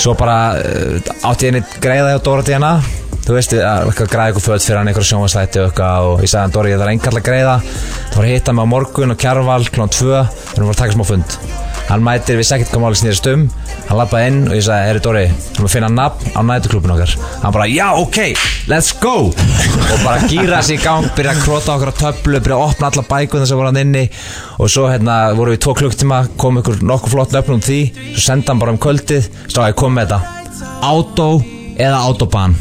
Svo 0.00 0.16
bara 0.16 0.40
uh, 0.56 1.12
átti 1.28 1.50
ég 1.50 1.54
einnig 1.54 1.78
greiða 1.84 2.14
hjá 2.14 2.24
Dóra 2.24 2.46
DNA 2.46 2.99
Þú 3.30 3.36
veist, 3.36 3.52
að 3.62 3.92
græða 4.10 4.22
eitthvað 4.26 4.42
föt 4.42 4.64
fyrir 4.64 4.80
hann 4.80 4.88
einhverjum 4.90 5.06
sjónvarslætti 5.06 5.60
og 5.60 5.68
eitthvað 5.68 6.06
og 6.08 6.22
ég 6.24 6.30
sagði 6.32 6.40
hann 6.42 6.54
Dóri, 6.56 6.70
ég 6.72 6.80
þarf 6.80 6.90
engar 6.96 7.14
að 7.14 7.26
greiða. 7.28 7.52
Það 7.62 8.16
var 8.16 8.24
að 8.24 8.30
hitta 8.32 8.54
mig 8.58 8.66
á 8.66 8.72
morgun 8.72 9.14
og 9.14 9.18
kjærval 9.22 9.66
klón 9.70 9.92
2 9.94 10.08
við 10.08 10.56
erum 10.56 10.64
að 10.64 10.72
að 10.72 10.80
taka 10.80 10.94
smá 10.96 11.04
fund. 11.06 11.36
Hann 11.92 12.02
mætir, 12.08 12.40
vissi 12.40 12.56
ekkert 12.56 12.72
hvað 12.74 12.82
máli 12.82 12.98
snýrist 12.98 13.28
um. 13.30 13.44
Hann 13.86 14.00
lappaði 14.00 14.32
inn 14.32 14.40
og 14.48 14.56
ég 14.56 14.64
sagði, 14.66 14.88
herri 14.88 15.02
Dóri 15.04 15.22
Þú 15.54 15.62
að 15.62 15.70
finna 15.76 15.92
nafn 15.94 16.34
á 16.34 16.40
nætuklubin 16.48 16.94
okkar. 16.96 17.14
Hann 17.44 17.54
bara, 17.54 17.68
já, 17.70 17.86
ok, 18.00 18.18
let's 18.72 18.90
go. 18.98 19.14
Og 19.30 20.02
bara 20.02 20.26
gýra 20.26 20.58
sig 20.66 20.80
í 20.80 20.82
gang, 20.82 21.06
byrja 21.14 21.36
að 21.36 21.44
krota 21.44 21.76
okkur 21.76 21.92
á 21.94 22.00
töflu 22.00 22.42
Byrja 22.42 22.58
að 22.58 22.66
opna 22.66 22.90
alla 22.90 23.06
bækuna 23.12 23.46
sem 23.46 23.60
voru 23.60 23.70
hann 23.70 23.82
inni. 23.84 24.08
Og 24.58 24.74
svo 24.74 24.88
hérna 24.90 25.20
voru 25.38 25.54
við 25.54 25.62
tvo 25.68 25.76
klukktíma 25.78 26.24
Kom 26.34 26.58
ykkur 26.58 26.82
nokkuð 26.82 27.14
flott 27.14 27.38
nöfnum 27.38 27.60
um 27.60 27.62
því. 27.62 27.78
Svo 28.16 28.26
sendi 28.26 28.50
hann 28.50 28.62
bara 28.62 28.74
um 28.74 28.82
kvöldið. 28.82 29.30
Stráði, 29.46 29.78
kom 29.78 29.94
með 29.94 30.16
þetta. 30.16 30.66
Auto 30.90 31.30
eða 31.78 32.02
Autobahn 32.10 32.58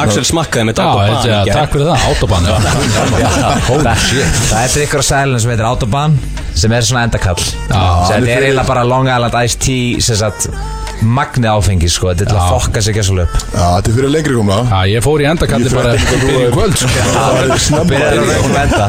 Axel 0.00 0.24
smakkaði 0.28 0.68
með 0.68 0.78
Já, 0.78 0.90
í 1.10 1.48
gær. 1.48 1.54
takk 1.56 1.72
fyrir 1.74 1.88
það, 1.90 2.04
autobahn 2.10 2.44
já. 2.46 2.54
Það 4.50 4.60
er 4.60 4.84
ykkur 4.84 5.02
á 5.02 5.06
sælun 5.10 5.42
sem 5.42 5.50
heitir 5.52 5.66
Autobahn 5.68 6.14
sem 6.54 6.72
er 6.74 6.86
svona 6.86 7.02
endakall 7.08 7.40
Já. 7.40 7.82
sem 8.08 8.24
er 8.28 8.46
eiginlega 8.46 8.66
bara 8.68 8.84
Long 8.86 9.10
Island 9.10 9.36
Iced 9.42 9.60
Tea 9.64 10.00
sem 10.04 10.18
sagt 10.20 10.48
magni 11.02 11.48
áfengi 11.50 11.88
sko 11.90 12.10
þetta 12.10 12.24
er 12.26 12.30
til 12.30 12.38
að 12.40 12.50
fokka 12.54 12.82
sig 12.84 12.96
ekki 13.00 13.14
upp. 13.22 13.34
Já, 13.54 13.66
þetta 13.76 13.90
er 13.90 13.94
fyrir 13.96 14.10
lengri 14.14 14.34
komna 14.36 14.58
Já, 14.70 14.80
ég 14.90 15.04
fór 15.04 15.22
í 15.22 15.26
endakalli 15.30 15.70
bara 15.72 15.94
fyrir 15.96 16.40
er- 16.46 16.52
kvöld 16.54 16.76
sko. 16.76 16.88
byrjar 17.90 18.10
að 18.10 18.28
reyna 18.30 18.50
með 18.50 18.74
þetta 18.74 18.86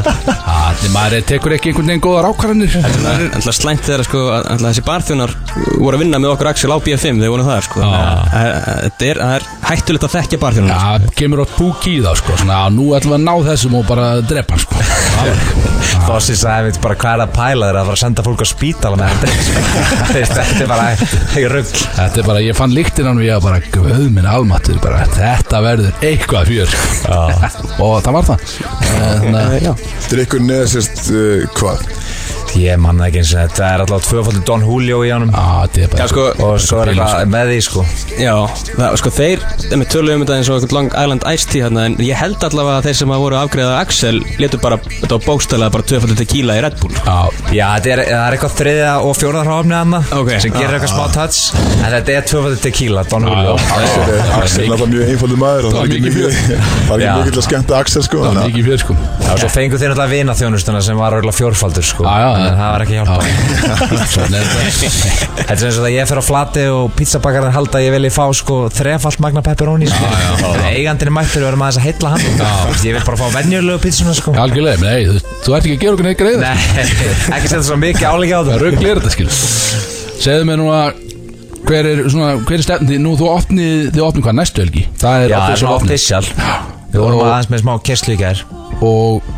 Já, 0.81 0.89
maður 0.95 1.25
tekur 1.31 1.55
ekki 1.55 1.71
einhvern 1.71 1.87
veginn 1.91 2.03
góðar 2.03 2.27
ákvarðanir. 2.31 2.71
Það 2.71 3.07
er 3.11 3.23
alltaf 3.37 3.55
slæmt 3.57 3.83
þegar 3.87 4.03
sko, 4.07 4.21
að- 4.35 4.47
að 4.51 4.65
þessi 4.67 4.83
barþjónar 4.87 5.33
voru 5.81 5.97
að 5.97 6.03
vinna 6.03 6.19
með 6.23 6.33
okkur 6.35 6.49
Axel 6.51 6.71
á 6.71 6.77
BFM 6.83 7.19
þegar 7.21 7.33
voru 7.35 7.47
það 7.47 7.61
sko. 7.67 7.81
Að- 7.81 7.91
að- 7.91 8.53
að 8.61 8.79
Þetta 8.81 9.05
er, 9.11 9.17
það 9.21 9.35
er 9.35 9.43
hættulegt 9.71 10.05
að 10.07 10.13
þekkja 10.17 10.39
barþjónar. 10.41 10.71
Já, 10.71 11.11
kemur 11.21 11.43
á 11.43 11.47
púk 11.55 11.87
í 11.91 11.95
það 12.01 12.15
sko 12.21 12.37
Svona, 12.41 12.59
nú 12.73 12.85
ætlum 12.97 13.13
við 13.13 13.19
að 13.19 13.25
ná 13.27 13.35
þessum 13.51 13.75
og 13.79 13.85
bara 13.87 14.07
drepa 14.21 14.55
hann 14.55 14.63
sko. 14.65 14.75
Fossi 16.07 16.33
sagði 16.39 16.79
bara 16.81 16.95
hvað 16.97 17.13
er 17.13 17.23
að 17.27 17.33
pæla 17.35 17.67
þeirra 17.67 17.81
að 17.81 17.89
fara 17.91 17.97
að 17.97 18.01
senda 18.01 18.23
fólk 18.25 18.41
á 18.41 18.47
spítala 18.49 18.97
með 18.97 19.09
þetta 20.15 20.41
þetta 20.41 20.63
er 20.63 20.69
bara 20.71 20.87
rugg 21.51 21.71
Þetta 22.01 22.21
er 22.21 22.25
bara, 22.25 22.41
ég 22.41 22.55
fann 22.57 22.71
og 23.19 23.25
ég 23.25 23.35
var 23.37 23.43
bara 23.51 23.59
Guð 23.75 24.07
minn 24.15 24.25
almattur, 24.25 24.79
bara 24.81 25.03
þetta 25.13 25.59
verður 25.61 26.05
eitthvað 26.07 26.49
fjör. 26.49 26.73
Og 27.85 27.99
það 28.01 28.15
var 28.17 28.29
það 28.31 28.45
Eh, 28.91 29.21
Þannig 29.21 29.37
að 29.39 29.53
ykkur 30.25 30.41
neða 30.43 30.65
sérst 30.73 31.05
uh, 31.15 31.45
hvað? 31.55 31.85
Ég 32.59 32.77
manna 32.81 33.07
ekki 33.07 33.21
eins 33.21 33.31
og 33.35 33.41
þetta. 33.45 33.67
Er 33.75 33.83
alltaf 33.85 34.07
tvöfaldur 34.09 34.43
Don 34.47 34.61
Julio 34.65 35.01
í 35.05 35.11
honum. 35.13 35.31
Já, 35.31 35.45
þetta 35.65 35.81
er 35.85 35.91
bara 35.91 36.01
Já, 36.01 36.07
sko, 36.11 36.25
og 36.47 36.59
svo 36.61 36.81
er 36.83 36.91
eitthvað 36.91 37.31
með 37.31 37.51
því 37.51 37.59
sko. 37.67 37.85
Já 38.21 38.33
það, 38.71 38.97
sko 39.01 39.09
þeir, 39.15 39.45
þeim 39.67 39.85
töluðum 39.91 40.15
um 40.21 40.25
þetta 40.25 40.37
eins 40.39 40.49
og 40.51 40.57
eitthvað 40.59 40.75
Long 40.77 40.89
Island 41.03 41.27
Iced 41.31 41.49
Tea 41.51 41.63
hérna, 41.65 41.85
en 41.89 41.95
ég 42.05 42.15
held 42.21 42.45
allavega 42.47 42.77
að 42.81 42.87
þeir 42.89 42.97
sem 43.01 43.13
að 43.15 43.23
voru 43.25 43.39
afgreðað 43.41 43.77
Axel 43.81 44.17
letu 44.41 44.57
bara, 44.61 44.77
þetta 44.87 45.13
var 45.17 45.23
bókstælega 45.27 45.73
bara 45.75 45.87
tvöfaldur 45.91 46.19
tequila 46.21 46.57
í 46.57 46.63
Red 46.65 46.77
Bull. 46.81 46.95
Já, 46.97 47.17
Já, 47.51 47.65
þetta 47.77 47.93
er, 47.95 48.03
það 48.11 48.25
er 48.27 48.37
eitthvað 48.37 48.55
þriðja 48.61 48.91
og 49.07 49.13
fjórða 49.21 49.41
hráfni 49.47 49.75
hana 49.77 49.99
Ok. 50.21 50.29
sem 50.43 50.51
gerir 50.55 50.75
eitthvað 50.77 50.93
smá 50.95 51.05
touch 51.15 51.39
en 51.81 51.89
þetta 51.95 52.11
er 52.17 52.27
tvöfaldur 52.31 52.61
tequila, 52.65 53.03
Don 53.11 53.23
Julio. 53.27 53.55
já, 53.57 53.61
já. 53.61 53.75
Axel 53.81 54.03
er 54.11 54.19
Axel 54.41 54.63
er 54.63 54.69
náttúrulega 54.71 54.91
mjög 54.91 55.05
einfaldur 55.15 55.39
maður 55.41 55.63
og 55.65 55.71
Það 55.71 55.81
er 55.81 55.85
ekki 55.87 55.97
er 57.01 57.17
mikið 57.21 57.37
að 57.41 57.45
skemmta 57.47 57.73
Axel 57.81 58.03
sko 58.05 58.17
það 62.57 62.71
var 62.71 62.83
ekki 62.85 62.95
hjálpa 62.97 63.17
þetta. 63.21 64.31
Er 65.41 65.51
eins 65.55 65.65
og 65.67 65.83
það 65.83 65.91
ég 65.95 66.09
fer 66.11 66.21
á 66.21 66.23
flati 66.25 66.63
og 66.71 66.91
pizzabakarinn 66.97 67.55
halda 67.55 67.81
ég 67.83 67.93
vilji 67.95 68.11
fá 68.15 68.23
sko 68.37 68.57
þrefalt 68.73 69.21
magna 69.23 69.43
pepperoni 69.45 69.89
sko. 69.91 70.09
En 70.51 70.65
eigandinn 70.71 71.11
er 71.11 71.15
mættur 71.17 71.45
og 71.45 71.49
verðum 71.51 71.65
aðeins 71.67 71.79
að 71.81 71.87
heilla 71.89 72.13
hann. 72.15 72.23
Ég 72.87 72.97
vil 72.97 73.05
bara 73.07 73.19
fá 73.21 73.27
venjulegu 73.37 73.83
pizzuna 73.85 74.15
sko. 74.17 74.33
Algjörlega, 74.41 74.81
menn, 74.81 74.93
ei, 74.95 75.21
þú, 75.45 75.55
ert 75.55 75.67
ekki 75.69 75.77
að 75.77 75.83
gera 75.85 75.93
okkur 75.97 76.07
neitt 76.09 76.21
greið 76.21 76.41
Nei, 76.41 76.57
ekki 77.37 77.51
setja 77.51 77.63
svo 77.67 77.77
mikið 77.81 78.07
áleika 78.09 78.39
á 78.39 78.41
Það. 78.41 78.51
Það 78.51 78.61
ruggli 78.65 78.89
er 78.91 79.01
þetta 79.01 79.13
skil 79.15 79.29
Segðu 80.21 80.47
mér 80.49 80.61
núna 80.61 80.81
Hver 81.61 81.85
er, 81.85 81.99
svona, 82.09 82.31
hver 82.41 82.57
er 82.57 82.65
stefndi, 82.65 82.97
nú 83.01 83.13
þú 83.19 83.27
opnið, 83.35 83.91
þið 83.93 84.05
opnið 84.07 84.25
hvað 84.25 84.37
næstu 84.39 84.63
helgi? 84.63 84.81
Það 84.97 85.25
er 85.25 85.29
Já, 85.29 85.37
það 85.37 85.51
er 85.51 85.67
opnið. 85.69 85.91
official. 85.91 86.23
Við 86.91 87.03
vorum 87.03 87.21
aðeins 87.27 87.51
með 87.53 87.61
smá 87.61 87.71
kerslu 87.85 88.15
í 88.15 88.19
gær. 88.19 88.41
Og 88.81 89.29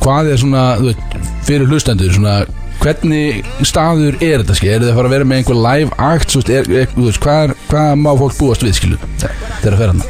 hvað 0.00 0.32
er 0.32 0.40
svona 0.42 0.64
þú 0.80 0.88
veit, 0.90 1.20
fyrir 1.48 1.70
hlustendur 1.70 2.16
svona, 2.16 2.38
hvernig 2.80 3.44
staður 3.68 4.18
er 4.24 4.42
þetta 4.42 4.56
skil? 4.58 4.72
er 4.72 4.82
þið 4.84 4.90
að 4.92 4.98
fara 5.00 5.10
að 5.10 5.16
vera 5.16 5.28
með 5.30 5.42
einhver 5.42 5.60
live 5.60 6.02
act 6.10 6.34
svo, 6.34 6.42
er, 6.48 6.68
er, 6.82 6.90
þú 6.96 7.06
veist, 7.08 7.22
hvað, 7.24 7.42
er, 7.44 7.56
hvað 7.70 7.94
má 8.00 8.10
fólk 8.22 8.38
búast 8.40 8.66
við 8.66 8.76
skilu 8.80 9.00
þegar 9.20 9.74
að 9.74 9.80
fer 9.84 9.94
hann 9.94 10.04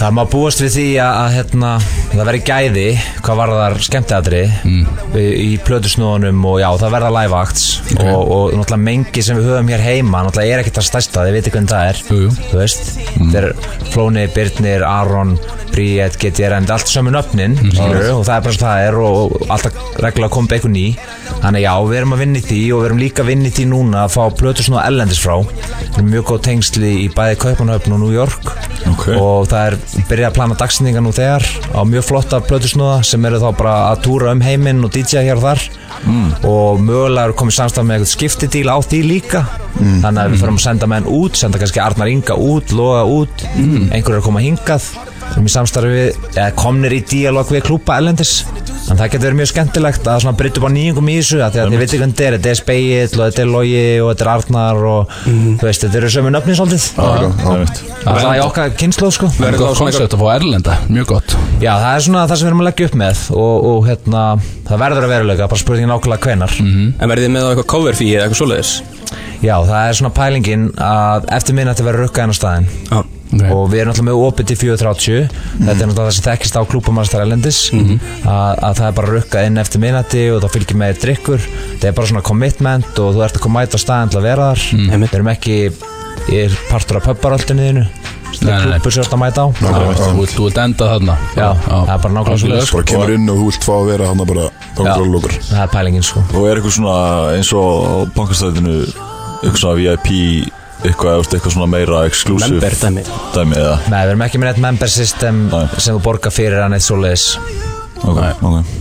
Það 0.00 0.12
má 0.16 0.22
búast 0.32 0.62
við 0.62 0.70
því 0.78 0.84
að, 1.04 1.16
að 1.20 1.34
hérna, 1.36 1.70
það 2.10 2.24
verður 2.26 2.44
gæði 2.50 2.86
hvað 3.20 3.40
var 3.40 3.52
þar 3.54 3.76
skemmtiðatri 3.86 4.42
mm. 4.66 4.80
í, 5.14 5.24
í 5.44 5.50
plötusnúðunum 5.66 6.44
og 6.50 6.58
já, 6.62 6.68
það 6.82 6.94
verða 6.96 7.12
live 7.16 7.38
acts 7.38 7.66
og, 7.94 8.20
og 8.20 8.44
náttúrulega 8.58 8.82
mengi 8.88 9.24
sem 9.24 9.38
við 9.38 9.50
höfum 9.50 9.72
hér 9.72 9.84
heima 9.84 10.24
náttúrulega 10.26 10.56
er 10.56 10.64
ekkert 10.64 10.80
það 10.80 10.88
stærsta, 10.90 11.26
þið 11.26 11.38
veitir 11.38 11.56
hvernig 11.56 11.72
það 11.74 11.90
er 11.92 12.02
Jú, 12.10 12.20
jú. 12.24 12.34
þú 12.50 12.60
veist, 12.60 12.92
þetta 13.14 13.42
er 13.42 13.48
Flóni, 13.90 14.26
Birnir, 14.34 14.84
Aron, 14.86 15.36
Bríett, 15.70 16.18
GTR 16.20 16.56
en 16.56 16.66
þetta 16.66 16.74
er 16.74 16.76
allt 16.76 16.90
sömu 16.90 17.14
nöfnin, 17.14 17.56
skilur 17.60 18.10
og 18.16 18.24
það 18.26 18.34
er 18.36 18.44
bara 18.46 18.56
svo 18.56 18.66
það 18.66 18.84
er 18.86 18.98
og, 19.00 19.18
og 19.20 19.54
alltaf 19.54 19.80
reglulega 20.02 20.34
komið 20.34 20.56
eitthvað 20.56 20.74
ný. 20.74 20.86
Þannig 21.40 21.64
já, 21.64 21.72
við 21.86 21.98
erum 22.00 22.14
að 22.16 22.22
vinna 22.24 22.40
í 22.40 22.44
því 22.44 22.60
og 22.74 22.82
við 22.82 22.88
erum 22.90 23.00
líka 23.00 23.24
að 23.24 23.30
vinna 23.30 23.48
í 23.50 23.54
því 23.56 23.66
núna 23.70 24.02
að 24.04 24.14
fá 24.16 24.22
plötusnúða 24.40 24.86
ellendis 24.90 25.22
frá. 25.22 25.36
Við 25.40 26.00
erum 26.00 26.10
mjög 26.14 26.26
góð 26.30 26.42
tengsli 26.48 26.92
í 27.04 27.08
bæði 27.14 27.38
Kaupanhöfn 27.46 27.96
og 27.96 28.02
New 28.02 28.14
York. 28.14 28.52
Ok. 28.90 29.06
og 29.12 29.48
það 29.50 29.66
er 29.66 29.74
byrjað 30.08 30.30
að 30.30 30.36
plana 30.38 30.56
dagsendingar 30.58 31.04
nú 31.04 31.12
þegar 31.14 31.44
á 31.76 31.80
mjög 31.84 31.99
flotta 32.06 32.40
plötusnúða 32.44 33.00
sem 33.06 33.24
eru 33.28 33.40
þá 33.42 33.48
bara 33.58 33.74
að 33.90 34.02
túra 34.06 34.32
um 34.34 34.42
heiminn 34.44 34.84
og 34.86 34.92
DJ 34.94 35.24
hér 35.26 35.40
og 35.40 35.44
þar. 35.48 35.62
Og 36.48 36.80
mögulega 36.80 37.28
er 37.28 37.36
komið 37.36 37.56
samstaf 37.58 37.84
með 37.86 38.00
eitthvað 38.00 38.14
skiptidíl 38.14 38.68
á 38.72 38.76
því 38.80 39.00
líka. 39.06 39.44
Þannig 39.80 40.22
að 40.22 40.30
við 40.34 40.42
fyrir 40.42 40.54
að 40.54 40.64
senda 40.64 40.90
menn 40.90 41.08
út 41.10 41.36
senda 41.40 41.60
kannski 41.60 41.82
Arnar 41.82 42.10
Inga 42.10 42.36
út, 42.36 42.72
Loga 42.76 43.04
út 43.08 43.46
einhver 43.56 44.16
er 44.16 44.20
að 44.20 44.26
koma 44.30 44.44
hingað 44.44 44.90
erum 45.36 45.48
í 45.48 45.52
samstarfi 45.54 45.92
við, 45.94 46.18
eða 46.34 46.50
komnir 46.58 46.94
í 46.96 47.00
díalog 47.10 47.50
við 47.52 47.64
klúpa 47.68 47.98
Ellendis 48.00 48.40
en 48.90 48.98
það 48.98 49.12
getur 49.12 49.26
verið 49.28 49.38
mjög 49.38 49.50
skemmtilegt 49.50 50.08
að 50.10 50.22
svona 50.24 50.38
brytta 50.38 50.60
upp 50.60 50.66
á 50.66 50.70
nýjungum 50.74 51.10
í 51.10 51.16
þessu 51.20 51.38
því 51.38 51.44
að 51.46 51.56
þið 51.56 51.82
veitir 51.82 52.00
hvernig 52.00 52.16
þetta 52.16 52.26
er, 52.26 52.36
þetta 52.36 52.50
er 52.50 52.58
Speill 52.60 53.20
og 53.20 53.22
þetta 53.26 53.42
er 53.44 53.50
Logi 53.50 53.84
og 54.00 54.10
þetta 54.10 54.24
er 54.24 54.30
Arnar 54.32 54.80
og 54.90 55.14
þú 55.26 55.68
veist, 55.68 55.84
þetta 55.84 56.00
eru 56.00 56.10
sömu 56.14 56.32
nöfni 56.34 56.56
svolítið. 56.58 56.86
Einmitt. 57.04 57.82
það 58.02 58.30
er 58.32 58.42
okkar 58.44 58.74
kynnslóð 58.80 59.14
sko. 59.16 59.30
Verður 59.38 59.62
gott 59.62 59.82
koncept 59.84 60.16
að 60.16 60.24
fá 60.24 60.28
Erlenda, 60.34 60.78
mjög 60.90 61.10
gott. 61.14 61.36
Já, 61.60 61.72
það 61.76 61.90
er 61.92 62.06
svona 62.08 62.26
það 62.26 62.40
sem 62.40 62.48
við 62.48 62.52
erum 62.52 62.64
að 62.64 62.70
leggja 62.70 62.90
upp 62.90 63.00
með 63.04 63.24
og, 63.36 63.68
og 63.70 63.88
hérna, 63.90 64.24
það 64.70 64.84
verður 64.84 65.06
að 65.06 65.14
veruleika 65.14 65.50
bara 65.52 65.64
spurningin 65.64 65.92
nákvæmlega 65.94 66.30
hvenar 66.30 66.56
En 66.60 67.10
verðið 67.10 67.26
þið 67.28 67.34
með 67.36 67.46
á 67.46 67.50
eitthvað 67.50 67.70
cover 67.74 68.00
fee 68.00 68.16
eða 68.16 68.26
eitthvað 68.26 68.40
svoleiðis? 68.42 68.72
Já, 69.40 69.54
það 69.64 69.78
er 69.88 69.96
svona 70.00 70.12
pælingin 70.16 70.68
að 70.76 71.24
eftir 71.38 71.54
minnati 71.56 71.82
verður 71.86 72.06
rukkað 72.08 72.26
inn 72.28 72.34
á 72.34 72.40
staðinn. 72.40 72.68
Já 72.90 73.00
Ok. 73.30 73.44
og 73.54 73.68
við 73.70 73.78
erum 73.78 73.92
alltaf 73.92 74.02
með 74.08 74.20
opið 74.26 74.46
til 74.50 74.56
4.30 74.58 75.28
þetta 75.30 75.70
er 75.70 75.86
náttúrulega 75.86 76.06
það 76.08 76.14
sem 76.16 76.24
þekkist 76.24 76.56
á 76.58 76.62
klúbumannstæra 76.66 77.22
elendis 77.28 77.58
að, 77.70 78.56
að 78.58 78.72
það 78.80 78.86
er 78.88 78.94
bara 78.96 79.12
rukkað 79.14 79.44
inn 79.46 79.60
eftir 79.62 79.80
minnati 79.84 80.22
og 80.34 80.40
þá 80.42 80.48
fylgir 80.56 80.78
með 80.80 80.96
drikkur 81.04 81.38
það 81.44 81.84
er 81.86 81.94
bara 81.94 82.08
svona 82.10 82.24
commitment 82.26 82.98
og 82.98 83.12
þú 83.14 83.22
ert 83.22 83.38
að 83.38 83.44
koma 83.44 83.60
mæta 83.62 83.78
á 83.78 83.84
staðinn 83.84 84.10
til 84.10 84.18
að 84.18 84.26
vera 84.26 84.48
þar. 84.50 84.64
Við 85.04 85.14
erum 85.20 85.30
ekki 85.30 85.54
ég 85.70 86.42
er 86.48 86.56
partur 86.72 86.98
af 86.98 87.06
pubbaröldinniðinu 87.06 87.84
Nei, 87.86 88.50
nei, 88.50 88.50
nei. 88.50 88.78
klúbur 88.80 88.94
sem 88.96 89.02
þú 89.02 89.06
ert 89.06 89.14
að 89.14 89.22
mæta 89.22 89.42
á. 89.42 89.46
Þú 89.60 90.18
vilt- 90.18 90.34
Þú 90.34 90.42
vilt 90.48 90.58
enda 90.64 90.88
þarna. 90.90 91.14
Já, 91.36 91.48
það 91.70 91.94
er 91.94 92.02
bara 92.02 92.14
nákvæmlega. 92.14 92.66
Bara 92.72 92.88
kemur 92.90 93.14
inn 93.14 93.30
og 93.30 93.38
þú 93.38 93.46
vilt 93.50 93.62
fá 93.66 93.72
að 93.78 93.86
vera 93.92 94.06
hann 94.10 94.24
bara 94.26 94.50
Já. 94.74 94.94
það 95.50 95.62
er 95.62 95.70
pælingin 95.74 96.02
sko. 96.02 96.22
Og 96.34 96.46
er 96.50 96.56
eitthvað 96.58 96.74
svona 96.74 96.98
eins 97.36 97.52
og 97.54 97.66
á 97.86 97.94
bankastæðinu 98.18 98.76
eitthvað 99.40 99.60
svona 99.62 99.76
VIP 99.80 100.10
eitthvað, 100.80 101.26
eitthvað 101.34 101.52
svona 101.54 101.68
meira 101.68 102.04
exclusive 102.08 102.56
Member 102.56 102.76
dæmi. 102.80 103.02
dæmi 103.34 103.56
eða? 103.60 103.74
Nei, 103.92 103.98
við 104.06 104.12
erum 104.14 104.22
ekki 104.26 104.38
með 104.40 104.48
neitt 104.52 104.62
member 104.64 104.88
system 104.92 105.42
Nei. 105.52 105.64
sem 105.76 105.96
þú 105.98 106.02
borgar 106.06 106.32
fyrir 106.32 106.62
að 106.64 106.70
neitt 106.74 106.86
svoleiðis. 106.86 107.26
Ok, 108.00 108.20
ok. 108.40 108.78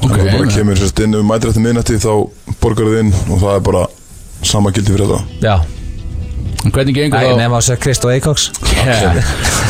Þú 0.00 0.08
bara 0.08 0.38
Ok, 0.40 0.54
kemur 0.54 0.78
sérst 0.80 1.02
inn 1.04 1.14
um 1.18 1.26
mætir 1.28 1.50
eftir 1.52 1.60
minnati 1.66 1.98
þá 2.00 2.14
borgar 2.62 2.88
þið 2.88 3.02
inn 3.02 3.12
og 3.28 3.36
það 3.42 3.52
er 3.58 3.66
bara 3.68 3.82
sama 4.48 4.72
gildi 4.72 4.94
fyrir 4.94 5.10
þetta. 5.10 5.20
Já, 5.44 5.56
en 6.64 6.72
hvernig 6.72 6.96
gengur 6.96 7.20
Æ, 7.20 7.26
þá? 7.28 7.36
nefn 7.36 7.56
að 7.58 7.64
segja 7.66 7.80
Krist 7.84 8.04
og 8.08 8.14
Eikoks. 8.14 8.46
Já, 8.80 9.12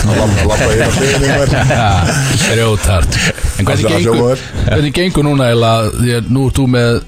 Lappa 0.06 0.44
lappa 0.48 0.68
í 0.70 0.78
það 0.78 0.94
hliðinu 0.96 1.32
þér 1.34 1.50
Já, 1.68 1.88
Grjótart 2.46 3.16
En 3.60 3.66
hvernig 3.66 3.84
Ætlar 3.84 3.90
að 3.90 3.96
gengur, 3.98 4.14
hljóma 4.14 4.28
vel. 4.30 4.38
hvernig 4.70 4.94
gengur 4.96 5.26
núna 5.26 5.48
eða 5.52 5.72
því 5.98 6.14
að 6.20 6.30
nú 6.32 6.44
ert 6.48 6.60
þú 6.60 6.66
með 6.76 7.02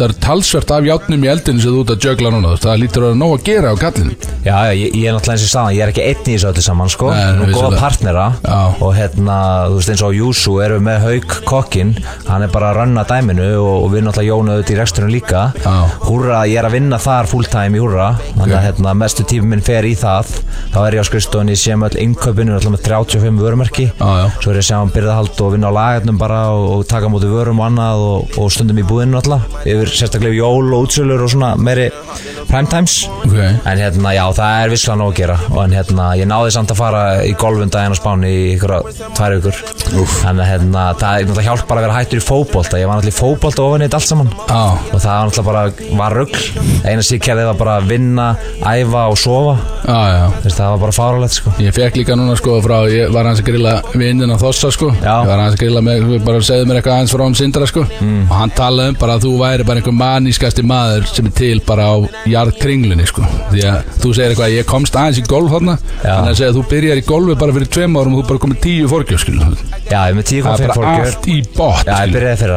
það 0.00 0.08
er 0.08 0.16
talsvert 0.26 0.74
af 0.76 0.88
játnum 0.90 1.26
í 1.26 1.32
eldinu 1.32 1.62
sem 1.62 1.74
þú 1.76 1.84
ert 1.84 1.94
að 1.96 2.08
jögla 2.10 2.34
núna 2.34 2.56
það 2.60 2.82
lítur 2.84 3.08
að 3.10 3.20
nóg 3.20 3.36
að 3.38 3.46
gera 3.50 3.72
á 3.72 3.76
kallinu 3.80 4.16
Já, 4.46 4.70
ég, 4.78 4.92
ég 4.94 5.08
er 5.10 5.14
náttúrulega 5.16 5.34
eins 5.34 5.44
og 5.44 5.50
sagði, 5.50 5.74
ég 5.74 5.82
er 5.82 5.90
ekki 5.90 6.02
einn 6.06 6.28
í 6.30 6.34
þessu 6.36 6.46
öllu 6.52 6.62
saman, 6.62 6.90
sko. 6.92 7.08
Nei, 7.10 7.22
Nú 7.34 7.46
góða 7.50 7.80
partnera. 7.80 8.26
Já. 8.44 8.58
Og 8.78 8.92
hérna, 8.94 9.38
þú 9.66 9.78
veist, 9.80 9.90
eins 9.90 10.02
og 10.06 10.12
á 10.14 10.18
Júsu 10.20 10.52
erum 10.62 10.76
við 10.78 10.84
með 10.86 11.06
Hauk 11.06 11.34
kokkin 11.48 11.90
Hann 12.28 12.44
er 12.46 12.52
bara 12.52 12.68
að 12.70 12.78
rönna 12.78 13.02
dæminu 13.10 13.48
og, 13.58 13.72
og 13.80 13.88
við 13.90 14.04
náttúrulega 14.06 14.30
jónuðu 14.30 14.60
þetta 14.62 14.74
í 14.74 14.78
reksturinn 14.78 15.10
líka. 15.10 15.42
Já. 15.64 15.74
Húrra, 16.04 16.44
ég 16.46 16.60
er 16.60 16.68
að 16.68 16.76
vinna 16.76 17.00
þar 17.02 17.30
full 17.32 17.48
time 17.50 17.74
í 17.74 17.82
Húrra. 17.82 18.12
Þannig 18.36 18.54
að 18.60 18.64
hérna, 18.68 18.94
mestu 19.02 19.26
tími 19.26 19.50
minn 19.50 19.66
fer 19.66 19.88
í 19.90 19.96
það. 19.98 20.30
Þá 20.76 20.78
er 20.84 20.98
ég 20.98 21.02
á 21.02 21.06
skrifstofunni, 21.10 21.58
sé 21.58 21.74
með 21.74 21.96
öll 21.96 22.04
innkaupinu 22.06 22.54
Alltaf 22.54 22.76
með 22.76 22.86
35 22.86 23.42
vörumerki. 23.42 23.88
Já, 23.98 24.06
já. 24.22 24.26
Svo 24.38 24.54
er 24.54 24.60
ég 24.60 24.62
að 24.62 24.68
sjá 24.70 24.78
um 24.78 24.94
byrðahald 24.94 25.42
og 25.42 25.52
vinna 25.56 25.74
á 25.74 25.78
lagarnum 25.80 26.22
bara 26.22 26.40
og, 26.54 26.68
og 26.76 26.86
taka 26.86 27.10
móti 27.10 27.34
vörum 27.34 27.64
og 27.64 27.66
annað 27.72 28.06
og, 28.06 28.38
og 28.38 28.54
stundum 28.54 28.78
í 28.78 28.86
búðinu 28.86 29.18
alltaf 29.18 29.58
Yfir 29.86 30.00
sérstaklega 30.00 30.34
jól 30.34 30.72
og 30.74 30.86
útsölur 30.86 31.22
og 31.22 31.30
svona 31.30 31.52
meiri 31.54 31.86
prime 32.48 32.66
times. 32.66 33.06
Ok. 33.22 33.36
En 33.38 33.78
hérna, 33.78 34.12
já, 34.16 34.24
það 34.34 34.62
er 34.64 34.72
visslega 34.72 34.98
nóg 34.98 35.12
að 35.12 35.18
gera. 35.20 35.36
Og 35.52 35.60
en 35.62 35.74
hérna, 35.76 36.06
ég 36.18 36.26
náði 36.26 36.54
samt 36.54 36.72
að 36.74 36.80
fara 36.80 37.02
í 37.22 37.34
golfun 37.38 37.70
daginn 37.70 37.94
á 37.94 37.98
Spáni 37.98 38.30
í 38.32 38.40
ykkur 38.56 38.72
tvær 39.14 39.36
vikur. 39.36 39.60
Að 40.26 40.42
hérna, 40.42 40.86
það 40.98 41.26
náttúrulega 41.26 41.46
hjálp 41.46 41.66
bara 41.70 41.82
að 41.82 41.86
vera 41.86 41.98
hættur 42.00 42.18
í 42.20 42.24
fótbolta. 42.26 42.80
Ég 42.80 42.90
var 42.90 42.98
náttúrulega 42.98 43.14
í 43.14 43.20
fótbolta 43.20 43.66
ofan 43.66 43.84
í 43.84 43.86
þetta 43.86 44.00
allt 44.00 44.10
saman. 44.10 44.32
Já. 44.50 44.62
Og 44.90 45.04
það 45.04 45.12
var 45.12 45.30
náttúrulega 45.30 45.46
bara, 45.50 45.62
var 46.02 46.16
rugl. 46.18 46.42
Eina 46.82 47.06
ég 47.06 47.22
kerði 47.22 47.46
var 47.46 47.60
bara 47.62 47.76
að 47.80 47.90
vinna, 47.92 48.26
æfa 48.66 49.04
og 49.12 49.18
sofa. 49.22 49.56
Þú 49.86 50.42
veist, 50.46 50.58
það 50.58 50.72
var 50.74 50.82
bara 50.82 50.96
fáralegt, 50.98 51.38
sko. 51.38 51.54
Ég 51.62 51.76
fekk 51.76 52.00
líka 52.00 52.18
núna 52.18 52.34
sko 52.38 52.58
frá, 52.64 52.76
ég 52.90 53.14
var 53.14 53.30
hans 53.30 53.42
að 53.42 53.50
grilla 53.52 53.76
vinnin 53.94 54.34
á 54.34 54.36
Þossa 54.40 54.72
sko. 54.74 54.90
Já. 54.98 55.14
Ég 55.22 55.30
var 55.30 55.44
hans 55.44 55.54
að 55.54 55.62
grilla 55.62 55.84
með, 55.86 56.16
bara 56.26 56.42
segðu 56.42 56.66
mér 56.66 56.80
eitthvað 56.80 56.98
aðeins 56.98 57.14
frá 57.14 57.24
hann 57.26 57.38
Sindra 57.38 57.70
sko. 57.70 57.86
Og 57.86 58.34
hann 58.34 58.54
talaði 58.56 58.94
um 58.94 58.98
bara 59.00 59.16
að 59.18 59.26
þú 59.26 59.34
væri 59.42 59.66
bara 59.68 59.75
einhver 59.80 59.96
manískasti 59.96 60.64
maður 60.66 61.06
sem 61.10 61.28
er 61.30 61.36
til 61.36 61.60
bara 61.66 61.88
á 61.92 61.94
jarðkringlunni 62.30 63.06
sko. 63.08 63.26
Því 63.52 63.64
að 63.70 63.92
þú 64.02 64.12
segir 64.16 64.34
eitthvað, 64.34 64.56
ég 64.56 64.68
komst 64.70 64.98
aðeins 64.98 65.20
í 65.22 65.26
golf 65.28 65.54
þarna. 65.54 65.78
Já. 66.02 66.10
Þannig 66.10 66.32
að 66.32 66.38
segja 66.40 66.50
að 66.52 66.58
þú 66.58 66.64
byrjar 66.72 67.00
í 67.00 67.06
golfi 67.06 67.38
bara 67.40 67.56
fyrir 67.56 67.72
tveim 67.76 67.96
árum 67.96 68.16
og 68.16 68.22
þú 68.22 68.26
bara 68.30 68.42
komið 68.44 68.60
tíu 68.66 68.90
fórgjöf 68.90 69.22
skilu 69.22 69.46
Já, 69.86 70.00
ég 70.10 70.16
með 70.18 70.28
10,5 70.32 70.46
Það 70.46 70.64
er 70.66 70.72
bara 70.74 70.94
allt 71.00 71.28
í 71.30 71.38
bótt 71.56 71.88
Já, 71.88 71.96
ég 72.02 72.14
byrjaði 72.16 72.50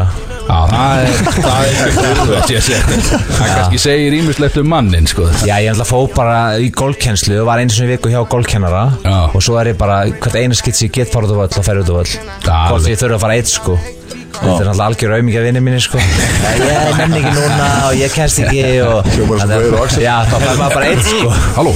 Já, 0.50 0.60
það 0.66 1.00
er, 1.06 1.20
það 1.46 1.60
er. 1.62 1.76
Það 3.40 3.52
kannski 3.54 3.82
segir 3.84 4.16
ímislegt 4.18 4.58
um 4.58 4.72
mannin 4.72 5.06
sko. 5.10 5.28
Já, 5.46 5.60
ég 5.62 5.70
ætla 5.76 5.86
að 5.86 5.92
fó 5.92 6.00
bara 6.16 6.40
í 6.58 6.72
golfkennslu 6.74 7.38
og 7.44 7.50
var 7.52 7.62
einu 7.62 7.76
sinni 7.76 7.92
í 7.92 7.94
viku 7.94 8.10
hjá 8.10 8.24
golfkennara. 8.34 8.88
Já. 9.06 9.20
og 9.30 9.46
svo 9.46 9.60
er 9.62 9.76
ég 9.76 9.80
bara, 9.80 10.02
hvert 10.10 10.42
einu 10.42 10.58
skitt 10.58 10.80
sem 10.80 10.90
ég 10.90 10.98
get 10.98 11.14
á 11.14 11.22
völl 11.22 11.38
og 11.38 11.46
völl. 11.46 11.86
Alveg. 11.94 12.50
hvort 12.50 12.90
ég 12.90 12.98
þurfa 13.04 13.20
að 13.20 13.26
fara 13.28 13.38
eitt 13.38 13.54
sko 13.54 13.78
Þetta 14.10 14.46
er 14.46 14.68
náttúrulega 14.70 14.86
algjör 14.86 15.14
auðmikið 15.18 15.46
vinni 15.48 15.62
mínir 15.66 15.84
sko. 15.84 16.00
Ég 16.60 17.00
nenni 17.00 17.20
ekki 17.20 17.34
núna 17.36 17.66
og 17.90 17.96
ég 18.00 18.14
kennst 18.16 18.40
ekki 18.44 18.62
og 18.86 19.10
Hljómar 19.16 19.44
eins 19.44 19.56
og 19.58 19.76
Axel. 19.84 20.04
Já, 20.06 20.14
þá 20.30 20.36
fær 20.46 20.62
maður 20.62 20.78
bara 20.78 20.92
eitt 20.94 21.10
sko. 21.10 21.34
Halló? 21.58 21.74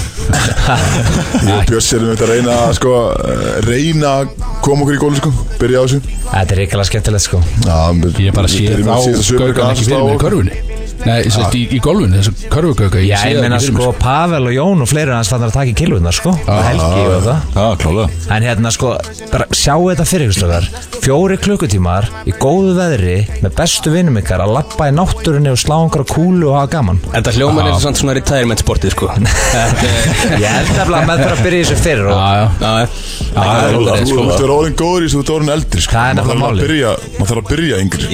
Ég 1.50 1.52
og 1.58 1.66
Björns 1.72 1.90
erum 1.98 2.14
við 2.14 2.24
að 2.24 2.32
reyna 2.32 2.60
að 2.68 2.78
sko 2.80 2.96
eh, 3.12 3.44
reyna 3.68 4.14
að 4.22 4.38
koma 4.64 4.86
okkur 4.86 4.96
í 4.96 5.02
gólu 5.04 5.20
sko 5.20 5.34
byrja 5.60 5.82
á 5.82 5.84
þessu. 5.84 6.16
Þetta 6.30 6.58
er 6.58 6.64
ríkilega 6.64 6.90
skemmtilegt 6.92 7.28
sko. 7.28 7.44
Ég 8.24 8.40
bara 8.40 8.48
við 8.48 8.56
sé 8.56 8.80
þá 8.80 8.96
að 8.96 9.36
gaugan 9.44 9.76
ekki 9.76 9.84
að 9.84 9.92
fyrir 9.92 10.08
mig 10.08 10.16
í 10.16 10.24
körfunni 10.24 10.83
Nei, 11.04 11.20
sérst, 11.28 11.56
í, 11.58 11.64
í 11.76 11.80
golfunni, 11.84 12.20
þessu 12.22 12.50
körfugauga 12.52 13.02
Já, 13.04 13.18
ég 13.28 13.40
meina 13.44 13.58
sko 13.62 13.90
Pavel 14.00 14.48
og 14.48 14.54
Jón 14.56 14.84
og 14.86 14.90
fleiri 14.90 15.12
hans 15.12 15.30
fannar 15.32 15.52
að 15.52 15.58
taka 15.58 15.72
í 15.74 15.76
kilvurnar 15.78 16.16
sko. 16.16 16.32
Og 16.32 16.62
Helgi 16.64 17.04
og 17.10 17.24
það. 17.26 17.38
Já, 17.58 17.66
klálega 17.82 18.08
En 18.38 18.42
hérna 18.48 18.72
sko, 18.74 18.88
bara 19.34 19.46
sjáu 19.52 19.90
þetta 19.90 20.06
fyrir 20.08 20.28
ykkur 20.30 20.40
slökar 20.40 20.66
Fjóri 21.04 21.36
klukkutímar 21.44 22.08
í 22.30 22.32
góðu 22.40 22.74
veðri 22.78 23.18
með 23.44 23.52
bestu 23.58 23.92
vinnum 23.92 24.20
ykkar 24.22 24.40
að 24.46 24.54
lappa 24.56 24.88
í 24.88 24.94
náttúrunni 24.96 25.52
og 25.52 25.60
slá 25.60 25.76
einhverja 25.82 26.08
kúlu 26.14 26.46
og 26.48 26.56
hafa 26.62 26.70
gaman. 26.78 26.98
Þetta 27.12 27.32
hljóman 27.36 27.68
er 27.68 27.76
samt 27.84 27.98
svona 28.00 28.16
retirement 28.16 28.62
sportið 28.64 28.92
sko. 28.96 29.06
Þetta 29.54 29.88
Ég 30.40 30.48
held 30.48 30.72
að 30.80 30.88
með 30.94 31.18
bara 31.26 31.36
að 31.36 31.44
byrja 31.44 31.60
þessu 31.68 31.78
fyrir 31.84 32.06
og 32.08 32.16
Já, 32.16 32.32
já. 32.40 32.48
Það 32.64 32.78
er 32.80 32.88
Þú 33.74 33.82
sko. 34.08 34.22
ert 34.24 34.44
orðin 34.54 34.78
góður 34.80 35.02
í 35.02 35.06
þessu, 35.10 35.18
þú 35.18 35.24
ert 35.24 35.34
orðin 35.36 35.54
eldri 35.58 35.82
sko. 35.84 35.92
Það 35.98 36.08
er 36.08 36.16
Maður 36.24 36.68
Maður 37.18 37.28
þarf 37.34 37.42
að 37.44 37.48
byrja 37.52 37.76
yngri 37.84 38.06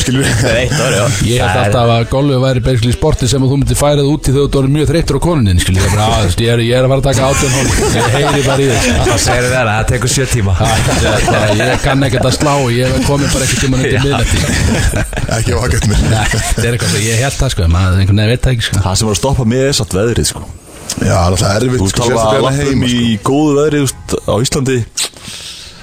Það 0.00 0.06
er 0.06 0.06
ár? 0.06 0.06
Það 0.06 0.06
skilur 0.06 0.24
Það 0.30 0.50
er 0.50 0.58
eitt 0.60 0.72
ár, 0.80 0.92
já. 0.96 1.04
Ég 1.30 1.40
held 1.40 1.50
Það 1.50 1.60
alltaf 1.60 1.90
að 1.94 2.04
golfið 2.10 2.40
væri 2.44 2.60
basically 2.66 2.94
sporti 2.96 3.24
sem 3.30 3.42
að 3.44 3.48
þú 3.50 3.56
myndir 3.60 3.78
færið 3.80 4.06
út 4.10 4.22
í 4.22 4.32
þegar 4.34 4.48
þú 4.50 4.58
erum 4.60 4.72
mjög 4.76 4.86
þreyttur 4.90 5.16
á 5.16 5.20
konunin 5.26 5.60
skil. 5.60 5.74
Ég, 5.76 5.84
er 5.84 5.90
bara, 5.94 6.04
"Á, 6.06 6.18
veist, 6.24 6.40
ég, 6.40 6.48
er, 6.50 6.58
ég 6.64 6.74
er 6.76 6.84
að 6.84 6.90
fara 6.90 7.00
að 7.00 7.08
taka 7.10 7.22
átjón 7.30 7.52
hól 7.56 7.68
Ég 7.90 8.04
heyri 8.14 8.42
bara 8.46 8.60
í 8.60 8.68
þess 8.70 8.86
Það 9.10 9.20
segir 9.26 9.44
þér 9.50 9.60
að 9.60 9.74
það 9.76 9.86
tekur 9.90 10.10
sjö 10.14 10.24
tíma. 10.30 10.52
Ég 11.60 11.76
kann 11.84 12.00
ekkert 12.08 12.26
að 12.30 12.34
slá 12.38 12.54
Ég 12.70 12.84
hef 12.90 13.00
komið 13.10 13.28
bara 13.34 13.44
ekkert 13.44 13.60
tíma 13.64 13.76
undir 13.80 14.00
miðnætti. 14.04 14.38
Ekki 15.36 15.52
vakað 15.60 15.84
mér 15.90 16.00
Það 16.00 16.64
er 16.64 16.72
eitthvað, 16.74 16.96
ég 17.04 17.16
held 17.24 17.36
það 17.40 17.50
sko 17.54 17.60
maður 17.70 18.00
einhvern 18.00 18.20
veginn 18.20 18.32
veit 18.34 18.42
það 18.44 18.52
ekki 18.56 18.64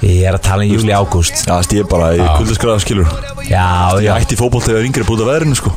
Ég 0.06 0.28
er 0.30 0.36
að 0.38 0.43
tala 0.45 0.66
um 0.66 0.74
júli 0.76 0.93
ágúst. 0.93 1.45
Já, 1.48 1.58
ég 1.74 1.82
er 1.82 1.89
bara 1.89 2.12
í 2.14 2.22
kuldaskræða 2.22 2.84
skilur. 2.84 3.14
Já, 3.50 3.98
já. 3.98 4.12
Ég 4.14 4.14
ætti 4.22 4.38
fótboll 4.38 4.62
þegar 4.66 4.86
yngri 4.86 5.08
búið 5.08 5.26
að 5.26 5.32
veðrinu 5.34 5.58
sko 5.58 5.74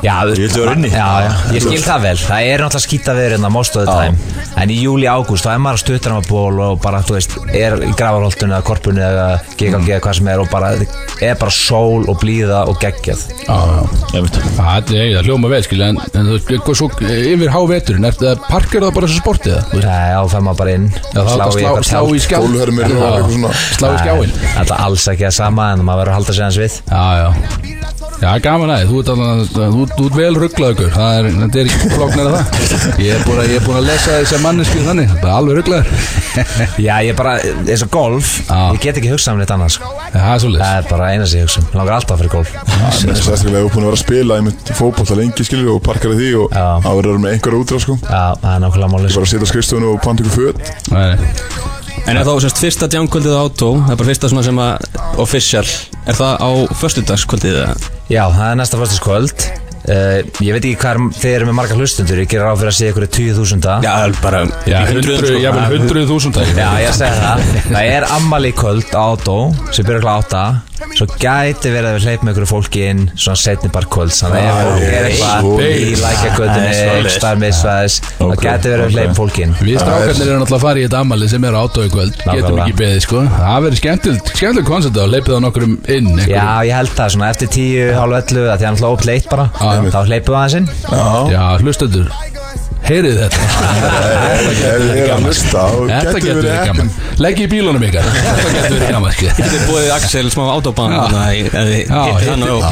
Já, 0.00 0.14
Ég 0.30 0.38
vildi 0.40 0.60
vera 0.62 0.74
inni. 0.78 0.90
Já, 0.92 1.08
já, 1.24 1.30
ég 1.54 1.64
skil 1.64 1.82
það 1.84 2.04
vel. 2.06 2.14
Það 2.24 2.48
er 2.50 2.64
náttúrulega 2.64 2.84
skýta 2.86 3.14
veður 3.18 3.34
hérna 3.36 3.50
most 3.52 3.76
of 3.76 3.84
the 3.84 3.94
time. 3.94 4.44
En 4.60 4.72
í 4.72 4.78
júli, 4.80 5.06
ágúst, 5.10 5.44
þá 5.46 5.52
er 5.54 5.62
maður 5.64 5.82
stuttur 5.82 6.16
á 6.16 6.20
ból 6.28 6.60
og 6.64 6.80
bara, 6.82 7.02
þú 7.06 7.16
veist, 7.18 7.36
er 7.56 7.76
í 7.84 7.90
gravarholtinu 7.98 8.54
eða 8.56 8.66
korpunni 8.66 9.04
eða 9.04 9.26
GKG 9.60 9.92
eða 9.94 10.00
hvað 10.06 10.18
sem 10.20 10.30
er 10.32 10.42
og 10.42 10.50
bara, 10.52 10.72
er 11.20 11.38
bara 11.40 11.54
sól 11.54 12.06
og 12.08 12.18
blíða 12.22 12.62
og 12.70 12.80
geggjað. 12.82 13.26
Já, 13.44 13.56
já 13.56 14.00
Ég 14.10 14.24
veit. 14.26 14.40
Það 14.56 14.94
er 14.96 15.12
það 15.14 15.28
hljóma 15.28 15.52
vel, 15.52 15.62
skilja, 15.66 15.90
en, 15.92 16.00
en 16.08 16.30
þú 16.30 16.36
veist, 16.36 16.50
eitthvað 16.56 16.80
svo 16.80 16.90
yfir 17.20 17.54
háveturinn, 17.54 18.08
er 18.08 18.18
það 18.18 18.44
parkir 18.48 18.86
það 18.86 18.96
bara 18.96 19.10
svo 19.10 19.20
sportið 19.20 19.56
það? 19.56 19.68
Þú 19.70 19.78
veist, 19.78 19.88
Nei, 19.90 20.10
þá 20.16 20.34
fer 20.34 20.44
maður 20.46 20.60
bara 20.64 20.74
inn. 20.78 20.88
Já, 20.90 21.20
það 21.20 21.32
er 21.36 21.44
að 21.46 21.56
slá, 21.56 21.70
slá 21.90 22.00
í 22.16 22.24
skjá 22.24 22.38
Gólfhermir 22.40 22.90
og 22.90 22.96
Já, 22.96 23.08
eitthvað 23.10 23.34
svona. 23.36 23.54
Slá 23.76 23.88
í 23.90 24.00
skjáin 24.00 24.36
Það 24.50 24.74
er 24.74 24.84
alls 24.88 25.08
ekki 25.14 25.28
að 25.30 25.36
sama 25.36 25.70
en 25.74 25.84
maður 25.86 26.04
verður 26.04 26.14
að 26.14 26.20
halda 26.20 26.36
sig 26.36 26.46
hans 26.48 26.60
við. 26.60 26.80
Já, 26.90 27.04
já 27.20 27.99
Já, 28.20 28.34
gaman 28.44 28.68
aðeins, 28.68 28.90
þú 28.90 28.98
ert 29.00 29.10
alveg, 29.14 29.48
þú, 29.48 29.84
þú 29.96 30.04
ert 30.04 30.16
vel 30.18 30.34
rugglaður 30.36 30.90
það 30.92 31.12
er, 31.16 31.24
þetta 31.40 31.56
er 31.62 31.66
ekki 31.70 31.88
flóknar 31.94 32.26
að 32.28 32.34
það. 32.36 32.44
Ég 33.00 33.10
er 33.16 33.22
búin 33.24 33.40
að, 33.40 33.46
ég 33.48 33.56
er 33.56 33.64
búin 33.64 33.78
að 33.80 33.86
lesa 33.88 34.10
þess 34.18 34.42
manneski 34.44 34.78
þannig, 34.84 35.08
það 35.14 35.24
er 35.24 35.36
alveg 35.38 35.54
rugglaður 35.56 35.88
Já, 36.86 36.94
ég 37.00 37.10
er 37.14 37.16
bara, 37.16 37.32
eins 37.64 37.84
og 37.86 37.90
golf 37.94 38.28
Já. 38.44 38.60
Ég 38.76 38.80
get 38.84 39.00
ekki 39.00 39.12
hugsað 39.14 39.32
um 39.32 39.40
neitt 39.40 39.54
annað, 39.56 39.72
sko. 39.78 39.88
Það 40.12 40.28
er 40.34 40.38
svolítið 40.44 40.64
Það 40.66 40.74
er 40.76 40.84
bara 40.92 41.04
eina 41.14 41.24
sem 41.24 41.36
ég 41.40 41.44
hugsa 41.48 41.60
um. 41.62 41.66
Langar 41.80 41.94
alltaf 41.96 42.16
fyrir 42.20 42.32
golf. 42.36 42.50
Sérstaklega 43.00 43.48
við 43.48 43.60
erum 43.62 43.72
búin 43.72 43.84
að 43.84 43.88
vera 43.88 43.96
að 43.96 44.04
spila 44.04 44.32
einmitt 44.36 44.60
fótbolta 44.76 45.14
lengi 45.18 45.42
skilur 45.48 45.72
og 45.78 45.82
parkar 45.88 46.12
því 46.20 46.30
og 46.44 46.46
Já. 46.52 46.68
það 46.84 46.94
verður 47.00 47.18
með 47.24 47.30
einhverja 47.38 47.62
útrá 47.64 47.78
sko. 47.86 47.94
Já, 48.04 48.24
það 48.44 48.52
er 48.52 48.60
nákvæmlega 48.66 48.92
málið 51.00 51.79
En 52.10 52.18
er 52.18 52.26
þá 52.26 52.42
semst 52.42 52.58
fyrsta 52.58 52.88
djámkvöldið 52.90 53.34
á 53.38 53.42
átó 53.46 53.66
Það 53.84 53.92
er 53.92 53.98
bara 54.00 54.08
fyrsta 54.08 54.28
svona 54.32 54.42
sem 54.42 54.56
að 54.58 55.18
Official. 55.22 55.66
Er 56.10 56.16
það 56.18 56.40
á 56.42 56.50
föstudagskvöldið 56.80 57.58
eða? 57.60 57.90
Já, 58.10 58.22
það 58.34 58.46
er 58.48 58.56
næsta 58.58 58.80
fyrstaskvöld 58.80 59.44
uh, 59.46 60.16
Ég 60.42 60.56
veit 60.56 60.64
ekki 60.64 60.80
hvað 60.82 60.90
er, 60.90 61.02
þið 61.20 61.36
eru 61.36 61.48
með 61.50 61.56
marga 61.60 61.76
hlustundur 61.78 62.22
Ég 62.24 62.32
gerir 62.32 62.50
á 62.50 62.54
fyrir 62.58 62.72
að 62.72 62.78
segja 62.80 62.94
ykkur 62.96 63.06
20.000 63.20 63.86
Já, 63.86 63.92
bara 64.24 64.40
já, 64.66 64.80
ég 64.80 64.90
vil 64.90 65.76
hundruð 65.76 66.10
þúsund 66.10 66.40
Já, 66.58 66.66
ég 66.82 66.98
segi 66.98 67.22
það. 67.22 67.46
Það 67.70 67.92
er 67.94 68.08
ammali 68.18 68.50
kvöld 68.58 68.90
á 68.90 69.02
átó 69.14 69.38
sem 69.70 69.86
byrjar 69.86 70.08
kl. 70.08 70.69
8 70.80 70.98
Svo 71.00 71.06
gæti 71.20 71.72
verið 71.72 71.88
að 71.90 71.96
við 71.96 72.06
hleypum 72.08 72.30
ykkur 72.32 72.46
fólki 72.50 72.84
inn 72.90 73.02
svona 73.14 73.40
setni 73.40 73.70
bara 73.72 73.90
kvöld 73.92 74.14
Þannig 74.16 74.48
að 74.50 74.60
ef 74.60 74.80
við 74.80 74.94
erum 74.96 75.10
eitthvað 75.10 75.60
í 75.70 75.92
lækjagötunni 76.00 76.72
Ekstar 77.00 77.40
misvæðis 77.40 77.98
Það 78.20 78.34
gæti 78.44 78.72
verið 78.72 78.84
að 78.84 78.90
við 78.90 78.96
hleypum 78.96 79.16
fólki 79.18 79.44
inn. 79.44 79.54
Við 79.60 79.78
strákarnir 79.80 80.30
erum 80.30 80.42
náttúrulega 80.42 80.58
að 80.58 80.64
fara 80.64 80.80
í 80.80 80.84
þetta 80.86 81.02
ammali 81.04 81.28
sem 81.32 81.46
er 81.48 81.56
á 81.56 81.60
átói 81.60 81.86
kvöld. 81.92 82.18
Getum 82.20 82.60
ekki 82.64 82.76
beðið, 82.80 83.00
sko. 83.06 83.22
Það 83.36 83.66
verður 83.66 83.80
skemmtilegt, 83.82 84.32
skemmtilegt 84.40 84.70
koncept 84.70 85.00
að 85.00 85.14
leipið 85.14 85.36
á 85.36 85.40
nokkrum 85.46 85.76
inn 85.86 86.10
einhverjum. 86.10 86.34
Já, 86.34 86.48
ég 86.70 86.80
held 86.80 86.96
það 87.00 87.14
svona 87.16 87.30
eftir 87.34 87.52
10, 87.56 87.94
hálf 87.98 88.18
11 88.20 88.50
að 88.50 88.60
Því 88.60 88.70
hann 88.70 88.82
hlóð 88.82 88.98
upp 88.98 89.06
leitt 89.08 89.30
bara 89.30 89.48
Þá 89.56 90.00
hleypum 90.04 90.34
við 90.34 90.42
aðeins 90.42 90.58
inn. 90.60 90.68
Já, 91.34 91.44
hlustendur 91.64 92.12
Heyrið 92.90 93.18
þetta? 93.20 93.40
Þetta 95.90 96.20
getur 96.24 96.40
verið 96.40 96.54
gaman. 96.70 96.88
Leggi 97.22 97.44
í 97.46 97.50
bílunum 97.52 97.84
ykkar. 97.86 98.08
Þetta 98.16 98.50
getur 98.56 98.74
verið 98.76 98.90
gaman, 98.96 99.10
Þið 99.38 99.54
er 99.58 99.62
búið 99.68 99.86
Axel 99.96 100.26
smá. 100.34 100.42
Já, 101.86 102.00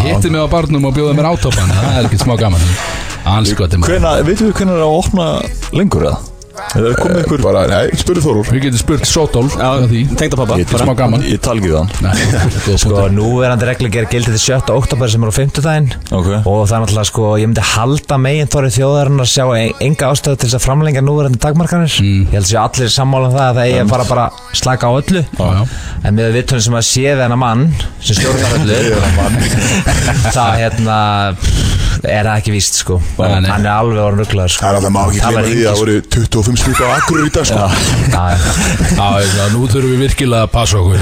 Hitti 0.09 0.29
mig 0.35 0.41
á 0.43 0.47
barnum 0.57 0.89
og 0.91 0.97
bjóði 0.97 1.15
mér 1.19 1.29
átopan 1.33 1.69
Það 1.77 2.01
er 2.01 2.05
ekkert 2.11 2.25
smá 2.27 2.35
gaman. 2.41 2.65
Veitum 4.27 4.47
við 4.51 4.55
hvernig 4.59 4.75
það 4.75 4.81
er 4.81 4.85
að 4.89 4.99
opna 4.99 5.27
lengur 5.79 6.03
eða? 6.11 6.19
Eða 6.79 6.91
er 6.93 6.97
komið 6.99 7.21
ykkur 7.25 7.43
Bara, 7.45 7.63
nei, 7.71 7.91
spurðu 8.01 8.23
Þórur 8.27 8.49
Við 8.53 8.63
getum 8.67 8.81
spurt 8.83 9.07
því. 9.93 10.01
tengda 10.19 10.37
pappa 10.41 10.59
Ég- 10.59 10.73
Smá 10.83 10.95
gaman. 10.99 11.23
Ég 11.29 11.41
tal 11.45 11.57
ekki 11.61 11.71
þann 11.75 11.89
Nei, 12.03 12.15
góð 12.67 12.79
Sko, 12.83 12.91
punktur. 12.95 13.15
núverandi 13.19 13.69
regluger 13.69 14.09
gildi 14.13 14.33
til 14.35 14.43
7. 14.43 14.73
oktober 14.77 15.09
sem 15.13 15.23
er 15.25 15.29
á 15.29 15.35
50 15.39 15.63
daginn 15.67 15.89
Ok. 16.13 16.29
og 16.45 16.61
það 16.69 16.75
er 16.77 16.83
náttúrulega 16.85 17.09
sko, 17.13 17.25
ég 17.41 17.47
myndi 17.51 17.65
halda 17.75 18.19
megin 18.23 18.51
þorri 18.53 18.71
þjóðarinn 18.77 19.23
að 19.25 19.31
sjá 19.33 19.45
e- 19.59 19.75
enga 19.89 20.11
ástöðu 20.13 20.37
til 20.39 20.49
þess 20.49 20.59
að 20.59 20.65
framlengja 20.67 21.03
núverandi 21.05 21.41
dagmarkanir 21.43 21.93
ég 21.99 22.33
held 22.33 22.45
að 22.45 22.51
séu 22.53 22.61
allir 22.63 22.93
sammála 22.95 23.31
um 23.31 23.37
það 23.39 23.47
að 23.49 23.55
það 23.59 23.65
eigi 23.69 23.81
að 23.85 23.93
fara 23.95 24.05
bara 24.09 24.27
slaka 24.53 24.85
á 24.89 24.93
öllu. 24.99 25.23
Já. 25.39 25.67
en 26.05 26.15
með 26.19 26.33
vittunum 26.39 26.63
sem 26.69 26.75
að 26.79 26.87
sé 26.89 27.07
þennan 27.19 27.39
mann 27.43 27.65
sem 28.01 28.17
stjórnar 28.19 28.53
öllu 28.59 28.77
það 30.37 30.53
hérna 30.63 30.99
er 32.09 32.23
það 32.29 32.35
ekki 32.39 32.53
víst 32.55 32.77
sko. 32.79 33.01
Hann 33.19 33.45
er 33.49 33.73
alveg 33.73 33.99
orðin 34.05 34.21
rugglaður 34.23 34.53
sko. 34.55 34.63
Það 36.49 36.79
er 36.79 36.89
að 36.89 36.89
það 36.89 36.89
má 36.89 36.89
ekki 36.89 36.89
Það 36.89 36.89
glima 36.89 36.89
var 36.89 36.89
því 36.89 36.89
að 36.89 36.89
engin- 36.89 36.89
það 36.89 36.89
voru 36.89 36.89
25 36.89 36.89
slíka 36.89 36.89
á 36.89 36.97
akkur 36.99 37.19
í 37.19 37.31
dag 37.35 37.45
sko. 37.49 37.57
Já, 37.59 38.25
Já, 38.89 39.07
ég 39.21 39.35
að 39.39 39.53
nú 39.53 39.67
þurfum 39.69 39.93
við 39.93 40.01
virkilega 40.05 40.43
að 40.43 40.53
passa 40.53 40.79
okkur. 40.79 40.99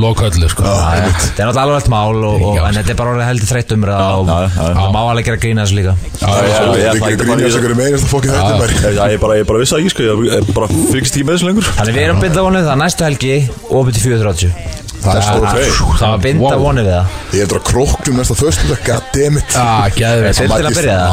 Loköllu, 0.00 0.48
sko. 0.48 0.62
Já, 0.64 0.94
já. 0.94 1.08
þetta 1.20 1.42
er 1.42 1.48
náttúrulega 1.48 1.64
alveg 1.64 1.88
mál 1.92 2.16
og, 2.24 2.42
og, 2.42 2.56
Já. 2.56 2.62
en 2.68 2.78
þetta 2.78 2.90
er 2.94 2.98
bara 3.00 3.10
orðið 3.14 3.28
heldur 3.28 3.50
þreytt 3.50 3.74
umræða 3.74 4.06
og 4.14 4.26
já, 4.28 4.38
já. 4.44 4.68
það 4.78 4.94
má 4.94 5.00
alveg 5.04 5.28
gera 5.28 5.40
grína 5.44 5.64
þessu 5.64 5.78
líka. 5.80 5.96
Já, 6.14 6.28
já, 6.28 6.44
já, 6.44 6.74
ég 6.74 6.88
að 6.88 7.02
fara 7.04 7.12
í 7.12 7.50
ykkur 7.50 7.74
með 7.74 7.90
einasta 7.90 8.12
fokkið 8.14 8.30
þetta 8.34 8.54
bara 8.62 8.94
Já, 8.94 9.04
ég 9.14 9.20
bara, 9.24 9.38
ég 9.40 9.50
bara 9.50 9.58
vissi 9.64 9.74
það 9.74 9.82
ekki, 9.84 9.94
sko 9.94 10.02
Ég 10.04 10.32
ég 10.34 10.54
bara 10.54 10.70
ekki 10.70 11.24
með 11.24 11.34
þessu 11.34 11.50
lengur. 11.50 11.70
Þannig 11.74 11.98
við 11.98 12.08
erum 12.08 12.24
binda 12.24 12.46
vonið 12.48 12.70
það 12.70 12.80
næstu 12.84 13.08
helgi 13.08 13.36
opið 13.68 14.00
til 14.00 14.08
4.30 14.14 14.83
Það 15.02 15.18
er 15.18 15.24
stór 15.26 15.46
tvei 15.50 15.66
Það 15.98 16.08
var 16.14 16.20
binda 16.24 16.44
Wow. 16.54 16.62
vonið 16.64 16.86
við 16.88 16.94
það 16.94 17.36
Ég 17.36 17.42
er 17.44 17.50
bara 17.52 17.64
króknum 17.70 18.16
næsta 18.20 18.36
dag 18.70 18.80
Goddammit 18.88 19.56
er 20.60 20.68
að 20.70 20.78
byrja 20.78 20.96
það? 21.02 21.12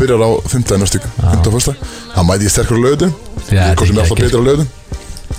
Byrjar 0.00 0.24
á 0.24 0.30
15. 0.50 0.80
næstu 0.82 1.00
15. 1.20 1.54
fyrsta 1.54 1.74
Það 2.16 2.28
mæti 2.30 2.48
ég 2.48 2.54
sterkur 2.56 2.80
Já, 3.50 3.54
Ég 3.54 3.70
er 3.70 3.76
hvað 3.76 3.86
sem 3.90 4.02
alltaf 4.04 4.18
betur 4.24 4.40
á 4.40 4.46
lögutum 4.48 4.68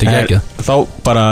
Þetta 0.01 0.17
er 0.17 0.25
ekki 0.25 0.65
Þá 0.65 0.73
bara 1.05 1.23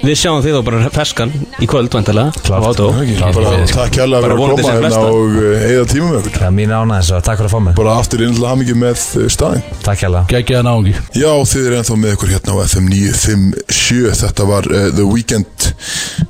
Við 0.00 0.16
sjáum 0.20 0.42
þið 0.44 0.54
þá 0.56 0.60
bara 0.68 0.90
ferskan 0.94 1.32
Í 1.60 1.68
kvöld 1.70 1.92
vantilega 1.92 2.42
Bara 2.46 2.72
takk 2.76 3.96
Bara 3.96 4.30
fyrir 4.30 4.34
að 4.34 4.40
koma 4.40 4.56
sem 4.60 4.70
hérna 4.70 4.80
flesta. 4.84 5.02
og 5.10 5.38
eh, 5.40 5.64
eyða 5.70 5.86
tíma 5.90 6.08
með 6.10 6.18
okkur 6.20 6.36
Það 6.36 6.46
er 6.48 6.54
mín 6.56 6.74
ánæðis 6.76 7.10
og 7.16 7.24
takk 7.26 7.40
fyrir 7.40 7.50
að 7.50 7.54
fá 7.54 7.60
mig. 7.66 7.74
Bara 7.80 7.96
aftur 8.00 8.24
innlega 8.26 8.52
hamingi 8.54 8.76
með 8.80 9.04
eh, 9.20 9.28
staðinn. 9.34 9.64
Takk 9.86 10.04
hérlega 10.04 10.24
Gekkið 10.34 10.64
náungi 10.68 10.94
Já, 11.16 11.32
þið 11.52 11.68
eru 11.70 11.78
ennþá 11.80 11.98
með 12.04 12.14
ykkur 12.16 12.32
hérna 12.34 12.56
á 12.56 12.58
FM 12.66 12.90
957 12.94 14.16
Þetta 14.20 14.48
var 14.50 14.70
uh, 14.70 14.86
The 14.96 15.06
Weeknd. 15.08 15.68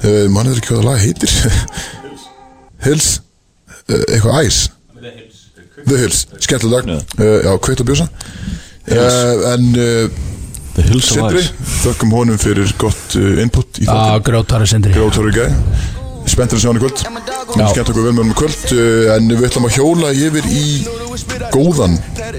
Uh, 0.01 0.27
Man 0.35 0.51
er 0.51 0.59
ekki 0.61 0.73
hvað 0.73 0.83
það 0.83 0.89
lag 0.91 1.05
heitir. 1.05 1.37
Hills. 2.87 3.11
Uh, 3.91 4.03
Eitthvað 4.09 4.45
Ice. 4.47 4.71
The 5.81 5.97
Hills, 5.97 6.27
skemmtileg 6.45 6.91
uh, 6.91 7.39
Já, 7.47 7.53
kveitt 7.65 7.81
að 7.83 7.89
bjósa. 7.93 8.11
Uh, 8.91 9.47
En 9.55 9.71
The 10.77 10.85
Hills 10.87 11.11
of 11.11 11.17
Sindri, 11.17 11.43
þökkum 11.83 12.13
honum 12.15 12.39
fyrir 12.41 12.71
gott 12.79 13.17
uh, 13.19 13.41
input 13.43 13.81
í 13.83 13.89
Já, 13.89 13.91
þáttin 13.93 14.27
grótari 14.31 14.69
sindri. 14.71 14.95
Grótóri 14.95 15.35
gæ 15.35 15.49
Spenntur 16.31 16.59
að 16.59 16.63
sjá 16.65 16.71
hann 16.71 16.81
í 16.81 16.85
kvöld. 16.85 17.05
Já. 17.59 17.67
Skemmt 17.73 17.91
okkur 17.91 18.07
vel 18.07 18.15
með 18.15 18.23
hann 18.23 18.33
í 18.33 18.39
kvöld 18.39 18.75
uh, 18.77 19.15
En 19.17 19.31
við 19.35 19.47
ætlum 19.49 19.67
að 19.67 19.77
hjóla 19.79 20.13
yfir 20.15 20.47
í 20.55 20.65
góðan 21.51 21.97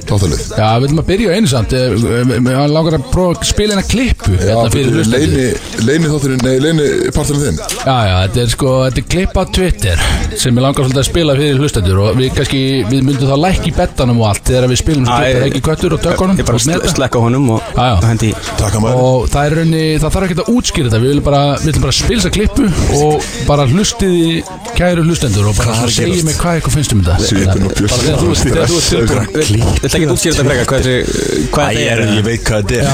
þáttalið 0.08 0.44
Já, 0.56 0.68
við 0.80 0.86
viljum 0.86 1.02
að 1.02 1.08
byrja 1.10 1.32
á 1.32 1.36
einu 1.36 1.52
samt 1.52 1.76
Eh, 1.76 1.92
eh, 1.92 2.40
Mér 2.44 2.72
langar 2.72 2.98
að 2.98 3.08
prófa 3.12 3.40
að 3.40 3.48
spila 3.50 3.76
eina 3.76 3.84
klippu 3.88 4.34
Já, 4.38 4.56
Hérna 4.72 5.04
leini, 5.12 5.46
leini 5.88 6.12
þátturinn, 6.12 6.44
nei, 6.46 6.56
leini 6.64 6.88
parturinn 7.16 7.44
þinn. 7.46 7.60
Já, 7.82 7.96
já, 8.08 8.16
þetta 8.26 8.42
er 8.44 8.52
sko, 8.54 8.72
þetta 8.86 9.02
er 9.02 9.08
klipp 9.16 9.38
á 9.38 9.44
Twitter 9.58 10.04
sem 10.42 10.56
ég 10.56 10.64
langar 10.64 10.86
svolítið 10.86 11.02
að 11.02 11.08
spila 11.10 11.36
fyrir 11.38 11.62
hlustendur 11.62 12.02
og 12.06 12.20
við 12.20 12.30
kannski, 12.38 12.62
við 12.90 13.06
myndum 13.08 13.32
þá 13.32 13.38
lækki 13.46 13.72
í 13.72 13.76
bettanum 13.78 14.22
og 14.22 14.30
allt 14.32 14.52
þegar 14.52 14.68
við 14.72 14.82
spilum 14.82 15.10
er 15.18 15.46
ekki 15.48 15.64
köttur 15.66 15.96
og 15.98 16.04
tökkunum. 16.06 16.40
Ég 16.40 16.48
bara 16.48 17.10
og 17.12 17.26
honum 17.26 17.50
og 17.56 19.28
það 19.32 19.46
er 19.46 19.58
raunni, 19.60 19.84
það 20.02 20.16
þarf 20.16 20.28
ekki 20.30 20.40
að 20.40 20.52
útskýra 20.56 20.90
þetta 20.90 21.02
við 21.02 21.14
viljum 21.14 21.28
bara, 21.28 21.42
við 21.60 21.70
viljum 21.72 21.86
bara 21.88 21.98
spila 22.00 22.22
þessa 22.22 22.34
klippu 22.38 22.70
og 23.02 23.30
bara 23.50 23.68
hlustiði 23.82 24.44
kæru 24.78 25.02
hlustendur 25.08 25.46
og 25.50 25.56
bara 25.58 25.74
Hvað 25.74 25.82
er 25.82 25.90
að 25.90 25.96
segja 25.98 26.24
mig 26.28 26.36
hvað 26.38 26.54
eitthvað 26.60 26.74
finnst 26.78 26.94
um 26.94 27.02
þetta 27.02 27.26
þú 27.26 27.36
ert- 27.42 28.46
þegar 28.46 28.68
þú 28.70 28.78
ert 28.78 28.94
tilbúin 29.02 30.16
ekki 30.16 30.30
þetta 30.32 30.46
frekar 30.48 30.66
Hvað 30.72 30.80
þessi 30.82 30.96
Hvað 31.52 31.66
Æ, 31.66 31.74
þetta 31.74 31.92
er 31.92 32.00
ég 32.12 32.24
veit 32.30 32.42
hvað 32.46 32.60
þetta 32.62 32.76
er 32.78 32.86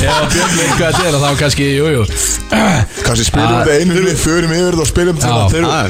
Já, 0.00 0.12
Björn 0.32 0.52
veit 0.56 0.72
hvað 0.78 0.90
þetta 0.90 1.04
er 1.06 1.14
og 1.14 1.22
þá 1.22 1.30
kannski, 1.44 1.64
jú, 1.76 1.84
jú 1.94 2.02
Kanski 3.04 3.24
spilum 3.28 3.46
Ah. 3.50 3.54
þetta 3.60 3.72
einu 3.80 3.92
sinni, 4.00 4.14
förum 4.24 4.50
yfir 4.56 4.72
þetta 4.72 4.84
og 4.84 4.90
spilum 4.90 5.16
þetta 5.20 5.80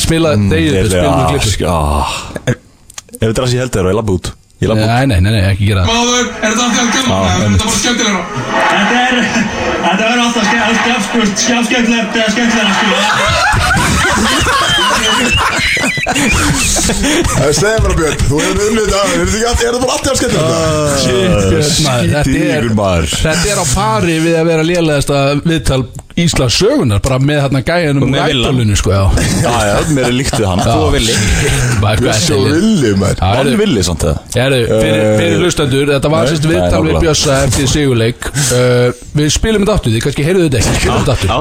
spila 0.00 0.28
degið, 0.36 0.72
Ég- 0.74 0.90
spilum 0.90 1.12
ah, 1.14 1.16
sk- 1.44 1.68
ah. 1.68 2.08
Ef 2.50 2.56
þetta 3.20 3.30
er 3.30 3.40
það 3.40 3.48
sem 3.50 3.56
ég 3.58 3.64
held 3.66 3.74
ég 3.76 3.84
labba 3.84 3.88
út 3.90 3.90
Ég 3.90 4.00
labba 4.00 4.12
út 4.20 4.26
Nei, 4.60 5.06
nei, 5.06 5.20
nei, 5.24 5.32
nei, 5.32 5.40
ekki 5.50 5.64
gera 5.70 5.82
það 5.86 5.94
Maður, 5.94 6.26
er 6.44 6.50
þetta 6.52 6.64
alltaf 6.66 6.88
gaman? 6.94 7.10
eða 7.16 7.44
er 7.44 7.48
þetta 7.50 7.64
bara 7.64 7.78
skemmtilega? 7.80 8.22
Þetta 8.70 8.96
er, 9.00 9.14
þetta 9.84 10.02
verður 10.02 10.22
alltaf 10.26 10.44
ske- 10.50 10.64
alltaf 10.68 11.02
sko, 11.08 11.20
er 15.80 17.52
slegin 17.54 17.82
bara 17.84 17.94
Björn, 17.98 18.18
þú 18.26 18.36
hefur 18.42 18.62
unnið 18.66 18.84
þetta 18.90 19.00
Er 19.00 19.16
þetta 19.20 19.36
ekki 19.36 19.46
allt- 19.50 19.62
er 19.62 19.68
þetta 19.70 19.80
bara 19.84 19.94
alltaf 19.96 20.14
skemmt 20.18 20.34
þetta? 20.36 20.58
Shit, 21.00 21.30
Björn, 22.30 22.74
maður, 22.76 23.08
þetta 23.24 23.44
er- 23.44 23.50
er 23.54 23.58
á 23.62 23.66
pari 23.74 24.16
við 24.24 24.34
að 24.40 24.46
vera 24.50 24.64
lélegasta 24.66 25.16
viðtal 25.44 25.82
Íslands 26.20 26.56
sögunar 26.60 27.00
bara 27.00 27.18
með 27.22 27.38
þarna 27.46 27.60
gæjanum 27.64 28.02
Og 28.04 28.08
rættalunni 28.18 28.76
sko 28.76 28.90
já. 28.92 29.04
Já, 29.40 29.52
já, 29.70 29.76
mér 29.94 30.04
er 30.10 30.12
líkt 30.18 30.34
við 30.36 30.46
hann. 30.50 30.58
Þú 30.60 30.74
og 30.74 30.94
er 30.94 31.00
þetta? 31.00 31.14
villi 32.50 32.90
maður. 33.00 33.16
Já, 33.22 33.28
Hann 33.38 33.56
villi 33.62 33.82
samt 33.86 34.04
það 34.04 34.16
heyrðu, 34.34 34.60
fyrir, 34.82 35.04
fyrir 35.20 35.36
hlustendur 35.40 35.86
Þetta 35.94 36.10
var 36.12 36.26
sérst 36.28 36.48
viðtal 36.50 36.82
við. 36.84 36.98
Bjössa 37.06 37.38
eftir 37.46 37.66
sigurleik. 37.72 38.20
Uh, 38.50 38.90
Við 39.16 39.30
spilum 39.38 39.64
þetta 39.64 39.74
aftur, 39.78 39.94
þið 39.96 40.04
kannski 40.08 40.26
heyrðu 40.28 40.48
þetta 40.50 40.58
ekki. 40.60 40.72
Spilum 40.82 41.04
þetta 41.08 41.24
já. 41.30 41.38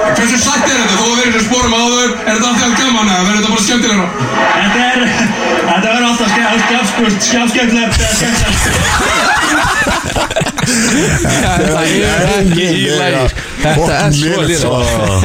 Hversu 0.00 0.38
sætt 0.40 0.64
er 0.64 0.76
þetta? 0.80 0.96
Þú 0.96 1.04
að 1.06 1.16
vera 1.20 1.30
í 1.30 1.44
sporum 1.44 1.74
áður, 1.76 2.10
er 2.24 2.34
þetta 2.34 2.48
alltaf 2.50 2.72
gaman 2.80 3.08
eða 3.10 3.24
verður 3.26 3.38
þetta 3.38 3.52
bara 3.52 3.64
skemmtilegra? 3.66 4.06
Þetta 4.56 4.80
er, 4.90 5.00
þetta 5.70 5.88
verður 5.88 6.08
alltaf 6.10 6.30
skjáfskurt, 6.66 7.18
skjáfskemmtilegt 7.28 7.94
eða 10.34 10.49
Þetta 10.70 11.82
er 11.84 12.32
ekki 12.40 12.66
í 12.66 12.90
lagi. 12.98 13.24
Þetta 13.60 13.96
er 13.96 14.12
svo 14.16 14.40
lýrið 14.48 14.62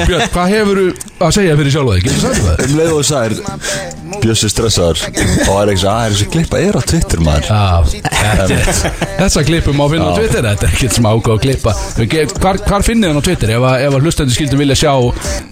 Björn, 0.09 0.23
hvað 0.33 0.49
hefur 0.51 0.79
að 1.25 1.31
segja 1.37 1.53
fyrir 1.59 1.71
sjálfa 1.75 1.93
þig? 1.95 2.03
Getur 2.05 2.19
þú 2.19 2.25
sagt 2.25 2.41
það? 2.45 2.55
Um 2.65 2.73
leið 2.79 2.89
og 2.91 2.97
þú 2.97 3.05
sagðir 3.09 3.37
Bjössi 4.25 4.49
stressaður 4.51 4.97
Og 5.05 5.47
það 5.47 5.61
er 5.61 5.71
ekki 5.71 5.81
svo 5.85 5.93
að 5.93 6.09
þessi 6.15 6.27
klippa 6.35 6.61
er 6.65 6.73
á 6.75 6.81
Twitter 6.91 7.23
maður? 7.25 7.45
Já, 7.47 7.55
þetta- 8.19 8.91
þessa 9.21 9.45
klippum 9.47 9.79
má 9.79 9.85
finna 9.93 10.09
á. 10.11 10.15
Twitter 10.19 10.41
Þetta 10.49 10.67
er 10.67 10.75
ekkert 10.75 10.97
smá 10.99 11.09
ákvað 11.15 11.37
að 11.37 11.43
klippa 11.47 11.71
Hvar, 12.43 12.83
finnir 12.89 13.13
hann 13.13 13.21
á 13.21 13.25
Twitter? 13.29 13.55
Ef, 13.55 13.63
að- 13.71 13.87
ef 13.87 13.97
að 13.99 14.05
hlustandi 14.09 14.35
skildum 14.35 14.59
vilja 14.65 14.77
sjá 14.83 14.93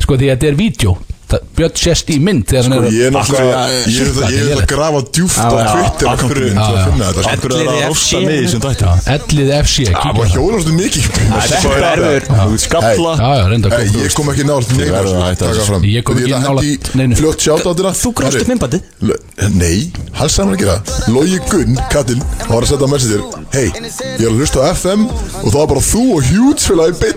Sko 0.04 0.20
því 0.20 0.26
að 0.28 0.36
þetta 0.36 0.52
er 0.52 0.60
vídeo. 0.60 0.98
Það- 1.00 1.13
Björn 1.58 1.76
sést 1.84 2.08
í 2.14 2.18
mynd 2.24 2.46
þegar 2.50 2.64
hann 2.64 2.74
er 2.74 2.84
Ég 2.94 3.06
er 3.08 3.12
náttúrulega, 3.14 3.64
ég 3.88 4.02
er 4.04 4.10
það- 4.14 4.32
ég 4.34 4.40
er 4.40 4.48
það 4.54 4.62
að 4.64 4.68
grafa 4.74 5.00
djúft 5.14 5.38
á 5.38 5.50
Twitter 5.74 6.08
af 6.10 6.18
hverju 6.24 6.50
að 6.54 6.78
finna 6.84 7.06
þetta 7.10 7.22
sko. 7.24 7.30
Er 7.34 7.38
það 7.44 7.58
að 7.74 7.88
rosta 7.88 8.18
mig 8.24 8.34
í 8.34 8.44
þessum 8.44 8.62
dættu 8.64 8.86
Ellið 9.14 9.50
FC 9.64 9.78
Það 9.94 10.14
var 10.18 10.26
það. 10.26 10.34
hjólastu 10.34 10.72
mikið. 10.74 11.04
Þetta 11.14 11.58
er 11.74 11.84
erfur. 11.94 12.24
Þú 12.34 12.58
skafla 12.64 13.12
ég 14.04 14.12
kom 14.14 14.28
ekki 14.34 14.44
að 14.44 14.64
hætta 15.24 15.44
þessu. 15.54 15.78
Ég 15.94 16.04
kom 16.04 16.16
ekki 16.18 16.34
nálægt 16.44 16.86
neinu. 16.96 17.16
Fljótt 17.16 17.40
sjátt 17.44 17.66
á 17.66 17.72
þetta 17.74 17.94
Þú 18.04 18.10
grófst 18.14 18.42
upp 18.42 18.48
myndbandið. 18.54 18.82
Nei, 19.54 19.92
hann 20.14 20.30
sagði 20.30 20.48
mér 20.50 20.56
ekki 20.58 20.68
það. 20.72 20.80
Logi 21.14 21.40
Gunn, 21.50 21.74
Kattin, 21.90 22.22
var 22.50 22.62
að 22.64 22.68
setja 22.72 22.86
á 22.86 22.90
messenger 22.94 23.22
Hei, 23.54 23.68
ég 23.70 24.24
er 24.24 24.32
að 24.32 24.38
hlusta 24.40 24.58
á 24.64 24.66
FM 24.74 25.02
Og 25.44 25.50
það 25.52 25.60
var 25.60 25.68
bara 25.74 25.84
þú 25.84 26.04
og 26.18 26.22
Hjúts 26.24 26.64
félag 26.70 26.90
í 26.94 27.14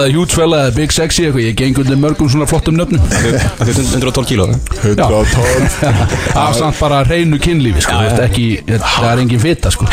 kallaði 0.00 0.16
hjútsfella 0.16 0.60
eða 0.64 0.74
Big 0.76 0.94
Sexy 0.94 1.26
eitthvað 1.26 1.44
Ég 1.44 1.56
geng 1.58 1.80
undir 1.82 1.98
mörgum 2.00 2.30
svona 2.32 2.46
flottum 2.48 2.78
nöfnum 2.78 3.02
Það 3.60 3.68
er 3.68 3.80
112 4.00 4.28
kíló 4.30 4.48
112 4.80 5.36
Það 5.82 6.42
er 6.46 6.56
samt 6.56 6.80
bara 6.80 7.02
reynu 7.04 7.40
kynlífi 7.42 7.84
sko. 7.84 8.00
Það 8.16 9.08
er 9.12 9.24
engin 9.24 9.42
fita 9.42 9.72
sko. 9.74 9.88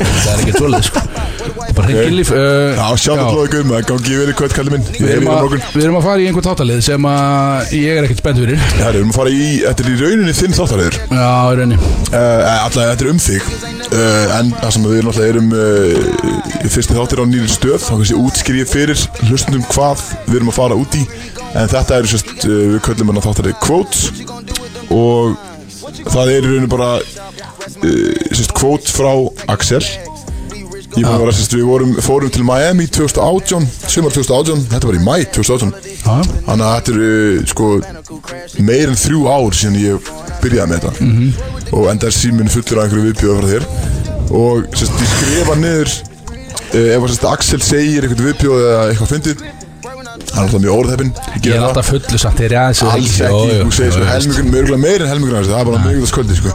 Það 0.00 0.32
er 0.32 0.42
ekki 0.42 0.54
tvolið 0.56 0.86
sko. 0.86 1.02
Það 1.02 1.66
er 1.66 1.74
bara 1.76 1.88
hrein 1.88 2.06
kynlíf 2.06 2.30
uh, 2.32 2.78
Já, 2.78 3.12
á 3.12 3.26
Logi 3.32 3.52
Gunn, 3.52 3.68
maður 3.70 3.86
gangi 3.90 4.18
verið 4.20 4.36
kvöld 4.38 4.54
kallið 4.56 4.74
minn. 4.76 4.86
Við 4.92 5.08
er 5.08 5.18
erum, 5.18 5.30
að, 5.32 5.56
við 5.74 5.84
erum 5.86 5.98
að 5.98 6.06
fara 6.06 6.22
í 6.22 6.28
einhvern 6.28 6.46
þáttalið 6.48 6.82
sem 6.86 7.08
að 7.12 7.74
ég 7.78 7.98
er 7.98 8.06
ekkert 8.06 8.22
spennt 8.22 8.42
fyrir. 8.42 8.64
Það 8.78 8.88
er 8.88 8.98
um 9.02 9.12
að 9.12 9.18
fara 9.18 9.34
í, 9.34 9.46
þetta 9.66 9.84
er 9.84 9.90
í 9.92 9.96
rauninni 10.02 10.34
þinn 10.38 10.56
þáttaröður 10.58 10.98
Já, 11.02 11.28
í 11.32 11.60
rauninni. 11.60 11.92
Uh, 12.12 12.50
Alltaf, 12.52 12.88
þetta 12.92 13.06
er 13.06 13.12
um 13.12 13.22
þig. 13.26 13.52
Uh, 13.92 14.36
En 14.38 14.52
það 14.56 14.74
sem 14.76 14.84
við 14.88 15.22
erum 15.26 15.50
uh, 15.52 16.68
Fyrsti 16.72 16.96
þáttir 16.96 17.20
á 17.20 17.24
nýri 17.28 17.50
stöð 17.50 17.82
Þá 17.82 17.90
kannski 17.92 18.16
útskýrið 18.16 18.70
fyrir 18.70 19.02
hlustundum 19.28 19.64
hvað 19.68 20.04
við 20.28 20.38
erum 20.38 20.52
að 20.52 20.56
fara 20.56 20.78
út 20.78 20.96
í. 20.96 21.02
En 21.52 21.68
þetta 21.68 21.98
eru 22.00 22.12
sérst, 22.12 22.32
uh, 22.46 22.60
við 22.72 22.80
köllum 22.86 23.12
hana 23.12 23.24
þáttarið 23.24 23.58
Quotes. 23.60 24.06
Og 24.92 25.36
það 26.06 26.30
er 26.32 26.38
í 26.38 26.48
rauninni 26.48 26.70
bara 26.72 26.90
uh, 26.98 28.32
Sérst, 28.32 28.52
quote 28.56 28.88
frá 28.92 29.12
Axel 29.52 29.82
að 30.92 31.22
vera, 31.22 31.32
sérst, 31.32 31.54
við 31.56 31.64
vorum, 31.64 31.92
fórum 32.04 32.28
til 32.32 32.42
Miami 32.44 32.84
2018, 32.92 33.64
sumar 33.88 34.12
2018, 34.12 34.66
þetta 34.74 34.88
var 34.90 34.98
í 34.98 35.04
mæ 35.06 35.14
2018 35.32 35.70
Já. 36.02 36.16
Þannig 36.48 36.66
að 36.66 36.74
þetta 36.76 36.92
eru 36.92 37.46
sko 37.48 37.68
meir 38.68 38.92
en 38.92 38.98
þrjú 39.00 39.22
ár 39.32 39.56
síðan 39.56 39.78
ég 39.80 40.10
byrjaði 40.42 40.68
með 40.68 40.82
þetta 40.82 40.92
Mhm. 41.06 41.32
og 41.72 41.88
enda 41.94 42.10
er 42.10 42.16
síminn 42.18 42.52
fullur 42.52 42.82
af 42.82 42.84
einhverju 42.84 43.06
viðbjöðu 43.08 43.38
frá 43.40 43.48
þér 43.54 43.64
og 44.36 44.66
sérst, 44.76 45.00
ég 45.00 45.14
skrifa 45.16 45.56
niður 45.62 45.88
uh, 45.88 46.88
ef 46.92 47.00
að 47.00 47.08
sérst, 47.14 47.26
Axel 47.32 47.62
segir 47.64 48.04
eitthvað 48.04 48.26
viðbjöðu 48.28 48.68
eða 48.68 48.84
eitthvað 48.92 49.12
fyndið 49.14 49.46
hann 50.32 50.38
er 50.38 50.44
alltaf 50.46 50.62
mjög 50.62 50.74
orðheppinn 50.78 51.12
Ég 51.42 51.52
er 51.56 51.64
alltaf 51.66 51.90
fullu 51.90 52.18
samt 52.22 52.38
þegar 52.40 52.52
ég 52.54 52.60
aðeins 52.62 52.82
alls 52.86 53.16
ekki, 53.26 53.58
þú 53.62 53.72
segir 53.76 53.92
svo 53.96 54.04
helmingun, 54.08 54.50
mörgulega 54.54 54.82
meir 54.86 55.00
en 55.04 55.10
helmingun 55.12 55.36
af 55.36 55.42
þessu, 55.42 55.52
það 55.52 55.60
er 55.60 55.66
bara 55.70 55.80
mjög 55.86 55.98
það 56.02 56.10
sköldi 56.12 56.34
sko. 56.38 56.50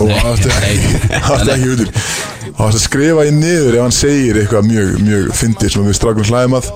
Og 0.00 0.06
það 0.10 0.28
átti 1.30 1.50
ekki 1.54 1.68
hulur 1.68 1.88
og 2.56 2.70
það 2.70 2.80
skrifa 2.84 3.24
ég 3.28 3.36
niður 3.36 3.76
ef 3.78 3.84
hann 3.84 3.94
segir 3.94 4.38
eitthvað 4.40 4.66
mjög, 4.70 4.90
mjög 5.06 5.28
fyndið 5.40 5.72
sem 5.74 5.86
við 5.88 5.96
strákum 5.98 6.26
hlæðum 6.28 6.56
að. 6.60 6.70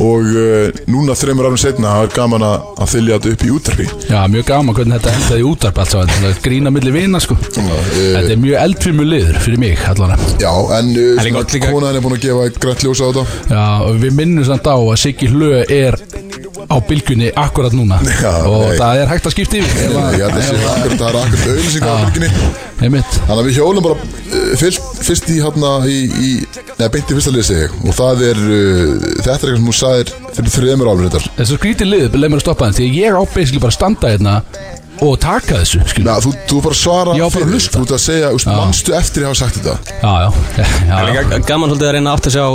Og 0.00 0.28
uh, 0.38 0.80
núna 0.90 1.16
þreymur 1.18 1.48
árum 1.48 1.58
setna 1.60 1.90
það 1.96 2.04
er 2.06 2.12
gaman 2.14 2.44
að, 2.46 2.66
að 2.84 2.90
þylja 2.92 3.16
þetta 3.18 3.32
upp 3.34 3.42
í 3.42 3.50
útarfi 3.56 3.86
Já, 4.06 4.18
mjög 4.30 4.44
gaman 4.46 4.76
hvernig 4.76 5.00
þetta 5.00 5.14
endaði 5.18 5.42
í 5.42 5.46
útarp 5.50 5.80
allt 5.82 5.94
saman. 5.96 6.12
Það 6.14 6.28
er 6.30 6.38
Grína 6.44 6.72
milli 6.74 6.92
vina 6.94 7.20
sko. 7.24 7.36
Þetta 7.50 8.22
er 8.36 8.40
mjög 8.44 8.60
eldfimmu 8.62 9.06
liður 9.10 9.40
fyrir 9.42 9.62
mig 9.64 9.82
allan 9.90 10.14
Já, 10.40 10.52
en 10.78 10.92
uh, 10.94 11.10
svona, 11.18 11.42
líka- 11.42 11.72
konan 11.74 11.98
er 11.98 12.04
búin 12.06 12.16
að 12.20 12.24
gefa 12.28 12.48
grænt 12.62 12.86
ljósa 12.86 13.06
á 13.06 13.10
þetta. 13.10 13.26
Já, 13.50 13.64
og 13.88 13.98
við 14.04 14.16
minnum 14.22 14.46
samt 14.46 14.70
á 14.70 14.76
að 14.78 14.96
Siggi 15.02 15.30
Hlö 15.34 15.64
er 15.66 15.98
á 16.70 16.76
bylgunni 16.86 17.28
akkurat 17.34 17.74
núna 17.74 17.98
Já, 18.06 18.30
og 18.46 18.62
nei. 18.68 18.76
það 18.78 19.00
er 19.02 19.08
hægt 19.10 19.26
að 19.26 19.34
skipta 19.34 19.58
yfir 19.58 19.84
ef 19.84 19.96
að- 19.98 20.12
held 20.20 20.36
að 20.38 20.44
sé 20.46 20.58
akkurat, 20.70 20.98
það 21.00 21.08
er 21.08 21.18
akkurat 21.20 21.48
auðlýsing 21.50 21.82
á 21.82 21.90
Já. 21.90 22.04
bylginni 22.06 22.30
Einmitt. 22.80 23.16
Þannig 23.28 23.40
að 23.42 23.46
við 23.50 23.56
hjólum 23.58 23.84
bara 23.84 23.96
uh, 24.00 24.52
fyrst, 24.56 24.86
fyrst 25.04 25.26
í 25.28 25.34
hérna 25.42 25.72
í, 25.84 25.96
í 26.08 26.30
neða 26.78 26.86
beint 26.94 27.10
í 27.12 27.16
fyrsta 27.18 27.32
liði 27.34 27.44
segi 27.50 27.66
ég 27.66 27.74
og 27.84 27.96
það 27.98 28.22
er, 28.30 28.38
uh, 28.40 28.94
þetta 29.20 29.34
er 29.34 29.34
eitthvað 29.34 29.58
sem 29.58 29.66
þú 29.68 29.74
sagðir 29.80 30.12
fyrir 30.38 30.54
þreymur 30.54 30.88
árum 30.94 31.10
þetta 31.10 31.34
Þessu 31.42 31.58
skrítið 31.60 31.90
lið, 31.90 32.06
leið 32.16 32.32
mér 32.32 32.40
að 32.40 32.46
stoppa 32.46 32.70
það 32.70 32.78
Því 32.80 32.86
að 32.88 32.96
ég 33.02 33.18
á 33.20 33.22
basically 33.34 33.60
bara 33.66 33.74
að 33.74 33.78
standa 33.80 34.14
hérna 34.14 34.34
og 35.00 35.14
taka 35.22 35.60
þessu. 35.62 35.80
Na, 36.04 36.16
þú, 36.20 36.32
þú 36.50 36.58
bara 36.66 36.76
svara 36.76 37.14
Já, 37.16 37.22
bara 37.24 37.34
fyrir, 37.36 37.52
hlusta. 37.54 37.72
þú 37.78 37.84
ert 37.86 37.94
að 37.96 38.02
segja, 38.04 38.30
úst, 38.36 38.48
Já. 38.50 38.56
manstu 38.58 38.96
eftir 38.98 39.24
að 39.24 39.30
hafa 39.30 39.38
sagt 39.40 39.60
þetta 39.60 39.74
Já, 39.90 40.12
já, 40.20 40.28
já, 40.60 40.66
já, 40.90 40.96
er 40.98 41.06
líka 41.10 41.38
gaman 41.48 41.70
svolítið 41.72 41.88
að 41.90 41.94
reyna 41.96 42.14
átt 42.16 42.28
að 42.30 42.34
sjá 42.36 42.46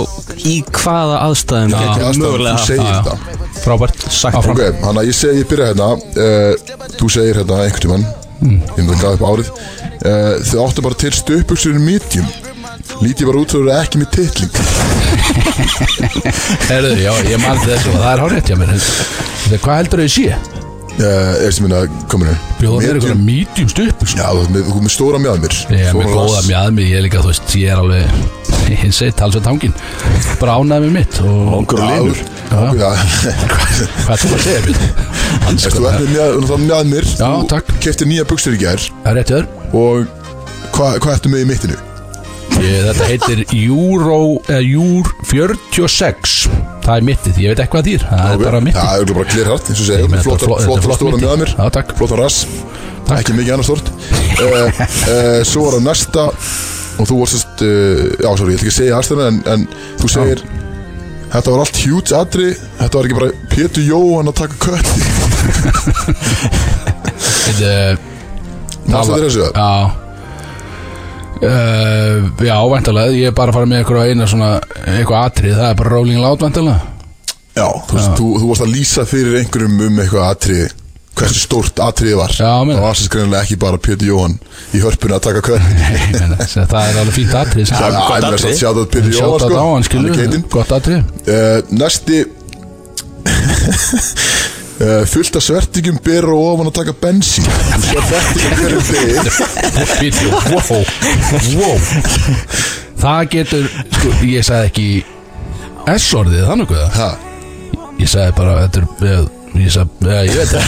í 0.46 0.54
hvaða 0.78 1.16
aðstæðum 1.26 1.72
Já. 1.72 1.78
getur 1.80 2.06
Aðstæðum, 2.10 2.22
mögulega 2.26 2.60
þú 2.60 2.68
segir 2.68 2.84
Já, 2.84 2.92
já. 2.92 3.00
þetta 3.00 3.16
Frábært 3.64 4.06
Sagt. 4.12 4.36
Ok, 4.52 4.62
hann 4.84 5.00
að 5.00 5.08
ég 5.10 5.16
segi, 5.16 5.40
ég 5.42 5.50
byrja 5.50 5.70
hérna 5.72 5.88
uh, 5.96 6.52
Þú 7.00 7.10
segir 7.16 7.40
hérna 7.42 7.64
einhvern 7.64 7.84
tímann 7.88 8.06
Mm. 8.36 8.58
Ég 8.76 8.84
myndi 8.84 8.92
að 8.92 9.00
gaf 9.00 9.14
upp 9.16 9.22
árið 9.30 9.46
uh, 9.48 10.34
Þau 10.44 10.58
áttu 10.66 10.82
bara 10.84 10.98
til 11.00 11.08
stöpuksur 11.16 11.78
medium 11.80 12.26
Lítið 13.00 13.30
bara 13.30 13.40
út 13.40 13.54
fyrir 13.54 13.70
ekki 13.78 14.02
með 14.02 14.10
titling 14.12 14.52
Herðu, 16.68 16.90
já, 17.00 17.12
ég 17.30 17.40
man 17.40 17.56
þessu 17.64 17.94
og 17.94 17.98
það 18.02 18.10
er 18.12 18.22
hárétt 18.26 18.50
hjá 18.52 18.58
mér 18.60 18.74
Þetta, 18.76 19.62
Hvað 19.64 19.80
heldur 19.80 20.04
þau 20.04 20.12
sé? 20.18 20.26
Uh, 21.00 21.44
Er 21.46 21.52
sem 21.54 21.66
minna 21.66 21.82
kominu 22.10 22.34
Bjóða 22.60 22.80
mér 22.82 22.98
einhverja 22.98 23.18
medium. 23.20 23.68
stuppur 23.72 24.12
Já, 24.16 24.26
þú 24.32 24.46
með, 24.54 24.70
þú 24.70 24.82
með 24.86 24.94
stóra 24.96 25.20
mjöðum 25.22 25.44
mér 25.46 25.56
Ég 25.76 25.84
er 25.90 25.98
með 25.98 26.12
góða 26.14 26.42
mjöðmi, 26.48 26.86
ég 26.90 27.00
er 27.00 27.06
líka, 27.06 27.22
þú 27.24 27.32
veist, 27.32 27.56
ég 27.60 27.74
er 27.74 27.82
alveg 27.82 28.04
hins 28.82 28.98
eitt 29.06 29.16
talsveit 29.20 29.46
hangin 29.46 29.74
bara 30.40 30.56
ánæði 30.58 30.88
með 30.88 30.96
mitt 30.96 31.20
og 31.22 31.36
Langur 31.52 31.82
og 31.82 31.92
linur 31.92 32.18
Já, 32.46 32.60
hvað 32.76 34.14
er 34.14 34.22
þú 34.22 34.32
að 34.36 34.44
segja, 34.46 34.60
Ertu 35.46 35.82
það 35.82 35.98
ert 35.98 36.50
með 36.66 36.90
mér 36.90 37.10
Já, 37.16 37.30
takk. 37.50 37.70
Kefti 37.82 38.08
nýja 38.08 38.26
buksur 38.28 38.56
í 38.56 38.60
gær. 38.60 38.82
Er 39.06 39.18
rétt 39.18 39.30
hjá 39.30 39.40
þér. 39.40 39.48
Og 39.76 40.06
hvað 40.74 40.98
hva 41.04 41.14
ertu 41.16 41.32
með 41.32 41.44
í 41.44 41.48
mittinu? 41.50 41.78
Þetta 42.56 43.06
heitir 43.10 43.42
Euro, 43.52 44.18
eða 44.48 44.62
Júr 44.64 45.08
46 45.28 46.36
Það 46.86 46.92
er 46.96 47.04
mittið, 47.06 47.38
ég 47.42 47.52
veit 47.52 47.60
ekki 47.64 47.72
hvað 47.74 47.88
þýr. 47.90 48.02
Það 48.08 48.30
er 48.32 48.40
bara 48.44 48.60
mittið. 48.62 48.80
Það 48.86 49.00
er 49.02 49.12
bara 49.16 49.28
clear 49.32 49.48
heart, 49.50 49.66
eins 49.70 49.80
og 49.80 49.82
Ég 49.82 49.88
segja 49.90 50.06
meina, 50.06 50.22
þetta 50.22 50.22
er 50.22 50.24
Flott 50.26 50.40
þetta 50.40 50.56
er 50.56 50.66
flott 50.66 50.84
flott 50.86 50.98
stóra 51.00 51.10
mitti. 51.16 51.24
mjöðum 51.26 51.40
mér 51.42 51.50
Já, 51.56 51.64
takk. 51.76 51.88
Flott 51.98 52.14
rass. 52.20 52.38
Takk. 53.06 53.18
Ekki 53.20 53.32
mikið 53.36 53.52
annars 53.56 53.68
stort 53.70 53.90
uh, 53.90 53.96
uh, 54.46 55.40
Svo 55.46 55.60
var 55.66 55.76
það 55.76 55.84
næsta. 55.88 56.24
Og 56.96 57.10
þú 57.10 57.18
varst 57.20 57.64
uh, 57.66 57.68
Já, 58.22 58.30
sorry, 58.40 58.54
ég 58.54 58.56
ætla 58.56 58.62
ekki 58.62 58.72
að 58.72 58.78
segja 58.80 58.96
aðstæðan 59.00 59.28
en, 59.28 59.38
en 59.52 59.60
þú 60.00 60.06
segir 60.14 60.38
Þetta 61.36 61.48
var 61.52 61.60
allt 61.66 61.82
huge 61.82 62.16
atri 62.22 62.48
Þetta 62.80 62.94
var 63.00 63.04
ekki 63.10 63.18
bara 63.20 63.30
Pétur 63.52 63.84
Jóhann 63.90 64.30
að 64.30 64.38
taka 64.40 64.56
kött. 64.62 64.88
Þetta 67.46 67.70
Mástu 68.86 69.10
var- 69.10 69.18
þér 69.18 69.26
þessu? 69.28 69.46
Það? 69.50 69.54
Já 69.60 70.05
Uh, 71.36 72.30
já, 72.40 72.56
væntalega, 72.72 73.12
ég 73.12 73.28
er 73.28 73.34
bara 73.36 73.52
að 73.52 73.58
fara 73.58 73.68
með 73.68 73.82
eitthvað 73.82 74.08
eina 74.08 74.26
svona, 74.30 74.50
eitthvað 74.88 75.26
atrið, 75.28 75.54
það 75.58 75.68
er 75.68 75.74
bara 75.82 75.90
Rolling 75.92 76.22
Loud 76.24 76.40
væntalega 76.46 76.80
Já, 77.56 77.66
þú, 77.88 77.92
veist, 77.98 78.14
þú, 78.16 78.26
þú 78.40 78.48
varst 78.50 78.64
að 78.64 78.72
lýsa 78.72 79.04
fyrir 79.08 79.36
einhverjum 79.42 79.76
um 79.86 80.00
eitthvað 80.02 80.26
atrið 80.30 80.74
Hversu 81.16 81.40
stórt 81.46 81.78
atriði 81.80 82.16
var. 82.18 82.32
Já, 82.36 82.50
meina. 82.60 82.76
Það 82.76 82.82
var 82.84 82.96
sem 82.98 83.06
skrænilega 83.08 83.44
ekki 83.46 83.56
bara 83.62 83.78
Pétur 83.80 84.08
Jóhann 84.10 84.34
Í 84.76 84.82
hörpunni 84.82 85.16
að 85.16 85.22
taka 85.24 85.40
kött 85.46 85.64
Nei, 85.72 86.02
meina, 86.12 86.36
að 86.36 86.66
það 86.72 86.80
er 86.90 86.98
alveg 87.00 87.14
fínt 87.16 87.36
atrið 87.40 87.64
Já, 87.64 87.68
sem 87.70 87.76
ég 87.80 87.92
meina 87.96 88.32
atriði. 88.32 88.50
að 88.50 88.58
sjáta 88.60 88.84
Pétur 88.96 89.12
Sjátt 89.12 89.22
Jóhann 89.22 89.36
að 89.36 89.40
sko. 89.46 89.56
á 89.56 89.66
hann, 89.70 89.86
skilur, 89.88 90.02
Hann 90.02 90.12
er 90.12 90.20
keitinn 90.20 90.44
gott 90.56 90.70
atrið 90.76 91.00
uh, 91.32 91.58
Næsti 91.84 92.18
uh, 92.26 92.32
Fullt 95.08 95.38
af 95.38 95.44
svertingum 95.46 95.96
Bera 96.04 96.34
ofan 96.36 96.68
að 96.68 96.74
taka 96.80 96.92
bensín. 97.00 97.46
Wow, 100.52 100.84
wow 101.56 101.78
Það 102.96 103.22
getur, 103.32 103.70
sko, 103.96 104.12
ég 104.26 104.44
sagði 104.46 104.70
ekki 104.70 104.88
S-orðið, 105.96 106.44
þannig 106.50 106.76
Ég 108.00 108.10
sagði 108.12 108.36
bara, 108.36 108.54
þetta 108.66 108.82
er 108.82 109.10
eh, 109.14 109.26
Ég 109.56 109.72
sagði, 109.72 110.10
eh, 110.12 110.22
ég 110.26 110.36
veit 110.36 110.50
það. 110.52 110.64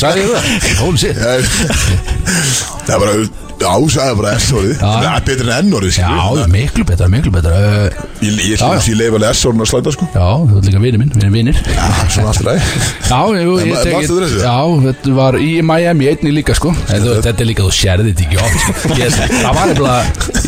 Sagði 0.00 0.22
ég 0.22 0.28
það? 0.32 0.44
Shit. 0.98 1.16
Ég, 1.22 1.42
það 2.86 2.94
er 2.96 3.02
bara 3.04 3.12
ásæða 3.68 4.14
bara 4.18 4.32
S-orðið. 4.38 4.74
Já. 4.78 4.90
Það 4.92 5.06
er 5.12 5.24
betur 5.28 5.50
en 5.52 5.66
N-orðið 5.68 5.98
Já, 5.98 6.46
miklu 6.52 6.84
betra, 6.88 7.08
miklu 7.12 7.32
betra. 7.34 7.52
Ég, 8.22 8.38
ég, 8.38 8.56
Já, 8.56 8.66
já. 8.66 8.72
ég, 8.76 8.88
ég 8.92 8.98
leif 9.00 9.16
alveg 9.18 9.36
S-orðin 9.38 9.64
að 9.64 9.70
slæta 9.72 9.92
sko. 9.96 10.08
Já, 10.14 10.26
þú 10.48 10.56
ert 10.60 10.68
líka 10.70 10.82
vinur 10.84 11.02
minn, 11.02 11.12
við 11.14 11.22
erum 11.26 11.36
vinir. 11.38 11.60
Já, 11.76 11.86
svona 12.12 12.32
alltaf 12.32 12.56
Já, 13.10 13.20
ég 13.36 13.46
ma- 13.52 13.82
tek 13.82 13.94
manstu 13.96 14.00
eftir 14.02 14.26
þessu? 14.26 14.40
Já, 14.42 14.56
þetta 14.86 15.14
var 15.20 15.38
í 15.42 15.50
Miami 15.72 16.10
einni 16.12 16.34
líka 16.38 16.56
sko. 16.58 16.74
Þú, 16.90 17.14
Þetta 17.22 17.40
er 17.44 17.48
líka, 17.52 17.62
þú 17.68 17.72
sérði 17.76 18.12
þetta 18.12 18.26
ekki 18.26 18.42
oft 18.42 18.58
sko. 18.62 18.98
ég, 18.98 19.16
Það 19.42 19.54
var 19.58 19.72
nefnilega, 19.72 20.02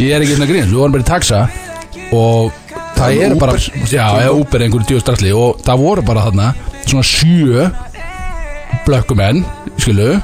ég 0.05 0.15
er 0.15 0.25
ekki 0.27 0.35
hérna 0.37 0.49
grín 0.51 0.69
Við 0.71 0.79
vorum 0.81 0.95
bara 0.95 1.05
í 1.05 1.09
taxa 1.09 1.41
Og 2.15 2.53
það 2.95 3.05
var 3.05 3.25
er 3.25 3.35
bara, 3.41 3.57
já, 3.91 4.07
eða 4.23 4.35
Uber 4.39 4.65
einhverju 4.67 4.87
djóðstralli 4.91 5.33
Og 5.35 5.61
það 5.67 5.83
voru 5.85 6.05
bara 6.07 6.27
þarna 6.29 6.49
Svona 6.85 7.07
sjö 7.09 7.67
Blökkumenn, 8.85 9.45
skilu 9.79 10.21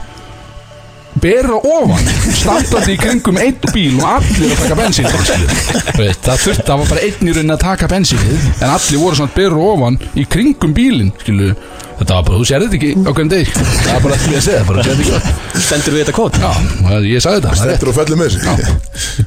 Berra 1.21 1.59
ofan 1.61 2.07
Standandi 2.33 2.95
í 2.95 3.01
kringum 3.01 3.39
einn 3.41 3.57
bíl 3.75 3.99
Og 4.01 4.07
allir 4.09 4.55
að 4.55 4.63
taka 4.63 4.79
bensín. 4.79 5.09
Það 5.11 6.41
þurfti, 6.45 6.65
það 6.65 6.81
var 6.81 6.89
bara 6.95 7.05
einn 7.07 7.29
í 7.29 7.35
rauninni 7.37 7.55
að 7.57 7.63
taka 7.65 7.89
bensínið 7.91 8.49
En 8.61 8.71
allir 8.73 9.03
voru 9.03 9.19
svona 9.21 9.35
berra 9.37 9.61
ofan 9.75 9.99
Í 10.17 10.25
kringum 10.33 10.73
bílinn, 10.77 11.13
skilu 11.21 11.51
Þetta 12.01 12.17
var 12.17 12.25
bara, 12.25 12.39
þú 12.41 12.47
sér 12.49 12.63
þetta 12.65 12.79
ekki 12.79 12.91
á 13.05 13.11
hvernig 13.13 13.33
deg 13.35 13.51
Það 13.53 13.91
var 13.93 14.05
bara 14.07 14.19
því 14.23 14.37
að 14.39 14.45
segja, 14.47 14.61
bara 14.71 14.85
sér 14.87 14.95
þetta 15.01 15.19
ekki. 15.21 15.65
Stendur 15.67 15.97
við 15.97 16.01
þetta 16.07 16.15
kót? 16.17 16.39
Já, 16.41 16.53
og 16.95 17.09
ég 17.11 17.25
sagði 17.25 17.43
þetta, 17.45 17.67
er 17.75 17.91
á 17.91 17.99
felli 17.99 18.17
með 18.17 18.39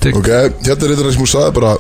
tek- 0.02 0.18
Ok, 0.18 0.30
hérna 0.66 0.88
er 0.88 0.94
þetta 0.96 1.12
sem 1.14 1.22
hún 1.22 1.30
sagði 1.30 1.54
bara 1.60 1.76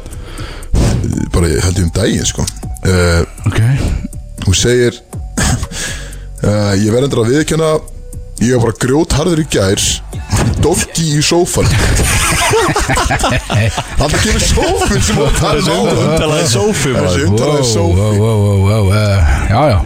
bara 1.33 1.49
ég 1.49 1.65
held 1.65 1.79
ég 1.81 1.87
um 1.87 1.93
daginn 1.97 2.29
sko. 2.29 2.45
Uh, 2.85 3.25
Ok, 3.49 3.57
hún 4.45 4.55
segir 4.59 4.99
uh, 6.45 6.73
ég 6.83 6.93
verð 6.93 7.07
endur 7.09 7.23
að 7.23 7.33
viðkjöna 7.33 7.71
ég 8.41 8.55
var 8.57 8.63
bara 8.65 8.79
grjótharður 8.81 9.43
í 9.43 9.47
gær 9.53 9.81
dofki 10.63 11.05
í 11.17 11.21
sófan 11.25 11.67
hann 13.99 14.15
kemur 14.23 14.41
sófin 14.41 15.03
sem 15.03 15.19
hún 15.19 15.35
talaði 15.37 15.75
um. 15.75 15.91
Umtalaði 16.07 16.47
sófi 16.49 16.93
þessi 16.95 17.27
umtalaði 17.27 17.59
wow, 17.59 17.69
sófin 17.73 17.99
wow, 17.99 18.15
wow, 18.17 18.39
wow, 18.45 18.63
wow 18.67 18.85
uh, 18.89 19.35
Já, 19.49 19.61
já. 19.73 19.77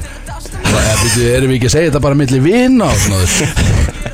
Það 0.68 0.82
er, 0.84 0.98
byrju, 1.02 1.28
Erum 1.38 1.52
við 1.52 1.57
ekki 1.57 1.69
að 1.69 1.76
segja 1.76 1.90
þetta 1.91 2.03
bara 2.03 2.18
milli 2.19 2.40
vina 2.44 2.90
og 2.91 2.99
svona? 3.03 3.28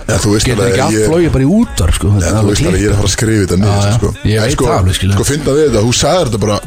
Ja, 0.03 0.19
þú 0.19 0.33
veist 0.35 0.49
alveg 0.51 0.79
allt 0.83 0.95
ég, 0.97 1.07
flóið 1.09 1.33
bara 1.33 1.45
í 1.45 1.49
útvar 1.57 1.93
sko? 1.95 2.11
Ja, 2.19 2.33
þú 2.35 2.51
veist 2.51 2.67
alveg 2.67 2.83
ég 2.83 2.89
er 2.89 2.93
að 2.93 2.99
fara 2.99 3.09
að 3.09 3.13
skrifa 3.15 3.43
þetta 3.43 3.57
niður 3.61 3.93
sko. 3.97 4.11
Ég 4.27 4.43
veit 4.43 4.55
sko, 4.55 4.67
það 4.67 4.79
alveg, 4.81 4.97
skilur. 4.99 5.15
sko 5.15 5.27
finna 5.29 5.55
við 5.57 5.67
þetta, 5.69 5.83
hún 5.87 5.97
sagði 5.97 6.25
þetta 6.27 6.41
bara 6.43 6.57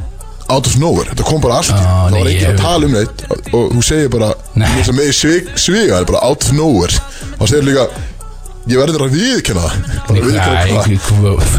out 0.47 0.71
of 0.71 0.77
nowhere, 0.79 1.11
þetta 1.11 1.27
kom 1.27 1.43
bara 1.45 1.59
allt. 1.61 1.73
Já, 1.75 1.85
það 1.85 2.17
var 2.17 2.31
ekki 2.33 2.49
að 2.49 2.61
tala 2.63 2.89
um 2.89 2.97
neitt 2.97 3.25
og 3.51 3.75
hún 3.75 3.87
segir 3.87 4.11
bara, 4.15 4.33
ég 4.63 4.89
sem 4.89 4.99
með 4.99 5.13
svig, 5.21 5.53
sviga 5.59 5.93
það 5.93 6.01
er 6.01 6.11
bara 6.13 6.25
out 6.31 6.47
of 6.47 6.57
nowhere 6.57 7.03
og 7.39 7.51
segir 7.51 7.67
líka 7.67 7.89
ég 8.67 8.81
verður 8.81 9.05
að 9.07 9.15
viðkjöna 9.15 9.63
það. 9.63 9.75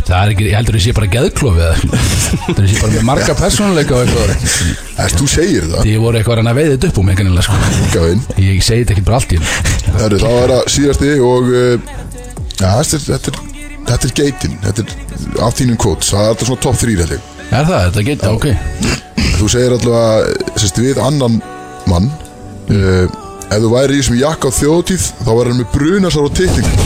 Það 0.08 0.16
er 0.18 0.32
ekki, 0.34 0.48
ég 0.50 0.56
heldur 0.58 0.76
að 0.76 0.80
ég 0.80 0.84
sé 0.84 0.94
bara 0.98 1.10
geðklofi 1.12 1.64
eða 1.64 1.76
Það 1.78 2.64
er 2.64 2.74
bara 2.82 2.92
með 2.92 3.06
marga 3.08 3.36
persónuleika 3.40 3.96
og 3.96 4.02
eitthvað. 4.04 5.14
Þú 5.16 5.30
segir 5.32 5.70
það, 5.72 5.88
ég 5.88 6.04
voru 6.04 6.20
eitthvað 6.20 6.42
að 6.44 6.60
veiða 6.60 6.74
þetta 6.74 6.90
upp 6.92 7.00
um 7.02 7.12
einhvern 7.14 7.40
sko. 7.48 7.60
gafinn 7.94 8.24
Ég 8.44 8.66
segi 8.66 8.84
þetta 8.84 8.96
ekki 8.98 9.06
bara 9.08 9.22
allt 9.22 9.36
í 9.38 9.40
Herru, 9.98 10.20
þá 10.20 10.28
er 10.34 10.54
það 10.54 10.72
síðasti 10.74 11.14
og 11.24 11.52
uh, 11.54 11.92
ja, 12.60 12.74
þetta, 12.82 13.00
er, 13.16 13.40
er, 13.88 13.94
er 13.96 14.16
geitin. 14.20 14.58
Þetta 14.66 14.84
er 14.84 15.46
af 15.48 15.56
þínum 15.58 15.80
quotes 15.80 16.12
Það 16.12 16.26
er 16.26 16.34
alltaf 16.34 16.52
svona 16.52 16.66
top 16.68 16.82
3 16.82 16.98
held 17.04 17.16
ég. 17.16 17.32
Er 17.48 17.70
það, 17.70 17.86
þetta 17.86 18.06
geta, 18.10 18.34
ok. 18.36 18.50
Þú 19.38 19.48
segir 19.54 19.78
allavega 19.78 20.60
sérst, 20.60 20.82
við 20.84 21.00
annan 21.00 21.40
mann 21.88 22.12
uh, 22.74 23.08
Ef 23.48 23.60
þú 23.64 23.70
væri 23.72 23.96
í 23.96 24.00
þessum 24.02 24.18
jakka 24.20 24.52
á 24.52 24.58
þjóðtíð 24.58 25.04
Þá 25.24 25.32
væri 25.32 25.50
hann 25.54 25.62
með 25.62 25.70
brunasar 25.76 26.24
og 26.28 26.34
titling 26.36 26.68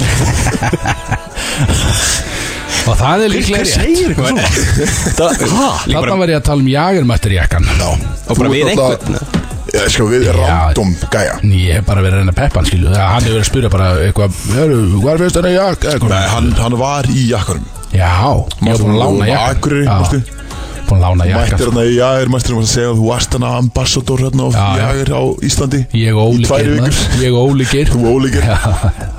Og 2.82 2.96
það 2.98 3.24
er 3.26 3.30
líklega 3.30 3.62
rétt. 3.62 3.76
segir 3.76 4.10
eitthvað 4.10 4.28
svona? 4.32 5.68
Þarna 5.86 6.18
var 6.22 6.32
ég 6.34 6.40
að 6.40 6.46
tala 6.48 6.64
um 6.64 6.70
jagermætturjakkan 6.72 7.64
Já. 7.78 7.90
Og 7.92 8.34
bara 8.40 8.50
við 8.54 8.72
einhvern 8.74 9.40
Já, 9.72 9.86
sko 9.88 10.04
við 10.10 10.26
random 10.36 10.90
gæja. 11.14 11.38
Ég 11.48 11.78
hef 11.78 11.86
bara 11.88 12.02
verið 12.04 12.18
að 12.18 12.24
reyna 12.26 12.34
að 12.34 12.40
peppa 12.42 12.60
hann 12.60 12.68
hefur 12.68 13.30
verið 13.30 13.38
að 13.40 13.46
spyrja 13.48 13.70
bara 13.72 13.86
eitthvað 14.04 14.32
hvað 14.42 15.12
er 15.14 15.22
fyrst 15.22 15.38
þennan 15.38 15.54
jakk? 15.56 15.86
Nei, 16.12 16.26
hann, 16.34 16.50
hann 16.60 16.76
var 16.82 17.08
í 17.08 17.24
jakkanum. 17.30 17.70
Já, 17.96 18.10
ég 18.12 18.68
hef 18.68 18.82
búin 18.82 18.98
að 18.98 19.02
lána 19.06 19.30
jakkan? 19.30 20.26
Búin 20.92 21.00
að 21.00 21.14
lána 21.16 21.28
jakkan 21.30 21.56
Mættir 21.56 21.70
hann 21.72 21.80
í 21.82 21.94
Jægir 21.96 22.32
Mættir 22.32 22.56
hann 22.56 22.66
að 22.66 22.72
segja 22.72 22.90
að 22.92 22.98
þú 23.00 23.06
varst 23.08 23.36
hann 23.38 23.46
ambassador 23.48 24.24
hérna 24.26 24.48
Já, 24.52 24.60
já. 24.60 24.82
Jægir 24.82 25.12
á 25.16 25.22
Íslandi 25.48 25.80
Ég 25.96 26.18
og 26.20 26.34
ólíkir 26.34 26.66
maður. 26.82 27.00
Ég 27.22 27.32
og 27.38 27.44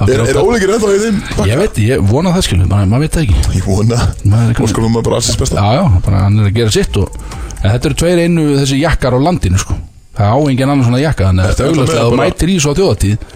Er, 0.02 0.24
er 0.26 0.40
ólíkir 0.42 0.74
ennþá 0.76 0.92
í 0.92 1.00
þeim? 1.06 1.20
Ég 1.48 1.62
veit, 1.62 1.80
ég 1.86 2.02
vona 2.12 2.34
það 2.34 2.46
skilu 2.48 2.68
Maður 2.68 2.90
maður 2.92 3.04
veit 3.06 3.16
það 3.16 3.24
ekki. 3.24 3.56
Ég 3.56 3.68
vona. 3.70 4.00
Maður 4.26 4.52
er 4.52 4.62
Og 4.66 4.72
skulum 4.72 4.92
maður 4.96 5.08
bara 5.08 5.20
alls 5.20 5.30
besta. 5.40 5.62
Já, 5.62 5.78
já, 5.78 5.84
bara 6.04 6.24
hann 6.26 6.40
er 6.42 6.50
að 6.50 6.58
gera 6.58 6.74
sitt 6.74 6.98
og, 7.00 7.20
En 7.62 7.68
þetta 7.70 7.88
eru 7.90 7.98
tveir 8.02 8.22
einu 8.26 8.46
þessi 8.58 8.80
jakkar 8.82 9.16
á 9.16 9.18
landinu 9.22 9.62
sko. 9.62 9.78
Það 10.18 10.32
á 10.34 10.38
engin 10.52 10.68
annan 10.68 10.86
svona 10.86 11.00
jakka 11.00 11.30
Þannig 11.30 11.44
að 11.46 11.62
er 11.86 12.02
að 12.02 12.16
mætir 12.20 12.52
í 12.52 12.56
svo 12.60 12.74
þjóðatíð 12.76 13.28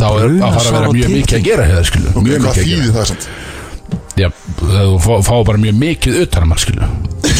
Þá 0.00 0.06
er 0.06 0.26
að 0.30 0.58
fara 0.58 0.68
að 0.68 0.76
vera 0.76 0.92
mjög 0.94 1.14
mikið 1.16 1.38
að 1.40 1.46
gera 1.48 1.64
að 1.66 3.00
það? 3.00 3.30
Já, 4.20 4.28
þú 4.60 4.98
fá, 5.24 5.34
bara 5.48 5.60
mjög 5.60 5.80
mikið 5.80 6.20
utanum 6.24 6.54
skilu 6.60 6.88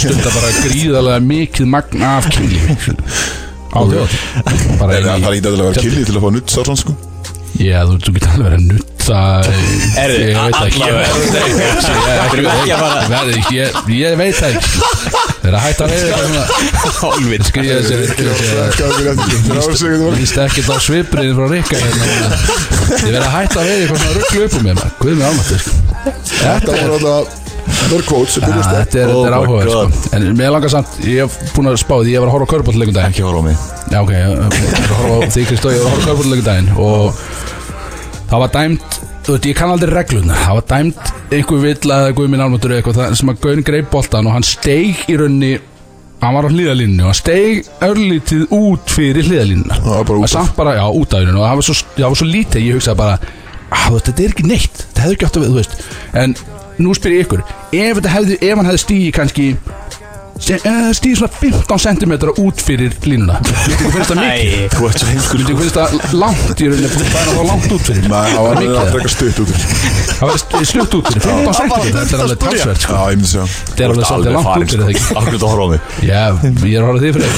Stundar 0.01 0.33
bara 0.37 0.51
gríðarlega 0.65 1.21
mikið 1.29 1.67
magn 1.75 2.03
af 2.09 2.25
kynlífi. 2.33 2.93
Á 3.71 3.81
Er 3.81 3.87
inn 3.93 4.09
það 4.81 4.89
er 4.91 4.97
ekki 5.05 5.47
að 5.47 5.55
vera 5.61 5.85
kynni 5.85 6.03
til 6.09 6.17
að 6.17 6.23
fá 6.25 6.31
nutt 6.35 6.49
sá 6.51 6.61
svona 6.65 6.81
sko? 6.81 6.93
Já, 7.61 7.81
þú, 7.85 7.95
þú 8.01 8.11
getur 8.17 8.31
alveg 8.31 8.47
verið 8.47 8.57
að 8.57 8.65
nutta 8.71 9.19
Erðu, 10.01 10.19
Ég 10.21 10.35
veit 10.39 10.55
það 10.55 10.67
ekki. 10.71 10.81
ekki. 10.81 10.91
Að 12.71 12.79
fara- 12.81 13.35
Ég- 13.51 14.17
veit 14.21 14.37
það 14.39 14.49
ekki. 14.55 14.69
Það 15.41 15.49
er 15.51 15.55
að 15.57 15.65
hætta 15.65 15.83
að 15.85 15.91
veiða 15.91 16.43
Hálfvit 17.01 17.43
Skriða 17.51 17.77
þessi 17.81 17.97
Lýst 20.21 20.37
ekkert 20.45 20.71
á 20.71 20.77
svipriðin 20.87 21.37
frá 21.37 21.47
Rikka 21.51 21.77
hérna. 21.81 22.05
Ég 23.01 23.11
verið 23.11 23.27
að 23.27 23.35
hætta 23.35 23.57
að 23.61 23.67
veiða 23.67 23.81
eitthvað 23.81 24.01
svona 24.01 24.15
rugglu 24.17 24.41
upp 24.47 24.55
um 24.55 24.63
mér 24.67 24.75
maður. 24.81 24.95
Guð 25.01 25.15
með 25.21 25.27
almatur 25.31 25.61
Þetta 26.31 26.71
voru 26.71 26.95
alltaf 26.97 27.25
Quotes 28.07 28.35
sem 28.37 28.45
byrjast 28.45 28.71
Þetta 28.75 28.99
er, 29.05 29.11
Oh 29.15 29.25
er 29.27 29.31
my 29.31 29.39
áhuga 29.41 29.65
God. 29.67 29.95
sko. 29.95 30.17
En 30.17 30.27
mér 30.39 30.51
langar 30.55 30.71
samt 30.73 30.99
Ég 31.07 31.25
hef 31.25 31.37
búin 31.57 31.71
að 31.71 31.79
spá 31.83 31.95
því 32.01 32.13
Ég 32.15 32.21
var 32.23 32.31
að 32.31 32.35
horfa 32.37 32.47
á 32.47 32.53
körbólleikum 32.55 32.95
daginn 32.97 33.13
Ekki 33.15 33.25
horfa 33.27 33.41
á 33.41 33.45
mig. 33.47 33.57
Já 33.91 33.99
ok, 34.03 34.13
ég 34.15 34.27
var 34.29 34.39
að 34.41 34.51
horfa 34.99 35.17
á 35.17 35.31
því 35.35 35.45
Kristó 35.51 35.73
Ég 35.75 35.81
var 35.81 35.87
að 35.87 35.95
horfa 35.95 36.03
á 36.03 36.09
körbólleikum 36.11 36.47
daginn 36.51 36.71
Og 36.77 37.23
það 38.31 38.45
var 38.45 38.53
dæmt 38.59 39.01
Þú 39.21 39.35
veit, 39.37 39.49
ég 39.51 39.59
kann 39.59 39.73
aldrei 39.75 39.91
reglunar 39.95 40.39
Það 40.45 40.55
var 40.61 40.69
dæmt 40.75 41.11
einhver 41.31 41.61
vill 41.65 41.93
að 41.95 42.07
Guð 42.19 42.31
minn 42.33 42.45
almatur 42.47 42.77
eitthvað 42.79 43.01
það- 43.01 43.19
sem 43.21 43.33
að 43.35 43.43
Gauðin 43.45 43.67
greip 43.71 43.91
boltan 43.93 44.27
Og 44.31 44.37
hann 44.39 44.47
steig 44.49 45.05
í 45.11 45.19
raunni 45.21 45.53
Hann 46.21 46.35
var 46.37 46.45
á 46.45 46.51
hliðalínu 46.53 47.01
og 47.01 47.09
hann 47.11 47.17
steig 47.17 47.69
örlítið 47.87 48.43
út 48.53 48.91
fyrir 48.93 49.25
hliðalínuna 49.25 49.79
Það 49.81 49.95
var 49.95 50.05
bara 50.11 50.19
út 50.21 50.25
af. 50.27 50.33
samt 50.35 50.57
bara, 50.59 50.75
já, 50.77 50.85
út 51.01 51.15
af 51.17 51.23
hennu 51.25 51.41
og 51.41 51.47
það 51.49 51.61
var 51.61 51.65
svo, 51.71 51.77
svo 52.21 52.27
lítið, 52.29 52.67
ég 52.67 52.77
hugsaði 52.77 52.99
bara 53.01 53.15
veist, 53.95 54.11
þetta 54.11 54.25
er 54.27 54.35
ekki 54.35 54.45
neitt, 54.51 54.83
þetta 54.83 55.05
hefði 55.07 55.17
ekki 55.17 55.27
átt 55.31 55.39
að 55.39 55.45
við, 55.47 55.49
þú 55.55 55.57
veist. 55.63 55.79
En 56.21 56.35
nú 56.81 56.95
spyr 56.97 57.17
ég 57.19 57.27
ykkur 57.29 57.43
ef, 57.45 57.99
þetta 58.01 58.15
hefði, 58.17 58.41
ef 58.41 58.57
hann 58.61 58.69
hefði 58.71 58.83
stíði 58.87 59.11
kannski 59.17 59.47
uh, 60.41 60.91
stíði 60.97 61.17
svona 61.21 61.33
15 61.37 61.79
cm 61.85 62.13
út 62.41 62.63
fyrir 62.65 62.95
línuna 63.05 63.37
myndi 63.45 63.75
ykkur 63.75 63.93
finnst 63.97 64.11
það 64.11 64.21
mikið? 64.23 64.79
Myndi 64.81 65.53
ykkur 65.53 65.61
finnst 65.61 65.77
það 65.77 65.89
langt 66.23 66.63
í 66.65 66.71
rauninni 66.71 66.89
það 66.95 67.03
er 67.21 67.29
það 67.31 67.45
langt 67.51 67.75
út 67.77 67.85
fyrir? 67.91 68.07
Það 68.09 68.41
var 68.47 68.55
það 68.57 68.65
eitthvað 68.81 69.13
stutt 69.15 69.39
út 69.45 69.53
úr. 69.53 69.59
það 70.21 70.25
var 70.31 70.41
st- 70.41 70.65
stutt 70.71 70.97
út 71.01 71.11
fyrir 71.11 71.23
15 71.27 71.53
cm 71.61 71.69
þetta 71.99 72.17
er 72.17 72.25
alveg 72.25 72.41
talsvert 72.47 72.81
sko. 72.87 72.95
Þetta 73.69 73.85
er 73.85 73.95
alveg 73.95 74.09
svolítið 74.11 74.33
langt 74.39 74.51
út 74.51 74.73
fyrir 74.73 74.85
það 74.87 75.21
Akkur 75.21 75.39
þú 75.41 75.51
horfa 75.51 75.65
á 75.65 75.69
mig. 75.75 75.81
Já, 76.09 76.23
ég 76.65 76.75
er 76.75 76.81
að 76.81 76.89
horfa 76.89 77.01
því 77.05 77.11
fyrir 77.19 77.33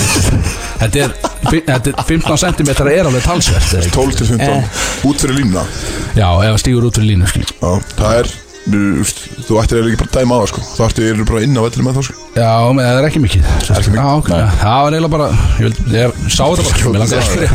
Þetta 0.83 0.97
er, 1.03 1.11
þetta 1.73 1.89
er 1.91 1.95
15 2.13 2.41
cm 2.43 2.71
er 2.93 3.11
alveg 3.11 3.27
talsvert 3.27 3.69
eða 3.73 3.83
ekki? 3.83 3.95
12 3.99 4.17
til 4.23 4.31
15 4.31 5.11
Út 5.11 5.27
fyrir 5.27 5.39
línuna 5.43 5.67
Já, 6.19 6.29
ef 6.31 6.49
hann 6.53 6.63
stígur 6.63 6.89
út 6.91 6.99
fyrir 6.99 7.13
línu 7.15 7.27
það 8.63 9.01
er 9.03 9.09
Þú 9.43 9.57
ættir 9.59 9.79
eiginlega 9.79 9.93
ekki 9.93 10.01
bara 10.03 10.13
dæma 10.15 10.33
á 10.33 10.41
það 10.43 10.51
sko. 10.53 10.61
Þú 10.77 10.85
ættir 10.87 11.07
eiginlega 11.09 11.29
bara 11.33 11.43
inn 11.47 11.59
á 11.59 11.63
vellir 11.67 11.85
með 11.87 11.97
það 11.99 12.05
sko. 12.07 12.15
Já, 12.33 12.51
menn 12.73 12.87
það 12.87 12.99
er 13.01 13.07
ekki 13.09 13.23
mikið. 13.25 13.49
Ekki 13.77 13.91
mikið. 13.93 13.99
Já, 13.99 14.07
ok, 14.21 14.31
það 14.63 14.77
var 14.83 14.97
eiginlega 14.97 15.13
bara 15.17 15.27
Ég, 15.33 15.65
vil, 15.67 15.75
ég 15.93 16.07
sá 16.33 16.45
þetta 16.47 16.63
bara 16.69 17.03
Mér 17.03 17.27
spyrja. 17.27 17.51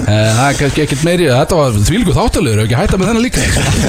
Eh, 0.00 0.30
Það 0.30 0.46
er 0.46 0.54
kannski 0.60 0.84
ekkert 0.86 1.02
meiri 1.04 1.26
Þetta 1.28 1.58
var 1.58 1.74
þvílíku 1.90 2.14
þáttalegur 2.16 2.62
Ekki 2.64 2.78
hætta 2.78 3.00
með 3.00 3.10
þennan 3.10 3.26
líka. 3.26 3.42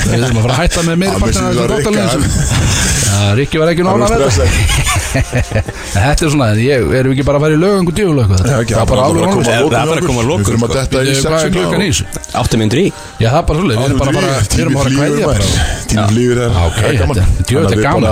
Við 0.09 0.17
erum 0.17 0.41
að 0.41 0.47
fara 0.47 0.57
að 0.57 0.61
hætta 0.65 0.83
með 0.89 0.99
meiri 1.05 1.13
Alveg 1.15 1.23
partin 1.23 1.45
af 1.45 1.53
sem 1.53 1.61
þessum 1.61 2.25
það 2.25 2.25
þáttalegur 2.25 3.00
Já, 3.11 3.33
Rikki 3.35 3.59
var 3.59 3.67
ekki 3.73 3.83
nála 3.85 4.07
með 4.07 4.21
þetta. 4.23 4.45
Þetta 5.91 6.23
er 6.25 6.29
svona, 6.31 6.47
ég, 6.55 6.85
erum 6.95 7.11
við 7.11 7.15
ekki 7.17 7.25
bara 7.27 7.37
að 7.39 7.43
fara 7.45 7.55
í 7.55 7.59
lög 7.59 7.73
einhver 7.81 7.95
djöful 7.97 8.19
eitthvað? 8.23 8.41
Já, 8.47 8.57
ekki, 8.63 8.73
Það 8.77 8.81
er 8.81 8.89
bara 8.91 9.01
alveg 9.07 9.21
að 9.21 9.27
koma 9.31 9.41
rónust 9.41 9.51
að 9.51 9.51
Það 9.51 9.65
er 9.67 9.89
bara 9.91 9.99
að 9.99 10.07
koma 10.07 10.21
að 10.21 10.29
lokum, 10.31 10.41
Við 10.41 10.47
þurfum 10.47 10.63
að 10.63 10.71
sko. 10.71 10.77
detta 10.79 10.95
í 10.95 10.95
Hvað 10.95 11.11
er 11.11 11.15
sexuna 11.21 11.51
klukkan 11.57 11.81
í 11.81 11.89
og- 11.91 11.91
þessu? 11.91 12.05
8 12.41 12.59
minnur 12.61 12.79
í? 12.81 12.85
Já, 12.91 13.27
það 13.27 13.39
er 13.41 13.45
bara 13.51 13.57
svolítið, 13.59 13.77
við 13.81 13.85
erum 13.91 13.99
bara 14.01 14.11
að 14.11 14.15
fara 14.21 14.31
erum 14.61 14.75
að 14.77 14.85
kvæðja 14.95 15.25
bara. 15.27 15.43
Tíminn 15.91 16.15
lífur 16.15 16.37
er 16.39 16.51
Ok, 16.61 16.79
er 16.81 16.93
þetta- 17.01 17.71
er 17.71 17.81
gaman. 17.81 18.05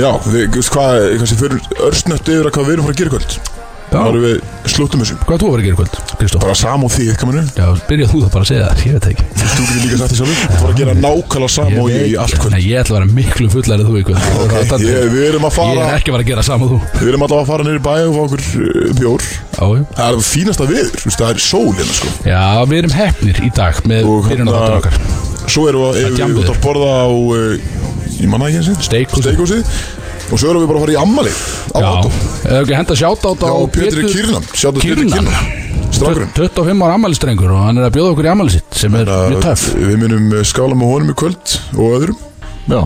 Já, 0.00 0.10
við, 0.26 0.42
veist 0.58 0.72
hvað, 0.74 0.90
kannski 1.20 1.36
fyrir 1.40 1.58
örsnött 1.90 2.26
yfir 2.34 2.46
að 2.50 2.54
hvað 2.56 2.64
við 2.66 2.74
erum 2.74 2.84
að 2.84 2.90
fara 2.90 2.94
að 2.94 3.00
gera 3.00 3.10
í 3.10 3.14
kvöld 3.14 3.59
Það 3.90 4.06
erum 4.06 4.22
við 4.22 4.36
slúttum 4.70 5.00
þessum 5.02 5.22
Hvað 5.26 5.40
þú 5.40 5.46
að 5.46 5.54
vera 5.54 5.60
að 5.60 5.66
gera 5.66 5.74
í 5.74 5.78
kvöld, 5.80 5.94
Kristó? 6.20 6.40
Bara 6.44 6.54
sam 6.60 6.84
og 6.86 6.92
því, 6.94 7.06
kaminu 7.18 7.40
Já, 7.56 7.66
byrjað 7.88 8.12
þú 8.12 8.20
það 8.20 8.30
bara 8.34 8.44
að 8.44 8.50
segja 8.50 8.66
það, 8.68 8.82
ég 8.86 8.92
veit 8.94 9.02
það 9.02 9.10
ekki. 9.10 9.24
Þú 9.40 9.64
getur 9.66 9.80
líka 9.82 9.98
sagt 10.00 10.12
því 10.12 10.18
sjálfur. 10.20 10.36
Þú 10.40 10.60
fara 10.60 10.70
að 10.70 10.78
gera 10.80 10.94
nákvæmlega 11.00 11.50
sam 11.56 11.74
og 11.80 11.90
ég 11.90 12.04
í 12.06 12.14
allt 12.22 12.36
kvöld. 12.38 12.54
Nei, 12.54 12.62
ég 12.70 12.80
ætla 12.84 12.94
að 12.94 13.00
vera 13.00 13.16
miklu 13.18 13.48
fullar 13.50 13.82
en 13.82 13.88
þú 13.90 13.96
í 13.98 14.04
kvöld. 14.06 14.22
Ok, 14.44 14.54
ég, 14.84 15.10
við 15.10 15.26
erum 15.30 15.48
að 15.48 15.50
Ég 15.50 15.56
fara 15.58 15.88
er 15.90 15.98
ekki 15.98 16.12
að 16.12 16.16
vera 16.16 16.24
að 16.24 16.30
gera 16.30 16.46
sama 16.46 16.68
og 16.68 16.70
þú. 16.70 16.78
Við 17.00 17.10
erum 17.10 17.26
alltaf 17.26 17.42
að 17.42 17.50
fara 17.50 17.66
neyri 17.66 17.82
bæ 17.82 17.92
og 18.06 18.14
fá 18.14 18.22
okkur 18.28 18.46
uh, 18.46 18.94
bjór. 19.00 19.26
Já, 19.26 19.64
já. 19.74 19.84
Það 19.98 20.06
er 20.20 20.24
fínasta 20.30 20.68
viður, 20.70 20.90
þú 20.94 21.10
veist, 21.10 21.20
það 21.24 21.34
er 21.34 21.44
sól 21.50 21.68
hérna 21.80 21.98
sko. 21.98 22.14
Já, 22.30 22.42
við 22.70 22.78
erum 22.84 22.96
hefnir 23.00 23.42
í 23.42 23.52
dag 23.58 23.82
með 23.90 24.10
Og 24.14 24.30
byrjun 24.30 24.46
á 24.46 24.52
hérna- 24.52 24.60
þáttur 24.60 24.78
okkar. 24.80 25.48
Svo 25.50 25.66
erum 25.66 25.86
við, 25.88 26.00
erum 26.04 26.14
við 26.14 26.20
djammið. 26.20 26.44
út 26.44 26.52
að 26.54 26.62
borða 26.64 26.92
á 26.94 27.08
uh, 27.10 27.78
Ég 28.20 28.28
manna 28.28 28.50
ekki 28.50 28.60
eins 28.60 28.84
Steikhúsið. 28.84 29.30
Steikhúsið 29.30 29.99
Og 30.30 30.38
svo 30.38 30.52
erum 30.52 30.62
við 30.62 30.70
bara 30.70 30.78
að 30.78 30.84
fara 30.86 30.94
í 30.94 31.00
ammali 31.00 31.32
Á 31.74 31.78
Já, 31.80 31.88
átó 31.90 32.12
eða 32.46 32.60
ekki 32.62 32.78
henda 32.78 32.96
sjátt 33.00 33.26
á 33.26 33.30
Já, 33.34 33.54
Pétur 33.74 34.08
Kýrnam 34.10 34.46
Sjáttu 34.54 34.84
Pétur 34.84 35.68
Strákurinn. 35.90 36.30
25 36.36 36.82
ára 36.86 36.96
ammælistrengur 36.96 37.52
og 37.52 37.62
hann 37.66 37.80
er 37.80 37.88
að 37.88 37.96
bjóða 37.98 38.14
okkur 38.14 38.28
í 38.28 38.32
ammæli 38.32 38.54
sitt 38.54 38.78
sem 38.78 38.94
er 38.96 39.10
mjög 39.10 39.42
töff. 39.44 39.64
Við 39.76 39.96
munum 40.00 40.32
uh, 40.32 40.42
skála 40.46 40.78
með 40.78 40.92
honum 40.94 41.12
í 41.12 41.16
kvöld 41.18 41.56
Og 41.74 41.96
öðrum. 41.98 42.20
Já, 42.70 42.80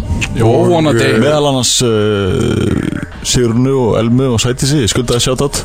Og 0.46 0.70
vonandi 0.70 1.04
eh, 1.04 1.18
meðal 1.20 1.50
annars 1.50 1.74
uh, 1.84 2.94
Sigurnu 3.24 3.74
og 3.82 3.98
Elmu 4.00 4.30
og 4.32 4.40
Sætisi 4.40 4.86
Skuldaði 4.88 5.34
aftur. 5.34 5.60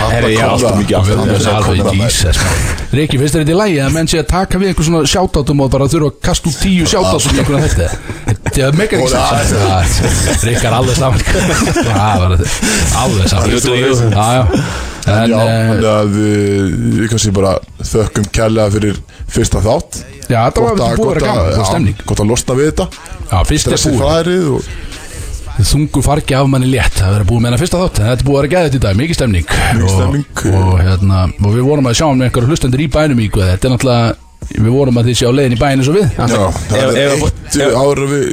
Hann 0.00 0.16
er 0.18 0.26
Alveg 0.48 1.92
Jesus 1.94 2.40
Riki, 2.90 3.20
finnst 3.20 3.36
þetta 3.38 3.54
í 3.54 3.58
lægi 3.60 3.80
að 3.84 3.94
menn 3.94 4.10
sé 4.10 4.22
að 4.22 4.30
taka 4.32 4.58
við 4.58 4.72
einhver 4.72 4.88
svona 4.88 5.04
sjátátum 5.10 5.62
og 5.62 5.70
bara 5.70 5.86
þurfa 5.90 6.10
að 6.10 6.18
kasta 6.26 6.50
út 6.50 6.58
tíu 6.64 6.88
sjátátum 6.90 8.39
er 8.58 8.72
mega 8.76 8.98
ekki 8.98 9.10
sens 9.14 10.42
Riki 10.48 10.66
er 10.66 10.74
alveg 10.80 10.96
saman. 10.98 11.20
Það 11.20 12.44
Alveg 13.00 13.26
saman. 13.30 13.50
En, 15.10 15.30
Já, 15.30 15.38
eh, 15.40 15.70
þannig 15.70 15.86
að 15.90 16.10
við, 16.14 17.06
kannski 17.10 17.32
bara 17.34 17.54
þökkum 17.82 18.26
kærlega 18.36 18.74
fyrir 18.74 18.98
fyrsta 19.32 19.62
þátt. 19.64 20.02
Já, 20.30 20.40
þetta 20.50 20.60
var 20.66 20.70
að- 20.74 20.98
búið 21.00 21.08
að 21.08 21.14
vera 21.14 21.20
að- 21.20 21.26
gaman, 21.26 21.50
það 21.50 21.58
var 21.62 21.70
stemning. 21.70 21.96
Gott 22.06 22.20
að 22.20 22.30
losna 22.30 22.54
við 22.58 22.70
þetta. 22.70 22.86
Búið. 23.90 24.04
færið 24.04 24.44
Þungu 25.60 26.00
fargi 26.00 26.32
af 26.38 26.46
manni 26.48 26.70
létt 26.72 26.94
Það 26.96 27.10
verður 27.12 27.26
búið 27.28 27.40
með 27.42 27.50
hana 27.50 27.58
fyrsta 27.60 27.80
þátt. 27.82 27.98
Þetta 28.00 28.24
búið 28.28 28.36
að 28.38 28.40
vera 28.40 28.52
gæðið 28.54 28.74
í 28.74 28.80
dag, 28.84 28.96
mikið 28.96 29.14
stemning. 29.18 29.46
Mikið 29.50 29.90
stemning. 29.92 30.26
og, 30.60 30.80
hérna, 30.80 31.18
og 31.44 31.50
við 31.56 31.66
vorum 31.66 31.88
að 31.90 31.96
sjá 31.98 32.06
um 32.08 32.22
einhverju 32.24 32.48
hlustendur 32.48 32.80
í 32.80 32.88
bænum 32.88 33.20
í 33.20 33.28
Þetta 33.50 33.68
er 33.68 33.74
náttúrulega 33.74 34.14
Við 34.50 34.70
vorum 34.74 34.98
að 35.00 35.10
þið 35.10 35.18
sjá 35.20 35.28
leiðin 35.34 35.56
í 35.56 35.60
bæin 35.60 35.80
eins 35.80 35.90
og 35.90 35.98
við 35.98 36.16
Já, 36.18 36.40
það 36.70 36.98
er 37.00 37.12
eitt 37.14 37.58
ára 37.80 38.08
við 38.10 38.24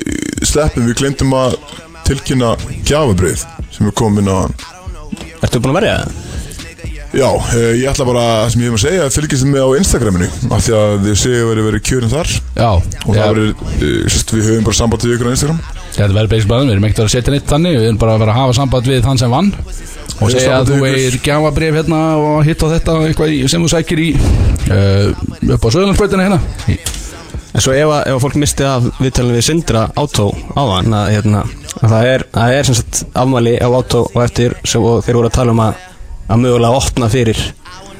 sleppum, 0.47 0.87
við 0.89 0.99
glemdum 1.01 1.35
að 1.37 1.57
tilkynna 2.07 2.53
gjafabrið 2.87 3.43
sem 3.75 3.91
komum 3.97 4.23
inn 4.23 4.31
á 4.33 4.39
Ertu 5.45 5.61
búin 5.61 5.75
að 5.75 5.79
verja 5.81 5.99
það? 6.01 6.26
Já, 7.17 7.29
eh, 7.57 7.71
ég 7.81 7.87
ætla 7.89 8.05
bara, 8.05 8.23
það 8.45 8.49
sem 8.53 8.61
ég 8.61 8.67
hef 8.69 8.75
að 8.77 8.83
segja, 8.83 9.05
fylgjast 9.15 9.43
þið 9.43 9.51
með 9.55 9.63
á 9.65 9.69
Instagraminu 9.81 10.27
af 10.53 10.59
því 10.67 10.73
að 10.77 10.91
þið 11.07 11.15
séu 11.23 11.37
að 11.41 11.47
verið 11.49 11.65
verið 11.67 11.83
kjörin 11.87 12.11
þar. 12.13 12.33
Já, 12.53 12.67
og 12.69 13.09
já. 13.09 13.17
það 13.17 13.31
verið, 13.31 13.51
uh, 13.57 13.95
sérst, 14.13 14.33
við 14.37 14.49
höfum 14.51 14.67
bara 14.67 14.77
samband 14.77 15.05
við 15.07 15.15
ykkur 15.15 15.29
á 15.29 15.33
Instagram. 15.33 15.61
Þetta 15.97 16.13
verður 16.13 16.29
basic 16.35 16.49
bæðum, 16.51 16.67
við 16.69 16.75
erum 16.75 16.85
ekkert 16.87 17.01
að 17.01 17.07
að 17.07 17.13
setja 17.15 17.33
neitt 17.33 17.47
þannig 17.49 17.77
Við 17.77 17.87
erum 17.87 17.97
bara 18.03 18.13
að 18.13 18.21
vera 18.21 18.35
að 18.35 18.39
hafa 18.43 18.57
samband 18.59 18.89
við 18.91 19.01
þann 19.07 19.21
sem 19.23 19.33
vann. 19.33 19.49
Og 20.17 20.31
segja 20.33 20.59
að 20.59 20.69
þú 20.71 20.77
eigir 20.91 21.17
gjafabrif 21.25 21.75
hérna 21.77 22.01
og 22.21 22.37
hitt 22.45 22.63
og 22.65 22.71
þetta 22.73 22.95
eitthvað 23.07 23.33
í- 23.33 23.49
sem 23.49 23.61
þú 23.65 23.69
sækir 23.73 23.99
í 24.01 24.07
uh, 24.13 25.09
upp 25.57 25.65
á 25.65 25.69
Söðlandsbreytina 25.73 26.25
hérna. 26.27 26.39
En 27.57 27.61
svo 27.65 27.73
ef, 27.73 27.89
að- 27.89 28.05
ef 28.11 28.13
að 28.17 28.23
fólk 28.27 28.37
misti 28.41 28.65
af 28.65 28.87
viðtalinu 29.01 29.37
við 29.39 29.45
Sindra 29.49 29.87
Átó 29.97 30.29
áðan 30.53 30.93
að, 30.93 31.11
hérna, 31.15 31.43
að 31.81 31.93
það 31.95 32.09
er, 32.13 32.25
það 32.33 32.55
er 32.57 32.71
afmæli 33.23 33.53
á 33.57 33.67
Átó 33.73 34.03
og 34.13 34.19
eftir 34.25 34.53
svo, 34.67 34.83
og 34.97 35.05
þeir 35.05 35.17
voru 35.17 35.29
að 35.31 35.37
tala 35.39 35.55
um 35.55 35.63
að, 35.65 35.85
að 36.27 36.43
mögulega 36.43 36.81
opna 36.81 37.09
fyrir 37.11 37.41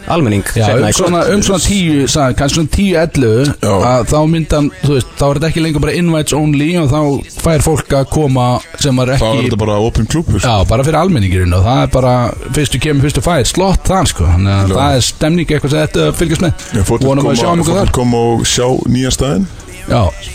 almenning 0.08 0.44
Já, 0.56 0.70
um 0.78 0.86
svona, 0.96 1.22
um 1.34 1.42
svona 1.44 1.60
tíu, 1.64 2.06
sagði, 2.12 2.38
kannski 2.40 2.60
svona 2.60 2.72
tíu 2.72 2.96
ellu 3.02 3.32
að 3.68 4.06
þá 4.12 4.18
myndan, 4.32 4.70
þú 4.84 4.94
veist, 4.96 5.12
þá 5.20 5.26
er 5.28 5.40
þetta 5.40 5.50
ekki 5.50 5.64
lengur 5.66 5.84
bara 5.84 5.96
invites 6.00 6.38
only 6.38 6.70
og 6.80 6.88
þá 6.94 7.02
fær 7.44 7.66
fólk 7.66 7.96
að 8.00 8.08
koma 8.14 8.48
sem 8.80 9.04
er 9.04 9.14
þá 9.18 9.28
er 9.28 9.34
ekki 9.34 9.50
þetta 9.50 9.62
bara 9.66 9.78
open 9.84 10.10
club. 10.12 10.32
Já, 10.40 10.56
bara 10.70 10.88
fyrir 10.88 11.00
almenningurinn 11.02 11.60
og 11.60 11.68
það 11.68 11.84
er 11.84 11.94
bara 11.98 12.16
fyrstu 12.56 12.82
kemur, 12.84 13.08
fyrstu 13.08 13.24
fær, 13.26 13.44
slott 13.52 13.88
það 13.92 14.12
sko. 14.14 14.32
Þannig 14.32 14.56
að 14.56 14.76
það 14.78 14.98
er 14.98 15.08
stemning 15.12 15.52
eitthvað 15.52 15.76
sem 15.76 15.88
þetta 15.88 16.10
fylgjast 16.22 16.48
með. 16.48 16.68
Já, 16.72 16.84
fólk 16.88 17.04
vil 17.04 17.12
Vonum 17.12 17.72
að 17.76 17.96
koma, 17.96 18.26
og 18.34 18.48
sjá 18.48 18.68
nýja 18.88 19.14
staðinn 19.16 19.48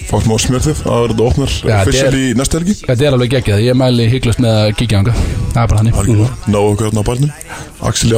Fá 0.08 0.16
smá 0.24 0.34
smjörþið 0.40 0.78
að 0.88 1.02
verða 1.04 1.24
official 1.82 2.08
er- 2.08 2.16
í 2.16 2.24
næsta 2.38 2.58
helgi. 2.58 2.74
þetta 2.86 3.04
er 3.06 3.16
alveg 3.16 3.32
geggjað, 3.34 3.64
ég 3.66 3.76
mæli 3.76 4.06
hygglust 4.08 4.40
með 4.40 4.54
að 4.62 4.70
kíkja 4.80 5.00
ánga 5.02 5.14
Það 5.52 5.62
er 5.62 5.68
bara 5.68 5.80
þannig. 5.82 5.96
Ná 6.48 6.58
okkur 6.62 6.86
hérna 6.86 7.02
á 7.04 7.06
barnum. 7.10 7.32
Axel 7.82 8.08
í 8.12 8.16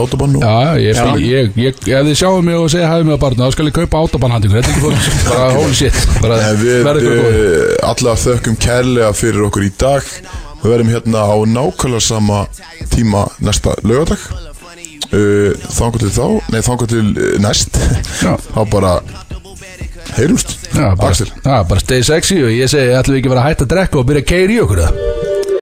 já, 0.95 1.03
ég, 1.19 1.51
ég, 1.59 1.81
ef 1.83 2.07
þið 2.07 2.19
sjáum 2.21 2.45
mig 2.47 2.55
og 2.61 2.69
segja 2.71 2.91
hæfum 2.93 3.11
mig 3.11 3.19
á 3.19 3.23
barnu, 3.25 3.43
þá 3.43 3.57
skal 3.57 3.67
ég 3.67 3.75
kaupa 3.81 4.03
er 4.63 4.79
fólk, 4.85 5.09
bara 5.33 5.49
holy 5.59 5.75
shit. 5.75 5.99
Við 6.63 6.87
uh, 7.11 7.91
allavega 7.91 8.17
þökkum 8.23 8.59
kærlega 8.63 9.11
fyrir 9.19 9.49
okkur 9.49 9.67
í 9.67 9.73
dag. 9.83 10.07
Við 10.63 10.71
verðum 10.71 10.95
hérna 10.95 11.27
á 11.27 11.37
nákvæmlega 11.43 12.07
sama 12.07 12.45
tíma 12.95 13.27
næsta 13.43 13.75
lögadag 13.83 14.23
uh, 15.13 15.51
Þangar 15.75 16.01
til 16.07 16.13
þá, 16.15 16.27
nei 16.55 16.63
þangar 16.65 16.91
til 16.95 17.07
uh, 17.11 17.35
næst. 17.43 17.83
Þá 18.23 18.63
bara 18.71 18.95
heyrumst? 20.17 20.57
Já, 20.75 20.89
bara, 20.99 21.63
bara 21.69 21.81
stay 21.83 22.03
sexy 22.07 22.41
og 22.45 22.53
ég 22.55 22.71
segi, 22.71 22.95
ætlum 22.99 23.17
við 23.17 23.23
ekki 23.23 23.31
að 23.31 23.37
vera 23.37 23.45
að 23.45 23.51
hætta 23.53 23.69
að 23.69 23.73
drekka 23.75 24.01
og 24.01 24.11
byrja 24.11 24.25
að 24.25 24.31
keira 24.33 24.57
í 24.57 24.61
okkur 24.65 24.85
það 24.85 25.34